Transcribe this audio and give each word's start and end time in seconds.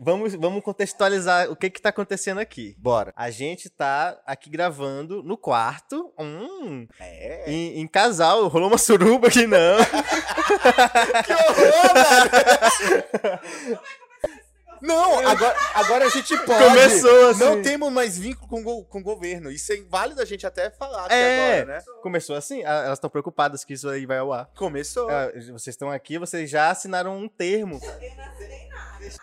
Vamos, 0.00 0.34
vamos 0.34 0.62
contextualizar 0.62 1.50
o 1.50 1.56
que 1.56 1.68
que 1.68 1.82
tá 1.82 1.88
acontecendo 1.88 2.38
aqui. 2.38 2.76
Bora. 2.78 3.12
A 3.16 3.30
gente 3.30 3.68
tá 3.68 4.16
aqui 4.24 4.48
gravando 4.48 5.22
no 5.24 5.36
quarto, 5.36 6.12
hum, 6.18 6.86
É. 7.00 7.50
em, 7.50 7.80
em 7.80 7.86
casal. 7.88 8.46
Rolou 8.46 8.68
uma 8.68 8.78
suruba 8.78 9.26
aqui, 9.26 9.46
não. 9.46 9.58
Que 11.26 11.32
horror, 11.32 11.94
velho! 13.32 13.80
Não, 14.82 15.26
agora, 15.26 15.56
agora 15.74 16.06
a 16.06 16.08
gente 16.08 16.36
pode. 16.44 16.64
Começou 16.64 17.28
assim. 17.30 17.40
Não 17.44 17.62
temos 17.62 17.92
mais 17.92 18.18
vínculo 18.18 18.48
com, 18.48 18.62
go- 18.62 18.84
com 18.84 19.00
o 19.00 19.02
governo. 19.02 19.50
Isso 19.50 19.72
é 19.72 19.76
válido 19.88 20.20
a 20.20 20.24
gente 20.24 20.46
até 20.46 20.70
falar 20.70 21.10
É. 21.10 21.60
agora, 21.60 21.78
né? 21.78 21.84
Começou 22.02 22.36
assim, 22.36 22.62
ah, 22.64 22.82
elas 22.84 22.98
estão 22.98 23.10
preocupadas 23.10 23.64
que 23.64 23.72
isso 23.74 23.88
aí 23.88 24.06
vai 24.06 24.18
ao 24.18 24.32
ar. 24.32 24.48
Começou. 24.56 25.08
Ah, 25.10 25.30
vocês 25.52 25.68
estão 25.68 25.90
aqui, 25.90 26.18
vocês 26.18 26.48
já 26.50 26.70
assinaram 26.70 27.16
um 27.16 27.28
termo. 27.28 27.80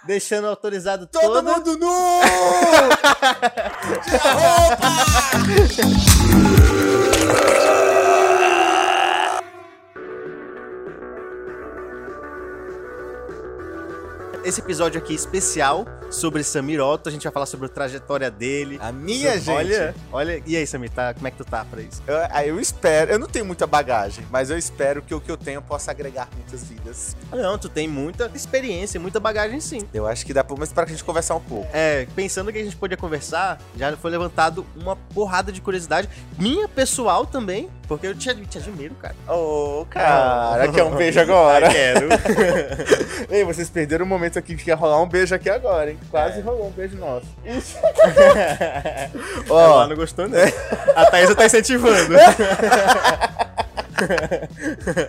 Deixando 0.06 0.48
autorizado 0.48 1.06
Todo 1.06 1.22
toda... 1.22 1.42
mundo 1.44 1.78
nu! 1.78 1.88
Tira 4.04 4.34
roupa! 4.34 4.88
Esse 14.46 14.62
episódio 14.62 15.02
aqui 15.02 15.16
especial 15.16 15.88
sobre 16.12 16.44
Samir 16.44 16.80
Otto. 16.80 17.10
A 17.10 17.12
gente 17.12 17.24
vai 17.24 17.34
falar 17.34 17.48
sobre 17.48 17.66
a 17.66 17.70
trajetória 17.70 18.30
dele. 18.30 18.78
A 18.80 18.92
minha 18.92 19.40
gente. 19.40 19.50
Olha, 19.50 19.96
olha. 20.12 20.44
E 20.46 20.56
aí, 20.56 20.68
Samir, 20.68 20.92
tá, 20.92 21.16
como 21.16 21.28
é 21.28 21.32
que 21.32 21.38
tu 21.38 21.44
tá 21.44 21.66
pra 21.66 21.82
isso? 21.82 22.04
Eu, 22.06 22.16
eu 22.46 22.60
espero, 22.60 23.12
eu 23.12 23.18
não 23.18 23.26
tenho 23.26 23.44
muita 23.44 23.66
bagagem, 23.66 24.24
mas 24.30 24.52
eu 24.52 24.58
espero 24.58 25.02
que 25.02 25.16
o 25.16 25.20
que 25.20 25.32
eu 25.32 25.36
tenho 25.36 25.64
possa 25.64 25.90
agregar 25.90 26.30
muitas 26.36 26.64
vidas. 26.64 27.18
Não, 27.32 27.58
tu 27.58 27.68
tem 27.68 27.88
muita 27.88 28.30
experiência, 28.36 29.00
muita 29.00 29.20
bagagem 29.20 29.60
sim. 29.60 29.82
Eu 29.92 30.06
acho 30.06 30.24
que 30.24 30.32
dá 30.32 30.44
pra, 30.44 30.56
mas 30.56 30.72
para 30.72 30.84
a 30.84 30.88
gente 30.88 31.04
conversar 31.04 31.34
um 31.34 31.42
pouco. 31.42 31.68
É, 31.74 32.06
pensando 32.16 32.54
que 32.54 32.60
a 32.60 32.64
gente 32.64 32.76
podia 32.76 32.98
conversar, 32.98 33.60
já 33.76 33.98
foi 33.98 34.12
levantado 34.12 34.64
uma 34.76 34.96
porrada 34.96 35.52
de 35.52 35.60
curiosidade. 35.60 36.08
Minha 36.38 36.68
pessoal 36.68 37.26
também, 37.26 37.68
porque 37.88 38.08
eu 38.08 38.16
te, 38.16 38.34
te 38.48 38.58
admiro, 38.58 38.96
cara. 38.96 39.16
Ô, 39.28 39.86
cara, 39.90 40.68
quer 40.72 40.84
um 40.84 40.96
beijo 40.96 41.20
agora? 41.22 41.70
Quero. 41.70 42.10
Ei, 43.30 43.44
vocês 43.44 43.70
perderam 43.70 44.06
o 44.06 44.08
momento 44.08 44.38
aqui 44.40 44.56
que 44.56 44.70
ia 44.70 44.76
rolar 44.76 45.02
um 45.02 45.08
beijo 45.08 45.34
aqui 45.36 45.50
agora, 45.50 45.92
hein? 45.92 46.00
Quase 46.10 46.40
É. 46.40 46.42
rolou 46.42 46.68
um 46.68 46.72
beijo 46.72 46.98
nosso. 46.98 47.28
Ela 49.48 49.84
Ó, 49.84 49.88
não 49.88 49.96
gostou, 49.96 50.28
né? 50.28 50.46
A 50.96 51.06
Thaisa 51.06 51.36
tá 51.36 51.46
incentivando. 51.46 52.14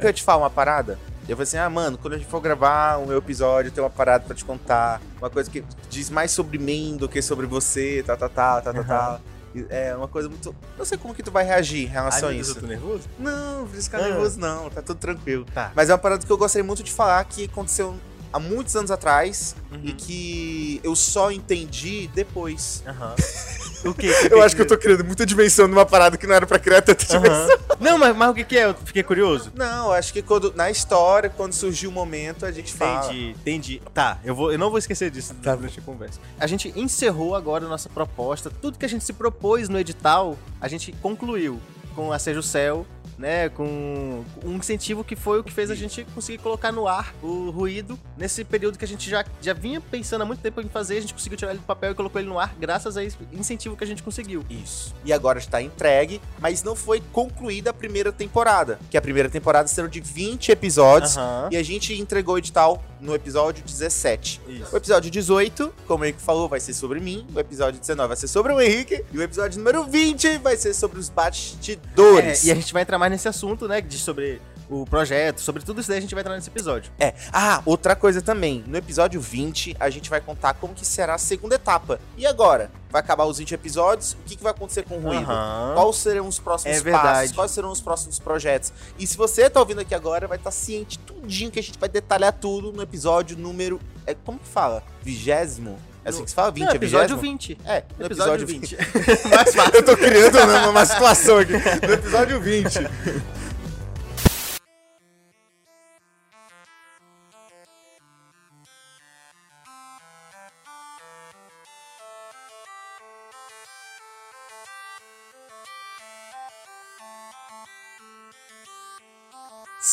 eu 0.02 0.12
te 0.12 0.22
falar 0.22 0.44
uma 0.44 0.50
parada? 0.50 0.98
Eu 1.28 1.36
falei 1.36 1.42
assim, 1.42 1.58
ah, 1.58 1.68
mano, 1.68 1.98
quando 1.98 2.14
a 2.14 2.18
gente 2.18 2.28
for 2.28 2.40
gravar 2.40 2.98
o 2.98 3.06
meu 3.06 3.18
episódio, 3.18 3.72
tem 3.72 3.82
uma 3.82 3.90
parada 3.90 4.24
pra 4.24 4.34
te 4.36 4.44
contar. 4.44 5.00
Uma 5.18 5.28
coisa 5.28 5.50
que 5.50 5.64
diz 5.90 6.08
mais 6.08 6.30
sobre 6.30 6.56
mim 6.56 6.96
do 6.96 7.08
que 7.08 7.20
sobre 7.20 7.46
você, 7.46 8.04
tá, 8.06 8.16
tá, 8.16 8.28
tá, 8.28 8.60
tá, 8.60 8.72
tá, 8.72 8.84
tá. 8.84 9.20
E 9.56 9.66
É 9.70 9.94
uma 9.96 10.08
coisa 10.08 10.28
muito. 10.28 10.54
Não 10.76 10.84
sei 10.84 10.98
como 10.98 11.14
que 11.14 11.22
tu 11.22 11.30
vai 11.30 11.44
reagir 11.44 11.84
em 11.84 11.86
relação 11.86 12.28
a 12.28 12.32
Ai, 12.32 12.36
Deus, 12.36 12.48
isso. 12.48 12.60
tô 12.60 12.66
nervoso? 12.66 13.08
Não, 13.18 13.60
não 13.62 13.68
ficar 13.68 13.98
Ah. 13.98 14.08
nervoso, 14.08 14.38
não, 14.38 14.68
tá 14.70 14.82
tudo 14.82 14.98
tranquilo. 14.98 15.44
Tá. 15.52 15.72
Mas 15.74 15.88
é 15.88 15.92
uma 15.92 15.98
parada 15.98 16.24
que 16.24 16.30
eu 16.30 16.36
gostaria 16.38 16.64
muito 16.64 16.82
de 16.82 16.92
falar 16.92 17.24
que 17.24 17.44
aconteceu 17.44 17.94
há 18.32 18.38
muitos 18.38 18.74
anos 18.76 18.90
atrás 18.90 19.54
e 19.82 19.90
Uhum. 19.90 19.96
que 19.96 20.80
eu 20.84 20.94
só 20.94 21.30
entendi 21.30 22.08
depois. 22.14 22.82
Aham. 22.86 23.14
O 23.90 23.94
quê? 23.94 24.10
Eu 24.30 24.42
acho 24.42 24.54
que 24.54 24.62
eu 24.62 24.66
tô 24.66 24.76
criando 24.76 25.04
muita 25.04 25.24
dimensão 25.24 25.66
numa 25.68 25.86
parada 25.86 26.16
que 26.16 26.26
não 26.26 26.34
era 26.34 26.46
pra 26.46 26.58
criar 26.58 26.82
tanta 26.82 27.04
dimensão. 27.04 27.32
Aham. 27.32 27.76
Não, 27.80 27.98
mas, 27.98 28.16
mas 28.16 28.30
o 28.30 28.34
que, 28.34 28.44
que 28.44 28.58
é? 28.58 28.64
Eu 28.64 28.74
fiquei 28.74 29.02
curioso. 29.02 29.52
Não, 29.54 29.86
eu 29.86 29.92
acho 29.92 30.12
que 30.12 30.22
quando, 30.22 30.52
na 30.54 30.70
história, 30.70 31.30
quando 31.30 31.52
surgiu 31.52 31.90
o 31.90 31.92
momento, 31.92 32.46
a 32.46 32.52
gente 32.52 32.72
fala. 32.72 33.06
Entendi, 33.06 33.30
entendi. 33.30 33.82
Tá, 33.92 34.18
eu, 34.24 34.34
vou, 34.34 34.52
eu 34.52 34.58
não 34.58 34.70
vou 34.70 34.78
esquecer 34.78 35.10
disso 35.10 35.34
Tá 35.42 35.54
durante 35.54 35.78
a 35.78 35.82
conversa. 35.82 36.20
A 36.38 36.46
gente 36.46 36.72
encerrou 36.76 37.34
agora 37.34 37.66
a 37.66 37.68
nossa 37.68 37.88
proposta. 37.88 38.50
Tudo 38.50 38.78
que 38.78 38.84
a 38.84 38.88
gente 38.88 39.04
se 39.04 39.12
propôs 39.12 39.68
no 39.68 39.78
edital, 39.78 40.36
a 40.60 40.68
gente 40.68 40.92
concluiu 41.02 41.60
com 41.94 42.12
a 42.12 42.18
Seja 42.18 42.40
o 42.40 42.42
Céu, 42.42 42.86
né? 43.18 43.48
Com 43.48 44.24
um 44.44 44.56
incentivo 44.56 45.04
que 45.04 45.16
foi 45.16 45.40
o 45.40 45.44
que 45.44 45.52
fez 45.52 45.70
a 45.70 45.74
gente 45.74 46.04
conseguir 46.14 46.38
colocar 46.38 46.72
no 46.72 46.86
ar 46.86 47.14
o 47.22 47.50
ruído 47.50 47.98
nesse 48.16 48.44
período 48.44 48.78
que 48.78 48.84
a 48.84 48.88
gente 48.88 49.08
já, 49.08 49.24
já 49.40 49.52
vinha 49.52 49.80
pensando 49.80 50.22
há 50.22 50.24
muito 50.24 50.40
tempo 50.40 50.60
em 50.60 50.68
fazer. 50.68 50.98
A 50.98 51.00
gente 51.00 51.14
conseguiu 51.14 51.38
tirar 51.38 51.50
ele 51.50 51.60
do 51.60 51.66
papel 51.66 51.92
e 51.92 51.94
colocou 51.94 52.20
ele 52.20 52.28
no 52.28 52.38
ar 52.38 52.54
graças 52.58 52.96
a 52.96 53.04
esse 53.04 53.16
incentivo 53.32 53.76
que 53.76 53.84
a 53.84 53.86
gente 53.86 54.02
conseguiu. 54.02 54.44
Isso. 54.50 54.94
E 55.04 55.12
agora 55.12 55.38
está 55.38 55.60
entregue, 55.62 56.20
mas 56.38 56.62
não 56.62 56.76
foi 56.76 57.02
concluída 57.12 57.70
a 57.70 57.74
primeira 57.74 58.12
temporada. 58.12 58.78
Que 58.90 58.96
a 58.96 59.02
primeira 59.02 59.28
temporada 59.28 59.68
serão 59.68 59.88
de 59.88 60.00
20 60.00 60.50
episódios. 60.50 61.16
Aham. 61.16 61.48
E 61.50 61.56
a 61.56 61.62
gente 61.62 61.94
entregou 61.94 62.34
o 62.34 62.38
edital 62.38 62.82
no 63.06 63.14
episódio 63.14 63.64
17. 63.64 64.40
Isso. 64.48 64.74
O 64.74 64.76
episódio 64.76 65.10
18, 65.10 65.72
como 65.86 66.02
o 66.02 66.06
Henrique 66.06 66.20
falou, 66.20 66.48
vai 66.48 66.60
ser 66.60 66.74
sobre 66.74 67.00
mim. 67.00 67.26
O 67.34 67.38
episódio 67.38 67.80
19 67.80 68.08
vai 68.08 68.16
ser 68.16 68.28
sobre 68.28 68.52
o 68.52 68.60
Henrique. 68.60 69.04
E 69.12 69.18
o 69.18 69.22
episódio 69.22 69.58
número 69.58 69.84
20 69.84 70.38
vai 70.38 70.56
ser 70.56 70.74
sobre 70.74 70.98
os 70.98 71.08
bastidores. 71.08 72.44
É, 72.44 72.48
e 72.48 72.50
a 72.50 72.54
gente 72.54 72.72
vai 72.72 72.82
entrar 72.82 72.98
mais 72.98 73.12
nesse 73.12 73.28
assunto, 73.28 73.68
né? 73.68 73.80
De 73.80 73.96
sobre 73.96 74.40
o 74.68 74.84
projeto, 74.84 75.40
sobre 75.40 75.62
tudo 75.62 75.80
isso 75.80 75.88
daí 75.88 75.98
a 75.98 76.00
gente 76.00 76.14
vai 76.14 76.22
entrar 76.22 76.34
nesse 76.34 76.48
episódio. 76.48 76.90
É. 76.98 77.14
Ah, 77.32 77.62
outra 77.64 77.94
coisa 77.94 78.20
também. 78.20 78.64
No 78.66 78.76
episódio 78.76 79.20
20, 79.20 79.76
a 79.78 79.90
gente 79.90 80.10
vai 80.10 80.20
contar 80.20 80.54
como 80.54 80.74
que 80.74 80.84
será 80.84 81.14
a 81.14 81.18
segunda 81.18 81.54
etapa. 81.54 82.00
E 82.16 82.26
agora? 82.26 82.70
Vai 82.90 83.00
acabar 83.00 83.24
os 83.24 83.38
20 83.38 83.52
episódios, 83.52 84.12
o 84.12 84.18
que, 84.24 84.36
que 84.36 84.42
vai 84.42 84.52
acontecer 84.52 84.82
com 84.84 84.96
o 84.96 85.00
ruído? 85.00 85.30
Aham. 85.30 85.74
Quais 85.74 85.96
serão 85.96 86.28
os 86.28 86.38
próximos 86.38 86.76
É 86.86 86.90
passos? 86.90 87.32
Quais 87.32 87.50
serão 87.50 87.70
os 87.70 87.80
próximos 87.80 88.18
projetos? 88.18 88.72
E 88.98 89.06
se 89.06 89.16
você 89.16 89.50
tá 89.50 89.60
ouvindo 89.60 89.80
aqui 89.80 89.94
agora, 89.94 90.26
vai 90.26 90.38
estar 90.38 90.50
ciente 90.50 90.98
tudinho 91.00 91.50
que 91.50 91.58
a 91.58 91.62
gente 91.62 91.78
vai 91.78 91.88
detalhar 91.88 92.32
tudo 92.32 92.72
no 92.72 92.82
episódio 92.82 93.36
número... 93.36 93.80
É, 94.06 94.14
como 94.14 94.38
que 94.38 94.48
fala? 94.48 94.82
Vigésimo? 95.02 95.78
É 96.04 96.10
assim 96.10 96.22
que 96.22 96.30
se 96.30 96.36
fala? 96.36 96.52
20 96.52 96.64
Não, 96.64 96.72
é 96.72 96.76
episódio 96.76 97.16
vigésimo? 97.16 97.32
20. 97.32 97.58
É, 97.64 97.84
no 97.98 98.06
Episódio, 98.06 98.44
episódio 98.44 98.46
20. 98.46 98.76
20. 98.76 99.28
Mais 99.34 99.54
fácil. 99.54 99.74
Eu 99.74 99.84
tô 99.84 99.96
criando 99.96 100.38
uma, 100.38 100.68
uma 100.68 100.86
situação 100.86 101.38
aqui. 101.38 101.52
No 101.52 101.92
episódio 101.92 102.40
20. 102.40 102.78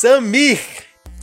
Samir! 0.04 0.60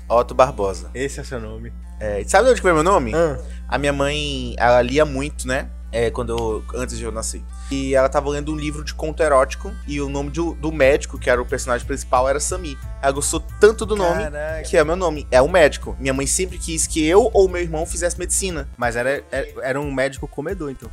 Otto 0.08 0.32
Barbosa. 0.34 0.90
Esse 0.94 1.18
é 1.18 1.22
o 1.22 1.26
seu 1.26 1.38
nome. 1.38 1.70
É, 2.00 2.24
sabe 2.26 2.46
de 2.46 2.52
onde 2.52 2.62
veio 2.62 2.74
meu 2.76 2.82
nome? 2.82 3.12
Ah, 3.14 3.36
A 3.68 3.76
minha 3.76 3.92
mãe, 3.92 4.54
ela 4.56 4.80
lia 4.80 5.04
muito, 5.04 5.46
né? 5.46 5.68
É, 5.92 6.10
quando 6.10 6.30
eu, 6.34 6.64
antes 6.80 6.96
de 6.96 7.04
eu 7.04 7.12
nascer. 7.12 7.42
E 7.70 7.94
ela 7.94 8.08
tava 8.08 8.30
lendo 8.30 8.50
um 8.50 8.56
livro 8.56 8.82
de 8.82 8.94
conto 8.94 9.22
erótico 9.22 9.70
e 9.86 10.00
o 10.00 10.08
nome 10.08 10.30
de- 10.30 10.54
do 10.54 10.72
médico, 10.72 11.18
que 11.18 11.28
era 11.28 11.42
o 11.42 11.44
personagem 11.44 11.86
principal, 11.86 12.26
era 12.26 12.40
Sami. 12.40 12.78
Ela 13.02 13.12
gostou 13.12 13.40
tanto 13.60 13.84
do 13.84 13.94
nome 13.94 14.22
Caraca. 14.22 14.62
que 14.62 14.78
é 14.78 14.82
meu 14.82 14.96
nome. 14.96 15.26
É 15.30 15.42
o 15.42 15.48
médico. 15.48 15.94
Minha 16.00 16.14
mãe 16.14 16.26
sempre 16.26 16.56
quis 16.56 16.86
que 16.86 17.06
eu 17.06 17.28
ou 17.34 17.50
meu 17.50 17.60
irmão 17.60 17.84
fizesse 17.84 18.18
medicina. 18.18 18.66
Mas 18.78 18.96
era, 18.96 19.22
era, 19.30 19.46
era 19.62 19.78
um 19.80 19.92
médico 19.92 20.26
comedor, 20.26 20.70
então. 20.70 20.88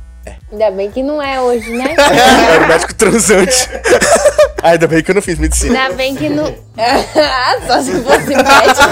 Ainda 0.52 0.70
bem 0.72 0.90
que 0.90 1.02
não 1.02 1.22
é 1.22 1.40
hoje, 1.40 1.72
né? 1.72 1.94
Era 2.52 2.64
um 2.64 2.68
médico 2.68 2.92
transante. 2.94 3.66
Ah, 4.62 4.70
Ainda 4.70 4.86
bem 4.86 5.02
que 5.02 5.10
eu 5.10 5.14
não 5.14 5.22
fiz 5.22 5.38
medicina. 5.38 5.80
Ainda 5.82 5.94
bem 5.94 6.14
que 6.16 6.28
não. 6.28 6.46
Ah, 6.76 7.60
Só 7.66 7.82
se 7.82 7.92
fosse 8.02 8.28
médico. 8.34 8.88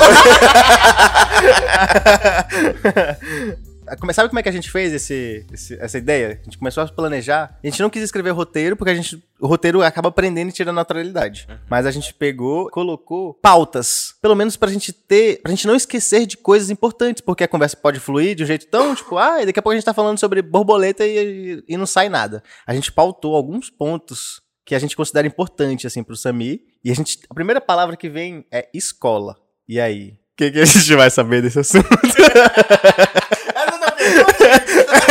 Come- 4.00 4.12
Sabe 4.12 4.28
como 4.28 4.40
é 4.40 4.42
que 4.42 4.48
a 4.48 4.52
gente 4.52 4.68
fez 4.68 4.92
esse, 4.92 5.46
esse- 5.52 5.78
essa 5.80 5.96
ideia? 5.96 6.40
A 6.40 6.44
gente 6.44 6.58
começou 6.58 6.82
a 6.82 6.88
planejar. 6.88 7.56
A 7.62 7.66
gente 7.66 7.80
não 7.80 7.88
quis 7.88 8.02
escrever 8.02 8.30
roteiro, 8.30 8.76
porque 8.76 8.90
a 8.90 8.94
gente, 8.96 9.22
o 9.40 9.46
roteiro 9.46 9.80
acaba 9.80 10.08
aprendendo 10.08 10.48
e 10.48 10.52
tira 10.52 10.70
a 10.70 10.72
naturalidade. 10.72 11.46
Mas 11.70 11.86
a 11.86 11.92
gente 11.92 12.12
pegou, 12.12 12.68
colocou 12.70 13.34
pautas. 13.34 14.14
Pelo 14.20 14.34
menos 14.34 14.56
pra 14.56 14.70
gente 14.72 14.92
ter. 14.92 15.40
Pra 15.40 15.50
gente 15.50 15.68
não 15.68 15.76
esquecer 15.76 16.26
de 16.26 16.36
coisas 16.36 16.68
importantes, 16.68 17.20
porque 17.20 17.44
a 17.44 17.48
conversa 17.48 17.76
pode 17.76 18.00
fluir 18.00 18.34
de 18.34 18.42
um 18.42 18.46
jeito 18.46 18.66
tão, 18.66 18.92
tipo, 18.92 19.16
ah, 19.18 19.44
daqui 19.44 19.58
a 19.60 19.62
pouco 19.62 19.70
a 19.70 19.76
gente 19.76 19.84
tá 19.84 19.94
falando 19.94 20.18
sobre 20.18 20.42
borboleta 20.42 21.06
e, 21.06 21.62
e 21.68 21.76
não 21.76 21.86
sai 21.86 22.08
nada. 22.08 22.42
A 22.66 22.74
gente 22.74 22.90
pautou 22.90 23.36
alguns 23.36 23.70
pontos 23.70 24.40
que 24.66 24.74
a 24.74 24.78
gente 24.78 24.94
considera 24.96 25.26
importante, 25.26 25.86
assim, 25.86 26.02
pro 26.02 26.16
Sami. 26.16 26.60
E 26.84 26.90
a 26.90 26.94
gente. 26.94 27.20
A 27.30 27.34
primeira 27.34 27.60
palavra 27.60 27.96
que 27.96 28.08
vem 28.08 28.44
é 28.50 28.68
escola. 28.74 29.36
E 29.66 29.80
aí? 29.80 30.18
O 30.32 30.36
que, 30.36 30.50
que 30.50 30.58
a 30.58 30.64
gente 30.66 30.94
vai 30.94 31.08
saber 31.08 31.40
desse 31.40 31.60
assunto? 31.60 31.88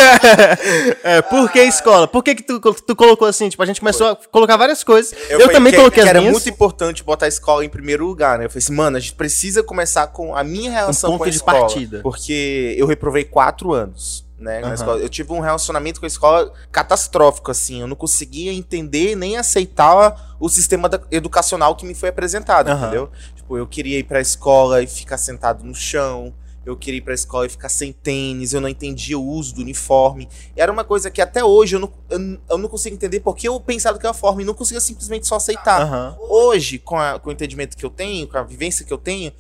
é, 1.04 1.22
por 1.22 1.52
que 1.52 1.60
escola? 1.64 2.08
Por 2.08 2.24
que, 2.24 2.36
que 2.36 2.44
tu, 2.44 2.60
tu 2.60 2.96
colocou 2.96 3.28
assim? 3.28 3.50
Tipo, 3.50 3.64
a 3.64 3.66
gente 3.66 3.80
começou 3.80 4.08
a 4.10 4.16
colocar 4.16 4.58
várias 4.58 4.84
coisas. 4.84 5.14
Eu, 5.30 5.40
falei 5.40 5.56
também 5.56 5.72
que, 5.72 5.78
coloquei 5.78 6.04
que 6.04 6.08
as 6.08 6.10
era 6.10 6.20
minhas. 6.20 6.34
muito 6.34 6.50
importante 6.50 7.04
botar 7.04 7.26
a 7.26 7.30
escola 7.30 7.66
em 7.66 7.70
primeiro 7.70 8.06
lugar, 8.06 8.38
né? 8.38 8.46
Eu 8.46 8.50
falei 8.50 8.64
assim, 8.64 8.74
mano, 8.74 8.98
a 8.98 9.00
gente 9.00 9.16
precisa 9.16 9.64
começar 9.64 10.08
com 10.08 10.36
a 10.36 10.44
minha 10.44 10.72
relação 10.72 11.12
ponto 11.12 11.20
com 11.20 11.24
a 11.26 11.30
de 11.30 11.38
escola. 11.38 11.60
partida. 11.62 12.02
Porque 12.02 12.76
eu 12.78 12.86
reprovei 12.86 13.24
quatro 13.24 13.74
anos. 13.74 14.25
Né, 14.46 14.60
na 14.60 14.68
Aham. 14.68 14.74
escola. 14.76 15.00
Eu 15.00 15.10
tive 15.10 15.34
um 15.34 15.40
relacionamento 15.40 16.00
com 16.00 16.06
a 16.06 16.08
escola 16.08 16.54
catastrófico, 16.72 17.50
assim. 17.50 17.82
Eu 17.82 17.88
não 17.88 17.96
conseguia 17.96 18.54
entender 18.54 19.16
nem 19.16 19.38
aceitar 19.38 20.36
o 20.40 20.48
sistema 20.48 20.88
da- 20.88 21.02
educacional 21.10 21.76
que 21.76 21.84
me 21.84 21.96
foi 21.96 22.10
apresentado, 22.10 22.70
Aham. 22.70 22.82
entendeu? 22.84 23.10
Tipo, 23.36 23.58
eu 23.58 23.66
queria 23.66 23.98
ir 23.98 24.04
pra 24.04 24.22
escola 24.22 24.84
e 24.84 24.88
ficar 24.88 25.18
sentado 25.18 25.64
no 25.64 25.74
chão. 25.74 26.32
eu 26.64 26.76
queria 26.76 26.98
ir 26.98 27.02
pra 27.02 27.14
escola 27.14 27.46
e 27.46 27.50
ficar 27.50 27.70
sem 27.70 27.94
tênis, 27.94 28.52
eu 28.52 28.60
não 28.60 28.68
entendia 28.68 29.20
o 29.20 29.24
uso 29.24 29.54
do 29.54 29.62
uniforme. 29.62 30.28
Era 30.56 30.72
uma 30.72 30.84
coisa 30.84 31.12
que 31.12 31.22
até 31.22 31.44
hoje 31.44 31.76
eu 31.76 31.80
não, 31.80 31.94
eu, 32.10 32.40
eu 32.50 32.58
não 32.58 32.68
consigo 32.68 32.96
entender 32.96 33.20
porque 33.20 33.48
eu 33.48 33.60
pensava 33.60 34.00
que 34.00 34.06
era 34.08 34.16
forma 34.16 34.42
e 34.42 34.46
não 34.46 34.56
conseguia 34.56 34.82
simplesmente 34.82 35.28
só 35.28 35.36
aceitar. 35.36 35.80
Aham. 35.84 36.18
Hoje, 36.28 36.80
com, 36.80 36.98
a- 36.98 37.20
com 37.20 37.30
o 37.30 37.32
entendimento 37.32 37.78
que 37.78 37.86
eu 37.86 37.90
tenho, 37.92 38.28
com 38.28 38.36
a 38.40 38.42
vivência 38.42 38.84
que 38.84 38.92
eu 38.92 38.98
tenho, 38.98 39.32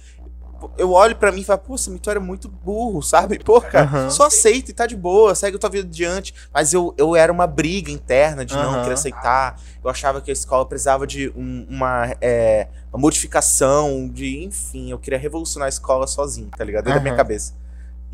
eu 0.78 0.92
olho 0.92 1.16
pra 1.16 1.32
mim 1.32 1.42
e 1.42 1.44
falo, 1.44 1.60
pô, 1.60 1.76
esse 1.76 1.98
tu 2.00 2.10
era 2.10 2.20
muito 2.20 2.48
burro, 2.48 3.02
sabe? 3.02 3.40
Pô, 3.40 3.60
cara, 3.62 3.86
Aham. 3.86 4.10
só 4.10 4.28
aceita 4.28 4.72
e 4.72 4.74
tá 4.74 4.86
de 4.88 4.96
boa, 4.96 5.34
segue 5.36 5.58
a 5.58 5.60
tua 5.60 5.70
vida 5.70 5.88
adiante. 5.88 6.34
Mas 6.54 6.74
eu, 6.74 6.94
eu 6.98 7.16
era 7.16 7.32
uma 7.32 7.48
briga 7.48 7.92
interna 7.92 8.46
de 8.46 8.56
não 8.56 8.64
Aham. 8.74 8.82
querer 8.82 8.94
aceitar. 8.94 9.60
Eu 9.84 9.90
achava 9.90 10.22
que 10.22 10.30
a 10.30 10.34
escola 10.34 10.66
precisava 10.66 11.06
de 11.08 11.30
um- 11.36 11.66
uma, 11.70 12.16
é, 12.22 12.68
uma 12.92 13.00
modificação, 13.00 14.10
de, 14.10 14.44
enfim, 14.44 14.92
eu 14.92 14.98
queria 15.00 15.20
revolucionar 15.20 15.66
a 15.66 15.70
escola 15.70 16.08
sozinho, 16.08 16.50
tá 16.56 16.64
ligado? 16.64 16.86
Dentro 16.86 17.00
da 17.00 17.04
minha 17.04 17.16
cabeça. 17.16 17.54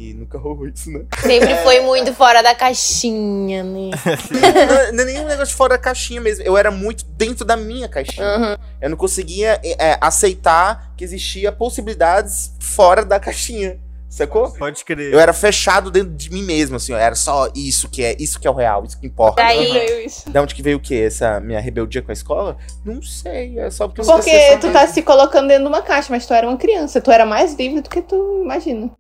E 0.02 0.16
nunca 0.16 0.40
rolou 0.40 0.68
isso, 0.68 0.90
né? 0.90 1.06
Sempre 1.22 1.56
foi 1.58 1.80
muito 1.86 2.12
fora 2.14 2.42
da 2.42 2.56
caixinha, 2.56 3.64
né? 3.64 3.92
não, 4.32 4.92
não 4.98 5.04
é 5.04 5.06
nem 5.06 5.20
um 5.20 5.28
negócio 5.28 5.56
fora 5.56 5.76
da 5.76 5.78
caixinha 5.78 6.20
mesmo. 6.20 6.44
Eu 6.44 6.58
era 6.58 6.72
muito 6.72 7.06
dentro 7.06 7.46
da 7.46 7.56
minha 7.56 7.88
caixinha. 7.88 8.26
Uhum. 8.26 8.58
Eu 8.82 8.90
não 8.90 8.98
conseguia 8.98 9.60
é, 9.64 10.00
aceitar 10.02 10.92
que 10.98 11.04
existia 11.04 11.52
possibilidades 11.52 12.52
fora 12.60 13.06
da 13.06 13.20
caixinha. 13.20 13.80
Sacou? 14.10 14.52
Pode 14.52 14.84
crer. 14.84 15.14
Eu 15.14 15.20
era 15.20 15.32
fechado 15.32 15.90
dentro 15.90 16.14
de 16.14 16.30
mim 16.32 16.44
mesmo, 16.44 16.76
assim, 16.76 16.92
ó, 16.92 16.98
era 16.98 17.16
só 17.16 17.48
isso 17.56 17.88
que 17.88 18.04
é, 18.04 18.14
isso 18.20 18.42
que 18.42 18.48
é 18.48 18.52
o 18.52 18.54
real, 18.54 18.84
isso 18.84 19.00
que 19.00 19.08
importa. 19.08 19.42
Daí- 19.42 19.72
Veio 19.72 20.06
isso. 20.06 20.30
Da 20.30 20.42
onde 20.42 20.54
que 20.54 20.62
veio 20.62 20.78
o 20.78 20.82
quê? 20.82 21.04
Essa 21.08 21.40
minha 21.40 21.62
rebeldia 21.62 22.02
com 22.02 22.12
a 22.12 22.14
escola? 22.14 22.58
Não 22.84 23.02
sei, 23.02 23.58
é 23.58 23.70
só 23.70 23.88
porque 23.88 24.02
eu 24.02 24.06
Porque 24.06 24.58
tu 24.58 24.70
tá 24.74 24.86
se 24.86 25.02
colocando 25.02 25.48
dentro 25.48 25.64
de 25.64 25.70
uma 25.70 25.82
caixa, 25.82 26.08
mas 26.10 26.26
tu 26.26 26.34
era 26.34 26.46
uma 26.46 26.58
criança. 26.58 27.00
Tu 27.00 27.10
era 27.10 27.26
mais 27.26 27.54
livre 27.54 27.80
do 27.80 27.90
que 27.90 28.02
tu 28.02 28.42
imagina. 28.44 28.92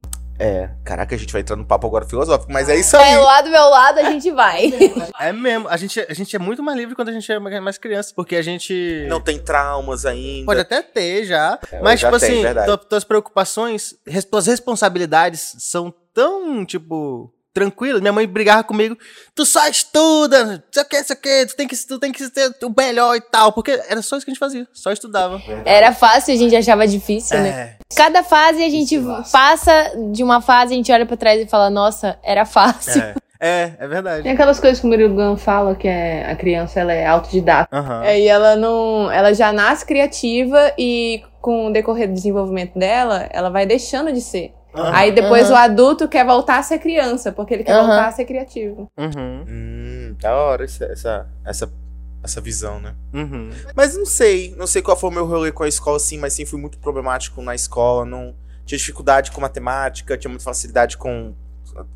É, 0.43 0.69
caraca, 0.83 1.13
a 1.13 1.17
gente 1.17 1.31
vai 1.31 1.41
entrar 1.41 1.55
no 1.55 1.63
papo 1.65 1.85
agora 1.85 2.03
filosófico, 2.05 2.51
mas 2.51 2.67
é 2.67 2.75
isso 2.75 2.97
aí. 2.97 3.11
É, 3.13 3.17
lá 3.19 3.41
do 3.41 3.49
meu 3.51 3.69
lado 3.69 3.99
a 3.99 4.03
gente 4.05 4.31
vai. 4.31 4.71
É 5.19 5.31
mesmo. 5.31 5.67
A 5.69 5.77
gente, 5.77 5.99
a 5.99 6.13
gente 6.15 6.35
é 6.35 6.39
muito 6.39 6.63
mais 6.63 6.75
livre 6.75 6.95
quando 6.95 7.09
a 7.09 7.11
gente 7.11 7.31
é 7.31 7.37
mais 7.39 7.77
criança. 7.77 8.11
Porque 8.15 8.35
a 8.35 8.41
gente. 8.41 9.05
Não 9.07 9.21
tem 9.21 9.37
traumas 9.37 10.03
ainda. 10.05 10.45
Pode 10.47 10.59
até 10.61 10.81
ter 10.81 11.25
já. 11.25 11.59
É, 11.71 11.79
mas, 11.79 11.99
já 11.99 12.07
tipo 12.09 12.19
tem, 12.19 12.31
assim, 12.31 12.41
verdade. 12.41 12.65
tua- 12.65 12.77
tuas 12.77 13.03
preocupações, 13.03 13.93
tuas 14.31 14.47
responsabilidades 14.47 15.55
são 15.59 15.93
tão, 16.13 16.65
tipo. 16.65 17.31
Tranquilo, 17.53 17.99
minha 17.99 18.13
mãe 18.13 18.25
brigava 18.25 18.63
comigo, 18.63 18.97
tu 19.35 19.45
só 19.45 19.67
estuda, 19.67 20.45
não 20.45 20.63
sei 20.71 20.83
o 20.83 20.85
que, 20.85 21.03
sei 21.03 21.15
o 21.15 21.19
que, 21.19 21.45
tu 21.47 21.55
tem 21.57 21.67
que, 21.67 21.75
tu 21.85 21.99
tem 21.99 22.11
que 22.11 22.23
ser 22.23 22.55
o 22.63 22.73
melhor 22.75 23.15
e 23.15 23.21
tal, 23.21 23.51
porque 23.51 23.71
era 23.89 24.01
só 24.01 24.15
isso 24.15 24.25
que 24.25 24.31
a 24.31 24.33
gente 24.33 24.39
fazia, 24.39 24.65
só 24.71 24.89
estudava. 24.91 25.41
Era 25.65 25.91
fácil, 25.93 26.33
a 26.33 26.37
gente 26.37 26.55
achava 26.55 26.87
difícil, 26.87 27.37
né? 27.39 27.49
É, 27.49 27.75
Cada 27.93 28.23
fase 28.23 28.63
a 28.63 28.69
gente 28.69 28.97
passa 29.31 29.91
de 30.13 30.23
uma 30.23 30.39
fase, 30.39 30.73
a 30.73 30.77
gente 30.77 30.91
olha 30.93 31.05
pra 31.05 31.17
trás 31.17 31.41
e 31.41 31.45
fala, 31.45 31.69
nossa, 31.69 32.17
era 32.23 32.45
fácil. 32.45 33.01
é, 33.01 33.15
é, 33.41 33.73
é 33.79 33.87
verdade. 33.87 34.23
Tem 34.23 34.31
aquelas 34.31 34.59
coisas 34.59 34.79
que 34.79 34.85
o 34.85 34.89
Murilo 34.89 35.13
Gun 35.13 35.35
fala, 35.35 35.75
que 35.75 35.89
é 35.89 36.31
a 36.31 36.35
criança 36.37 36.79
ela 36.79 36.93
é 36.93 37.05
autodidata. 37.05 37.67
Aham. 37.75 38.03
É, 38.05 38.17
e 38.17 38.27
ela 38.27 38.55
não. 38.55 39.11
Ela 39.11 39.33
já 39.33 39.51
nasce 39.51 39.85
criativa 39.85 40.71
e 40.77 41.21
com 41.41 41.67
o 41.67 41.73
decorrer 41.73 42.07
do 42.07 42.13
desenvolvimento 42.13 42.77
dela, 42.77 43.27
ela 43.31 43.49
vai 43.49 43.65
deixando 43.65 44.13
de 44.13 44.21
ser. 44.21 44.53
Aham. 44.73 44.91
Aí 44.93 45.11
depois 45.11 45.47
Aham. 45.49 45.53
o 45.53 45.57
adulto 45.57 46.07
quer 46.07 46.25
voltar 46.25 46.57
a 46.57 46.63
ser 46.63 46.79
criança, 46.79 47.31
porque 47.31 47.53
ele 47.53 47.63
quer 47.63 47.73
Aham. 47.73 47.87
voltar 47.87 48.07
a 48.07 48.11
ser 48.11 48.25
criativo. 48.25 48.87
Uhum, 48.97 49.45
Hum, 49.47 50.15
da 50.19 50.33
hora 50.35 50.63
essa, 50.63 50.85
essa, 50.85 51.27
essa, 51.45 51.73
essa 52.23 52.41
visão, 52.41 52.79
né? 52.79 52.95
uhum. 53.13 53.49
Mas 53.75 53.97
não 53.97 54.05
sei, 54.05 54.53
não 54.57 54.67
sei 54.67 54.81
qual 54.81 54.95
foi 54.95 55.09
o 55.09 55.13
meu 55.13 55.25
rolê 55.25 55.51
com 55.51 55.63
a 55.63 55.67
escola, 55.67 55.99
sim, 55.99 56.17
mas 56.17 56.33
sim 56.33 56.45
fui 56.45 56.59
muito 56.59 56.77
problemático 56.77 57.41
na 57.41 57.53
escola, 57.53 58.05
não 58.05 58.33
tinha 58.65 58.77
dificuldade 58.77 59.31
com 59.31 59.41
matemática, 59.41 60.17
tinha 60.17 60.29
muita 60.29 60.43
facilidade 60.45 60.95
com, 60.97 61.33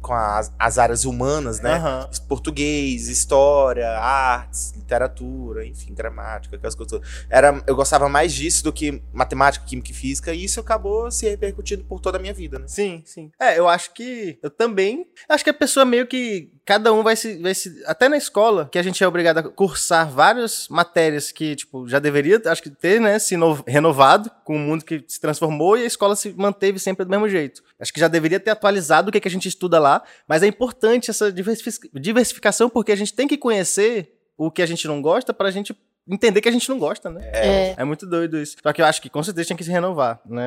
com 0.01 0.13
as, 0.13 0.53
as 0.57 0.77
áreas 0.77 1.05
humanas, 1.05 1.59
né? 1.59 1.75
Aham. 1.75 2.09
Português, 2.27 3.07
história, 3.07 3.89
artes, 3.97 4.73
literatura, 4.75 5.65
enfim, 5.65 5.93
gramática, 5.93 6.55
aquelas 6.55 6.75
coisas. 6.75 6.99
Era, 7.29 7.63
eu 7.67 7.75
gostava 7.75 8.07
mais 8.09 8.33
disso 8.33 8.63
do 8.63 8.73
que 8.73 9.01
matemática, 9.13 9.65
química 9.65 9.91
e 9.91 9.93
física, 9.93 10.33
e 10.33 10.43
isso 10.43 10.59
acabou 10.59 11.09
se 11.11 11.29
repercutindo 11.29 11.83
por 11.83 11.99
toda 11.99 12.17
a 12.17 12.21
minha 12.21 12.33
vida, 12.33 12.59
né? 12.59 12.67
Sim, 12.67 13.03
sim. 13.05 13.31
É, 13.39 13.57
eu 13.57 13.67
acho 13.67 13.93
que 13.93 14.39
eu 14.41 14.49
também. 14.49 15.05
Acho 15.29 15.43
que 15.43 15.49
a 15.49 15.53
pessoa 15.53 15.85
meio 15.85 16.07
que. 16.07 16.51
Cada 16.65 16.91
um 16.91 17.03
vai 17.03 17.15
se, 17.15 17.37
vai 17.37 17.53
se. 17.53 17.83
Até 17.85 18.09
na 18.09 18.17
escola, 18.17 18.67
que 18.71 18.79
a 18.79 18.81
gente 18.81 19.03
é 19.03 19.07
obrigado 19.07 19.37
a 19.37 19.43
cursar 19.43 20.09
várias 20.09 20.67
matérias 20.67 21.31
que, 21.31 21.55
tipo, 21.55 21.87
já 21.87 21.99
deveria, 21.99 22.41
acho 22.47 22.63
que 22.63 22.71
ter, 22.71 22.99
né, 22.99 23.19
se 23.19 23.37
no- 23.37 23.63
renovado 23.67 24.31
com 24.43 24.55
o 24.55 24.59
mundo 24.59 24.83
que 24.83 25.03
se 25.07 25.19
transformou 25.21 25.77
e 25.77 25.83
a 25.83 25.85
escola 25.85 26.15
se 26.15 26.33
manteve 26.35 26.79
sempre 26.79 27.05
do 27.05 27.11
mesmo 27.11 27.29
jeito. 27.29 27.63
Acho 27.79 27.93
que 27.93 27.99
já 27.99 28.07
deveria 28.07 28.39
ter 28.39 28.49
atualizado 28.49 29.09
o 29.09 29.11
que, 29.11 29.19
que 29.19 29.27
a 29.27 29.31
gente 29.31 29.47
estuda 29.47 29.77
lá, 29.79 30.01
mas 30.27 30.41
é 30.41 30.47
importante 30.47 31.11
essa 31.11 31.31
diversifi- 31.31 31.89
diversificação 31.93 32.67
porque 32.67 32.91
a 32.91 32.95
gente 32.97 33.13
tem 33.13 33.27
que 33.27 33.37
conhecer 33.37 34.13
o 34.37 34.49
que 34.49 34.61
a 34.61 34.65
gente 34.65 34.87
não 34.87 35.01
gosta 35.01 35.33
pra 35.33 35.51
gente 35.51 35.73
entender 36.07 36.41
que 36.41 36.49
a 36.49 36.51
gente 36.51 36.69
não 36.69 36.77
gosta, 36.77 37.09
né? 37.09 37.21
É. 37.33 37.75
É 37.77 37.83
muito 37.83 38.05
doido 38.05 38.37
isso. 38.37 38.55
Só 38.61 38.71
que 38.71 38.81
eu 38.81 38.85
acho 38.85 39.01
que 39.01 39.09
com 39.09 39.23
certeza 39.23 39.47
tinha 39.47 39.57
que 39.57 39.63
se 39.63 39.71
renovar, 39.71 40.19
né? 40.25 40.45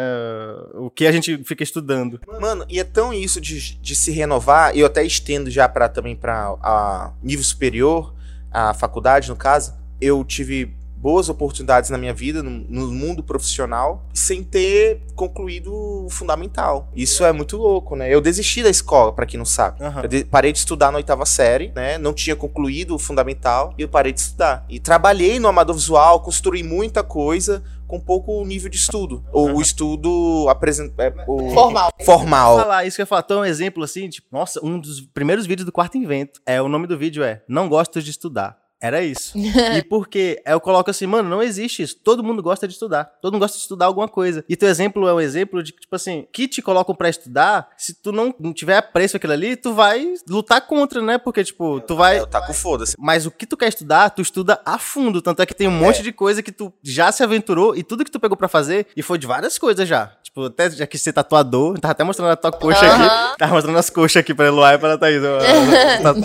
O 0.75 0.91
que 0.91 1.07
a 1.07 1.13
gente 1.13 1.43
fica 1.45 1.63
estudando. 1.63 2.21
Mano, 2.41 2.65
e 2.69 2.79
é 2.79 2.85
tão 2.85 3.13
isso 3.13 3.41
de, 3.41 3.77
de 3.77 3.95
se 3.95 4.11
renovar, 4.13 4.77
e 4.77 4.81
eu 4.81 4.87
até 4.87 5.05
estendo 5.05 5.51
já 5.51 5.69
para 5.69 5.89
também 5.89 6.15
para 6.15 6.57
a 6.63 7.13
nível 7.23 7.45
superior, 7.45 8.15
a 8.51 8.73
faculdade 8.73 9.29
no 9.29 9.37
caso, 9.37 9.75
eu 10.01 10.25
tive 10.25 10.78
boas 11.01 11.29
oportunidades 11.29 11.91
na 11.91 11.97
minha 11.99 12.13
vida, 12.13 12.43
no, 12.43 12.51
no 12.51 12.93
mundo 12.93 13.23
profissional, 13.23 14.05
sem 14.13 14.43
ter 14.43 15.01
concluído 15.15 15.73
o 15.73 16.09
fundamental. 16.11 16.89
Isso 16.95 17.25
é 17.25 17.33
muito 17.33 17.57
louco, 17.57 17.95
né? 17.97 18.13
Eu 18.13 18.21
desisti 18.21 18.63
da 18.63 18.69
escola, 18.71 19.13
pra 19.13 19.25
quem 19.25 19.39
não 19.39 19.45
sabe. 19.45 19.83
Aham. 19.83 20.03
Eu 20.03 20.09
de- 20.09 20.25
parei 20.25 20.53
de 20.53 20.59
estudar 20.59 20.91
na 20.91 20.99
oitava 20.99 21.25
série, 21.25 21.73
né? 21.75 21.99
Não 21.99 22.13
tinha 22.13 22.35
concluído 22.35 22.95
o 22.95 22.99
fundamental 22.99 23.73
e 23.79 23.83
eu 23.83 23.89
parei 23.89 24.13
de 24.13 24.21
estudar. 24.21 24.65
E 24.69 24.81
trabalhei 24.81 25.39
no 25.39 25.47
amador 25.49 25.75
visual, 25.77 26.21
construí 26.21 26.63
muita 26.63 27.03
coisa 27.05 27.63
com 27.87 27.99
pouco 27.99 28.45
nível 28.45 28.69
de 28.69 28.77
estudo. 28.77 29.25
Ou 29.33 29.55
o 29.57 29.63
estudo 29.63 30.47
apresen- 30.49 30.93
é, 30.99 31.13
o 31.27 31.51
Formal. 31.55 31.91
formal. 32.05 32.59
falar 32.59 32.85
isso 32.85 32.97
que 32.97 33.01
eu 33.01 33.05
ia 33.05 33.07
falar, 33.07 33.23
então 33.25 33.41
um 33.41 33.45
exemplo 33.45 33.83
assim, 33.83 34.09
tipo, 34.09 34.27
nossa, 34.31 34.61
um 34.65 34.79
dos 34.79 35.01
primeiros 35.01 35.47
vídeos 35.47 35.65
do 35.65 35.73
Quarto 35.73 35.97
Invento, 35.97 36.41
é 36.45 36.61
o 36.61 36.69
nome 36.69 36.87
do 36.87 36.99
vídeo 36.99 37.23
é 37.23 37.43
Não 37.49 37.69
Gosto 37.69 38.03
de 38.03 38.11
Estudar. 38.11 38.59
Era 38.81 39.03
isso. 39.03 39.33
e 39.37 39.83
porque 39.83 40.41
eu 40.47 40.61
coloco 40.61 40.91
assim, 40.91 41.07
mano, 41.07 41.29
não 41.29 41.43
existe 41.43 41.83
isso. 41.83 41.97
Todo 42.03 42.23
mundo 42.23 42.43
gosta 42.43 42.67
de 42.67 42.75
estudar. 42.75 43.05
Todo 43.21 43.33
mundo 43.33 43.43
gosta 43.43 43.57
de 43.57 43.63
estudar 43.63 43.87
alguma 43.87 44.09
coisa. 44.09 44.45
E 44.49 44.57
teu 44.57 44.69
exemplo 44.69 45.09
é 45.09 45.13
um 45.13 45.21
exemplo 45.21 45.63
de 45.63 45.73
que, 45.73 45.81
tipo 45.81 45.97
assim, 45.97 46.27
que 46.33 46.47
te 46.47 46.63
colocam 46.63 46.95
pra 46.95 47.09
estudar, 47.09 47.69
se 47.77 47.95
tu 47.95 48.13
não, 48.13 48.35
não 48.39 48.53
tiver 48.53 48.77
apreço 48.77 49.17
aquilo 49.17 49.33
ali, 49.33 49.57
tu 49.57 49.75
vai 49.75 50.15
lutar 50.29 50.61
contra, 50.67 51.03
né? 51.03 51.19
Porque, 51.19 51.43
tipo, 51.43 51.81
tu 51.81 51.97
vai. 51.97 52.21
Eu 52.21 52.27
tá 52.27 52.41
com 52.41 52.53
foda-se. 52.53 52.95
Mas 52.99 53.27
o 53.27 53.31
que 53.31 53.47
tu 53.47 53.57
quer 53.57 53.69
estudar, 53.69 54.11
tu 54.11 54.23
estuda 54.23 54.61
a 54.65 54.79
fundo. 54.79 55.21
Tanto 55.21 55.43
é 55.43 55.47
que 55.47 55.55
tem 55.55 55.67
um 55.67 55.73
monte 55.73 56.03
de 56.03 56.13
coisa 56.13 56.43
que 56.43 56.53
tu 56.53 56.73
já 56.83 57.11
se 57.11 57.23
aventurou 57.23 57.75
e 57.75 57.83
tudo 57.83 58.05
que 58.05 58.11
tu 58.11 58.21
pegou 58.21 58.37
pra 58.37 58.49
fazer, 58.49 58.87
e 58.97 59.03
foi 59.03 59.19
de 59.19 59.27
várias 59.27 59.59
coisas 59.59 59.89
já. 59.89 60.13
Tipo, 60.23 60.45
até 60.45 60.71
já 60.71 60.87
que 60.87 60.99
ser 60.99 61.13
tatuador, 61.13 61.79
tava 61.81 61.93
até 61.93 62.05
mostrando 62.05 62.31
a 62.31 62.37
tua 62.37 62.53
coxa 62.53 62.87
Aham. 62.87 63.07
aqui. 63.07 63.39
Tava 63.39 63.55
mostrando 63.55 63.79
as 63.79 63.91
coxas 63.91 64.21
aqui 64.21 64.35
pra 64.35 64.47
Eloá 64.47 64.75
e 64.75 64.79
pra 64.79 64.99
Thaís. 64.99 65.23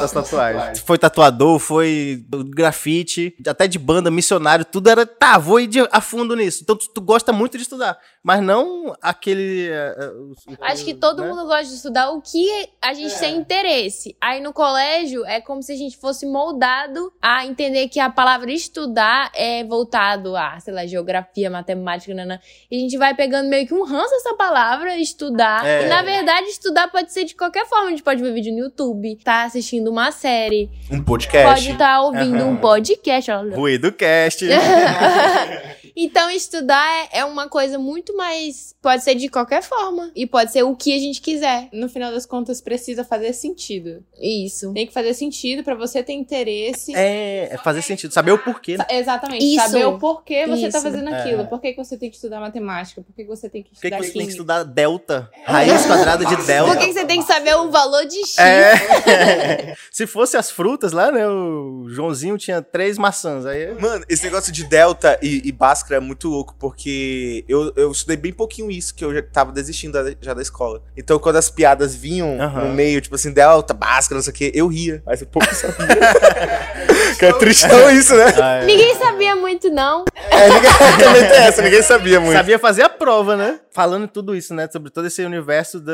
As 0.02 0.12
tatuagens. 0.12 0.80
Foi 0.80 0.98
tatuador, 0.98 1.58
foi 1.60 2.24
grafite, 2.44 3.36
até 3.48 3.68
de 3.68 3.78
banda, 3.80 4.10
missionário, 4.12 4.66
tudo 4.66 4.90
era, 4.90 5.06
tá, 5.06 5.38
vou 5.38 5.60
ir 5.60 5.68
de- 5.68 5.88
a 5.92 6.02
fundo 6.02 6.36
nisso. 6.36 6.60
Então 6.64 6.76
tu, 6.76 6.88
tu 6.90 7.02
gosta 7.02 7.32
muito 7.34 7.58
de 7.58 7.64
estudar. 7.64 7.98
Mas 8.24 8.42
não 8.42 8.96
aquele. 9.02 9.68
eh, 9.70 10.12
o- 10.16 10.34
Acho 10.62 10.86
que 10.86 10.94
todo 10.94 11.22
né? 11.22 11.28
mundo 11.28 11.46
gosta 11.46 11.66
de 11.66 11.74
estudar 11.76 12.10
o 12.12 12.22
que 12.22 12.48
a 12.82 12.94
gente 12.94 13.18
tem 13.20 13.36
interesse. 13.36 14.16
Aí 14.22 14.40
no 14.42 14.54
colégio 14.54 15.26
é 15.26 15.42
como 15.42 15.62
se 15.62 15.74
a 15.74 15.76
gente 15.76 15.98
fosse 15.98 16.26
moldado 16.26 17.12
a 17.22 17.46
entender 17.46 17.88
que 17.90 18.00
a 18.00 18.10
palavra 18.10 18.52
estudar 18.52 19.30
é 19.36 19.64
voltado 19.64 20.36
a, 20.38 20.60
sei 20.60 20.74
lá, 20.74 20.86
geografia, 20.86 21.50
matemática, 21.50 22.14
nanã. 22.14 22.40
E 22.72 22.78
a 22.78 22.80
gente 22.80 22.98
vai 22.98 23.14
pegando 23.14 23.50
meio 23.50 23.68
que 23.68 23.74
um 23.74 23.84
ranço 23.84 24.14
essa 24.16 24.34
palavra, 24.36 24.96
estudar. 24.98 25.66
É. 25.66 25.86
E 25.86 25.90
na 25.90 26.02
verdade, 26.02 26.48
estudar 26.48 26.88
pode 26.90 27.12
ser 27.12 27.26
de 27.26 27.36
qualquer 27.36 27.68
forma. 27.68 27.88
A 27.88 27.90
gente 27.90 28.04
pode 28.04 28.22
ver 28.24 28.34
vídeo 28.34 28.54
no 28.54 28.60
YouTube, 28.60 29.18
tá 29.24 29.44
assistindo 29.44 29.90
uma 29.92 30.12
série, 30.12 30.70
Um 30.90 31.04
podcast. 31.04 31.48
pode 31.54 31.72
estar 31.72 32.02
ouvindo 32.02 32.33
Aham. 32.42 32.52
um 32.52 32.56
podcast. 32.58 33.32
Ruído 33.54 33.92
Cast. 33.92 34.46
então, 35.96 36.30
estudar 36.32 36.86
é, 37.12 37.20
é 37.20 37.26
uma 37.26 37.48
coisa 37.48 37.78
muito 37.78 38.16
mais. 38.16 38.74
Pode 38.82 39.04
ser 39.04 39.16
de 39.16 39.30
qualquer 39.30 39.62
forma. 39.62 40.12
E 40.16 40.26
pode 40.26 40.52
ser 40.52 40.64
o 40.64 40.76
que 40.76 40.94
a 40.96 41.00
gente 41.00 41.22
quiser. 41.22 41.70
No 41.72 41.88
final 41.88 42.12
das 42.12 42.26
contas, 42.26 42.60
precisa 42.62 43.04
fazer 43.04 43.34
sentido. 43.34 44.04
Isso. 44.22 44.74
Tem 44.74 44.86
que 44.88 44.94
fazer 44.94 45.14
sentido 45.14 45.64
pra 45.64 45.76
você 45.76 46.04
ter 46.04 46.14
interesse. 46.14 46.94
É, 46.96 47.50
é 47.52 47.58
fazer 47.58 47.82
sentido, 47.82 48.12
saber 48.14 48.32
o 48.32 48.38
porquê. 48.38 48.78
né? 48.78 48.86
Sa- 48.90 48.96
Exatamente. 48.96 49.46
Isso. 49.46 49.66
Saber 49.70 49.86
o 49.86 49.98
porquê 49.98 50.46
você 50.48 50.64
tá 50.70 50.78
Isso. 50.78 50.82
fazendo 50.82 51.10
É. 51.10 51.20
aquilo. 51.20 51.46
Por 51.48 51.62
que, 51.62 51.72
que 51.74 51.78
você 51.84 51.98
tem 51.98 52.10
que 52.10 52.16
estudar 52.16 52.40
matemática? 52.40 53.02
Por 53.02 53.14
que, 53.16 53.24
que 53.24 53.30
você 53.30 53.50
tem 53.50 53.64
que 53.64 53.70
Por 53.70 53.80
que, 53.82 53.88
estudar 53.88 53.98
que 54.02 54.08
você 54.08 54.14
tem 54.14 54.26
que 54.26 54.32
estudar 54.32 54.64
delta? 54.64 55.30
Raiz 55.46 55.86
quadrada 55.86 56.26
de 56.26 56.36
delta. 56.46 56.72
Por 56.72 56.78
que, 56.80 56.88
que 56.88 56.94
você 56.94 57.06
tem 57.06 57.20
que 57.22 57.28
saber 57.28 57.56
o 57.56 57.70
valor 57.72 58.06
de 58.06 58.20
X? 58.26 58.38
É. 58.38 59.76
Se 59.92 60.08
fosse 60.08 60.36
as 60.38 60.50
frutas 60.52 60.92
lá, 60.92 61.12
né? 61.12 61.28
O 61.28 61.86
Joãozinho 61.90 62.23
tinha 62.38 62.62
três 62.62 62.98
maçãs. 62.98 63.46
Aí 63.46 63.74
Mano, 63.80 64.04
esse 64.10 64.24
negócio 64.24 64.52
de 64.52 64.64
delta 64.64 65.18
e, 65.22 65.42
e 65.48 65.52
Bhaskara 65.52 65.98
é 65.98 66.00
muito 66.00 66.28
louco, 66.30 66.56
porque 66.60 67.44
eu, 67.48 67.72
eu 67.76 67.92
estudei 67.92 68.18
bem 68.18 68.32
pouquinho 68.34 68.70
isso, 68.72 68.94
que 68.96 69.04
eu 69.04 69.14
já 69.14 69.22
tava 69.22 69.52
desistindo 69.52 69.94
da- 69.94 70.16
já 70.22 70.34
da 70.34 70.42
escola. 70.42 70.82
Então, 70.96 71.20
quando 71.20 71.36
as 71.38 71.50
piadas 71.50 71.96
vinham 71.96 72.40
Aham. 72.42 72.68
no 72.70 72.74
meio, 72.74 73.02
tipo 73.02 73.16
assim, 73.16 73.32
Delta, 73.32 73.74
Bhaskara, 73.74 74.16
não 74.18 74.24
sei 74.24 74.32
o 74.32 74.36
quê, 74.36 74.52
eu 74.56 74.68
ria. 74.68 75.02
Mas 75.06 75.22
eu 75.22 75.28
pouco 75.28 75.54
sabia. 75.54 75.88
que 77.20 77.26
é 77.26 77.34
tristão 77.34 77.90
isso, 77.92 78.16
né? 78.16 78.26
Ah, 78.42 78.56
é. 78.62 78.66
Ninguém 78.66 78.96
sabia 78.98 79.36
muito, 79.36 79.70
não. 79.70 80.06
É, 80.34 80.50
ninguém, 80.50 80.72
também 81.06 81.28
tem 81.28 81.38
essa, 81.44 81.62
ninguém 81.62 81.82
sabia 81.82 82.20
muito. 82.20 82.34
Sabia 82.34 82.58
fazer 82.60 82.82
a 82.84 82.90
prova, 82.90 83.36
né? 83.38 83.60
Falando 83.72 84.08
tudo 84.08 84.36
isso, 84.36 84.54
né? 84.54 84.68
Sobre 84.72 84.90
todo 84.92 85.06
esse 85.08 85.24
universo 85.24 85.80
da, 85.80 85.94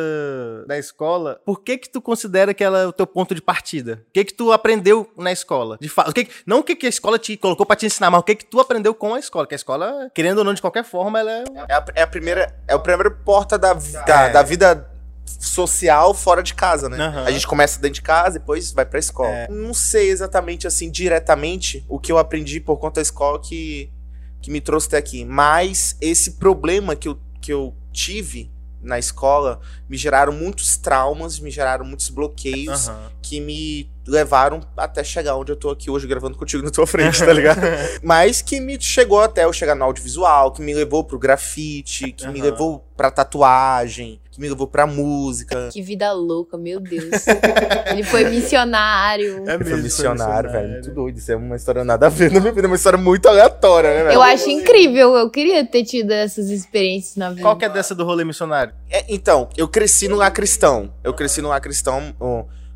da 0.67 0.77
escola. 0.77 1.39
Por 1.45 1.61
que 1.61 1.77
que 1.77 1.89
tu 1.89 2.01
considera 2.01 2.53
que 2.53 2.63
ela 2.63 2.79
é 2.79 2.85
o 2.87 2.91
teu 2.93 3.05
ponto 3.07 3.33
de 3.35 3.41
partida? 3.41 4.01
O 4.09 4.11
que 4.13 4.25
que 4.25 4.33
tu 4.33 4.51
aprendeu 4.51 5.09
na 5.17 5.31
escola? 5.31 5.77
De 5.79 5.87
fa... 5.89 6.05
o 6.09 6.13
que 6.13 6.25
que- 6.25 6.31
Não 6.45 6.59
o 6.59 6.63
que 6.63 6.75
que 6.75 6.85
a 6.85 6.89
escola 6.89 7.17
te 7.19 7.35
colocou 7.37 7.65
pra 7.65 7.75
te 7.75 7.85
ensinar, 7.85 8.09
mas 8.11 8.19
o 8.21 8.23
que 8.23 8.35
que 8.35 8.45
tu 8.45 8.59
aprendeu 8.59 8.93
com 8.93 9.13
a 9.13 9.19
escola? 9.19 9.45
Que 9.47 9.55
a 9.55 9.57
escola, 9.57 10.09
querendo 10.13 10.39
ou 10.39 10.43
não, 10.43 10.53
de 10.53 10.61
qualquer 10.61 10.83
forma, 10.83 11.19
ela 11.19 11.31
é... 11.31 11.43
É 11.69 11.73
a, 11.73 11.85
é 11.95 12.01
a 12.03 12.07
primeira, 12.07 12.53
é 12.67 12.73
a 12.73 12.79
primeira 12.79 13.11
porta 13.11 13.57
da, 13.57 13.73
da, 13.73 14.25
É. 14.25 14.29
da 14.31 14.41
vida 14.43 14.89
social 15.25 16.13
fora 16.13 16.41
de 16.41 16.53
casa, 16.53 16.89
né? 16.89 16.97
Aham. 16.97 17.23
A 17.25 17.31
gente 17.31 17.45
começa 17.47 17.79
dentro 17.79 17.95
de 17.95 18.01
casa 18.01 18.37
e 18.37 18.39
depois 18.39 18.71
vai 18.71 18.85
pra 18.85 18.99
escola. 18.99 19.29
É. 19.29 19.47
Não 19.49 19.73
sei 19.73 20.09
exatamente, 20.09 20.65
assim, 20.67 20.89
diretamente 20.89 21.85
o 21.87 21.99
que 21.99 22.11
eu 22.11 22.17
aprendi 22.17 22.59
por 22.59 22.77
conta 22.77 22.95
da 22.95 23.01
escola 23.03 23.39
que, 23.39 23.91
que 24.41 24.51
me 24.51 24.61
trouxe 24.61 24.87
até 24.87 24.97
aqui. 24.97 25.25
Mas 25.25 25.95
esse 26.01 26.31
problema 26.31 26.95
que 26.95 27.07
eu, 27.07 27.19
que 27.41 27.51
eu 27.51 27.73
tive 27.91 28.51
na 28.81 28.97
escola 28.97 29.59
me 29.89 29.97
geraram 29.97 30.31
muitos 30.31 30.77
traumas, 30.77 31.37
me 31.39 31.51
geraram 31.51 31.83
muitos 31.83 32.09
bloqueios 32.09 32.87
Aham. 32.87 33.11
que 33.21 33.41
me 33.41 33.91
levaram 34.07 34.61
até 34.77 35.03
chegar 35.03 35.35
onde 35.35 35.51
eu 35.51 35.55
tô 35.55 35.69
aqui 35.69 35.89
hoje 35.91 36.07
gravando 36.07 36.37
contigo 36.37 36.63
na 36.63 36.71
tua 36.71 36.87
frente, 36.87 37.19
tá 37.19 37.33
ligado? 37.33 37.59
Mas 38.01 38.41
que 38.41 38.59
me 38.59 38.79
chegou 38.79 39.21
até 39.21 39.43
eu 39.43 39.51
chegar 39.53 39.75
no 39.75 39.83
audiovisual, 39.83 40.51
que 40.53 40.61
me 40.61 40.73
levou 40.73 41.03
pro 41.03 41.19
grafite, 41.19 42.13
que 42.13 42.25
me 42.27 42.39
Aham. 42.39 42.49
levou 42.49 42.87
pra 42.95 43.11
tatuagem, 43.11 44.21
que 44.39 44.41
me 44.41 44.49
levou 44.49 44.65
pra 44.65 44.87
música. 44.87 45.69
Que 45.71 45.81
vida 45.81 46.11
louca, 46.13 46.57
meu 46.57 46.79
Deus. 46.79 47.25
Ele 47.91 48.03
foi 48.03 48.23
missionário. 48.29 49.43
É 49.45 49.55
Eu 49.55 49.59
mesmo, 49.59 49.77
missionário, 49.77 50.49
foi 50.49 50.59
velho. 50.59 50.73
Muito 50.73 50.91
doido. 50.91 51.17
Isso 51.17 51.31
é 51.31 51.35
uma 51.35 51.57
história 51.57 51.83
nada 51.83 52.05
a 52.05 52.09
ver 52.09 52.31
na 52.31 52.39
minha 52.39 52.53
vida, 52.53 52.65
é 52.65 52.69
uma 52.69 52.75
história 52.77 52.97
muito 52.97 53.27
aleatória, 53.27 53.89
né, 53.89 54.03
velho? 54.05 54.13
Eu 54.13 54.21
acho 54.21 54.49
incrível. 54.49 55.15
Eu 55.15 55.29
queria 55.29 55.65
ter 55.65 55.83
tido 55.83 56.11
essas 56.11 56.49
experiências 56.49 57.17
na 57.17 57.29
vida. 57.29 57.41
Qual 57.41 57.57
que 57.57 57.65
é 57.65 57.69
dessa 57.69 57.93
do 57.93 58.05
rolê 58.05 58.23
missionário? 58.23 58.73
É, 58.89 59.05
então, 59.09 59.49
eu 59.57 59.67
cresci 59.67 60.07
no 60.07 60.15
lar 60.15 60.31
cristão. 60.31 60.93
Eu 61.03 61.13
cresci 61.13 61.41
no 61.41 61.49
lar 61.49 61.59
cristão. 61.59 62.15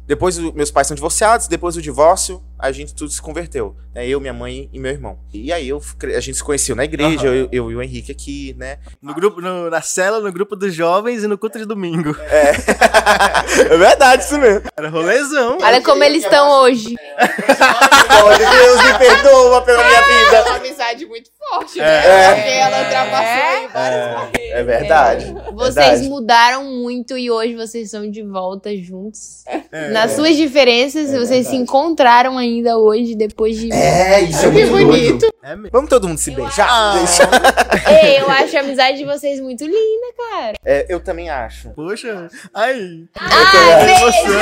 Depois, 0.05 0.37
meus 0.37 0.69
pais 0.71 0.87
são 0.87 0.95
divorciados. 0.95 1.47
Depois 1.47 1.75
do 1.75 1.81
divórcio, 1.81 2.43
a 2.59 2.71
gente 2.71 2.93
tudo 2.93 3.11
se 3.11 3.21
converteu. 3.21 3.75
Né? 3.95 4.07
Eu, 4.07 4.19
minha 4.19 4.33
mãe 4.33 4.69
e 4.73 4.79
meu 4.79 4.91
irmão. 4.91 5.19
E 5.33 5.51
aí, 5.53 5.69
eu, 5.69 5.81
a 6.15 6.19
gente 6.19 6.35
se 6.37 6.43
conheceu 6.43 6.75
na 6.75 6.83
igreja. 6.83 7.27
Aham. 7.27 7.35
Eu, 7.35 7.49
eu 7.51 7.71
e 7.71 7.75
o 7.75 7.81
Henrique 7.81 8.11
aqui, 8.11 8.55
né? 8.57 8.79
No 9.01 9.13
grupo, 9.13 9.39
no- 9.41 9.69
na 9.69 9.81
cela, 9.81 10.19
no 10.19 10.31
grupo 10.31 10.55
dos 10.55 10.73
jovens 10.73 11.23
e 11.23 11.27
no 11.27 11.37
culto 11.37 11.57
de 11.57 11.65
domingo. 11.65 12.15
é 12.29 13.77
verdade, 13.77 14.23
isso 14.23 14.37
mesmo. 14.37 14.63
Era 14.75 14.89
rolezão. 14.89 15.57
Olha 15.61 15.81
como 15.81 16.03
eles 16.03 16.23
estão 16.23 16.49
hoje. 16.61 16.95
Oh, 17.17 18.37
Deus 18.37 18.83
me 18.85 18.97
perdoa 18.99 19.61
pela 19.61 19.83
minha 19.83 20.01
vida. 20.01 20.43
uma 20.47 20.55
amizade 20.57 21.05
muito 21.05 21.29
forte, 21.49 21.79
É. 21.79 21.83
né? 21.83 22.33
Porque 22.35 22.49
ela 22.49 22.83
ultrapassou 22.83 23.69
várias 23.73 24.13
barreiras. 24.13 24.43
É 24.53 24.63
verdade. 24.63 25.35
Vocês 25.53 25.75
Verdade. 25.75 26.09
mudaram 26.09 26.63
muito 26.65 27.17
e 27.17 27.31
hoje 27.31 27.55
vocês 27.55 27.85
estão 27.85 28.09
de 28.09 28.21
volta 28.21 28.75
juntos. 28.77 29.43
É. 29.71 29.89
Nas 29.89 30.11
suas 30.11 30.35
diferenças, 30.37 31.11
vocês 31.11 31.47
se 31.47 31.55
encontraram 31.55 32.37
ainda 32.37 32.77
hoje, 32.77 33.15
depois 33.15 33.57
de. 33.57 33.71
É, 33.73 34.21
isso 34.21 34.45
é 34.45 34.51
Que 34.51 34.65
muito 34.65 34.87
bonito. 34.87 35.32
É 35.43 35.55
mesmo. 35.55 35.69
Vamos 35.73 35.89
todo 35.89 36.07
mundo 36.07 36.17
se 36.17 36.31
beijar? 36.31 36.67
Ah. 36.69 36.93
Deixa- 36.97 37.29
Ei, 38.01 38.19
eu 38.21 38.29
acho 38.31 38.55
a 38.57 38.61
amizade 38.61 38.97
de 38.97 39.03
vocês 39.05 39.41
muito 39.41 39.65
linda, 39.65 40.07
cara. 40.31 40.53
É, 40.63 40.85
eu 40.87 40.99
também 41.01 41.29
acho. 41.29 41.69
Poxa. 41.71 42.29
Ai. 42.53 43.03
Ai, 43.19 43.85
beija! 43.85 44.39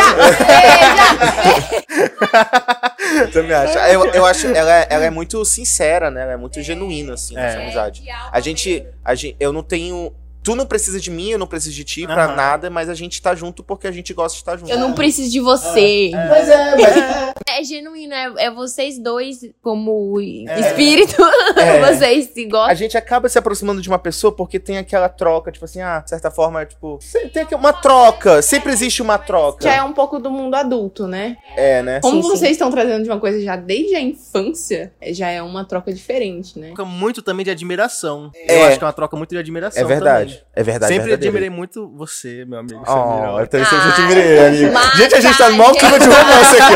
Beija! 2.21 3.31
Também 3.33 3.53
acho. 3.53 3.77
Eu, 3.77 4.05
eu 4.05 4.25
acho 4.25 4.47
ela, 4.47 4.73
é- 4.73 4.87
ela 4.89 5.05
é 5.05 5.09
muito 5.09 5.43
sincera, 5.45 6.09
né? 6.11 6.21
Ela 6.21 6.33
é 6.33 6.37
muito 6.37 6.61
genuína, 6.61 7.13
assim, 7.15 7.37
É. 7.37 7.47
essa 7.47 7.59
amizade. 7.59 8.03
A 8.31 8.39
gente, 8.39 8.85
a 9.03 9.15
gente. 9.15 9.35
Eu 9.39 9.51
não 9.51 9.63
tenho. 9.63 10.13
Tu 10.43 10.55
não 10.55 10.65
precisa 10.65 10.99
de 10.99 11.11
mim, 11.11 11.29
eu 11.29 11.37
não 11.39 11.45
preciso 11.47 11.75
de 11.75 11.83
ti 11.83 12.05
pra 12.05 12.25
Aham. 12.25 12.35
nada, 12.35 12.69
mas 12.69 12.89
a 12.89 12.93
gente 12.93 13.21
tá 13.21 13.35
junto 13.35 13.63
porque 13.63 13.87
a 13.87 13.91
gente 13.91 14.13
gosta 14.13 14.35
de 14.35 14.41
estar 14.41 14.57
junto. 14.57 14.71
Eu 14.71 14.79
não 14.79 14.93
preciso 14.93 15.31
de 15.31 15.39
você. 15.39 16.11
Mas 16.13 16.49
é, 16.49 16.75
mas 16.75 17.31
É 17.47 17.63
genuíno, 17.63 18.13
é, 18.13 18.45
é 18.45 18.51
vocês 18.51 18.97
dois 18.97 19.39
como 19.61 20.19
espírito. 20.19 21.21
É. 21.57 21.79
vocês 21.93 22.29
se 22.33 22.45
a 22.45 22.49
gostam. 22.49 22.75
gente 22.75 22.97
acaba 22.97 23.29
se 23.29 23.37
aproximando 23.37 23.81
de 23.81 23.89
uma 23.89 23.99
pessoa 23.99 24.31
porque 24.33 24.59
tem 24.59 24.77
aquela 24.77 25.09
troca, 25.09 25.51
tipo 25.51 25.65
assim, 25.65 25.81
ah, 25.81 25.99
de 25.99 26.09
certa 26.09 26.31
forma, 26.31 26.61
é 26.61 26.65
tipo. 26.65 26.97
Tem 27.33 27.43
aqui 27.43 27.53
uma 27.53 27.73
troca. 27.73 28.41
Sempre 28.41 28.71
existe 28.71 29.01
uma 29.01 29.17
troca. 29.17 29.63
Já 29.63 29.75
é 29.75 29.83
um 29.83 29.93
pouco 29.93 30.17
do 30.17 30.31
mundo 30.31 30.55
adulto, 30.55 31.07
né? 31.07 31.37
É, 31.55 31.83
né? 31.83 31.99
Como 32.01 32.15
Sim, 32.15 32.23
sim. 32.23 32.29
vocês 32.29 32.51
estão 32.53 32.71
trazendo 32.71 33.03
de 33.03 33.09
uma 33.09 33.19
coisa 33.19 33.39
já 33.41 33.55
desde 33.55 33.95
a 33.95 34.01
infância, 34.01 34.91
é, 34.99 35.13
já 35.13 35.29
é 35.29 35.41
uma 35.41 35.65
troca 35.65 35.93
diferente, 35.93 36.57
né? 36.57 36.67
Troca 36.67 36.85
muito 36.85 37.21
também 37.21 37.43
de 37.43 37.51
admiração. 37.51 38.31
É. 38.35 38.57
Eu 38.57 38.65
acho 38.67 38.77
que 38.77 38.83
é 38.83 38.87
uma 38.87 38.93
troca 38.93 39.15
muito 39.17 39.29
de 39.29 39.37
admiração. 39.37 39.81
É 39.81 39.85
verdade. 39.85 40.30
também. 40.30 40.30
É 40.53 40.63
verdade. 40.63 40.93
Sempre 40.93 41.07
verdadeiro. 41.09 41.35
admirei 41.35 41.49
muito 41.49 41.87
você, 41.95 42.43
meu 42.45 42.59
amigo. 42.59 42.83
Oh, 42.87 43.39
eu 43.39 43.47
também 43.47 43.65
sempre 43.65 43.85
Ah, 43.85 43.93
admirei, 43.93 44.39
amigo. 44.47 44.73
mas 44.73 44.93
Gente, 44.97 45.15
a 45.15 45.21
gente 45.21 45.37
tá 45.37 45.49
no 45.49 45.57
maior 45.57 45.73
clima 45.73 45.99
de 45.99 46.05
romance 46.05 46.61
aqui, 46.61 46.73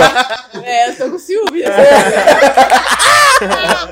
ó. 0.58 0.60
É, 0.64 0.90
eu 0.90 0.96
tô 0.98 1.10
com 1.12 1.18
ciúme. 1.20 1.62
É, 1.64 1.70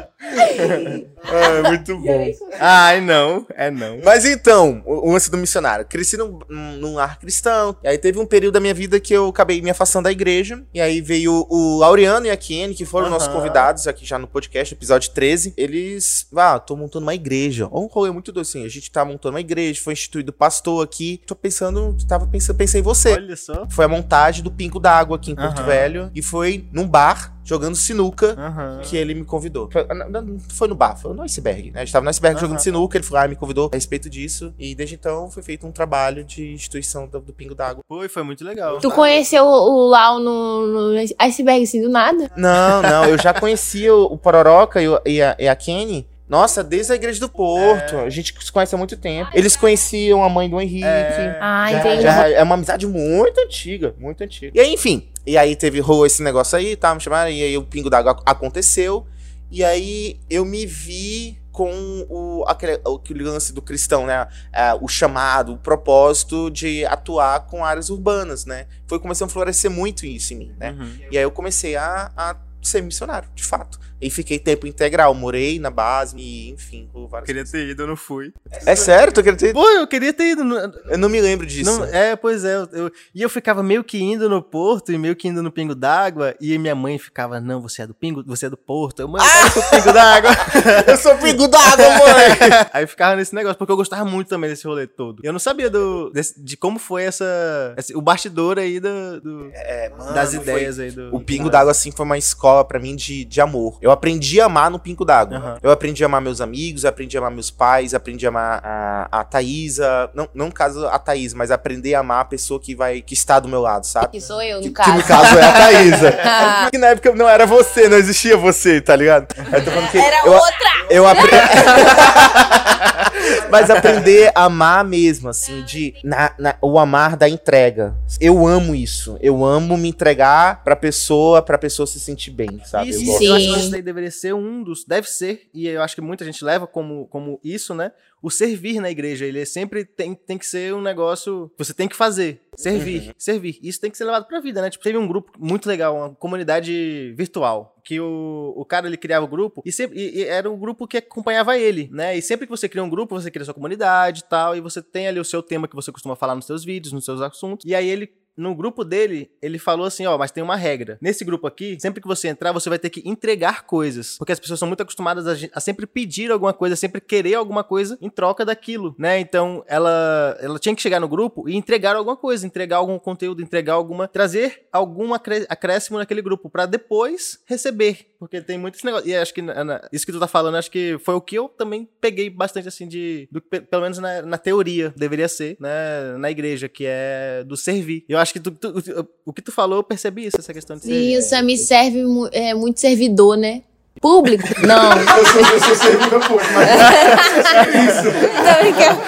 muito 1.67 1.97
bom. 1.99 2.31
Ai, 2.59 3.01
não. 3.01 3.45
É 3.55 3.69
não. 3.69 3.99
Mas 4.03 4.25
então, 4.25 4.81
o, 4.85 5.09
o 5.09 5.11
lance 5.13 5.29
do 5.29 5.37
missionário. 5.37 5.85
Cresci 5.85 6.17
num, 6.17 6.39
num, 6.49 6.95
lar 6.95 7.19
cristão. 7.19 7.75
E 7.83 7.87
aí 7.87 7.97
teve 7.97 8.19
um 8.19 8.25
período 8.25 8.53
da 8.53 8.59
minha 8.59 8.73
vida 8.73 8.99
que 8.99 9.13
eu 9.13 9.27
acabei 9.27 9.61
me 9.61 9.69
afastando 9.69 10.05
da 10.05 10.11
igreja. 10.11 10.63
E 10.73 10.79
aí 10.81 11.01
veio 11.01 11.45
o 11.49 11.77
Laureano 11.79 12.25
e 12.25 12.31
a 12.31 12.37
Kenny, 12.37 12.73
que 12.73 12.85
foram 12.85 13.07
Aham. 13.07 13.13
nossos 13.13 13.27
convidados 13.27 13.87
aqui 13.87 14.05
já 14.05 14.17
no 14.17 14.27
podcast, 14.27 14.73
episódio 14.73 15.11
13. 15.11 15.53
Eles, 15.57 16.27
ah, 16.35 16.59
tô 16.59 16.75
montando 16.75 17.05
uma 17.05 17.15
igreja. 17.15 17.67
Ó, 17.71 17.81
Um 17.81 17.87
rolê 17.87 18.11
muito 18.11 18.31
doido 18.31 18.45
assim. 18.45 18.65
A 18.65 18.69
gente 18.69 18.91
tá 18.91 19.03
montando 19.03 19.35
uma 19.35 19.41
igreja, 19.41 19.81
foi 19.81 19.93
instituído 19.93 20.31
pastor 20.31 20.83
aqui. 20.83 21.21
Tô 21.25 21.35
pensando, 21.35 21.95
tava 22.07 22.27
pensando, 22.27 22.57
pensei 22.57 22.79
em 22.79 22.83
você. 22.83 23.13
Olha 23.13 23.35
só. 23.35 23.67
Foi 23.69 23.85
a 23.85 23.87
montagem 23.87 24.43
do 24.43 24.51
Pingo 24.51 24.79
d'Água 24.79 25.17
aqui 25.17 25.31
em 25.31 25.35
Porto. 25.35 25.63
Velho. 25.63 26.11
E 26.13 26.21
foi 26.21 26.67
num 26.71 26.87
bar, 26.87 27.35
jogando 27.43 27.75
sinuca 27.75 28.35
Aham. 28.37 28.79
que 28.83 28.97
ele 28.97 29.13
me 29.13 29.25
convidou. 29.25 29.69
Foi, 30.13 30.21
não, 30.21 30.33
não 30.33 30.39
foi 30.39 30.67
no 30.67 30.75
bar, 30.75 30.95
foi 30.95 31.13
no 31.13 31.21
iceberg, 31.23 31.71
né? 31.71 31.81
A 31.81 31.85
gente 31.85 31.91
tava 31.93 32.03
no 32.03 32.09
iceberg 32.09 32.35
Aham. 32.37 32.41
jogando 32.45 32.59
sinuca, 32.59 32.97
ele 32.97 33.03
foi 33.05 33.17
lá 33.17 33.25
e 33.25 33.29
me 33.29 33.35
convidou 33.35 33.69
a 33.71 33.75
respeito 33.75 34.09
disso. 34.09 34.53
E 34.59 34.75
desde 34.75 34.95
então 34.95 35.29
foi 35.31 35.41
feito 35.43 35.65
um 35.65 35.71
trabalho 35.71 36.23
de 36.23 36.53
instituição 36.53 37.07
do, 37.07 37.19
do 37.19 37.33
Pingo 37.33 37.55
d'Água. 37.55 37.83
Foi, 37.87 38.07
foi 38.07 38.23
muito 38.23 38.43
legal. 38.43 38.79
Tu 38.79 38.91
conheceu 38.91 39.45
o 39.45 39.87
Lau 39.87 40.19
no, 40.19 40.67
no 40.93 40.99
iceberg 41.19 41.63
assim 41.63 41.81
do 41.81 41.89
nada? 41.89 42.29
Não, 42.37 42.81
não, 42.81 43.05
eu 43.05 43.17
já 43.17 43.33
conhecia 43.39 43.93
o, 43.93 44.05
o 44.13 44.17
Pororoca 44.17 44.81
e, 44.81 44.87
o- 44.87 45.01
e 45.05 45.21
a, 45.21 45.35
e 45.39 45.47
a 45.47 45.55
Kenny. 45.55 46.07
Nossa, 46.27 46.63
desde 46.63 46.93
a 46.93 46.95
igreja 46.95 47.19
do 47.19 47.29
Porto. 47.29 47.97
A 47.97 48.09
gente 48.09 48.33
se 48.43 48.51
conhece 48.51 48.73
há 48.73 48.77
muito 48.77 48.95
tempo. 48.97 49.29
Eles 49.33 49.55
conheciam 49.55 50.23
a 50.23 50.29
mãe 50.29 50.49
do 50.49 50.59
Henrique. 50.59 50.83
É. 50.85 51.37
Ah, 51.39 51.67
Já- 51.71 51.79
entendi. 51.79 52.01
já 52.01 52.29
é 52.29 52.41
uma 52.41 52.55
amizade 52.55 52.87
muito 52.87 53.39
antiga, 53.41 53.93
muito 53.99 54.23
antiga. 54.23 54.51
E 54.55 54.59
aí, 54.59 54.73
enfim, 54.73 55.09
e 55.27 55.37
aí 55.37 55.55
teve, 55.55 55.79
rolou 55.79 56.05
esse 56.05 56.23
negócio 56.23 56.57
aí, 56.57 56.75
tá, 56.75 56.95
me 56.95 57.01
chamaram, 57.01 57.29
e 57.29 57.43
aí 57.43 57.57
o 57.57 57.63
Pingo 57.63 57.89
d'Água 57.89 58.13
ac- 58.13 58.23
aconteceu, 58.25 59.05
e 59.51 59.63
aí 59.63 60.19
eu 60.29 60.43
me 60.45 60.65
vi 60.65 61.39
com 61.51 62.05
o, 62.09 62.43
aquele, 62.47 62.73
aquele 62.83 63.23
lance 63.23 63.53
do 63.53 63.61
cristão, 63.61 64.07
né, 64.07 64.27
é, 64.51 64.73
o 64.73 64.87
chamado, 64.87 65.53
o 65.53 65.57
propósito 65.57 66.49
de 66.49 66.83
atuar 66.85 67.41
com 67.41 67.63
áreas 67.63 67.89
urbanas, 67.91 68.45
né, 68.45 68.65
foi 68.87 68.99
começando 68.99 69.29
a 69.29 69.31
florescer 69.31 69.69
muito 69.69 70.05
isso 70.05 70.33
em 70.33 70.37
mim, 70.37 70.55
né, 70.57 70.71
Uhum. 70.71 70.97
e 71.11 71.17
aí 71.17 71.23
eu 71.23 71.29
comecei 71.31 71.75
a, 71.75 72.11
a 72.17 72.35
ser 72.61 72.81
missionário, 72.81 73.29
de 73.35 73.43
fato, 73.43 73.79
e 74.05 74.09
fiquei 74.09 74.37
tempo 74.39 74.67
integral, 74.67 75.13
morei 75.13 75.59
na 75.59 75.69
base, 75.69 76.15
e 76.17 76.49
enfim, 76.51 76.89
por 76.91 77.07
várias 77.07 77.25
Queria 77.27 77.45
ter 77.45 77.69
ido, 77.69 77.83
eu 77.83 77.87
não 77.87 77.95
fui. 77.95 78.33
É 78.65 78.75
sério? 78.75 79.13
Tu 79.13 79.23
queria 79.23 79.37
ter... 79.37 79.53
Pô, 79.53 79.67
eu 79.69 79.87
queria 79.87 80.13
ter 80.13 80.31
ido. 80.31 80.43
no- 80.43 80.55
Eu 80.57 80.97
não 80.97 81.09
me 81.09 81.19
lembro 81.21 81.45
disso. 81.45 81.71
Não, 81.79 81.85
é, 81.85 82.15
pois 82.15 82.43
é. 82.45 82.55
eu- 82.55 82.69
eu- 82.73 82.91
e 83.15 83.21
eu 83.21 83.29
ficava 83.29 83.61
meio 83.63 83.83
que 83.83 84.01
indo 84.01 84.29
no 84.29 84.41
Porto 84.41 84.91
e 84.91 84.97
meio 84.97 85.15
que 85.15 85.27
indo 85.27 85.41
no 85.41 85.51
Pingo 85.51 85.73
d'Água. 85.75 86.35
E 86.39 86.57
minha 86.57 86.75
mãe 86.75 86.97
ficava, 86.97 87.39
não, 87.39 87.61
você 87.61 87.83
é 87.83 87.87
do 87.87 87.93
Pingo, 87.93 88.23
você 88.25 88.45
é 88.47 88.49
do 88.49 88.57
Porto. 88.57 89.01
Eu, 89.01 89.07
mãe, 89.07 89.21
eu 89.21 89.47
ir 89.47 89.51
pro 89.51 89.63
Pingo 89.69 89.93
d'Água. 89.93 90.31
eu 90.87 90.97
sou 90.97 91.15
Pingo 91.17 91.47
d'Água, 91.47 91.89
mãe! 91.89 92.67
Aí 92.73 92.87
ficava 92.87 93.15
nesse 93.15 93.33
negócio, 93.33 93.57
porque 93.57 93.71
eu 93.71 93.77
gostava 93.77 94.03
muito 94.05 94.27
também 94.27 94.49
desse 94.49 94.65
rolê 94.67 94.85
todo. 94.87 95.21
Eu 95.23 95.31
não 95.31 95.39
sabia 95.39 95.69
do, 95.69 96.09
desse- 96.11 96.41
de 96.43 96.57
como 96.57 96.77
foi 96.79 97.03
essa. 97.03 97.73
esse- 97.77 97.95
o 97.95 98.01
bastidor 98.01 98.57
aí 98.59 98.79
do, 98.79 99.21
do- 99.21 99.49
É, 99.53 99.89
mano, 99.89 100.13
das 100.13 100.31
foi- 100.33 100.41
ideias 100.41 100.79
aí 100.79 100.91
do. 100.91 101.15
O 101.15 101.19
Pingo 101.21 101.49
d'Água, 101.49 101.71
assim, 101.71 101.91
foi 101.91 102.05
uma 102.05 102.17
escola 102.17 102.65
pra 102.65 102.79
mim 102.79 102.95
de, 102.95 103.23
de 103.25 103.41
amor. 103.41 103.77
Eu 103.81 103.91
aprendi 103.93 104.41
a 104.41 104.45
amar 104.45 104.69
no 104.69 104.77
Pinco 104.79 105.05
d'Água. 105.05 105.37
Aham. 105.37 105.57
Eu 105.63 105.71
aprendi 105.71 106.03
a 106.03 106.07
amar 106.07 106.21
meus 106.21 106.41
amigos, 106.41 106.83
aprendi 106.85 107.15
a 107.17 107.19
amar 107.21 107.31
meus 107.31 107.49
pais, 107.49 107.93
aprendi 107.93 108.25
a 108.25 108.29
amar 108.29 108.61
a, 108.63 109.07
a 109.19 109.23
Thaísa. 109.23 110.09
Não, 110.13 110.27
não 110.33 110.47
no 110.47 110.51
caso 110.51 110.85
a 110.87 110.99
Thaís, 110.99 111.33
mas 111.33 111.51
aprender 111.51 111.93
a 111.95 111.99
amar 112.01 112.21
a 112.21 112.25
pessoa 112.25 112.59
que 112.59 112.75
vai, 112.75 113.01
que 113.01 113.13
está 113.13 113.39
do 113.39 113.47
meu 113.47 113.61
lado, 113.61 113.85
sabe? 113.85 114.09
Que 114.09 114.19
sou 114.21 114.41
eu, 114.41 114.57
no 114.57 114.63
Que, 114.63 114.71
caso. 114.71 114.91
que 114.91 114.97
no 114.97 115.03
caso 115.03 115.37
é 115.37 115.43
a 115.43 115.51
Thaísa. 115.53 116.17
que 116.71 116.77
na 116.77 116.87
época 116.87 117.13
não 117.15 117.29
era 117.29 117.45
você, 117.45 117.87
não 117.87 117.97
existia 117.97 118.35
você, 118.35 118.81
tá 118.81 118.95
ligado? 118.95 119.27
Eu 119.37 119.63
tô 119.63 119.71
falando 119.71 119.89
que 119.91 119.97
Era 119.97 120.25
eu, 120.25 120.33
outra! 120.33 120.69
eu 120.89 121.07
aprendi. 121.07 121.33
Mas 123.53 123.69
aprender 123.71 124.31
a 124.35 124.45
amar 124.45 124.83
mesmo, 124.83 125.29
assim, 125.29 125.63
de 125.63 125.93
na, 126.03 126.33
na- 126.37 126.55
o 126.61 126.77
amar 126.79 127.15
da 127.15 127.29
entrega. 127.29 127.95
Eu 128.19 128.45
amo 128.45 128.75
isso. 128.75 129.17
Eu 129.21 129.45
amo 129.45 129.77
me 129.77 129.89
entregar 129.89 130.63
pra 130.63 130.75
pessoa, 130.75 131.41
pra 131.41 131.57
pessoa 131.57 131.85
se 131.87 131.99
sentir 131.99 132.31
bem, 132.31 132.59
sabe? 132.65 132.89
Isso, 132.89 133.01
eu 133.01 133.05
gosto. 133.05 133.23
eu 133.23 133.33
acho 133.35 133.45
que 133.45 133.53
Sim. 133.53 133.59
isso 133.59 133.71
daí 133.71 133.81
deveria 133.81 134.11
ser 134.11 134.33
um 134.33 134.63
dos. 134.63 134.83
Deve 134.85 135.09
ser, 135.09 135.49
e 135.53 135.67
eu 135.67 135.81
acho 135.81 135.95
que 135.95 136.01
muita 136.01 136.25
gente 136.25 136.43
leva 136.43 136.67
como, 136.67 137.05
como 137.07 137.39
isso, 137.43 137.73
né? 137.73 137.91
O 138.23 138.31
servir 138.31 138.79
na 138.79 138.89
igreja. 138.89 139.25
Ele 139.25 139.41
é 139.41 139.45
sempre 139.45 139.83
tem, 139.85 140.15
tem 140.15 140.37
que 140.37 140.45
ser 140.47 140.73
um 140.73 140.81
negócio. 140.81 141.51
Você 141.57 141.73
tem 141.73 141.87
que 141.89 141.95
fazer. 141.95 142.39
Servir. 142.57 143.13
Servir. 143.17 143.59
Isso 143.61 143.81
tem 143.81 143.91
que 143.91 143.97
ser 143.97 144.05
levado 144.05 144.25
pra 144.27 144.39
vida, 144.39 144.61
né? 144.61 144.69
Tipo, 144.69 144.83
teve 144.83 144.97
um 144.97 145.07
grupo 145.07 145.31
muito 145.37 145.67
legal, 145.67 145.95
uma 145.97 146.15
comunidade 146.15 147.13
virtual. 147.17 147.75
Que 147.83 147.99
o, 147.99 148.53
o 148.55 148.63
cara 148.63 148.87
ele 148.87 148.95
criava 148.95 149.25
o 149.25 149.27
grupo 149.27 149.61
e, 149.65 149.71
sempre, 149.71 149.99
e- 149.99 150.19
e 150.19 150.23
era 150.23 150.49
um 150.49 150.57
grupo 150.57 150.87
que 150.87 150.97
acompanhava 150.97 151.57
ele, 151.57 151.89
né? 151.91 152.17
E 152.17 152.21
sempre 152.21 152.45
que 152.47 152.51
você 152.51 152.69
cria 152.69 152.83
um 152.83 152.89
grupo, 152.89 153.19
você 153.19 153.29
cria 153.29 153.43
sua 153.43 153.53
comunidade 153.53 154.21
e 154.21 154.29
tal, 154.29 154.55
e 154.55 154.61
você 154.61 154.81
tem 154.81 155.07
ali 155.07 155.19
o 155.19 155.25
seu 155.25 155.43
tema 155.43 155.67
que 155.67 155.75
você 155.75 155.91
costuma 155.91 156.15
falar 156.15 156.35
nos 156.35 156.45
seus 156.45 156.63
vídeos, 156.63 156.93
nos 156.93 157.03
seus 157.03 157.19
assuntos. 157.19 157.65
E 157.65 157.75
aí 157.75 157.89
ele 157.89 158.09
no 158.35 158.55
grupo 158.55 158.83
dele, 158.83 159.31
ele 159.41 159.59
falou 159.59 159.85
assim, 159.85 160.05
ó, 160.05 160.17
mas 160.17 160.31
tem 160.31 160.43
uma 160.43 160.55
regra. 160.55 160.97
Nesse 161.01 161.23
grupo 161.23 161.47
aqui, 161.47 161.77
sempre 161.79 162.01
que 162.01 162.07
você 162.07 162.27
entrar, 162.27 162.51
você 162.51 162.69
vai 162.69 162.79
ter 162.79 162.89
que 162.89 163.07
entregar 163.07 163.65
coisas. 163.65 164.17
Porque 164.17 164.31
as 164.31 164.39
pessoas 164.39 164.59
são 164.59 164.67
muito 164.67 164.81
acostumadas 164.81 165.27
a, 165.27 165.47
a 165.53 165.59
sempre 165.59 165.85
pedir 165.85 166.31
alguma 166.31 166.53
coisa, 166.53 166.75
sempre 166.75 166.99
querer 166.99 167.35
alguma 167.35 167.63
coisa 167.63 167.97
em 168.01 168.09
troca 168.09 168.45
daquilo, 168.45 168.95
né? 168.97 169.19
Então, 169.19 169.63
ela, 169.67 170.37
ela 170.39 170.59
tinha 170.59 170.75
que 170.75 170.81
chegar 170.81 170.99
no 170.99 171.07
grupo 171.07 171.47
e 171.47 171.55
entregar 171.55 171.95
alguma 171.95 172.17
coisa, 172.17 172.45
entregar 172.45 172.77
algum 172.77 172.97
conteúdo, 172.99 173.41
entregar 173.41 173.73
alguma... 173.73 174.07
Trazer 174.07 174.67
algum 174.71 175.13
acré- 175.13 175.45
acréscimo 175.49 175.97
naquele 175.97 176.21
grupo, 176.21 176.49
pra 176.49 176.65
depois 176.65 177.39
receber. 177.45 178.12
Porque 178.23 178.39
tem 178.41 178.57
muito 178.57 178.75
esse 178.75 178.85
negócio. 178.85 179.05
E 179.07 179.13
acho 179.15 179.33
que 179.33 179.41
na- 179.41 179.63
na- 179.65 179.81
isso 179.91 180.05
que 180.05 180.11
tu 180.13 180.19
tá 180.19 180.27
falando, 180.27 180.55
acho 180.55 180.71
que 180.71 180.97
foi 181.03 181.13
o 181.13 181.19
que 181.19 181.35
eu 181.37 181.49
também 181.49 181.87
peguei 181.99 182.29
bastante, 182.29 182.67
assim, 182.69 182.87
de... 182.87 183.27
do 183.29 183.41
pelo 183.41 183.81
menos 183.81 183.97
na, 183.99 184.21
na 184.21 184.37
teoria, 184.37 184.93
deveria 184.95 185.27
ser, 185.27 185.57
né? 185.59 186.15
Na 186.17 186.31
igreja, 186.31 186.69
que 186.69 186.85
é 186.87 187.43
do 187.45 187.57
servir. 187.57 188.05
Eu 188.07 188.17
acho 188.17 188.31
que 188.31 188.39
tu- 188.39 188.51
tu- 188.51 189.07
o 189.25 189.33
que 189.33 189.41
tu 189.41 189.51
falou, 189.51 189.79
eu 189.79 189.83
percebi 189.83 190.25
isso, 190.25 190.37
essa 190.39 190.53
questão 190.53 190.77
de 190.77 190.83
Sim, 190.83 190.89
servir. 190.89 191.17
o 191.17 191.21
Sami 191.21 191.57
serve 191.57 192.01
é, 192.31 192.53
muito 192.53 192.79
servidor, 192.79 193.35
né? 193.35 193.61
Público? 194.01 194.43
Não. 194.65 194.91
Eu 194.97 195.25
sou, 195.25 195.41
eu 195.41 195.59
sou 195.59 195.75
servidor 195.75 196.19
público, 196.27 196.49
mas 196.53 196.69
Tô 198.03 198.61
brincando. 198.61 199.01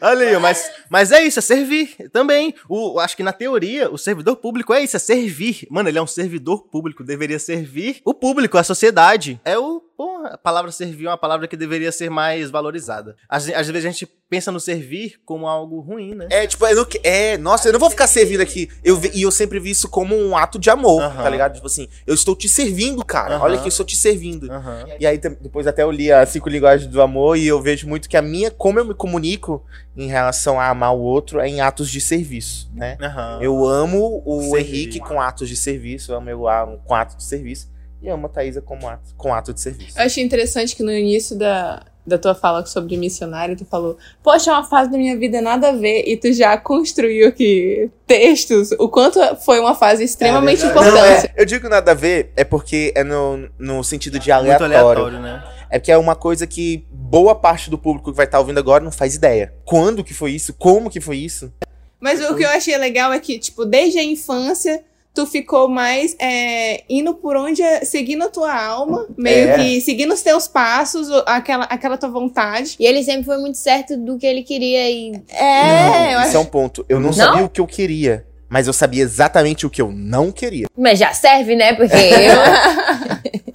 Olha 0.00 0.28
aí, 0.28 0.38
mas, 0.38 0.70
mas 0.88 1.12
é 1.12 1.24
isso, 1.24 1.38
é 1.38 1.42
servir 1.42 1.96
também. 2.12 2.54
O, 2.68 2.98
acho 3.00 3.16
que 3.16 3.22
na 3.22 3.32
teoria, 3.32 3.90
o 3.90 3.98
servidor 3.98 4.36
público 4.36 4.72
é 4.72 4.82
isso, 4.82 4.96
é 4.96 5.00
servir. 5.00 5.66
Mano, 5.70 5.88
ele 5.88 5.98
é 5.98 6.02
um 6.02 6.06
servidor 6.06 6.64
público, 6.64 7.04
deveria 7.04 7.38
servir 7.38 8.00
o 8.04 8.14
público, 8.14 8.58
a 8.58 8.64
sociedade. 8.64 9.40
É 9.44 9.58
o. 9.58 9.82
A 10.26 10.38
palavra 10.38 10.70
servir 10.72 11.06
é 11.06 11.10
uma 11.10 11.16
palavra 11.18 11.46
que 11.48 11.56
deveria 11.56 11.92
ser 11.92 12.10
mais 12.10 12.50
valorizada. 12.50 13.16
Às, 13.28 13.48
às 13.50 13.66
vezes 13.68 13.86
a 13.86 13.90
gente 13.90 14.06
pensa 14.28 14.52
no 14.52 14.60
servir 14.60 15.20
como 15.24 15.46
algo 15.46 15.80
ruim, 15.80 16.14
né? 16.14 16.26
É, 16.30 16.46
tipo, 16.46 16.66
eu 16.66 16.76
não, 16.76 16.86
é, 17.02 17.38
nossa, 17.38 17.68
eu 17.68 17.72
não 17.72 17.80
vou 17.80 17.88
ficar 17.88 18.06
servindo 18.06 18.40
aqui. 18.42 18.68
Eu, 18.84 18.96
vi- 18.96 19.10
e 19.14 19.22
eu 19.22 19.30
sempre 19.30 19.58
vi 19.58 19.70
isso 19.70 19.88
como 19.88 20.14
um 20.14 20.36
ato 20.36 20.58
de 20.58 20.68
amor, 20.68 21.00
tá 21.22 21.30
ligado? 21.30 21.54
Tipo 21.54 21.66
assim, 21.66 21.88
eu 22.06 22.14
estou 22.14 22.36
te 22.36 22.48
servindo, 22.48 23.02
cara. 23.04 23.36
Olha 23.42 23.56
que 23.58 23.64
eu 23.64 23.68
estou 23.68 23.86
te 23.86 23.96
servindo. 23.96 24.50
E 25.00 25.06
aí 25.06 25.16
depois 25.18 25.66
até 25.66 25.82
eu 25.82 25.90
li 25.90 26.12
as 26.12 26.28
cinco 26.28 26.48
linguagens 26.48 26.90
do 26.90 27.00
amor 27.00 27.36
e 27.38 27.46
eu 27.46 27.60
vejo 27.62 27.88
muito 27.88 28.08
que 28.08 28.16
a 28.16 28.22
minha, 28.22 28.50
como 28.50 28.78
eu 28.78 28.84
me 28.84 28.94
comunico 28.94 29.64
em 29.96 30.08
relação 30.08 30.60
a 30.60 30.68
amar 30.68 30.94
o 30.94 31.00
outro, 31.00 31.40
é 31.40 31.48
em 31.48 31.60
atos 31.60 31.88
de 31.90 32.00
serviço, 32.00 32.70
né? 32.74 32.96
Eu 33.40 33.64
amo 33.66 34.22
o 34.26 34.42
Servir. 34.42 34.58
Henrique 34.58 35.00
com 35.00 35.20
atos 35.20 35.48
de 35.48 35.56
serviço, 35.56 36.12
eu 36.12 36.16
amo 36.18 36.28
eu 36.30 36.48
amo 36.48 36.78
com 36.84 36.94
atos 36.94 37.16
de 37.16 37.24
serviço 37.24 37.68
e 38.02 38.08
amo 38.08 38.26
a 38.26 38.28
Thaísa 38.28 38.60
como 38.60 38.88
ato, 38.88 39.14
com 39.16 39.34
ato 39.34 39.52
de 39.52 39.60
serviço. 39.60 39.98
Eu 39.98 40.04
achei 40.04 40.22
interessante 40.22 40.74
que 40.76 40.82
no 40.82 40.92
início 40.92 41.36
da, 41.36 41.84
da 42.06 42.16
tua 42.18 42.34
fala 42.34 42.64
sobre 42.64 42.96
missionário, 42.96 43.56
tu 43.56 43.64
falou, 43.64 43.98
poxa, 44.22 44.50
é 44.50 44.54
uma 44.54 44.64
fase 44.64 44.90
da 44.90 44.96
minha 44.96 45.16
vida 45.18 45.40
nada 45.40 45.70
a 45.70 45.72
ver, 45.72 46.04
e 46.06 46.16
tu 46.16 46.32
já 46.32 46.56
construiu 46.56 47.28
aqui 47.28 47.90
textos, 48.06 48.72
o 48.72 48.88
quanto 48.88 49.18
foi 49.44 49.60
uma 49.60 49.74
fase 49.74 50.04
extremamente 50.04 50.62
Não, 50.62 50.70
importante. 50.70 51.26
é, 51.26 51.32
eu 51.36 51.44
digo 51.44 51.68
nada 51.68 51.90
a 51.90 51.94
ver, 51.94 52.32
é 52.36 52.44
porque 52.44 52.92
é 52.94 53.02
no, 53.04 53.48
no 53.58 53.82
sentido 53.82 54.18
de 54.18 54.30
Muito 54.30 54.46
aleatório. 54.46 54.76
aleatório, 54.76 55.20
né? 55.20 55.44
É 55.70 55.78
porque 55.78 55.92
é 55.92 55.98
uma 55.98 56.16
coisa 56.16 56.46
que 56.46 56.86
boa 56.90 57.34
parte 57.34 57.68
do 57.68 57.76
público 57.76 58.10
que 58.10 58.16
vai 58.16 58.24
estar 58.24 58.38
ouvindo 58.38 58.58
agora 58.58 58.82
não 58.82 58.90
faz 58.90 59.14
ideia. 59.14 59.52
Quando 59.66 60.02
que 60.02 60.14
foi 60.14 60.32
isso? 60.32 60.54
Como 60.54 60.88
que 60.88 60.98
foi 60.98 61.18
isso? 61.18 61.52
Mas 62.00 62.22
o 62.22 62.34
que 62.34 62.42
eu 62.42 62.48
achei 62.48 62.74
legal 62.78 63.12
é 63.12 63.18
que, 63.18 63.38
tipo, 63.38 63.66
desde 63.66 63.98
a 63.98 64.02
infância, 64.04 64.82
tu 65.18 65.26
ficou 65.26 65.68
mais 65.68 66.14
é, 66.20 66.84
indo 66.88 67.12
por 67.12 67.36
onde, 67.36 67.60
é- 67.60 67.84
seguindo 67.84 68.22
a 68.22 68.28
tua 68.28 68.54
alma, 68.54 69.04
meio 69.16 69.48
É. 69.48 69.56
que 69.56 69.80
seguindo 69.80 70.14
os 70.14 70.22
teus 70.22 70.46
passos, 70.46 71.08
aquela, 71.26 71.64
aquela 71.64 71.96
tua 71.96 72.08
vontade. 72.08 72.76
E 72.78 72.86
ele 72.86 73.02
sempre 73.02 73.24
foi 73.24 73.36
muito 73.38 73.58
certo 73.58 73.96
do 73.96 74.16
que 74.16 74.24
ele 74.24 74.44
queria 74.44 74.88
e. 74.88 75.20
É, 75.30 76.14
eu 76.14 76.18
isso 76.20 76.28
acho. 76.28 76.36
é 76.36 76.38
um 76.40 76.44
ponto. 76.44 76.86
Eu 76.88 77.00
não, 77.00 77.06
Não? 77.06 77.12
sabia 77.12 77.44
o 77.44 77.48
que 77.48 77.60
eu 77.60 77.66
queria, 77.66 78.24
mas 78.48 78.68
eu 78.68 78.72
sabia 78.72 79.02
exatamente 79.02 79.66
o 79.66 79.70
que 79.70 79.82
eu 79.82 79.90
não 79.90 80.30
queria. 80.30 80.68
Mas 80.76 81.00
já 81.00 81.12
serve, 81.12 81.56
né? 81.56 81.72
Porque 81.74 81.94
eu. 81.96 83.38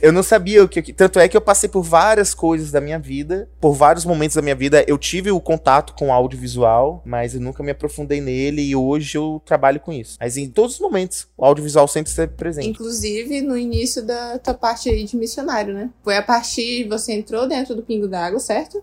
Eu 0.00 0.12
não 0.12 0.22
sabia 0.22 0.62
o 0.62 0.68
que. 0.68 0.92
Tanto 0.92 1.18
é 1.18 1.28
que 1.28 1.36
eu 1.36 1.40
passei 1.40 1.68
por 1.68 1.82
várias 1.82 2.34
coisas 2.34 2.70
da 2.70 2.80
minha 2.80 2.98
vida, 2.98 3.48
por 3.60 3.72
vários 3.72 4.04
momentos 4.04 4.36
da 4.36 4.42
minha 4.42 4.54
vida. 4.54 4.84
Eu 4.86 4.98
tive 4.98 5.30
o 5.30 5.40
contato 5.40 5.94
com 5.94 6.08
o 6.08 6.12
audiovisual, 6.12 7.02
mas 7.04 7.34
eu 7.34 7.40
nunca 7.40 7.62
me 7.62 7.70
aprofundei 7.70 8.20
nele 8.20 8.62
e 8.62 8.76
hoje 8.76 9.16
eu 9.16 9.40
trabalho 9.44 9.80
com 9.80 9.92
isso. 9.92 10.16
Mas 10.20 10.36
em 10.36 10.48
todos 10.48 10.74
os 10.74 10.80
momentos, 10.80 11.28
o 11.36 11.44
audiovisual 11.44 11.86
sempre 11.88 12.10
esteve 12.10 12.32
presente. 12.34 12.68
Inclusive 12.68 13.40
no 13.40 13.56
início 13.56 14.02
da 14.02 14.38
tua 14.38 14.54
parte 14.54 14.88
aí 14.88 15.04
de 15.04 15.16
missionário, 15.16 15.74
né? 15.74 15.90
Foi 16.02 16.16
a 16.16 16.22
partir. 16.22 16.88
Você 16.88 17.12
entrou 17.12 17.46
dentro 17.46 17.74
do 17.74 17.82
Pingo 17.82 18.08
d'Água, 18.08 18.40
certo? 18.40 18.82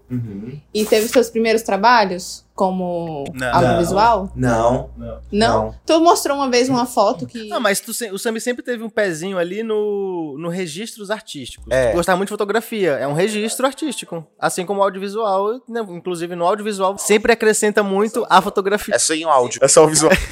E 0.74 0.86
teve 0.86 1.06
os 1.06 1.12
seus 1.12 1.30
primeiros 1.30 1.62
trabalhos 1.62 2.45
como 2.56 3.26
Não. 3.34 3.54
audiovisual? 3.54 4.32
Não. 4.34 4.90
Não. 5.32 5.76
Tu 5.86 6.00
mostrou 6.00 6.38
uma 6.38 6.50
vez 6.50 6.70
uma 6.70 6.86
foto 6.86 7.28
que. 7.28 7.50
Não, 7.50 7.60
mas 7.60 7.82
tu 7.82 7.92
o 8.14 8.18
Sami 8.18 8.40
sempre 8.40 8.64
teve 8.64 8.82
um 8.84 8.90
pezinho 8.90 9.38
ali 9.38 9.62
no, 9.62 10.38
no 10.40 10.48
registros 10.50 11.12
artísticos. 11.12 11.68
É. 11.70 11.92
Gostava 11.92 12.16
muito 12.18 12.30
de 12.30 12.34
fotografia. 12.34 12.92
É 12.94 13.06
um 13.06 13.14
registro 13.14 13.66
artístico. 13.66 14.26
Assim 14.40 14.66
como 14.66 14.80
o 14.80 14.84
audiovisual, 14.84 15.62
né, 15.68 15.86
inclusive 15.90 16.34
no 16.36 16.46
audiovisual, 16.46 16.98
sempre 16.98 17.34
acrescenta 17.34 17.84
muito 17.84 18.26
a 18.30 18.42
fotografia. 18.42 18.96
É 18.96 19.00
só 19.00 19.14
em 19.14 19.24
áudio. 19.26 19.60
É 19.62 19.68
só 19.68 19.84
o 19.84 19.88
visual. 19.88 20.14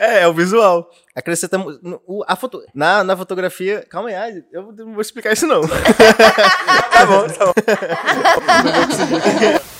É, 0.00 0.22
é 0.22 0.28
o 0.28 0.32
visual. 0.34 0.90
Acrescenta 1.14 1.58
o- 2.06 2.22
a 2.28 2.36
foto, 2.36 2.62
na, 2.74 3.02
na 3.02 3.16
fotografia. 3.16 3.84
Calma 3.88 4.10
aí, 4.10 4.44
eu 4.52 4.72
não 4.76 4.92
vou 4.92 5.00
explicar 5.00 5.32
isso 5.32 5.46
não. 5.46 5.62
tá 5.66 7.06
bom, 7.06 7.26
tá 7.28 7.46
bom. 7.46 7.52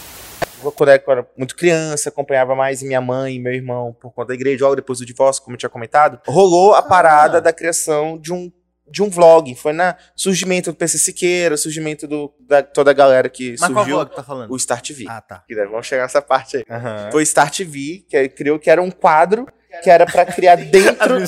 Quando 0.75 0.91
eu 0.91 1.03
era 1.09 1.27
muito 1.37 1.55
criança, 1.57 2.09
acompanhava 2.09 2.55
mais 2.55 2.83
minha 2.83 3.01
mãe 3.01 3.37
e 3.37 3.39
meu 3.39 3.53
irmão 3.53 3.97
por 4.01 4.13
conta 4.13 4.29
da 4.29 4.35
igreja, 4.35 4.65
logo 4.65 4.77
depois 4.77 4.99
do 4.99 5.07
divórcio, 5.07 5.43
como 5.43 5.55
eu 5.55 5.59
tinha 5.59 5.71
comentado, 5.71 6.21
rolou 6.27 6.75
a 6.75 6.83
parada 6.83 7.41
da 7.41 7.53
criação 7.53 8.19
de 8.19 8.33
um, 8.33 8.51
de 8.91 9.03
um 9.03 9.11
vlog. 9.11 9.55
Foi 9.55 9.73
na 9.73 9.97
surgimento 10.15 10.71
do 10.73 10.77
PC 10.77 10.99
Siqueira, 10.99 11.57
surgimento 11.57 12.07
do, 12.07 12.33
da 12.41 12.63
toda 12.63 12.91
a 12.91 12.95
galera 12.95 13.29
que 13.29 13.51
Mas 13.53 13.61
qual 13.61 13.73
surgiu. 13.75 13.97
vlog 13.97 14.11
que 14.11 14.17
tá 14.17 14.23
falando? 14.23 14.51
O 14.53 14.57
Start 14.57 14.87
TV. 14.87 15.05
Ah, 15.09 15.21
tá. 15.21 15.43
Que 15.47 15.55
daí 15.55 15.67
Vamos 15.67 15.87
chegar 15.87 16.03
nessa 16.03 16.23
parte 16.23 16.59
aí. 16.59 16.65
Aham. 16.71 17.09
Foi 17.11 17.23
Start 17.23 17.57
TV, 17.57 18.05
que 18.09 18.29
criou 18.29 18.59
que 18.59 18.71
era 18.71 18.83
um 18.83 18.91
quadro 18.91 19.47
que 19.83 19.91
era 19.91 20.07
pra 20.07 20.25
criar 20.25 20.57
dentro. 20.71 21.19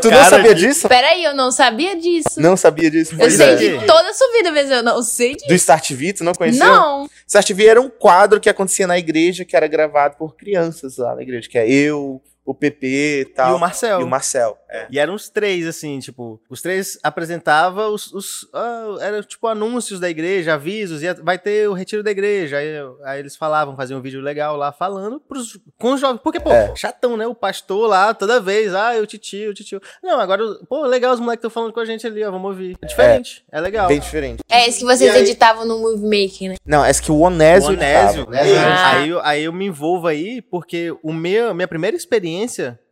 tu 0.00 0.10
não 0.10 0.24
sabia 0.24 0.54
de- 0.54 0.60
disso? 0.66 0.88
Peraí, 0.88 1.24
eu 1.24 1.34
não 1.34 1.50
sabia 1.50 1.94
disso. 1.96 2.40
Não 2.40 2.56
sabia 2.56 2.90
disso? 2.90 3.14
eu 3.18 3.30
sei 3.30 3.46
é. 3.52 3.56
de 3.56 3.86
toda 3.86 4.08
a 4.08 4.14
sua 4.14 4.32
vida, 4.32 4.50
mas 4.50 4.70
eu 4.70 4.82
não 4.82 5.02
sei 5.02 5.34
disso. 5.34 5.46
Do 5.48 5.54
Start 5.54 5.88
TV, 5.88 6.12
tu 6.14 6.24
não 6.24 6.32
conheceu? 6.32 6.64
Não. 6.64 7.08
Start 7.26 7.46
TV 7.46 7.66
era 7.66 7.80
um 7.80 7.90
quadro 7.90 8.40
que 8.40 8.48
acontecia 8.48 8.86
na 8.86 8.98
igreja, 8.98 9.44
que 9.44 9.54
era 9.56 9.66
gravado 9.66 10.16
por 10.16 10.36
crianças 10.36 10.96
lá 10.96 11.14
na 11.14 11.22
igreja, 11.22 11.48
que 11.48 11.58
é 11.58 11.68
eu, 11.70 12.22
o 12.48 12.54
PP 12.54 13.20
e 13.20 13.24
tal. 13.26 13.52
E 13.52 13.56
o 13.56 13.58
Marcel. 13.58 14.00
E 14.00 14.04
o 14.04 14.06
Marcel. 14.08 14.58
É. 14.70 14.86
E 14.90 14.98
eram 14.98 15.14
os 15.14 15.28
três, 15.28 15.66
assim, 15.66 15.98
tipo, 15.98 16.40
os 16.48 16.62
três 16.62 16.98
apresentavam 17.02 17.92
os, 17.92 18.12
os 18.12 18.48
ah, 18.54 18.96
era 19.00 19.22
tipo 19.22 19.46
anúncios 19.46 20.00
da 20.00 20.08
igreja, 20.08 20.54
avisos, 20.54 21.02
ia, 21.02 21.14
vai 21.14 21.38
ter 21.38 21.68
o 21.68 21.72
retiro 21.74 22.02
da 22.02 22.10
igreja. 22.10 22.56
Aí, 22.58 22.68
aí 23.04 23.18
eles 23.20 23.36
falavam, 23.36 23.76
faziam 23.76 23.98
um 23.98 24.02
vídeo 24.02 24.20
legal 24.20 24.56
lá 24.56 24.72
falando 24.72 25.20
pros, 25.20 25.58
com 25.78 25.92
os 25.92 26.00
jovens. 26.00 26.20
Porque, 26.22 26.40
pô, 26.40 26.50
É. 26.50 26.74
chatão, 26.74 27.16
né? 27.16 27.26
O 27.26 27.34
pastor 27.34 27.86
lá, 27.88 28.12
toda 28.14 28.40
vez, 28.40 28.74
ah, 28.74 28.94
eu 28.94 29.06
titio, 29.06 29.50
eu 29.50 29.54
titio. 29.54 29.80
Não, 30.02 30.18
agora, 30.18 30.42
pô, 30.68 30.84
legal, 30.86 31.12
os 31.12 31.20
moleques 31.20 31.40
estão 31.40 31.50
falando 31.50 31.72
com 31.72 31.80
a 31.80 31.84
gente 31.84 32.06
ali, 32.06 32.24
ó, 32.24 32.30
vamos 32.30 32.48
ouvir. 32.50 32.76
É 32.82 32.86
diferente, 32.86 33.44
é, 33.52 33.60
legal. 33.60 33.88
Bem 33.88 34.00
diferente. 34.00 34.42
É 34.50 34.68
esse 34.68 34.78
que 34.80 34.84
vocês 34.86 35.14
aí- 35.14 35.22
editavam 35.22 35.66
no 35.66 35.78
Movie 35.78 36.04
Making, 36.24 36.48
né? 36.50 36.54
Não, 36.64 36.84
esse 36.86 37.02
que 37.02 37.12
o 37.12 37.18
Onésio. 37.20 37.70
O 37.70 37.72
Onésio, 37.74 38.28
né? 38.30 38.40
Ah. 38.58 38.96
Aí, 38.96 39.08
eu- 39.10 39.20
aí 39.22 39.44
eu 39.44 39.52
me 39.52 39.66
envolvo 39.66 40.06
aí, 40.06 40.40
porque 40.42 40.94
o 41.02 41.12
meu, 41.12 41.54
minha 41.54 41.68
primeira 41.68 41.96
experiência 41.96 42.37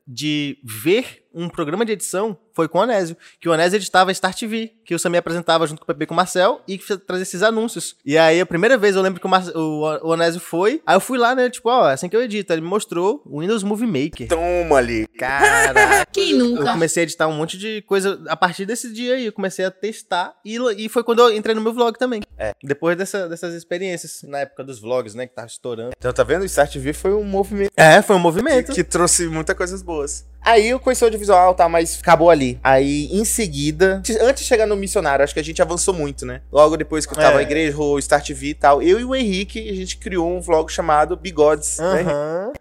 de 0.06 0.58
ver 0.64 1.25
um 1.36 1.48
programa 1.48 1.84
de 1.84 1.92
edição 1.92 2.36
foi 2.54 2.66
com 2.68 2.78
o 2.78 2.80
Onésio, 2.80 3.14
que 3.38 3.48
o 3.48 3.52
Onésio 3.52 3.76
editava 3.76 4.12
Star 4.14 4.34
TV, 4.34 4.72
que 4.82 4.94
o 4.94 4.98
Samir 4.98 5.18
apresentava 5.18 5.66
junto 5.66 5.80
com 5.80 5.84
o 5.84 5.86
Pepe 5.86 6.04
e 6.04 6.06
com 6.06 6.14
o 6.14 6.16
Marcel 6.16 6.62
e 6.66 6.78
que 6.78 6.96
trazia 6.96 7.22
esses 7.22 7.42
anúncios. 7.42 7.94
E 8.04 8.16
aí, 8.16 8.40
a 8.40 8.46
primeira 8.46 8.78
vez 8.78 8.96
eu 8.96 9.02
lembro 9.02 9.20
que 9.20 9.26
o, 9.26 9.28
Mar 9.28 9.44
o, 9.54 9.82
o 10.02 10.08
Onésio 10.08 10.40
foi, 10.40 10.80
aí 10.86 10.96
eu 10.96 11.00
fui 11.00 11.18
lá, 11.18 11.34
né, 11.34 11.50
tipo, 11.50 11.68
ó, 11.68 11.90
é 11.90 11.92
assim 11.92 12.08
que 12.08 12.16
eu 12.16 12.22
edito. 12.22 12.50
Ele 12.52 12.62
me 12.62 12.68
mostrou 12.68 13.22
o 13.26 13.40
Windows 13.40 13.62
Movie 13.62 13.86
Maker. 13.86 14.28
Toma 14.28 14.76
ali. 14.78 15.06
Caraca. 15.18 16.06
Quem 16.10 16.30
Eu 16.30 16.38
nunca? 16.38 16.72
comecei 16.72 17.02
a 17.02 17.04
editar 17.04 17.28
um 17.28 17.32
monte 17.34 17.58
de 17.58 17.82
coisa 17.82 18.18
a 18.28 18.36
partir 18.36 18.64
desse 18.64 18.90
dia 18.90 19.14
aí. 19.16 19.26
Eu 19.26 19.32
comecei 19.32 19.64
a 19.66 19.70
testar 19.70 20.34
e, 20.44 20.56
e 20.78 20.88
foi 20.88 21.04
quando 21.04 21.18
eu 21.20 21.30
entrei 21.34 21.54
no 21.54 21.60
meu 21.60 21.74
vlog 21.74 21.98
também. 21.98 22.22
É. 22.38 22.54
Depois 22.62 22.96
dessa- 22.96 23.28
dessas 23.28 23.52
experiências, 23.54 24.22
na 24.22 24.38
época 24.40 24.64
dos 24.64 24.80
vlogs, 24.80 25.14
né, 25.14 25.26
que 25.26 25.34
tava 25.34 25.46
estourando. 25.46 25.92
Então 25.98 26.10
tá 26.12 26.22
vendo? 26.24 26.42
O 26.42 26.46
Start 26.46 26.72
TV 26.72 26.94
foi 26.94 27.12
um 27.12 27.24
movimento 27.24 27.70
É, 27.76 28.00
foi 28.00 28.16
um 28.16 28.18
que, 28.18 28.22
movimento. 28.22 28.72
que 28.72 28.82
trouxe 28.82 29.26
muitas 29.26 29.54
coisas 29.56 29.82
boas. 29.82 30.26
Aí 30.40 30.68
eu 30.68 30.78
conheci 30.78 31.02
o 31.02 31.06
audiovisual, 31.06 31.25
tá, 31.54 31.68
mas 31.68 31.98
acabou 32.00 32.30
ali. 32.30 32.58
Aí, 32.62 33.08
em 33.12 33.24
seguida, 33.24 34.02
antes 34.20 34.42
de 34.42 34.48
chegar 34.48 34.66
no 34.66 34.76
missionário, 34.76 35.22
acho 35.24 35.34
que 35.34 35.40
a 35.40 35.44
gente 35.44 35.60
avançou 35.62 35.92
muito, 35.94 36.24
né? 36.26 36.42
Logo 36.52 36.76
depois 36.76 37.06
que 37.06 37.12
eu 37.12 37.16
tava 37.16 37.32
É. 37.32 37.36
na 37.36 37.42
igreja, 37.42 37.76
o 37.78 37.98
Start 37.98 38.26
TV 38.26 38.48
e 38.48 38.54
tal, 38.54 38.82
eu 38.82 38.98
e 39.00 39.04
o 39.04 39.14
Henrique, 39.14 39.68
a 39.70 39.74
gente 39.74 39.96
criou 39.98 40.30
um 40.30 40.40
vlog 40.40 40.70
chamado 40.70 41.16
Bigodes, 41.16 41.78
né? 41.78 42.04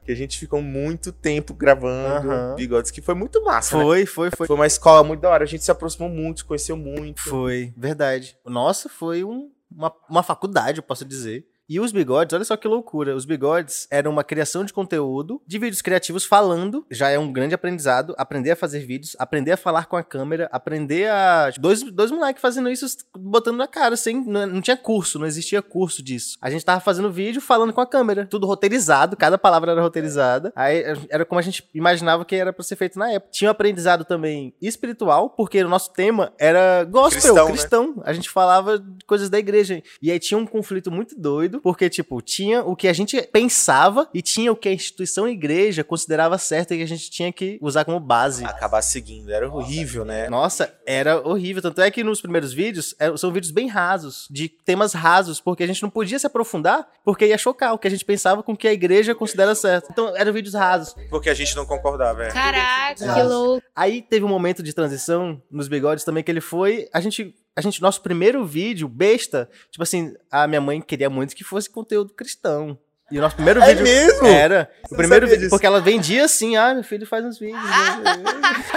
Que 0.04 0.12
a 0.12 0.16
gente 0.16 0.38
ficou 0.38 0.62
muito 0.62 1.12
tempo 1.12 1.54
gravando. 1.54 2.56
Bigodes, 2.56 2.92
que 2.92 3.02
foi 3.02 3.16
muito 3.16 3.44
massa, 3.44 3.78
né? 3.78 3.84
Foi, 3.84 4.06
foi, 4.06 4.30
foi. 4.36 4.48
Foi 4.48 4.56
uma 4.56 4.68
escola 4.68 5.04
muito 5.04 5.22
da 5.22 5.30
hora, 5.30 5.44
a 5.44 5.48
gente 5.48 5.64
se 5.64 5.72
aproximou 5.72 6.10
muito, 6.10 6.40
se 6.40 6.46
conheceu 6.46 6.78
muito. 6.78 7.22
Foi, 7.22 7.74
verdade. 7.76 8.38
Nossa, 8.46 8.88
foi 8.90 9.24
um- 9.24 9.50
uma, 9.72 9.92
uma 10.10 10.24
faculdade, 10.24 10.78
eu 10.80 10.84
posso 10.84 11.04
dizer. 11.04 11.46
E 11.68 11.80
os 11.80 11.92
bigodes, 11.92 12.34
olha 12.34 12.44
só 12.44 12.56
que 12.56 12.68
loucura. 12.68 13.16
Os 13.16 13.26
bigodes 13.26 13.88
eram 13.90 14.12
uma 14.12 14.24
criação 14.24 14.64
de 14.64 14.72
conteúdo, 14.74 15.42
de 15.48 15.58
vídeos 15.58 15.82
criativos 15.82 16.24
falando, 16.26 16.86
já 16.92 17.10
é 17.10 17.18
um 17.18 17.32
grande 17.32 17.56
aprendizado. 17.56 18.14
Aprender 18.18 18.52
a 18.52 18.56
fazer 18.56 18.80
vídeos, 18.86 19.16
aprender 19.18 19.52
a 19.52 19.58
falar 19.58 19.86
com 19.88 19.98
a 19.98 20.04
câmera, 20.04 20.48
aprender 20.52 21.10
a. 21.10 21.52
Dois, 21.60 21.82
dois 21.84 22.12
moleques 22.12 22.42
fazendo 22.42 22.70
isso, 22.70 22.86
botando 23.18 23.58
na 23.58 23.68
cara, 23.68 23.98
sem. 23.98 24.24
Não, 24.26 24.46
não 24.48 24.62
tinha 24.62 24.78
curso, 24.78 25.18
não 25.20 25.26
existia 25.26 25.62
curso 25.62 26.04
disso. 26.04 26.38
A 26.42 26.50
gente 26.50 26.64
tava 26.64 26.80
fazendo 26.80 27.12
vídeo 27.12 27.42
falando 27.42 27.74
com 27.74 27.82
a 27.82 27.88
câmera, 27.88 28.26
tudo 28.28 28.46
roteirizado, 28.48 29.18
cada 29.18 29.38
palavra 29.38 29.72
era 29.72 29.82
roteirizada. 29.82 30.54
Aí 30.56 30.84
era 31.10 31.26
como 31.26 31.40
a 31.40 31.42
gente 31.42 31.68
imaginava 31.74 32.24
que 32.26 32.36
era 32.36 32.54
pra 32.54 32.64
ser 32.64 32.76
feito 32.76 33.00
na 33.00 33.12
época. 33.12 33.32
Tinha 33.32 33.50
um 33.50 33.52
aprendizado 33.52 34.06
também 34.06 34.54
espiritual, 34.62 35.30
porque 35.30 35.64
o 35.64 35.70
nosso 35.70 35.92
tema 35.94 36.32
era 36.38 36.84
gospel, 36.84 37.22
Cristão, 37.22 37.48
cristão. 37.48 37.88
né? 37.98 38.04
A 38.06 38.14
gente 38.14 38.30
falava 38.30 38.84
coisas 39.08 39.30
da 39.30 39.40
igreja. 39.40 39.82
E 40.02 40.12
aí 40.12 40.20
tinha 40.20 40.38
um 40.38 40.46
conflito 40.46 40.92
muito 40.92 41.20
doido, 41.20 41.55
porque, 41.60 41.90
tipo, 41.90 42.22
tinha 42.22 42.64
o 42.64 42.76
que 42.76 42.88
a 42.88 42.94
gente 42.94 43.22
pensava 43.24 44.10
e 44.14 44.22
tinha 44.22 44.52
o 44.52 44.56
que 44.56 44.70
a 44.70 44.74
instituição 44.74 45.28
igreja 45.28 45.84
considerava 45.84 46.38
certo 46.38 46.74
e 46.74 46.78
que 46.78 46.84
a 46.84 46.88
gente 46.88 47.10
tinha 47.10 47.32
que 47.32 47.58
usar 47.62 47.86
como 47.86 48.00
base. 48.00 48.46
Acabar 48.46 48.82
seguindo, 48.82 49.32
era 49.32 49.50
horrível, 49.50 50.06
né? 50.06 50.30
Nossa, 50.30 50.74
era 50.86 51.26
horrível. 51.28 51.62
Tanto 51.62 51.82
é 51.82 51.90
que 51.92 52.04
nos 52.04 52.22
primeiros 52.22 52.54
vídeos 52.54 52.96
é, 53.00 53.16
são 53.18 53.32
vídeos 53.32 53.52
bem 53.52 53.68
rasos, 53.68 54.28
de 54.30 54.50
temas 54.50 54.94
rasos, 54.94 55.40
porque 55.40 55.64
a 55.64 55.68
gente 55.68 55.82
não 55.82 55.90
podia 55.90 56.20
se 56.20 56.28
aprofundar, 56.28 56.88
porque 57.04 57.28
ia 57.28 57.38
chocar 57.38 57.74
o 57.74 57.78
que 57.78 57.88
a 57.88 57.92
gente 57.92 58.06
pensava 58.06 58.44
com 58.44 58.54
o 58.54 58.58
que 58.58 58.68
a 58.68 58.74
igreja 58.74 59.16
considera 59.16 59.56
certo. 59.56 59.90
Então 59.92 60.16
eram 60.16 60.34
vídeos 60.34 60.54
rasos. 60.54 60.96
Porque 61.10 61.30
a 61.30 61.34
gente 61.34 61.56
não 61.56 61.66
concordava, 61.66 62.26
é. 62.26 62.32
Caraca, 62.32 63.14
que 63.14 63.24
louco. 63.24 63.66
Aí 63.76 64.02
teve 64.02 64.26
um 64.26 64.30
momento 64.30 64.64
de 64.64 64.74
transição 64.74 65.42
nos 65.50 65.68
bigodes 65.68 66.04
também 66.04 66.24
que 66.24 66.32
ele 66.32 66.42
foi. 66.42 66.88
A 66.94 67.00
gente. 67.00 67.36
A 67.56 67.62
gente, 67.62 67.82
nosso 67.82 68.02
primeiro 68.02 68.46
vídeo, 68.46 68.88
besta, 68.88 69.50
tipo 69.72 69.82
assim, 69.82 70.14
a 70.30 70.46
minha 70.46 70.60
mãe 70.60 70.82
queria 70.82 71.10
muito 71.10 71.36
que 71.36 71.44
fosse 71.44 71.70
conteúdo 71.70 72.14
cristão. 72.14 72.78
E 73.12 73.20
o 73.20 73.22
nosso 73.22 73.36
primeiro 73.36 73.62
É 73.62 73.68
vídeo. 73.68 73.84
mesmo? 73.84 74.28
Era. 74.28 74.68
O 74.90 74.94
não 74.94 74.98
primeiro 74.98 75.28
vídeo. 75.28 75.42
disso. 75.42 75.52
Porque 75.52 75.66
ela 75.66 75.80
vendia 75.80 76.26
assim, 76.26 76.56
ah, 76.58 76.74
meu 76.74 76.84
filho 76.84 77.06
faz 77.06 77.24
uns 77.24 77.38
vídeos. 77.38 77.62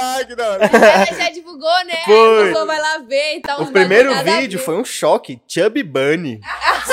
Ai, 0.00 0.24
que 0.26 0.34
da 0.34 0.50
hora. 0.50 0.64
Ela 0.72 1.06
já 1.06 1.30
divulgou, 1.30 1.70
né? 1.86 1.94
Foi. 2.04 2.52
Vai 2.66 2.80
lá 2.80 2.98
ver 3.06 3.36
e 3.36 3.40
tal. 3.40 3.62
o 3.62 3.72
primeiro 3.72 4.12
vídeo 4.24 4.58
foi 4.58 4.76
um 4.76 4.84
choque. 4.84 5.40
Chubby 5.46 5.82
Bunny. 5.84 6.40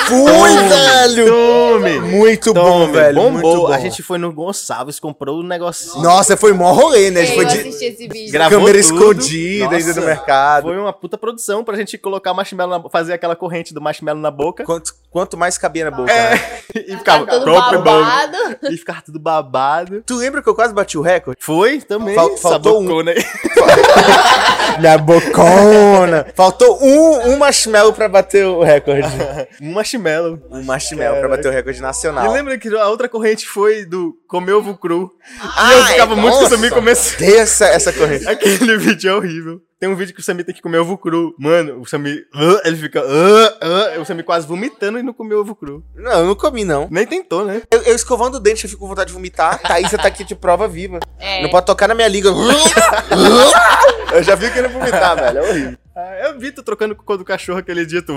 Fui, 0.07 0.51
velho! 0.69 1.25
Tome! 1.25 1.99
Muito 1.99 2.53
bom, 2.53 2.81
Tome, 2.85 2.93
velho. 2.93 3.15
Bombou. 3.15 3.31
Muito 3.41 3.67
bom. 3.67 3.73
A 3.73 3.79
gente 3.79 4.03
foi 4.03 4.17
no 4.17 4.31
Gonçalves, 4.31 4.99
comprou 4.99 5.39
um 5.39 5.43
negocinho. 5.43 6.03
Nossa, 6.03 6.37
foi 6.37 6.53
mó 6.53 6.71
rolê, 6.71 7.09
né? 7.09 7.21
A 7.21 7.25
gente 7.25 7.35
foi 7.35 7.45
de 7.45 7.67
esse 7.85 8.07
vídeo. 8.07 8.31
Gravou 8.31 8.59
câmera 8.59 8.81
tudo. 8.83 8.95
escondida 8.95 9.75
ainda 9.75 9.93
no 9.93 10.01
mercado. 10.05 10.63
Foi 10.63 10.77
uma 10.77 10.93
puta 10.93 11.17
produção 11.17 11.63
pra 11.63 11.75
gente 11.75 11.97
colocar 11.97 12.31
o 12.31 12.35
marshmallow, 12.35 12.83
na, 12.83 12.89
fazer 12.89 13.13
aquela 13.13 13.35
corrente 13.35 13.73
do 13.73 13.81
marshmallow 13.81 14.21
na 14.21 14.31
boca. 14.31 14.63
Quanto, 14.63 14.93
quanto 15.09 15.35
mais 15.37 15.57
cabia 15.57 15.78
na 15.83 15.91
boca, 15.91 16.13
né? 16.13 16.39
e 16.75 16.97
ficava 16.97 17.25
Tá 17.25 17.31
todo 17.31 17.43
próprio 17.43 17.81
babado. 17.81 18.37
E 18.69 18.77
ficava 18.77 19.01
tudo 19.01 19.19
babado. 19.19 20.03
Tu 20.05 20.15
lembra 20.15 20.41
que 20.41 20.49
eu 20.49 20.55
quase 20.55 20.73
bati 20.73 20.97
o 20.97 21.01
recorde? 21.01 21.37
Foi 21.41 21.81
também. 21.81 22.15
Fal- 22.15 22.37
faltou 22.37 22.81
um. 22.81 23.03
Né? 23.03 23.15
Minha 24.79 24.97
bocona! 24.97 26.25
Faltou 26.35 26.79
um, 26.81 27.31
um 27.31 27.37
marshmallow 27.37 27.93
pra 27.93 28.07
bater 28.07 28.45
o 28.45 28.63
recorde. 28.63 29.07
Um 29.61 29.73
marshmallow. 29.73 30.39
Um 30.51 30.63
marshmallow 30.63 31.19
pra 31.19 31.29
bater 31.29 31.47
o 31.49 31.51
recorde 31.51 31.79
E 31.79 31.81
nacional. 31.81 32.31
lembra 32.31 32.57
que 32.57 32.67
a 32.75 32.87
outra 32.87 33.09
corrente 33.09 33.47
foi 33.47 33.85
do 33.85 34.15
comer 34.27 34.53
ovo 34.53 34.77
cru. 34.77 35.11
Ah, 35.41 35.73
e 35.73 35.77
eu 35.77 35.85
ficava 35.85 36.15
muito 36.15 36.37
com 36.37 36.69
começando. 36.75 37.17
Desça 37.19 37.65
essa 37.65 37.91
corrente. 37.91 38.27
Aquele 38.27 38.77
vídeo 38.77 39.09
é 39.11 39.13
horrível. 39.15 39.61
Tem 39.79 39.87
um 39.87 39.95
vídeo 39.95 40.13
que 40.13 40.19
o 40.19 40.23
Samir 40.23 40.45
tem 40.45 40.53
que 40.53 40.61
comer 40.61 40.77
ovo 40.79 40.97
cru. 40.97 41.33
Mano, 41.39 41.79
o 41.79 41.85
Samir. 41.85 42.27
ah, 42.35 42.61
ele 42.65 42.75
fica. 42.75 43.01
ah, 43.01 43.57
ah, 43.95 44.01
o 44.01 44.05
Samir 44.05 44.25
quase 44.25 44.45
vomitando 44.45 44.99
e 44.99 45.03
não 45.03 45.13
comeu 45.13 45.39
ovo 45.39 45.55
cru. 45.55 45.81
Não, 45.95 46.11
eu 46.19 46.25
não 46.25 46.35
comi, 46.35 46.65
não. 46.65 46.89
Nem 46.91 47.07
tentou, 47.07 47.45
né? 47.45 47.61
Eu, 47.71 47.81
eu 47.83 47.95
escovando 47.95 48.35
o 48.35 48.39
dente, 48.41 48.65
eu 48.65 48.69
fico 48.69 48.81
com 48.81 48.89
vontade 48.89 49.07
de 49.07 49.13
vomitar. 49.13 49.57
Thaísa 49.61 49.97
tá 49.97 50.09
aqui 50.09 50.25
de 50.25 50.35
prova 50.35 50.67
viva. 50.67 50.99
É. 51.17 51.41
Não 51.41 51.49
pode 51.49 51.65
tocar 51.65 51.87
na 51.87 51.95
minha 51.95 52.09
língua. 52.09 52.33
eu 54.13 54.21
já 54.21 54.35
vi 54.35 54.51
querendo 54.51 54.73
vomitar, 54.73 55.15
velho. 55.15 55.37
É 55.39 55.49
horrível. 55.49 55.77
Ah, 55.99 56.15
eu 56.29 56.39
vi 56.39 56.49
tu 56.49 56.63
trocando 56.63 56.93
o 56.93 56.95
cocô 56.95 57.17
do 57.17 57.25
cachorro 57.25 57.59
aquele 57.59 57.85
dia, 57.85 58.01
tu. 58.01 58.13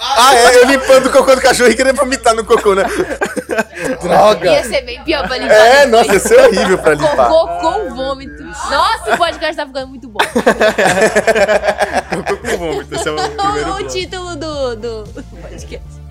Ah, 0.00 0.34
é? 0.34 0.56
Eu 0.56 0.66
limpando 0.66 1.06
o 1.06 1.12
cocô 1.12 1.32
do 1.36 1.40
cachorro 1.40 1.70
e 1.70 1.76
querendo 1.76 1.94
vomitar 1.96 2.34
no 2.34 2.44
cocô, 2.44 2.74
né? 2.74 2.82
Droga. 4.02 4.50
Ia 4.50 4.64
ser 4.64 4.82
bem 4.82 5.00
pior 5.04 5.26
pra 5.28 5.38
limpar. 5.38 5.54
É, 5.54 5.86
depois. 5.86 5.90
nossa, 5.90 6.12
ia 6.12 6.18
ser 6.18 6.40
horrível 6.40 6.78
pra 6.78 6.94
limpar. 6.94 7.28
Cocô 7.28 7.72
com 7.72 7.94
vômito. 7.94 8.42
Nossa, 8.42 9.14
o 9.14 9.16
podcast 9.16 9.56
tá 9.56 9.64
ficando 9.66 9.86
muito 9.86 10.08
bom. 10.08 10.18
Cocô 12.10 12.36
com 12.36 12.58
vômito. 12.58 12.94
Esse 12.96 13.08
é 13.08 13.12
o 13.12 13.16
primeiro 13.16 13.74
o 13.74 13.86
título 13.86 14.36
do, 14.36 14.76
do 14.76 15.04
podcast. 15.40 16.09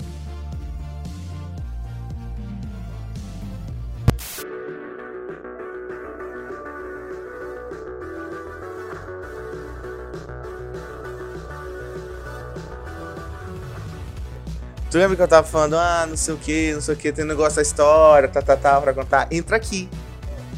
Tu 14.89 14.97
lembra 14.97 15.15
que 15.15 15.21
eu 15.21 15.27
tava 15.27 15.45
falando, 15.45 15.75
ah, 15.77 16.05
não 16.09 16.17
sei 16.17 16.33
o 16.33 16.37
que, 16.37 16.73
não 16.73 16.81
sei 16.81 16.95
o 16.95 16.97
que, 16.97 17.11
tem 17.11 17.23
um 17.23 17.27
negócio 17.27 17.57
da 17.57 17.61
história, 17.61 18.27
tá, 18.27 18.41
tá, 18.41 18.57
tá, 18.57 18.81
pra 18.81 18.93
contar? 18.93 19.27
Entra 19.31 19.55
aqui. 19.55 19.87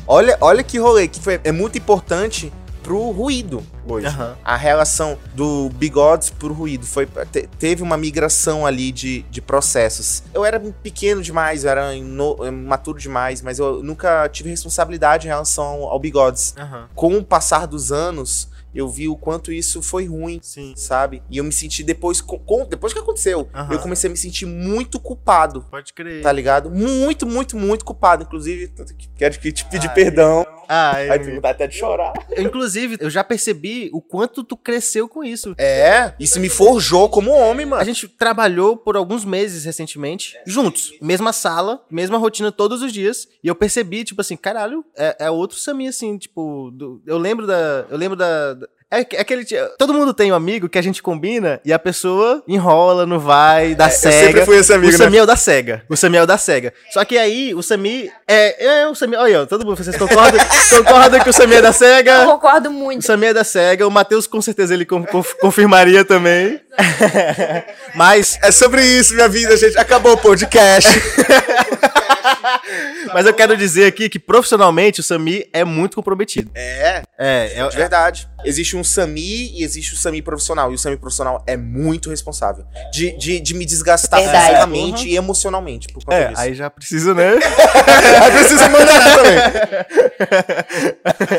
Olha, 0.08 0.38
olha 0.40 0.64
que 0.64 0.78
rolê, 0.80 1.08
que 1.08 1.20
foi, 1.20 1.40
é 1.44 1.52
muito 1.52 1.78
importante 1.78 2.52
pro 2.82 3.12
ruído 3.12 3.62
hoje. 3.86 4.08
Aham. 4.08 4.36
A 4.44 4.56
relação 4.56 5.18
do 5.36 5.70
bigodes 5.76 6.30
pro 6.32 6.52
ruído. 6.54 6.86
Foi, 6.86 7.06
te- 7.32 7.48
teve 7.60 7.84
uma 7.84 7.96
migração 7.98 8.66
ali 8.66 8.92
de, 8.92 9.22
de 9.24 9.40
processos. 9.42 10.24
Eu 10.34 10.44
era 10.44 10.60
pequeno 10.60 11.22
demais, 11.22 11.64
eu 11.64 11.70
era 11.70 11.94
ino- 11.94 12.38
maturo 12.52 12.98
demais, 12.98 13.42
mas 13.42 13.60
eu 13.60 13.84
nunca 13.84 14.28
tive 14.30 14.50
responsabilidade 14.50 15.28
em 15.28 15.30
relação 15.30 15.64
ao, 15.64 15.90
ao 15.90 16.00
bigodes. 16.00 16.56
Aham. 16.58 16.88
Com 16.96 17.18
o 17.18 17.24
passar 17.24 17.68
dos 17.68 17.92
anos, 17.92 18.48
eu 18.74 18.88
vi 18.88 19.08
o 19.08 19.16
quanto 19.16 19.52
isso 19.52 19.82
foi 19.82 20.06
ruim 20.06 20.40
Sim. 20.42 20.74
sabe? 20.76 21.22
E 21.30 21.38
eu 21.38 21.44
me 21.44 21.52
senti 21.52 21.84
depois, 21.84 22.22
com, 22.22 22.66
depois 22.70 22.94
que 22.94 23.00
aconteceu, 23.00 23.50
eu 23.70 23.80
comecei 23.80 24.08
a 24.10 24.12
me 24.12 24.18
sentir 24.18 24.46
muito 24.46 25.00
culpado, 25.00 25.66
Pode 25.70 25.94
crer. 25.94 26.22
tá 26.22 26.32
ligado? 26.32 26.70
Muito, 26.72 27.26
muito, 27.26 27.58
muito 27.58 27.86
culpado. 27.86 28.24
Inclusive, 28.24 28.72
quero 29.16 29.40
que 29.40 29.52
te 29.52 29.66
pedir 29.66 29.88
Ai. 29.90 29.94
perdão. 29.94 30.46
Ah, 30.74 30.96
Aí 30.96 31.10
eu, 31.10 31.20
tu 31.20 31.36
vontade 31.36 31.56
até 31.56 31.68
de 31.68 31.76
chorar. 31.76 32.14
inclusive, 32.38 32.96
eu 33.02 33.10
já 33.10 33.24
percebi 33.26 33.90
o 33.94 34.02
quanto 34.02 34.42
tu 34.44 34.56
cresceu 34.56 35.08
com 35.10 35.22
isso. 35.22 35.54
É, 35.58 36.14
isso 36.18 36.40
me 36.40 36.48
forjou 36.48 37.10
como 37.10 37.32
homem, 37.32 37.66
A 37.66 37.70
mano. 37.70 37.84
gente 37.86 38.08
trabalhou 38.08 38.78
por 38.78 38.96
alguns 38.96 39.26
meses 39.26 39.66
recentemente, 39.66 40.38
juntos. 40.46 40.94
Mesma 41.02 41.34
sala, 41.34 41.84
mesma 41.92 42.18
rotina 42.18 42.52
todos 42.54 42.82
os 42.82 42.94
dias. 42.94 43.28
E 43.44 43.48
eu 43.50 43.56
percebi, 43.56 44.06
tipo 44.06 44.22
assim, 44.22 44.38
caralho, 44.38 44.86
é, 44.96 45.26
é 45.26 45.30
outro 45.32 45.58
Samir, 45.58 45.90
assim, 45.90 46.18
tipo. 46.18 46.72
do- 46.72 47.02
eu 47.06 47.18
lembro 47.18 47.46
da. 47.46 47.86
Eu 47.90 47.98
lembro 47.98 48.16
da. 48.16 48.58
É, 48.92 49.00
é 49.16 49.22
aquele. 49.22 49.46
Todo 49.78 49.94
mundo 49.94 50.14
tem 50.14 50.32
um 50.32 50.36
amigo 50.36 50.68
que 50.70 50.78
a 50.78 50.82
gente 50.82 51.02
combina 51.02 51.60
e 51.64 51.72
a 51.72 51.80
pessoa 51.80 52.44
enrola, 52.48 53.06
não 53.06 53.20
vai, 53.20 53.74
dá 53.74 53.86
É, 53.86 53.88
eu 53.88 53.92
cega. 53.92 54.26
sempre 54.28 54.46
fui 54.46 54.58
esse 54.58 54.74
amigo, 54.74 54.90
o 54.90 54.98
né? 54.98 54.98
Samir 55.06 55.20
é 55.20 55.24
o 55.24 55.26
da 55.26 55.36
cega. 55.36 55.84
O 55.90 55.96
Samir 55.96 56.20
é 56.20 56.24
o 56.24 56.28
da 56.28 56.38
cega. 56.38 56.74
Só 56.92 57.04
que 57.06 57.18
aí, 57.18 57.54
o 57.56 57.64
Samir 57.64 58.12
é. 58.28 58.82
É 58.82 58.88
o 58.88 58.94
Samir. 58.96 59.20
Olha, 59.20 59.46
todo 59.48 59.66
mundo, 59.66 59.82
vocês 59.84 59.96
concordam? 59.98 60.40
concordam 60.70 61.20
que 61.22 61.30
o 61.30 61.34
Samir 61.34 61.58
é 61.58 61.62
da 61.62 61.70
Eu 61.70 61.74
cega? 61.74 62.26
concordo 62.26 62.70
O 62.70 62.74
muito. 62.74 63.06
Samir 63.06 63.30
é 63.30 63.34
da 63.34 63.44
cega. 63.44 63.88
O 63.88 63.92
Matheus, 63.92 64.28
com 64.28 64.42
certeza, 64.42 64.74
ele 64.74 64.86
con- 64.86 65.06
conf- 65.06 65.34
confirmaria 65.40 66.04
também. 66.06 66.60
Mas 67.96 68.38
É 68.42 68.52
sobre 68.52 68.84
isso, 68.84 69.14
minha 69.16 69.28
vida, 69.30 69.56
gente. 69.58 69.78
Acabou 69.78 70.14
o 70.14 70.18
podcast. 70.18 70.90
Mas 73.14 73.26
eu 73.26 73.34
quero 73.34 73.56
dizer 73.58 73.86
aqui 73.86 74.10
que 74.10 74.20
profissionalmente 74.20 75.00
o 75.00 75.04
Sami 75.04 75.46
é 75.54 75.64
muito 75.64 75.96
comprometido. 75.96 76.50
É, 76.56 77.04
É, 77.18 77.54
é, 77.60 77.68
de 77.68 77.76
verdade. 77.78 78.28
Existe 78.44 78.76
um 78.76 78.84
Sami 78.84 79.52
e 79.60 79.64
existe 79.64 79.94
o 79.94 79.98
Sami 79.98 80.22
profissional. 80.22 80.72
E 80.72 80.76
o 80.76 80.78
Sami 80.78 80.98
profissional 80.98 81.44
é 81.46 81.56
muito 81.56 82.10
responsável. 82.10 82.66
De, 82.92 83.16
de, 83.18 83.40
de 83.40 83.54
me 83.54 83.66
desgastar 83.66 84.20
Verdade. 84.20 84.46
fisicamente 84.48 85.08
e 85.08 85.16
emocionalmente 85.16 85.88
por 85.90 86.04
conta 86.04 86.18
é, 86.18 86.28
disso. 86.30 86.42
aí 86.42 86.54
já 86.56 86.70
precisa, 86.70 87.14
né? 87.14 87.32
Aí 88.22 88.32
precisa 88.32 88.68
mandar 88.70 89.16
também. 89.16 89.38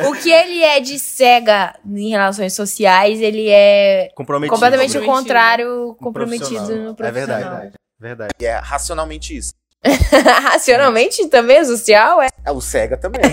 O 0.09 0.15
que 0.15 0.31
ele 0.31 0.63
é 0.63 0.81
de 0.81 0.99
cega 0.99 1.75
em 1.85 2.11
relações 2.11 2.53
sociais, 2.55 3.21
ele 3.21 3.49
é 3.49 4.11
Comprometido. 4.15 4.55
completamente 4.55 4.91
o 4.91 5.01
Comprometido. 5.01 5.23
contrário, 5.23 5.97
Com 5.99 6.05
comprometido 6.05 6.49
profissional. 6.49 6.85
no 6.85 6.95
profissional. 6.95 7.37
É 7.37 7.41
verdade. 7.43 7.73
Verdade. 8.01 8.33
E 8.41 8.45
é 8.45 8.57
racionalmente 8.59 9.37
isso. 9.37 9.53
Racionalmente 10.43 11.27
também 11.29 11.57
é 11.59 11.65
social, 11.65 12.23
é. 12.23 12.29
É 12.45 12.51
o 12.53 12.61
cega 12.61 12.97
também. 12.97 13.21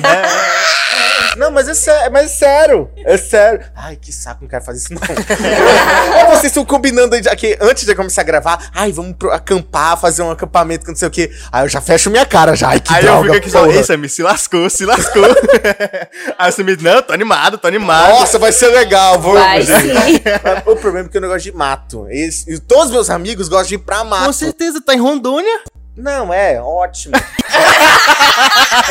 Não, 1.37 1.51
mas 1.51 1.67
é, 1.69 1.73
sé- 1.75 2.09
mas 2.09 2.25
é 2.25 2.27
sério. 2.35 2.89
É 2.97 3.15
sério. 3.15 3.63
Ai, 3.75 3.95
que 3.95 4.11
saco, 4.11 4.41
não 4.41 4.49
quero 4.49 4.63
fazer 4.65 4.79
isso, 4.79 4.93
não. 4.93 4.99
É, 6.17 6.25
Vocês 6.25 6.45
estão 6.45 6.65
combinando 6.65 7.13
aí, 7.15 7.21
aqui, 7.29 7.55
antes 7.61 7.85
de 7.85 7.93
começar 7.93 8.21
a 8.21 8.23
gravar. 8.23 8.69
Ai, 8.73 8.91
vamos 8.91 9.15
pro- 9.15 9.31
acampar, 9.31 9.95
fazer 9.99 10.23
um 10.23 10.31
acampamento 10.31 10.85
com 10.85 10.91
não 10.91 10.97
sei 10.97 11.07
o 11.07 11.11
quê. 11.11 11.29
Aí 11.51 11.63
eu 11.63 11.69
já 11.69 11.79
fecho 11.79 12.09
minha 12.09 12.25
cara 12.25 12.55
já. 12.55 12.69
Ai, 12.69 12.79
que 12.79 12.91
Aí 12.91 13.01
eu 13.05 13.11
droga, 13.11 13.23
fico 13.25 13.37
aqui 13.37 13.49
só, 13.51 13.59
porra. 13.63 13.73
ei, 13.77 13.83
Sami, 13.83 14.09
se 14.09 14.23
lascou, 14.23 14.69
se 14.71 14.85
lascou. 14.85 15.23
Aí 16.37 16.49
o 16.49 16.53
Sami, 16.53 16.75
não, 16.81 17.01
tô 17.03 17.13
animado, 17.13 17.57
tô 17.59 17.67
animado. 17.67 18.09
Nossa, 18.09 18.39
vai 18.39 18.51
ser 18.51 18.67
legal. 18.69 19.19
Vou... 19.19 19.33
Vai 19.35 19.61
sim. 19.61 19.71
O 20.65 20.75
problema 20.77 21.07
é 21.07 21.11
que 21.11 21.17
eu 21.17 21.21
não 21.21 21.29
gosto 21.29 21.43
de 21.43 21.51
mato. 21.51 22.07
Eles- 22.09 22.45
e 22.47 22.59
todos 22.59 22.85
os 22.85 22.91
meus 22.91 23.09
amigos 23.09 23.47
gostam 23.47 23.67
de 23.67 23.75
ir 23.75 23.79
pra 23.79 23.99
Com 23.99 24.05
mato. 24.05 24.33
certeza, 24.33 24.81
tá 24.81 24.95
em 24.95 24.99
Rondônia. 24.99 25.61
Não, 25.99 26.33
é, 26.33 26.61
ótimo. 26.61 27.13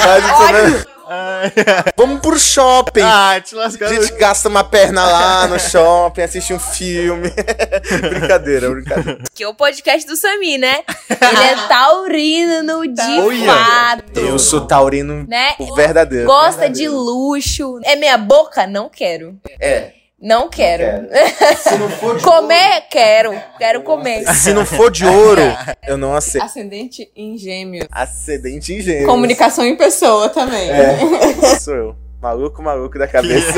Mas 0.07 0.25
o 0.25 0.37
problema- 0.37 0.87
Ai, 1.11 1.51
Vamos 1.97 2.21
pro 2.21 2.39
shopping. 2.39 3.01
ai 3.01 3.41
te 3.41 3.55
A 3.55 3.59
lascando. 3.61 3.95
gente 3.95 4.13
gasta 4.19 4.47
uma 4.47 4.63
perna 4.63 5.07
lá 5.07 5.47
no 5.47 5.57
shopping, 5.59 6.21
assiste 6.21 6.53
um 6.53 6.59
filme. 6.59 7.31
brincadeira, 8.11 8.69
brincadeira. 8.71 9.19
Que 9.35 9.43
é 9.43 9.49
o 9.49 9.55
podcast 9.55 10.07
do 10.07 10.15
Sami, 10.17 10.59
né? 10.59 10.83
Ele 11.09 11.45
é 11.45 11.57
taurino 11.67 12.87
de 12.93 13.21
Olha. 13.23 13.47
fato. 13.55 14.21
Eu 14.21 14.39
sou 14.39 14.67
taurino 14.67 15.25
Né? 15.27 15.55
o 15.59 15.75
verdadeiro. 15.75 16.27
Gosta 16.27 16.69
de 16.69 16.87
luxo. 16.91 17.81
É 17.85 17.97
minha 17.97 18.19
boca? 18.19 18.67
Não 18.67 18.91
quero. 18.91 19.35
É. 19.59 19.93
Não 20.21 20.49
quero. 20.51 21.09
Se 21.57 21.77
não 21.79 21.89
for 21.91 22.17
de 22.17 22.25
Comer? 22.25 22.83
Quero. 22.91 23.33
Quero 23.57 23.83
comer. 23.83 24.21
ouro, 24.27 24.35
se 24.35 24.53
não 24.53 24.67
for 24.67 24.91
de 24.91 25.05
ouro, 25.07 25.41
eu 25.87 25.97
não 25.97 26.13
aceito. 26.15 26.45
Ascendente 26.45 27.09
em 27.15 27.39
gêmeos. 27.39 27.87
Ascendente 27.91 28.73
em 28.75 28.81
gêmeos. 28.81 29.07
Comunicação 29.07 29.65
em 29.65 29.77
pessoa 29.77 30.29
também. 30.29 30.69
É, 30.71 31.59
sou 31.61 31.75
eu. 31.75 31.97
Maluco, 32.21 32.61
maluco 32.61 32.99
da 32.99 33.07
cabeça. 33.07 33.53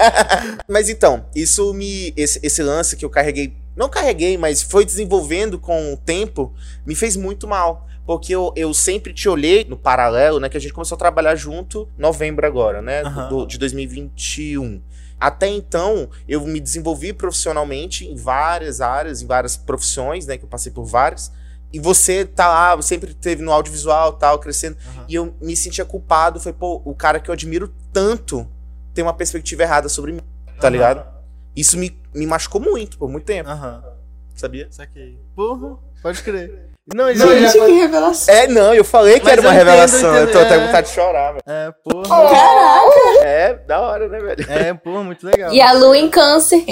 mas 0.68 0.88
então, 0.90 1.24
isso 1.34 1.72
me. 1.72 2.12
Esse, 2.14 2.38
esse 2.42 2.62
lance 2.62 2.94
que 2.96 3.04
eu 3.04 3.10
carreguei. 3.10 3.54
Não 3.74 3.88
carreguei, 3.88 4.36
mas 4.36 4.62
foi 4.62 4.84
desenvolvendo 4.84 5.58
com 5.58 5.92
o 5.94 5.96
tempo, 5.96 6.52
me 6.84 6.94
fez 6.94 7.16
muito 7.16 7.46
mal. 7.48 7.86
Porque 8.06 8.34
eu, 8.34 8.52
eu 8.54 8.72
sempre 8.72 9.12
te 9.12 9.28
olhei 9.28 9.64
no 9.68 9.76
paralelo, 9.76 10.38
né? 10.38 10.48
Que 10.48 10.56
a 10.56 10.60
gente 10.60 10.72
começou 10.72 10.94
a 10.96 10.98
trabalhar 10.98 11.34
junto 11.34 11.88
em 11.98 12.02
novembro 12.02 12.46
agora, 12.46 12.80
né? 12.80 13.00
Aham. 13.02 13.28
do- 13.28 13.46
de 13.46 13.58
2021. 13.58 14.80
Até 15.18 15.48
então, 15.48 16.10
eu 16.28 16.40
me 16.46 16.60
desenvolvi 16.60 17.12
profissionalmente 17.12 18.06
em 18.06 18.14
várias 18.16 18.80
áreas, 18.80 19.22
em 19.22 19.26
várias 19.26 19.56
profissões, 19.56 20.26
né? 20.26 20.36
Que 20.36 20.44
eu 20.44 20.48
passei 20.48 20.70
por 20.70 20.84
várias. 20.84 21.32
E 21.72 21.80
você 21.80 22.24
tá 22.24 22.48
lá, 22.48 22.82
sempre 22.82 23.12
teve 23.14 23.42
no 23.42 23.50
audiovisual 23.52 24.12
tal, 24.14 24.38
crescendo. 24.38 24.76
E 25.08 25.14
eu 25.14 25.34
me 25.40 25.56
sentia 25.56 25.84
culpado. 25.84 26.38
Foi, 26.38 26.52
pô, 26.52 26.80
o 26.84 26.94
cara 26.94 27.18
que 27.18 27.30
eu 27.30 27.32
admiro 27.32 27.72
tanto 27.92 28.46
tem 28.94 29.02
uma 29.02 29.12
perspectiva 29.14 29.62
errada 29.62 29.88
sobre 29.88 30.12
mim, 30.12 30.20
tá 30.60 30.68
ligado? 30.68 31.04
Isso 31.54 31.76
me, 31.78 31.98
me 32.14 32.26
machucou 32.26 32.60
muito, 32.60 32.98
por 32.98 33.08
muito 33.10 33.24
tempo, 33.24 33.48
Aham, 33.48 33.82
sabia? 34.34 34.68
saquei. 34.70 35.18
Porra, 35.34 35.78
pode 36.02 36.22
crer. 36.22 36.75
Não, 36.94 37.10
ele 37.10 37.18
Gente, 37.18 37.52
que 37.52 37.72
revelação. 37.72 38.32
É, 38.32 38.46
não, 38.46 38.72
eu 38.72 38.84
falei 38.84 39.18
que 39.18 39.24
Mas 39.24 39.32
era 39.32 39.40
uma 39.40 39.48
eu 39.48 39.54
entendo, 39.54 39.66
revelação. 39.66 40.14
eu 40.14 40.26
Eu, 40.26 40.30
tô 40.32 40.38
até 40.38 40.56
com 40.56 40.66
vontade 40.66 40.86
de 40.86 40.94
chorar, 40.94 41.32
velho. 41.32 41.42
É, 41.44 41.72
porra. 41.82 42.08
Caraca! 42.30 43.24
É, 43.24 43.54
da 43.66 43.80
hora, 43.80 44.08
né, 44.08 44.18
velho? 44.20 44.46
É, 44.48 44.72
porra, 44.74 45.02
muito 45.02 45.26
legal. 45.26 45.50
E 45.56 45.60
a 45.60 45.72
lua 45.72 45.98
em 45.98 46.08
câncer. 46.08 46.64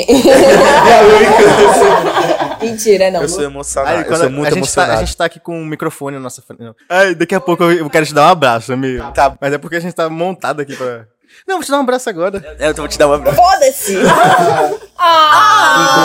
Mentira, 2.62 3.10
não. 3.10 3.22
Eu 3.22 3.28
sou 3.28 3.42
emocionado. 3.42 3.96
Aí, 3.96 4.04
eu 4.08 4.16
sou 4.16 4.26
a, 4.26 4.30
muito 4.30 4.50
tá, 4.50 4.56
emocionado. 4.56 4.92
a 4.92 4.96
gente 5.04 5.16
tá 5.16 5.24
aqui 5.24 5.40
com 5.40 5.60
o 5.60 5.64
microfone 5.66 6.16
na 6.16 6.22
nossa 6.22 6.40
frente. 6.42 6.62
Ai, 6.88 7.16
daqui 7.16 7.34
a 7.34 7.40
pouco 7.40 7.64
eu, 7.64 7.72
eu 7.72 7.90
quero 7.90 8.06
te 8.06 8.14
dar 8.14 8.28
um 8.28 8.30
abraço, 8.30 8.72
amigo. 8.72 9.10
Tá. 9.12 9.36
Mas 9.40 9.52
é 9.52 9.58
porque 9.58 9.76
a 9.76 9.80
gente 9.80 9.94
tá 9.94 10.08
montado 10.08 10.60
aqui 10.60 10.76
pra. 10.76 11.06
Não, 11.48 11.56
vou 11.56 11.64
te 11.64 11.70
dar 11.72 11.78
um 11.78 11.80
abraço 11.80 12.08
agora. 12.08 12.56
É, 12.60 12.68
Eu 12.68 12.74
vou 12.74 12.86
te 12.86 12.96
dar 12.96 13.08
uma 13.08 13.16
abraço. 13.16 13.36
Foda-se! 13.36 13.96
Ah! 14.96 16.04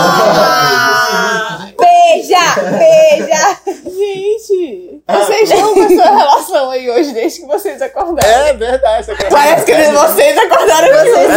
Beija! 2.09 2.37
Beija! 2.79 3.59
Gente! 3.85 5.01
Vocês 5.07 5.51
estão 5.51 5.73
com 5.75 5.83
essa 5.83 6.09
relação 6.09 6.71
aí 6.71 6.89
hoje, 6.89 7.13
desde 7.13 7.41
que 7.41 7.45
vocês 7.45 7.79
acordaram. 7.81 8.47
É 8.47 8.53
verdade. 8.53 9.11
Essa 9.11 9.29
Parece 9.29 9.65
que 9.65 9.73
vocês 9.73 10.37
acordaram 10.37 10.87
vocês. 10.87 11.29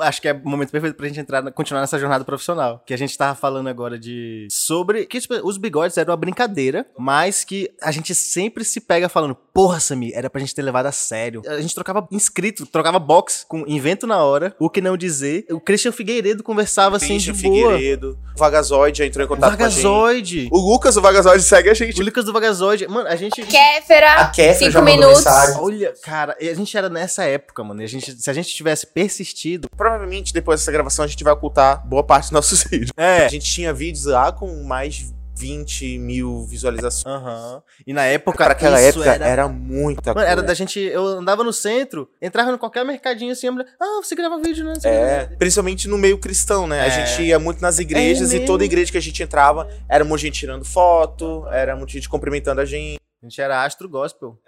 Acho 0.00 0.20
que 0.22 0.28
é 0.28 0.32
o 0.32 0.48
momento 0.48 0.70
perfeito 0.70 0.94
pra 0.94 1.06
gente 1.08 1.20
entrar, 1.20 1.42
na- 1.42 1.50
continuar 1.50 1.80
nessa 1.80 1.98
jornada 1.98 2.24
profissional. 2.24 2.82
Que 2.86 2.94
a 2.94 2.96
gente 2.98 3.16
tava 3.16 3.34
falando 3.34 3.68
agora 3.68 3.98
de. 3.98 4.46
Sobre. 4.50 5.06
Que 5.06 5.20
tipo, 5.20 5.34
os 5.46 5.56
bigodes 5.58 5.96
eram 5.96 6.10
uma 6.12 6.16
brincadeira, 6.16 6.86
mas 6.98 7.44
que 7.44 7.70
a 7.82 7.90
gente 7.90 8.14
sempre 8.14 8.64
se 8.64 8.80
pega 8.80 9.08
falando, 9.08 9.34
porra, 9.34 9.80
Sami, 9.80 10.12
era 10.14 10.28
pra 10.30 10.40
gente 10.40 10.54
ter 10.54 10.62
levado 10.62 10.86
a 10.86 10.92
sério. 10.92 11.42
A 11.46 11.60
gente 11.60 11.74
trocava 11.74 12.06
inscrito, 12.10 12.66
trocava 12.66 12.98
box 12.98 13.44
com 13.48 13.64
invento 13.66 14.06
na 14.06 14.22
hora, 14.22 14.54
o 14.58 14.68
que 14.70 14.80
não 14.80 14.96
dizer. 14.96 15.44
O 15.50 15.60
Christian 15.60 15.92
Figueiredo 15.92 16.42
conversava 16.42 16.96
assim 16.96 17.16
de 17.18 17.30
Christian 17.30 17.50
boa. 17.50 17.72
Figueiredo. 17.72 18.18
O 18.36 18.38
Vagazoide 18.38 19.02
entrou 19.02 19.24
em 19.24 19.28
contato 19.28 19.56
com 19.56 19.64
a 19.64 19.68
gente. 19.68 19.82
Vagazoide. 19.82 20.48
O 20.52 20.58
Lucas, 20.58 20.96
o 20.96 21.00
Vagazoide, 21.02 21.42
segue 21.42 21.70
a 21.70 21.74
gente. 21.74 22.00
O 22.00 22.04
Lucas 22.04 22.24
do 22.24 22.32
Vagazoide. 22.32 22.86
Mano, 22.88 23.08
a 23.08 23.16
gente. 23.16 23.42
Kéfera, 23.42 24.14
A 24.14 24.26
Kéfera 24.30 24.70
cinco 24.70 24.82
minutos. 24.82 25.16
mensagem. 25.18 25.56
Olha, 25.60 25.94
cara, 26.02 26.36
a 26.40 26.54
gente 26.54 26.76
era 26.76 26.88
nessa 26.88 27.24
época, 27.24 27.62
mano. 27.64 27.82
e 27.82 27.84
A 27.84 27.88
gente, 27.88 28.12
se 28.20 28.30
a 28.30 28.32
gente 28.32 28.48
tivesse 28.54 28.86
persistido. 28.86 29.68
Provavelmente 29.80 30.34
depois 30.34 30.60
dessa 30.60 30.70
gravação 30.70 31.06
a 31.06 31.08
gente 31.08 31.24
vai 31.24 31.32
ocultar 31.32 31.82
boa 31.88 32.02
parte 32.04 32.24
dos 32.24 32.32
nossos 32.32 32.62
vídeos. 32.70 32.90
É. 32.98 33.24
A 33.24 33.28
gente 33.28 33.50
tinha 33.50 33.72
vídeos 33.72 34.04
lá 34.04 34.30
com 34.30 34.62
mais 34.62 34.96
de 34.96 35.14
20 35.38 35.98
mil 35.98 36.44
visualizações. 36.44 37.06
Aham. 37.16 37.62
E 37.86 37.94
na 37.94 38.04
época. 38.04 38.44
Aquela 38.44 38.78
época 38.78 39.10
era, 39.10 39.48
muita 39.48 40.10
Mano, 40.10 40.16
coisa. 40.20 40.28
era 40.28 40.42
da 40.42 40.52
gente. 40.52 40.78
Eu 40.78 41.06
andava 41.06 41.42
no 41.42 41.50
centro, 41.50 42.10
entrava 42.20 42.52
em 42.52 42.58
qualquer 42.58 42.84
mercadinho 42.84 43.32
assim, 43.32 43.48
a 43.48 43.52
ah, 43.80 44.00
você 44.02 44.14
grava 44.14 44.38
vídeo, 44.38 44.66
né? 44.66 44.74
Você 44.74 44.86
É, 44.86 45.24
principalmente 45.38 45.88
no 45.88 45.96
meio 45.96 46.18
cristão, 46.18 46.66
né? 46.66 46.82
A 46.82 46.86
É. 46.86 46.90
gente 46.90 47.22
ia 47.22 47.38
muito 47.38 47.62
nas 47.62 47.78
igrejas 47.78 48.34
É 48.34 48.36
e 48.36 48.44
toda 48.44 48.62
igreja 48.66 48.92
que 48.92 48.98
a 48.98 49.02
gente 49.02 49.22
entrava 49.22 49.66
era 49.88 50.04
muita 50.04 50.20
gente 50.26 50.38
tirando 50.40 50.62
foto, 50.62 51.46
era 51.50 51.74
muita 51.74 51.92
gente 51.92 52.06
cumprimentando 52.06 52.60
a 52.60 52.66
gente. 52.66 53.00
A 53.22 53.26
gente 53.26 53.38
era 53.38 53.62
astro 53.64 53.86
gospel. 53.86 54.38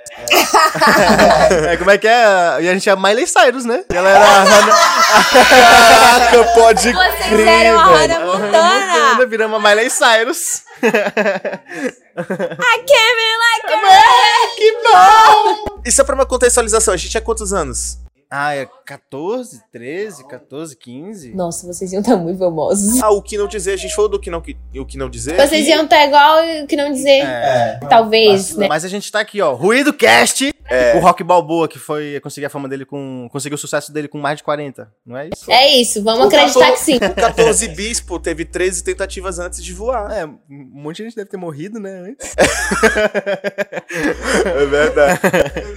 É, 1.68 1.76
como 1.76 1.90
é 1.90 1.98
que 1.98 2.08
é? 2.08 2.62
E 2.62 2.68
a 2.70 2.72
gente 2.72 2.88
era 2.88 2.98
Miley 2.98 3.26
Cyrus, 3.26 3.66
né? 3.66 3.84
E 3.92 3.94
ela 3.94 4.08
era 4.08 4.24
Caraca, 5.60 6.54
pode 6.54 6.90
Vocês 6.90 7.26
crer, 7.28 7.48
eram 7.48 7.78
a. 7.78 7.84
Hannah 7.84 8.14
Hannah 8.14 8.24
Montana. 8.24 8.86
Montana, 8.86 9.26
viramos 9.26 9.62
a 9.62 9.68
Miley 9.68 9.90
Cyrus. 9.90 10.62
I 10.82 10.88
came 12.86 13.20
in 13.20 13.38
like 13.38 13.66
a 13.66 13.78
Que 14.56 14.72
bom! 14.82 15.82
E 15.84 15.92
só 15.92 16.02
pra 16.02 16.14
uma 16.14 16.24
contextualização, 16.24 16.94
a 16.94 16.96
gente 16.96 17.10
tinha 17.10 17.20
quantos 17.20 17.52
anos? 17.52 17.98
Ah, 18.34 18.54
é 18.54 18.66
14, 18.86 19.60
13, 19.70 20.26
14, 20.26 20.74
15? 20.74 21.34
Nossa, 21.34 21.66
vocês 21.66 21.92
iam 21.92 22.00
estar 22.00 22.16
muito 22.16 22.38
famosos. 22.38 22.98
Ah, 23.02 23.10
o 23.10 23.20
que 23.20 23.36
não 23.36 23.46
dizer, 23.46 23.72
a 23.72 23.76
gente 23.76 23.94
falou 23.94 24.10
do 24.10 24.18
que 24.18 24.30
não, 24.30 24.40
que- 24.40 24.56
o 24.74 24.86
que 24.86 24.96
não 24.96 25.10
dizer. 25.10 25.36
Vocês 25.36 25.66
iam 25.68 25.84
estar 25.84 26.02
igual 26.06 26.38
o 26.62 26.66
que 26.66 26.74
não 26.74 26.90
dizer. 26.90 27.24
É. 27.26 27.78
Talvez, 27.90 28.56
né? 28.56 28.68
Mas 28.68 28.86
a 28.86 28.88
gente 28.88 29.12
tá 29.12 29.20
aqui, 29.20 29.42
ó. 29.42 29.52
Ruído 29.52 29.92
Cast. 29.92 30.50
O 30.96 31.00
Rock 31.00 31.22
Balboa, 31.22 31.68
que 31.68 31.78
foi 31.78 32.18
conseguir 32.20 32.46
a 32.46 32.48
fama 32.48 32.66
dele 32.66 32.86
com. 32.86 33.28
Conseguiu 33.30 33.56
o 33.56 33.58
sucesso 33.58 33.92
dele 33.92 34.08
com 34.08 34.16
mais 34.16 34.38
de 34.38 34.42
40. 34.44 34.90
Não 35.04 35.18
é 35.18 35.28
isso? 35.28 35.50
É 35.52 35.68
isso, 35.68 36.02
vamos 36.02 36.24
O 36.24 36.28
acreditar 36.28 36.60
14 36.70 36.72
que 36.78 36.84
sim. 36.84 36.96
O 36.96 37.14
14 37.14 37.68
bispo 37.68 38.18
teve 38.18 38.46
13 38.46 38.82
tentativas 38.82 39.38
antes 39.38 39.62
de 39.62 39.74
voar. 39.74 40.10
É, 40.10 40.24
um 40.24 40.38
monte 40.48 40.98
de 40.98 41.02
gente 41.04 41.16
deve 41.16 41.28
ter 41.28 41.36
morrido, 41.36 41.78
né? 41.78 42.06
Antes. 42.08 42.34
É 44.44 44.66
verdade. 44.66 45.20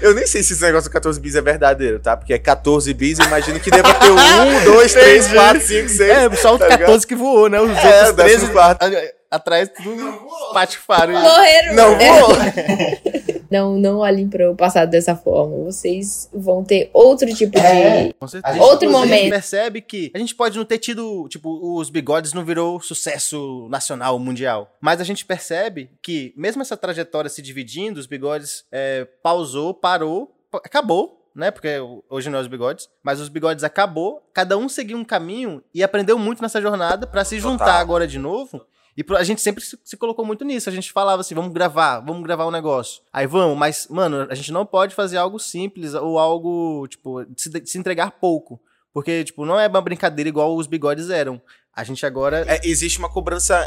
Eu 0.01 0.13
nem 0.13 0.25
sei 0.25 0.41
se 0.41 0.53
esse 0.53 0.61
negócio 0.61 0.89
do 0.89 0.93
14 0.93 1.19
bis 1.19 1.35
é 1.35 1.41
verdadeiro, 1.41 1.99
tá? 1.99 2.15
Porque 2.15 2.33
é 2.33 2.39
14 2.45 2.93
bis, 2.93 3.19
eu 3.19 3.25
imagino 3.25 3.59
que 3.59 3.69
deva 3.71 3.93
ter 3.95 4.09
1, 4.11 4.63
2, 4.65 4.93
3, 4.93 5.27
4, 5.33 5.61
5, 5.61 5.89
6. 5.89 5.99
É, 6.01 6.35
só 6.35 6.55
o 6.55 6.59
tá 6.59 6.65
ligado? 6.65 6.79
14 6.81 7.07
que 7.07 7.15
voou, 7.15 7.49
né? 7.49 7.59
Os 7.59 7.69
É, 7.71 7.73
outros 7.73 8.13
13. 8.13 8.13
décimo 8.15 8.51
quarto. 8.53 8.83
a- 8.83 9.15
atrás 9.31 9.69
tudo 9.83 10.27
patifaro. 10.53 11.11
Morreram. 11.11 11.73
Não 11.75 11.97
vou! 11.97 12.35
Não, 13.51 13.77
não 13.77 13.97
olhem 13.99 14.27
para 14.27 14.51
o 14.51 14.55
passado 14.55 14.89
dessa 14.89 15.15
forma. 15.15 15.55
Vocês 15.65 16.27
vão 16.33 16.63
ter 16.63 16.89
outro 16.91 17.31
tipo 17.33 17.53
de. 17.57 18.13
Com 18.19 18.27
certeza. 18.27 18.59
Outro 18.59 18.89
A 18.89 18.91
gente 18.91 18.99
momento. 18.99 19.29
percebe 19.29 19.81
que 19.81 20.11
a 20.13 20.17
gente 20.17 20.33
pode 20.35 20.57
não 20.57 20.65
ter 20.65 20.79
tido, 20.79 21.27
tipo, 21.29 21.77
os 21.77 21.89
bigodes 21.91 22.33
não 22.33 22.43
virou 22.43 22.81
sucesso 22.81 23.67
nacional, 23.69 24.17
mundial. 24.17 24.73
Mas 24.81 24.99
a 24.99 25.03
gente 25.03 25.23
percebe 25.23 25.91
que, 26.01 26.33
mesmo 26.35 26.63
essa 26.63 26.75
trajetória 26.75 27.29
se 27.29 27.41
dividindo, 27.41 27.99
os 27.99 28.07
bigodes 28.07 28.65
é, 28.71 29.07
pausou, 29.21 29.73
parou, 29.75 30.33
pa- 30.51 30.61
acabou. 30.65 31.21
Né? 31.35 31.51
Porque 31.51 31.77
hoje 32.09 32.29
não 32.29 32.39
é 32.39 32.41
os 32.41 32.47
bigodes, 32.47 32.87
mas 33.03 33.19
os 33.19 33.27
bigodes 33.27 33.63
acabou. 33.63 34.25
Cada 34.33 34.57
um 34.57 34.69
seguiu 34.69 34.97
um 34.97 35.03
caminho 35.03 35.61
e 35.73 35.83
aprendeu 35.83 36.17
muito 36.17 36.41
nessa 36.41 36.61
jornada 36.61 37.05
pra 37.05 37.25
se 37.25 37.39
juntar 37.39 37.65
Total. 37.65 37.81
agora 37.81 38.07
de 38.07 38.17
novo. 38.17 38.65
E 38.97 39.03
a 39.17 39.23
gente 39.23 39.41
sempre 39.41 39.61
se, 39.61 39.97
colocou 39.97 40.25
muito 40.25 40.45
nisso. 40.45 40.69
A 40.69 40.71
gente 40.71 40.91
falava 40.93 41.19
assim: 41.19 41.35
vamos 41.35 41.51
gravar, 41.51 41.99
vamos 41.99 42.23
gravar 42.23 42.47
um 42.47 42.51
negócio. 42.51 43.01
Aí 43.11 43.27
vamos, 43.27 43.57
mas, 43.57 43.87
mano, 43.89 44.25
a 44.29 44.35
gente 44.35 44.53
não 44.53 44.65
pode 44.65 44.95
fazer 44.95 45.17
algo 45.17 45.37
simples 45.37 45.93
ou 45.93 46.17
algo, 46.17 46.87
tipo, 46.87 47.25
se 47.35 47.77
entregar 47.77 48.11
pouco. 48.11 48.59
Porque, 48.95 49.25
tipo, 49.25 49.45
não 49.45 49.59
é 49.59 49.67
uma 49.67 49.81
brincadeira 49.81 50.29
igual 50.29 50.55
os 50.55 50.67
bigodes 50.67 51.09
eram. 51.09 51.41
A 51.75 51.83
gente 51.83 52.05
agora. 52.05 52.45
É, 52.47 52.61
existe 52.63 52.97
uma 52.97 53.09
cobrança 53.09 53.59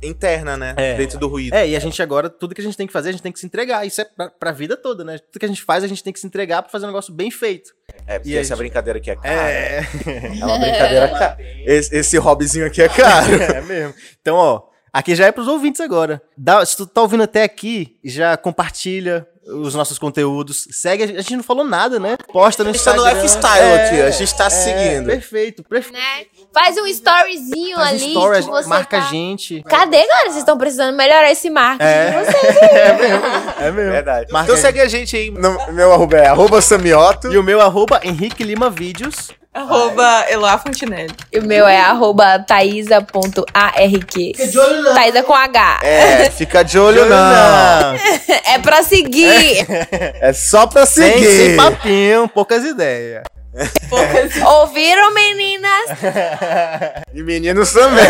interna, 0.00 0.56
né? 0.56 0.74
É. 0.76 0.94
Dentro 0.96 1.18
do 1.18 1.26
ruído. 1.26 1.52
É, 1.54 1.68
e 1.68 1.74
a 1.74 1.80
gente 1.80 2.00
agora, 2.00 2.30
tudo 2.30 2.54
que 2.54 2.60
a 2.60 2.64
gente 2.64 2.76
tem 2.76 2.86
que 2.86 2.92
fazer, 2.92 3.08
a 3.08 3.12
gente 3.12 3.20
tem 3.20 3.32
que 3.32 3.40
se 3.40 3.46
entregar. 3.46 3.84
Isso 3.84 4.00
é 4.00 4.04
pra, 4.04 4.30
pra 4.30 4.52
vida 4.52 4.76
toda, 4.76 5.02
né? 5.02 5.18
Tudo 5.18 5.40
que 5.40 5.44
a 5.44 5.48
gente 5.48 5.60
faz, 5.64 5.82
a 5.82 5.88
gente 5.88 6.04
tem 6.04 6.12
que 6.12 6.20
se 6.20 6.26
entregar 6.28 6.62
pra 6.62 6.70
fazer 6.70 6.84
um 6.84 6.90
negócio 6.90 7.12
bem 7.12 7.32
feito. 7.32 7.72
É, 8.06 8.20
porque 8.20 8.30
E 8.30 8.36
essa 8.36 8.50
gente- 8.50 8.58
brincadeira 8.58 9.00
aqui 9.00 9.10
é 9.10 9.16
cara. 9.16 9.50
É, 9.50 9.80
É 10.40 10.44
uma 10.44 10.58
brincadeira 10.60 11.08
cara. 11.08 11.36
Esse, 11.64 11.96
esse 11.96 12.16
hobbyzinho 12.18 12.66
aqui 12.66 12.80
é 12.80 12.88
caro. 12.88 13.34
é 13.42 13.60
mesmo. 13.62 13.92
Então, 14.20 14.36
ó, 14.36 14.62
aqui 14.92 15.16
já 15.16 15.26
é 15.26 15.32
pros 15.32 15.48
ouvintes 15.48 15.80
agora. 15.80 16.22
Dá, 16.38 16.64
se 16.64 16.76
tu 16.76 16.86
tá 16.86 17.02
ouvindo 17.02 17.24
até 17.24 17.42
aqui, 17.42 17.98
já 18.04 18.36
compartilha 18.36 19.26
os 19.48 19.74
nossos 19.74 19.98
conteúdos. 19.98 20.66
Segue, 20.70 21.02
a 21.02 21.06
gente, 21.06 21.18
a 21.18 21.20
gente 21.22 21.36
não 21.36 21.42
falou 21.44 21.64
nada, 21.64 21.98
né? 22.00 22.16
Posta 22.32 22.64
no 22.64 22.70
A 22.70 22.72
gente 22.72 22.82
tá 22.84 22.90
Instagram. 22.92 23.10
no 23.14 23.16
lifestyle 23.22 23.74
aqui, 23.80 24.00
a 24.02 24.10
gente 24.10 24.34
tá 24.36 24.50
seguindo. 24.50 25.06
Perfeito, 25.06 25.62
perfeito. 25.64 25.96
Né? 25.96 26.26
Faz 26.52 26.76
um 26.78 26.86
storyzinho 26.86 27.76
Faz 27.76 28.02
ali. 28.02 28.10
stories, 28.12 28.44
que 28.44 28.50
você 28.50 28.68
marca 28.68 28.98
tá... 28.98 29.06
a 29.06 29.10
gente. 29.10 29.62
Cadê, 29.62 29.98
galera? 30.06 30.24
Vocês 30.24 30.36
estão 30.38 30.58
precisando 30.58 30.96
melhorar 30.96 31.30
esse 31.30 31.48
marketing 31.50 31.84
É. 31.90 32.10
de 32.10 32.16
vocês. 32.24 32.56
É 32.76 32.92
mesmo, 32.92 33.26
é 33.60 33.70
mesmo. 33.72 33.90
Verdade. 33.92 34.32
Marca 34.32 34.50
então 34.52 34.60
segue 34.62 34.80
a 34.80 34.88
gente 34.88 35.16
aí. 35.16 35.30
No, 35.30 35.72
meu 35.72 35.92
arroba 35.92 36.16
é 36.16 36.26
arroba 36.26 36.60
Samioto. 36.60 37.32
E 37.32 37.38
o 37.38 37.42
meu 37.42 37.60
arroba 37.60 38.00
Henrique 38.02 38.42
Lima 38.44 38.68
Vídeos. 38.70 39.30
Arroba 39.56 40.26
Eloá 40.28 40.58
Fontinelli. 40.58 41.14
E 41.32 41.38
o 41.38 41.42
meu 41.46 41.66
é 41.66 41.80
arroba 41.80 42.38
taísa.arq. 42.40 44.32
Taísa 44.94 45.22
com 45.22 45.32
H. 45.34 45.80
É, 45.82 46.30
fica 46.30 46.62
de 46.62 46.78
olho 46.78 47.06
não. 47.06 47.16
É 48.52 48.58
pra 48.58 48.82
seguir. 48.82 49.66
É 50.20 50.32
só 50.34 50.66
pra 50.66 50.84
Sem, 50.84 51.10
seguir. 51.14 51.26
sem 51.48 51.56
papinho, 51.56 52.28
poucas 52.28 52.64
ideias. 52.64 53.22
Ouviram, 54.44 55.14
meninas? 55.14 55.86
E 57.14 57.22
meninos 57.22 57.72
também. 57.72 58.04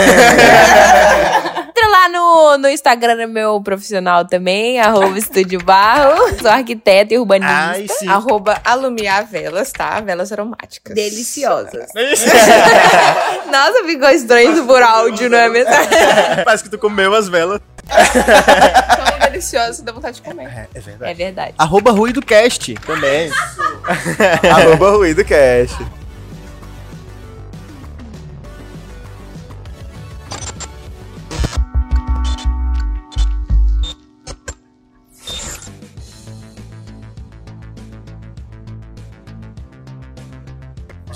Lá 1.96 2.10
no, 2.10 2.58
no 2.58 2.68
Instagram 2.68 3.26
meu 3.26 3.58
profissional 3.62 4.26
também, 4.26 4.78
arroba 4.78 5.18
Estúdio 5.18 5.58
Barro. 5.64 6.14
Sou 6.38 6.50
arquiteta 6.50 7.14
e 7.14 7.18
urbanista. 7.18 7.54
Ai, 7.54 7.86
sim. 7.88 8.06
Arroba 8.06 8.60
Alumiar 8.62 9.26
Velas, 9.26 9.72
tá? 9.72 9.98
Velas 10.00 10.30
aromáticas. 10.30 10.94
Deliciosas. 10.94 11.88
Nossa, 13.50 13.84
ficou 13.86 14.10
estranho 14.10 14.66
por 14.66 14.82
áudio, 14.82 15.30
não 15.30 15.38
é 15.38 15.48
mesmo? 15.48 15.72
Parece 16.44 16.64
que 16.64 16.70
tu 16.70 16.78
comeu 16.78 17.14
as 17.14 17.28
velas. 17.28 17.60
Tão 17.88 19.30
deliciosa, 19.30 19.82
dá 19.82 19.90
vontade 19.90 20.16
de 20.16 20.22
comer. 20.22 20.48
É, 20.48 20.68
é 20.74 20.80
verdade. 20.80 21.10
É 21.10 21.14
verdade. 21.14 21.54
Arroba 21.56 21.92
RuidoCast 21.92 22.74
também. 22.86 23.30
arroba 24.52 24.90
Ruído 24.90 25.24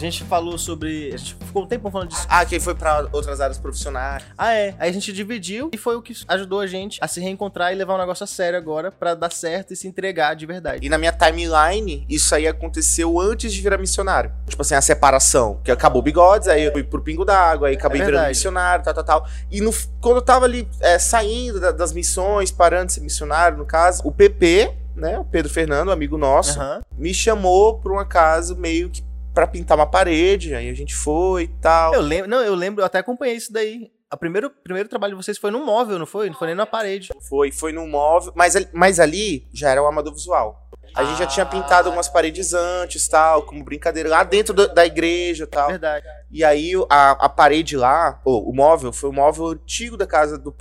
gente 0.01 0.25
falou 0.25 0.57
sobre. 0.59 1.13
A 1.13 1.17
gente 1.17 1.37
ficou 1.45 1.63
um 1.63 1.67
tempo 1.67 1.91
falando 1.91 2.09
disso. 2.09 2.27
Ah, 2.29 2.45
quem 2.45 2.59
foi 2.61 2.75
pra 2.75 3.07
outras 3.13 3.41
áreas 3.41 3.59
profissionais. 3.59 4.23
Ah, 4.37 4.53
é. 4.53 4.75
Aí 4.79 4.91
a 4.91 4.93
gente 4.93 5.13
dividiu 5.13 5.71
e 5.73 5.77
foi 5.79 5.97
o 5.97 6.03
que 6.03 6.15
ajudou 6.29 6.61
a 6.61 6.67
gente 6.67 6.99
a 7.01 7.09
se 7.09 7.21
reencontrar 7.21 7.73
e 7.73 7.77
levar 7.77 7.95
um 7.95 7.99
negócio 7.99 8.25
a 8.25 8.27
sério 8.27 8.59
agora 8.59 8.91
pra 8.91 9.15
dar 9.15 9.31
certo 9.33 9.73
e 9.73 9.77
se 9.77 9.87
entregar 9.89 10.35
de 10.35 10.47
verdade. 10.47 10.87
E 10.87 10.89
na 10.89 10.99
minha 10.99 11.13
timeline, 11.13 12.05
isso 12.09 12.35
aí 12.35 12.47
aconteceu 12.47 13.19
antes 13.21 13.53
de 13.53 13.61
virar 13.61 13.79
missionário. 13.79 14.33
Tipo 14.47 14.63
assim, 14.63 14.75
a 14.75 14.81
separação. 14.81 15.61
Que 15.65 15.71
acabou 15.71 16.01
o 16.01 16.03
bigodes, 16.05 16.49
aí 16.49 16.65
eu 16.65 16.73
fui 16.73 16.83
pro 16.83 17.03
Pingo 17.03 17.25
d'Água, 17.25 17.69
aí 17.69 17.75
acabei 17.77 18.01
É 18.01 18.05
virando 18.05 18.29
missionário, 18.29 18.85
tal, 18.85 18.95
tal, 18.95 19.05
tal. 19.05 19.27
E 19.51 19.61
no, 19.61 19.73
quando 20.01 20.17
eu 20.17 20.23
tava 20.23 20.45
ali 20.45 20.69
é, 20.81 20.99
saindo 20.99 21.61
da- 21.61 21.73
das 21.73 21.93
missões, 21.93 22.51
parando 22.51 22.87
de 22.87 22.93
ser 22.95 23.01
missionário, 23.01 23.59
no 23.59 23.67
caso, 23.67 24.03
o 24.05 24.13
PP, 24.13 24.73
né, 24.95 25.19
o 25.19 25.25
Pedro 25.25 25.51
Fernando, 25.53 25.91
amigo 25.91 26.19
nosso, 26.19 26.59
Aham. 26.61 26.81
me 26.97 27.13
chamou 27.15 27.79
pra 27.79 27.93
uma 27.93 28.05
casa 28.05 28.55
meio 28.55 28.91
que 28.91 29.03
pra 29.35 29.47
pintar 29.47 29.77
uma 29.79 29.87
parede, 29.87 30.55
aí 30.55 30.69
a 30.69 30.75
gente 30.75 30.95
foi 30.95 31.45
e 31.45 31.49
tal. 31.49 31.95
Eu 31.95 32.01
lembro, 32.01 32.29
não, 32.31 32.41
eu 32.43 32.55
lembro, 32.55 32.83
eu 32.83 32.87
até 32.87 32.99
acompanhei 32.99 33.37
isso 33.37 33.53
daí. 33.53 33.91
O 34.13 34.17
primeiro, 34.17 34.51
primeiro 34.51 34.89
trabalho 34.89 35.17
de 35.17 35.23
vocês 35.25 35.39
foi 35.39 35.53
num 35.53 35.65
móvel, 35.65 35.97
não 35.99 36.07
foi? 36.07 36.29
Não 36.29 36.37
foi 36.37 36.49
nem 36.49 36.57
na 36.57 36.67
parede. 36.67 37.11
Foi, 37.29 37.53
foi 37.53 37.73
num 37.73 37.87
móvel, 37.89 38.33
mas, 38.35 38.57
ali- 38.57 38.69
mas 38.73 38.99
ali 38.99 39.47
já 39.53 39.71
era 39.71 39.81
o 39.83 39.87
amador 39.87 40.13
visual. 40.13 40.69
A 40.97 41.05
gente 41.05 41.19
já 41.21 41.27
tinha 41.27 41.47
pintado 41.47 41.87
algumas 41.87 42.09
paredes 42.09 42.53
antes, 42.53 43.07
tal, 43.07 43.45
como 43.45 43.63
brincadeira, 43.63 44.09
lá 44.09 44.25
dentro 44.25 44.53
do- 44.53 44.67
da 44.75 44.85
igreja 44.85 45.47
tal. 45.47 45.69
Verdade. 45.69 46.05
E 46.29 46.43
aí 46.43 46.73
a, 46.91 47.13
a 47.13 47.29
parede 47.29 47.77
lá, 47.77 48.21
o 48.25 48.53
móvel, 48.53 48.93
foi 48.93 49.11
um 49.11 49.13
móvel 49.13 49.47
antigo 49.51 49.97
da 49.97 50.09
casa 50.09 50.37
do. 50.37 50.53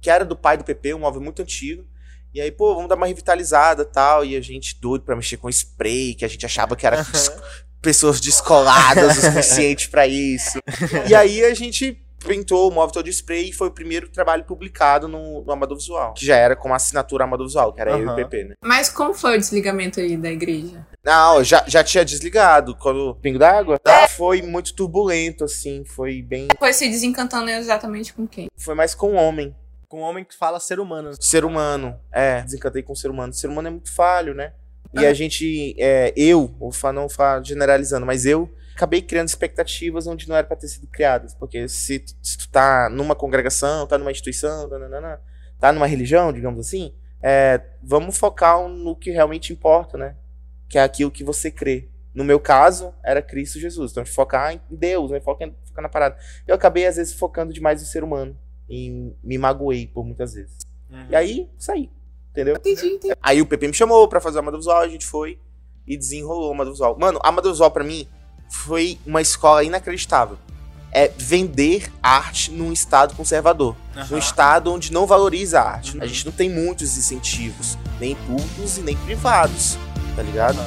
que 0.00 0.08
era 0.08 0.24
do 0.24 0.34
pai 0.34 0.56
do 0.56 0.64
PP, 0.64 0.94
um 0.94 1.00
móvel 1.00 1.20
muito 1.20 1.42
antigo. 1.42 1.84
E 2.32 2.40
aí, 2.40 2.50
pô, 2.50 2.74
vamos 2.74 2.88
dar 2.88 2.96
uma 2.96 3.06
revitalizada 3.06 3.84
tal. 3.84 4.24
E 4.24 4.36
a 4.36 4.40
gente 4.40 4.78
doido 4.80 5.04
pra 5.04 5.16
mexer 5.16 5.36
com 5.36 5.48
spray, 5.50 6.14
que 6.14 6.24
a 6.24 6.28
gente 6.28 6.44
achava 6.46 6.74
que 6.76 6.86
era 6.86 6.96
pessoas 7.80 8.20
descoladas 8.20 9.18
o 9.18 9.20
suficiente 9.20 9.88
pra 9.88 10.06
isso. 10.06 10.58
E 11.08 11.14
aí 11.14 11.44
a 11.44 11.54
gente 11.54 12.02
pintou 12.26 12.68
o 12.68 12.74
móvel 12.74 12.92
todo 12.92 13.04
de 13.04 13.10
spray 13.10 13.50
e 13.50 13.52
foi 13.52 13.68
o 13.68 13.70
primeiro 13.70 14.08
trabalho 14.08 14.44
publicado 14.44 15.06
no, 15.06 15.44
no 15.44 15.52
Amador 15.52 15.76
Visual. 15.76 16.14
Que 16.14 16.26
já 16.26 16.36
era 16.36 16.56
com 16.56 16.72
a 16.72 16.76
assinatura 16.76 17.24
Amador 17.24 17.46
Visual, 17.46 17.72
que 17.72 17.80
era 17.80 17.92
eu 17.92 18.02
e 18.02 18.06
o. 18.06 18.14
PP, 18.14 18.44
né? 18.44 18.54
Mas 18.62 18.88
como 18.88 19.14
foi 19.14 19.36
o 19.36 19.38
desligamento 19.38 20.00
aí 20.00 20.16
da 20.16 20.30
igreja? 20.30 20.86
Não, 21.04 21.42
já, 21.44 21.64
já 21.66 21.84
tinha 21.84 22.04
desligado. 22.04 22.74
Quando 22.74 23.10
o 23.10 23.14
Pingo 23.14 23.38
d'Água 23.38 23.80
foi 24.16 24.42
muito 24.42 24.74
turbulento, 24.74 25.44
assim. 25.44 25.84
Foi 25.84 26.20
bem. 26.22 26.48
Foi 26.58 26.72
se 26.72 26.88
desencantando 26.88 27.48
exatamente 27.50 28.12
com 28.12 28.26
quem? 28.26 28.48
Foi 28.56 28.74
mais 28.74 28.94
com 28.94 29.12
o 29.12 29.14
homem. 29.14 29.54
Com 29.88 30.00
um 30.00 30.02
homem 30.02 30.24
que 30.24 30.36
fala 30.36 30.58
ser 30.58 30.80
humano. 30.80 31.12
Ser 31.20 31.44
humano. 31.44 31.96
É, 32.10 32.42
desencantei 32.42 32.82
com 32.82 32.92
o 32.92 32.96
ser 32.96 33.08
humano. 33.08 33.32
O 33.32 33.36
ser 33.36 33.48
humano 33.48 33.68
é 33.68 33.70
muito 33.70 33.94
falho, 33.94 34.34
né? 34.34 34.52
E 34.94 35.04
a 35.06 35.12
gente, 35.14 35.74
é, 35.78 36.12
eu, 36.16 36.46
vou 36.58 36.72
fa- 36.72 36.92
não 36.92 37.08
falar 37.08 37.44
generalizando, 37.44 38.06
mas 38.06 38.24
eu 38.26 38.50
acabei 38.74 39.00
criando 39.02 39.28
expectativas 39.28 40.06
onde 40.06 40.28
não 40.28 40.36
era 40.36 40.46
pra 40.46 40.56
ter 40.56 40.68
sido 40.68 40.86
criadas. 40.86 41.34
Porque 41.34 41.68
se, 41.68 41.98
tu- 42.00 42.14
se 42.22 42.38
tu 42.38 42.48
tá 42.50 42.88
numa 42.90 43.14
congregação, 43.14 43.86
tá 43.86 43.96
numa 43.98 44.10
instituição, 44.10 44.68
nananana, 44.68 45.20
tá 45.58 45.72
numa 45.72 45.86
religião, 45.86 46.32
digamos 46.32 46.60
assim, 46.66 46.94
é, 47.22 47.60
vamos 47.82 48.16
focar 48.18 48.66
no 48.68 48.94
que 48.94 49.10
realmente 49.10 49.52
importa, 49.52 49.96
né? 49.98 50.16
Que 50.68 50.78
é 50.78 50.82
aquilo 50.82 51.10
que 51.10 51.24
você 51.24 51.50
crê. 51.50 51.88
No 52.14 52.24
meu 52.24 52.40
caso, 52.40 52.94
era 53.04 53.20
Cristo 53.20 53.58
Jesus. 53.60 53.92
Então, 53.92 54.04
focar 54.06 54.52
em 54.54 54.60
Deus, 54.70 55.10
né? 55.10 55.20
Focar, 55.20 55.50
focar 55.64 55.82
na 55.82 55.88
parada. 55.88 56.16
Eu 56.46 56.54
acabei, 56.54 56.86
às 56.86 56.96
vezes, 56.96 57.12
focando 57.14 57.52
demais 57.52 57.80
no 57.82 57.86
ser 57.86 58.02
humano. 58.02 58.36
E 58.68 59.12
me 59.22 59.38
magoei 59.38 59.86
por 59.86 60.04
muitas 60.04 60.32
vezes. 60.34 60.58
E 61.10 61.14
aí, 61.16 61.50
saí. 61.58 61.90
Entendeu? 62.36 62.56
Entendi, 62.56 62.86
entendi. 62.86 63.14
Aí 63.22 63.40
o 63.40 63.46
PP 63.46 63.68
me 63.68 63.72
chamou 63.72 64.06
pra 64.06 64.20
fazer 64.20 64.36
o 64.36 64.40
Amado 64.40 64.58
Visual, 64.58 64.82
a 64.82 64.88
gente 64.88 65.06
foi 65.06 65.38
e 65.86 65.96
desenrolou 65.96 66.50
o 66.50 66.52
Amado 66.52 66.70
Visual. 66.70 66.94
Mano, 66.98 67.18
a 67.22 67.28
Amado 67.30 67.50
Visual 67.50 67.70
pra 67.70 67.82
mim 67.82 68.06
foi 68.50 68.98
uma 69.06 69.22
escola 69.22 69.64
inacreditável. 69.64 70.36
É 70.92 71.10
vender 71.16 71.90
arte 72.02 72.50
num 72.50 72.72
estado 72.72 73.14
conservador. 73.14 73.74
Num 74.10 74.18
estado 74.18 74.70
onde 74.70 74.92
não 74.92 75.06
valoriza 75.06 75.60
a 75.60 75.70
arte. 75.70 75.96
Uhum. 75.96 76.02
A 76.02 76.06
gente 76.06 76.26
não 76.26 76.32
tem 76.32 76.50
muitos 76.50 76.98
incentivos, 76.98 77.78
nem 77.98 78.14
públicos 78.14 78.76
e 78.76 78.82
nem 78.82 78.96
privados, 78.96 79.78
tá 80.14 80.22
ligado? 80.22 80.58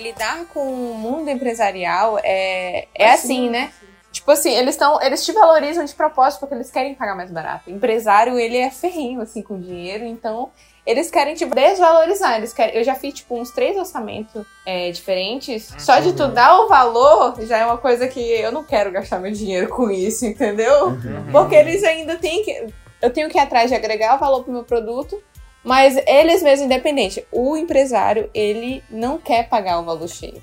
Lidar 0.00 0.44
com 0.46 0.60
o 0.60 0.94
mundo 0.94 1.28
empresarial 1.28 2.18
é, 2.22 2.86
é 2.94 3.10
assim, 3.12 3.50
né? 3.50 3.66
Tipo, 3.66 3.88
Tipo 4.10 4.30
assim, 4.30 4.54
eles 4.54 4.74
estão. 4.74 5.00
Eles 5.02 5.24
te 5.24 5.32
valorizam 5.32 5.84
de 5.84 5.94
propósito 5.94 6.40
porque 6.40 6.54
eles 6.54 6.70
querem 6.70 6.94
pagar 6.94 7.14
mais 7.14 7.30
barato. 7.30 7.70
O 7.70 7.72
empresário, 7.72 8.38
ele 8.38 8.56
é 8.56 8.70
ferrinho, 8.70 9.20
assim, 9.20 9.42
com 9.42 9.60
dinheiro, 9.60 10.04
então 10.04 10.50
eles 10.84 11.10
querem 11.10 11.34
te 11.34 11.44
desvalorizar. 11.44 12.36
Eles 12.36 12.52
querem, 12.52 12.74
eu 12.76 12.84
já 12.84 12.94
fiz, 12.94 13.14
tipo, 13.14 13.38
uns 13.38 13.50
três 13.50 13.76
orçamentos 13.76 14.44
é, 14.64 14.90
diferentes. 14.90 15.72
Só 15.78 16.00
de 16.00 16.14
tu 16.14 16.28
dar 16.28 16.58
o 16.60 16.68
valor 16.68 17.36
já 17.42 17.58
é 17.58 17.64
uma 17.66 17.76
coisa 17.76 18.08
que 18.08 18.20
eu 18.20 18.50
não 18.50 18.64
quero 18.64 18.90
gastar 18.90 19.18
meu 19.18 19.30
dinheiro 19.30 19.68
com 19.68 19.90
isso, 19.90 20.24
entendeu? 20.26 20.96
Porque 21.30 21.54
eles 21.54 21.84
ainda 21.84 22.16
têm 22.16 22.42
que. 22.42 22.66
Eu 23.00 23.12
tenho 23.12 23.28
que 23.28 23.38
ir 23.38 23.40
atrás 23.40 23.70
de 23.70 23.76
agregar 23.76 24.16
o 24.16 24.18
valor 24.18 24.42
pro 24.42 24.52
meu 24.52 24.64
produto. 24.64 25.22
Mas 25.64 25.96
eles 26.06 26.42
mesmos, 26.42 26.64
independente, 26.66 27.24
o 27.32 27.56
empresário, 27.56 28.30
ele 28.32 28.82
não 28.90 29.18
quer 29.18 29.48
pagar 29.48 29.80
o 29.80 29.84
valor 29.84 30.08
cheio. 30.08 30.40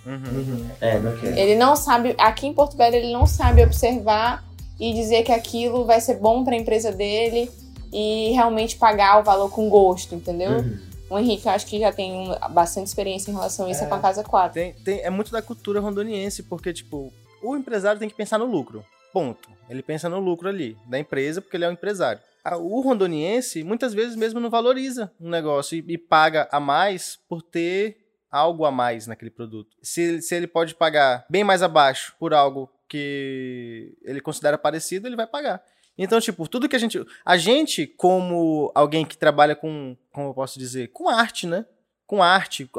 É, 0.82 0.99
não 0.99 1.18
quero. 1.18 1.38
Ele 1.38 1.55
não 1.55 1.76
sabe, 1.76 2.13
aqui 2.18 2.47
em 2.47 2.53
Porto 2.53 2.76
Velho, 2.78 2.95
ele 2.95 3.11
não 3.11 3.26
sabe 3.26 3.63
observar 3.63 4.43
e 4.80 4.93
dizer 4.93 5.24
que 5.24 5.32
aquilo 5.32 5.86
vai 5.86 6.01
ser 6.01 6.16
bom 6.16 6.43
para 6.43 6.53
a 6.53 6.57
empresa 6.57 6.91
dele 6.91 7.49
e 7.93 8.32
realmente 8.34 8.76
pagar 8.76 9.20
o 9.20 9.24
valor 9.24 9.49
com 9.49 9.70
gosto, 9.70 10.13
entendeu? 10.16 10.51
Uhum. 10.51 10.78
O 11.09 11.18
Henrique, 11.20 11.45
eu 11.47 11.51
acho 11.53 11.66
que 11.68 11.80
já 11.80 11.91
tem 11.93 12.11
um- 12.11 12.36
bastante 12.53 12.88
experiência 12.88 13.32
em 13.32 13.34
relação 13.34 13.68
a 13.68 13.72
isso 13.72 13.84
é. 13.84 13.88
com 13.88 13.95
a 13.95 13.99
Casa 13.99 14.24
4. 14.24 14.53
Tem, 14.53 14.74
tem- 14.74 14.99
é 15.01 15.09
muito 15.09 15.32
da 15.32 15.41
cultura 15.41 15.80
rondoniense, 15.80 16.43
porque, 16.43 16.74
tipo, 16.74 17.11
o 17.41 17.55
empresário 17.55 17.99
tem 17.99 18.09
que 18.09 18.16
pensar 18.16 18.38
no 18.38 18.45
lucro. 18.45 18.84
Ponto. 19.13 19.49
Ele 19.70 19.82
pensa 19.82 20.09
no 20.09 20.20
lucro 20.20 20.49
ali, 20.49 20.76
da 20.88 20.99
empresa, 20.99 21.41
porque 21.41 21.55
ele 21.55 21.63
é 21.63 21.70
um 21.70 21.74
empresário. 21.74 22.20
O 22.54 22.82
rondoniense, 22.82 23.64
muitas 23.64 23.93
vezes 23.93 24.16
mesmo 24.16 24.39
não 24.39 24.50
valoriza 24.50 25.12
um 25.20 25.30
negócio 25.30 25.78
e, 25.78 25.93
e 25.93 25.98
paga 25.98 26.48
a 26.52 26.60
mais 26.60 27.20
por 27.28 27.41
ter 27.41 27.98
algo 28.32 28.66
a 28.66 28.72
mais 28.72 29.08
naquele 29.08 29.32
produto. 29.32 29.76
Se, 29.82 30.22
se 30.22 30.36
ele 30.36 30.48
pode 30.48 30.76
pagar 30.76 31.26
bem 31.30 31.43
mais 31.43 31.64
abaixo 31.64 32.16
por 32.20 32.34
algo 32.34 32.70
que 32.88 33.98
ele 34.04 34.22
considera 34.22 34.58
parecido, 34.58 35.08
ele 35.08 35.16
vai 35.16 35.26
pagar. 35.26 35.64
Então, 35.98 36.20
tipo, 36.20 36.48
tudo 36.48 36.68
que 36.68 36.76
a 36.76 36.80
gente. 36.80 37.04
A 37.26 37.38
gente, 37.38 37.88
como 37.88 38.72
alguém 38.76 39.06
que 39.06 39.18
trabalha 39.18 39.56
com. 39.56 39.96
Como 40.12 40.30
eu 40.30 40.34
posso 40.34 40.60
dizer? 40.60 40.89
Com 40.89 41.10
arte, 41.10 41.48
né? 41.48 41.66
Com 42.06 42.22
arte. 42.22 42.70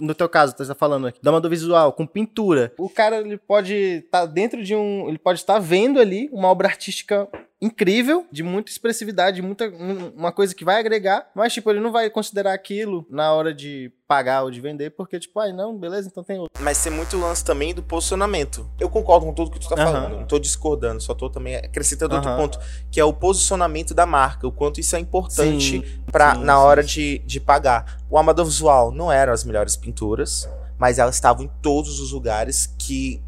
No 0.00 0.14
teu 0.14 0.28
caso, 0.28 0.54
tu 0.54 0.66
tá 0.66 0.74
falando 0.74 1.08
aqui, 1.08 1.20
da 1.20 1.48
visual, 1.48 1.92
com 1.92 2.06
pintura. 2.06 2.72
O 2.78 2.88
cara, 2.88 3.18
ele 3.18 3.36
pode 3.36 3.74
estar 3.74 4.24
dentro 4.26 4.62
de 4.62 4.74
um. 4.74 5.08
Ele 5.08 5.18
pode 5.18 5.40
estar 5.40 5.58
vendo 5.58 6.00
ali 6.00 6.30
uma 6.32 6.48
obra 6.48 6.68
artística 6.68 7.28
incrível, 7.60 8.26
de 8.30 8.42
muita 8.42 8.70
expressividade, 8.70 9.40
muita, 9.40 9.66
um- 9.68 10.12
uma 10.16 10.32
coisa 10.32 10.54
que 10.54 10.64
vai 10.64 10.78
agregar, 10.78 11.30
mas, 11.34 11.52
tipo, 11.52 11.70
ele 11.70 11.80
não 11.80 11.90
vai 11.92 12.10
considerar 12.10 12.52
aquilo 12.52 13.06
na 13.08 13.32
hora 13.32 13.54
de 13.54 13.90
pagar 14.06 14.42
ou 14.42 14.50
de 14.50 14.60
vender, 14.60 14.90
porque, 14.90 15.18
tipo, 15.18 15.40
ai, 15.40 15.52
não, 15.52 15.76
beleza, 15.78 16.08
então 16.08 16.22
tem 16.22 16.38
outro. 16.38 16.62
Mas 16.62 16.82
tem 16.82 16.92
muito 16.92 17.16
lance 17.16 17.42
também 17.44 17.72
do 17.74 17.82
posicionamento. 17.82 18.68
Eu 18.78 18.90
concordo 18.90 19.24
com 19.26 19.32
tudo 19.32 19.50
que 19.50 19.58
tu 19.58 19.68
tá 19.68 19.76
Aham. 19.76 19.92
falando. 19.92 20.16
Não 20.18 20.26
tô 20.26 20.38
discordando, 20.38 21.00
só 21.00 21.14
tô 21.14 21.30
também 21.30 21.56
acrescentando 21.56 22.14
outro 22.14 22.28
Aham. 22.30 22.38
ponto, 22.38 22.58
que 22.90 23.00
é 23.00 23.04
o 23.04 23.12
posicionamento 23.14 23.94
da 23.94 24.04
marca. 24.04 24.46
O 24.46 24.52
quanto 24.52 24.78
isso 24.78 24.94
é 24.94 24.98
importante 24.98 25.80
sim, 25.80 25.84
na 26.12 26.54
sim, 26.54 26.60
hora. 26.60 26.82
De, 26.84 27.18
de 27.20 27.40
pagar. 27.40 27.98
O 28.10 28.18
Amador 28.18 28.44
Visual 28.44 28.92
não 28.92 29.10
eram 29.10 29.32
as 29.32 29.42
melhores 29.42 29.74
pinturas, 29.74 30.46
mas 30.78 30.98
elas 30.98 31.14
estavam 31.14 31.44
em 31.46 31.50
todos 31.62 31.98
os 31.98 32.12
lugares 32.12 32.66
que, 32.78 33.22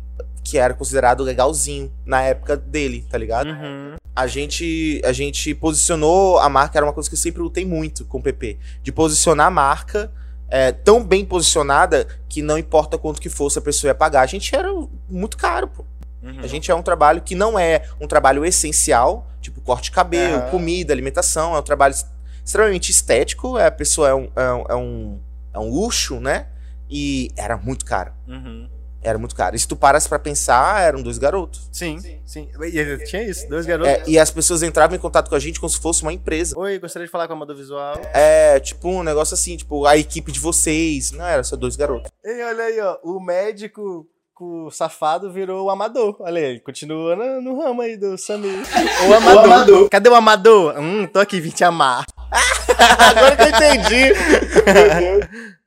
que 0.46 0.58
era 0.58 0.72
considerado 0.74 1.24
legalzinho 1.24 1.92
na 2.04 2.22
época 2.22 2.56
dele, 2.56 3.04
tá 3.10 3.18
ligado? 3.18 3.48
Uhum. 3.48 3.96
a 4.14 4.26
gente 4.28 5.02
a 5.04 5.12
gente 5.12 5.52
posicionou 5.56 6.38
a 6.38 6.48
marca, 6.48 6.78
era 6.78 6.86
uma 6.86 6.92
coisa 6.92 7.08
que 7.08 7.16
eu 7.16 7.18
sempre 7.18 7.42
lutei 7.42 7.66
muito 7.66 8.04
com 8.04 8.18
o 8.18 8.22
PP, 8.22 8.56
de 8.80 8.92
posicionar 8.92 9.48
a 9.48 9.50
marca 9.50 10.12
é, 10.48 10.70
tão 10.70 11.02
bem 11.02 11.24
posicionada 11.24 12.06
que 12.28 12.42
não 12.42 12.56
importa 12.56 12.96
quanto 12.96 13.20
que 13.20 13.28
fosse 13.28 13.58
a 13.58 13.62
pessoa 13.62 13.90
ia 13.90 13.94
pagar. 13.94 14.22
A 14.22 14.26
gente 14.26 14.54
era 14.54 14.68
muito 15.10 15.36
caro, 15.36 15.66
pô. 15.66 15.84
Uhum. 16.22 16.38
A 16.38 16.46
gente 16.46 16.70
é 16.70 16.74
um 16.76 16.82
trabalho 16.82 17.20
que 17.20 17.34
não 17.34 17.58
é 17.58 17.82
um 18.00 18.06
trabalho 18.06 18.44
essencial, 18.44 19.28
tipo 19.40 19.60
corte 19.60 19.86
de 19.86 19.90
cabelo, 19.90 20.36
Aham. 20.36 20.50
comida, 20.50 20.92
alimentação, 20.92 21.56
é 21.56 21.58
um 21.58 21.62
trabalho 21.62 21.94
extremamente 22.44 22.92
estético, 22.92 23.58
é, 23.58 23.66
a 23.66 23.72
pessoa 23.72 24.08
é 24.08 24.14
um, 24.14 24.28
é, 24.36 24.52
um, 24.52 24.64
é, 24.68 24.74
um, 24.76 25.20
é 25.54 25.58
um 25.58 25.68
luxo, 25.68 26.20
né? 26.20 26.46
E 26.88 27.32
era 27.36 27.56
muito 27.56 27.84
caro. 27.84 28.12
Uhum. 28.28 28.68
Era 29.06 29.18
muito 29.18 29.36
caro. 29.36 29.54
E 29.54 29.58
se 29.58 29.68
tu 29.68 29.76
parasse 29.76 30.08
pra 30.08 30.18
pensar, 30.18 30.82
eram 30.82 31.00
dois 31.00 31.16
garotos. 31.16 31.68
Sim, 31.72 32.00
sim. 32.24 32.50
E 32.60 32.76
ele 32.76 33.04
tinha 33.04 33.22
isso, 33.22 33.48
dois 33.48 33.64
garotos. 33.64 33.92
É, 33.92 34.02
e 34.04 34.18
as 34.18 34.32
pessoas 34.32 34.64
entravam 34.64 34.96
em 34.96 34.98
contato 34.98 35.28
com 35.28 35.36
a 35.36 35.38
gente 35.38 35.60
como 35.60 35.70
se 35.70 35.78
fosse 35.80 36.02
uma 36.02 36.12
empresa. 36.12 36.58
Oi, 36.58 36.76
gostaria 36.80 37.06
de 37.06 37.12
falar 37.12 37.28
com 37.28 37.34
a 37.34 37.36
Amador 37.36 37.54
Visual. 37.54 38.00
É, 38.12 38.58
tipo, 38.58 38.88
um 38.88 39.04
negócio 39.04 39.34
assim, 39.34 39.56
tipo, 39.56 39.86
a 39.86 39.96
equipe 39.96 40.32
de 40.32 40.40
vocês. 40.40 41.12
Não, 41.12 41.24
era 41.24 41.44
só 41.44 41.54
dois 41.54 41.76
garotos. 41.76 42.10
Ei, 42.24 42.42
olha 42.42 42.64
aí, 42.64 42.80
ó. 42.80 42.98
O 43.04 43.20
médico 43.20 44.08
com 44.34 44.66
o 44.66 44.70
safado 44.72 45.32
virou 45.32 45.66
o 45.66 45.70
amador. 45.70 46.16
Olha 46.18 46.40
aí, 46.40 46.58
continua 46.58 47.14
no, 47.14 47.40
no 47.40 47.62
ramo 47.62 47.82
aí 47.82 47.96
do 47.96 48.18
Samir. 48.18 48.58
O 49.08 49.14
amador. 49.14 49.88
Cadê 49.88 50.08
o 50.08 50.14
amador? 50.16 50.78
Hum, 50.78 51.06
tô 51.06 51.20
aqui, 51.20 51.40
vim 51.40 51.50
te 51.50 51.62
amar. 51.62 52.04
Agora 53.08 53.36
que 53.36 53.42
eu 53.42 53.48
entendi. 53.48 54.12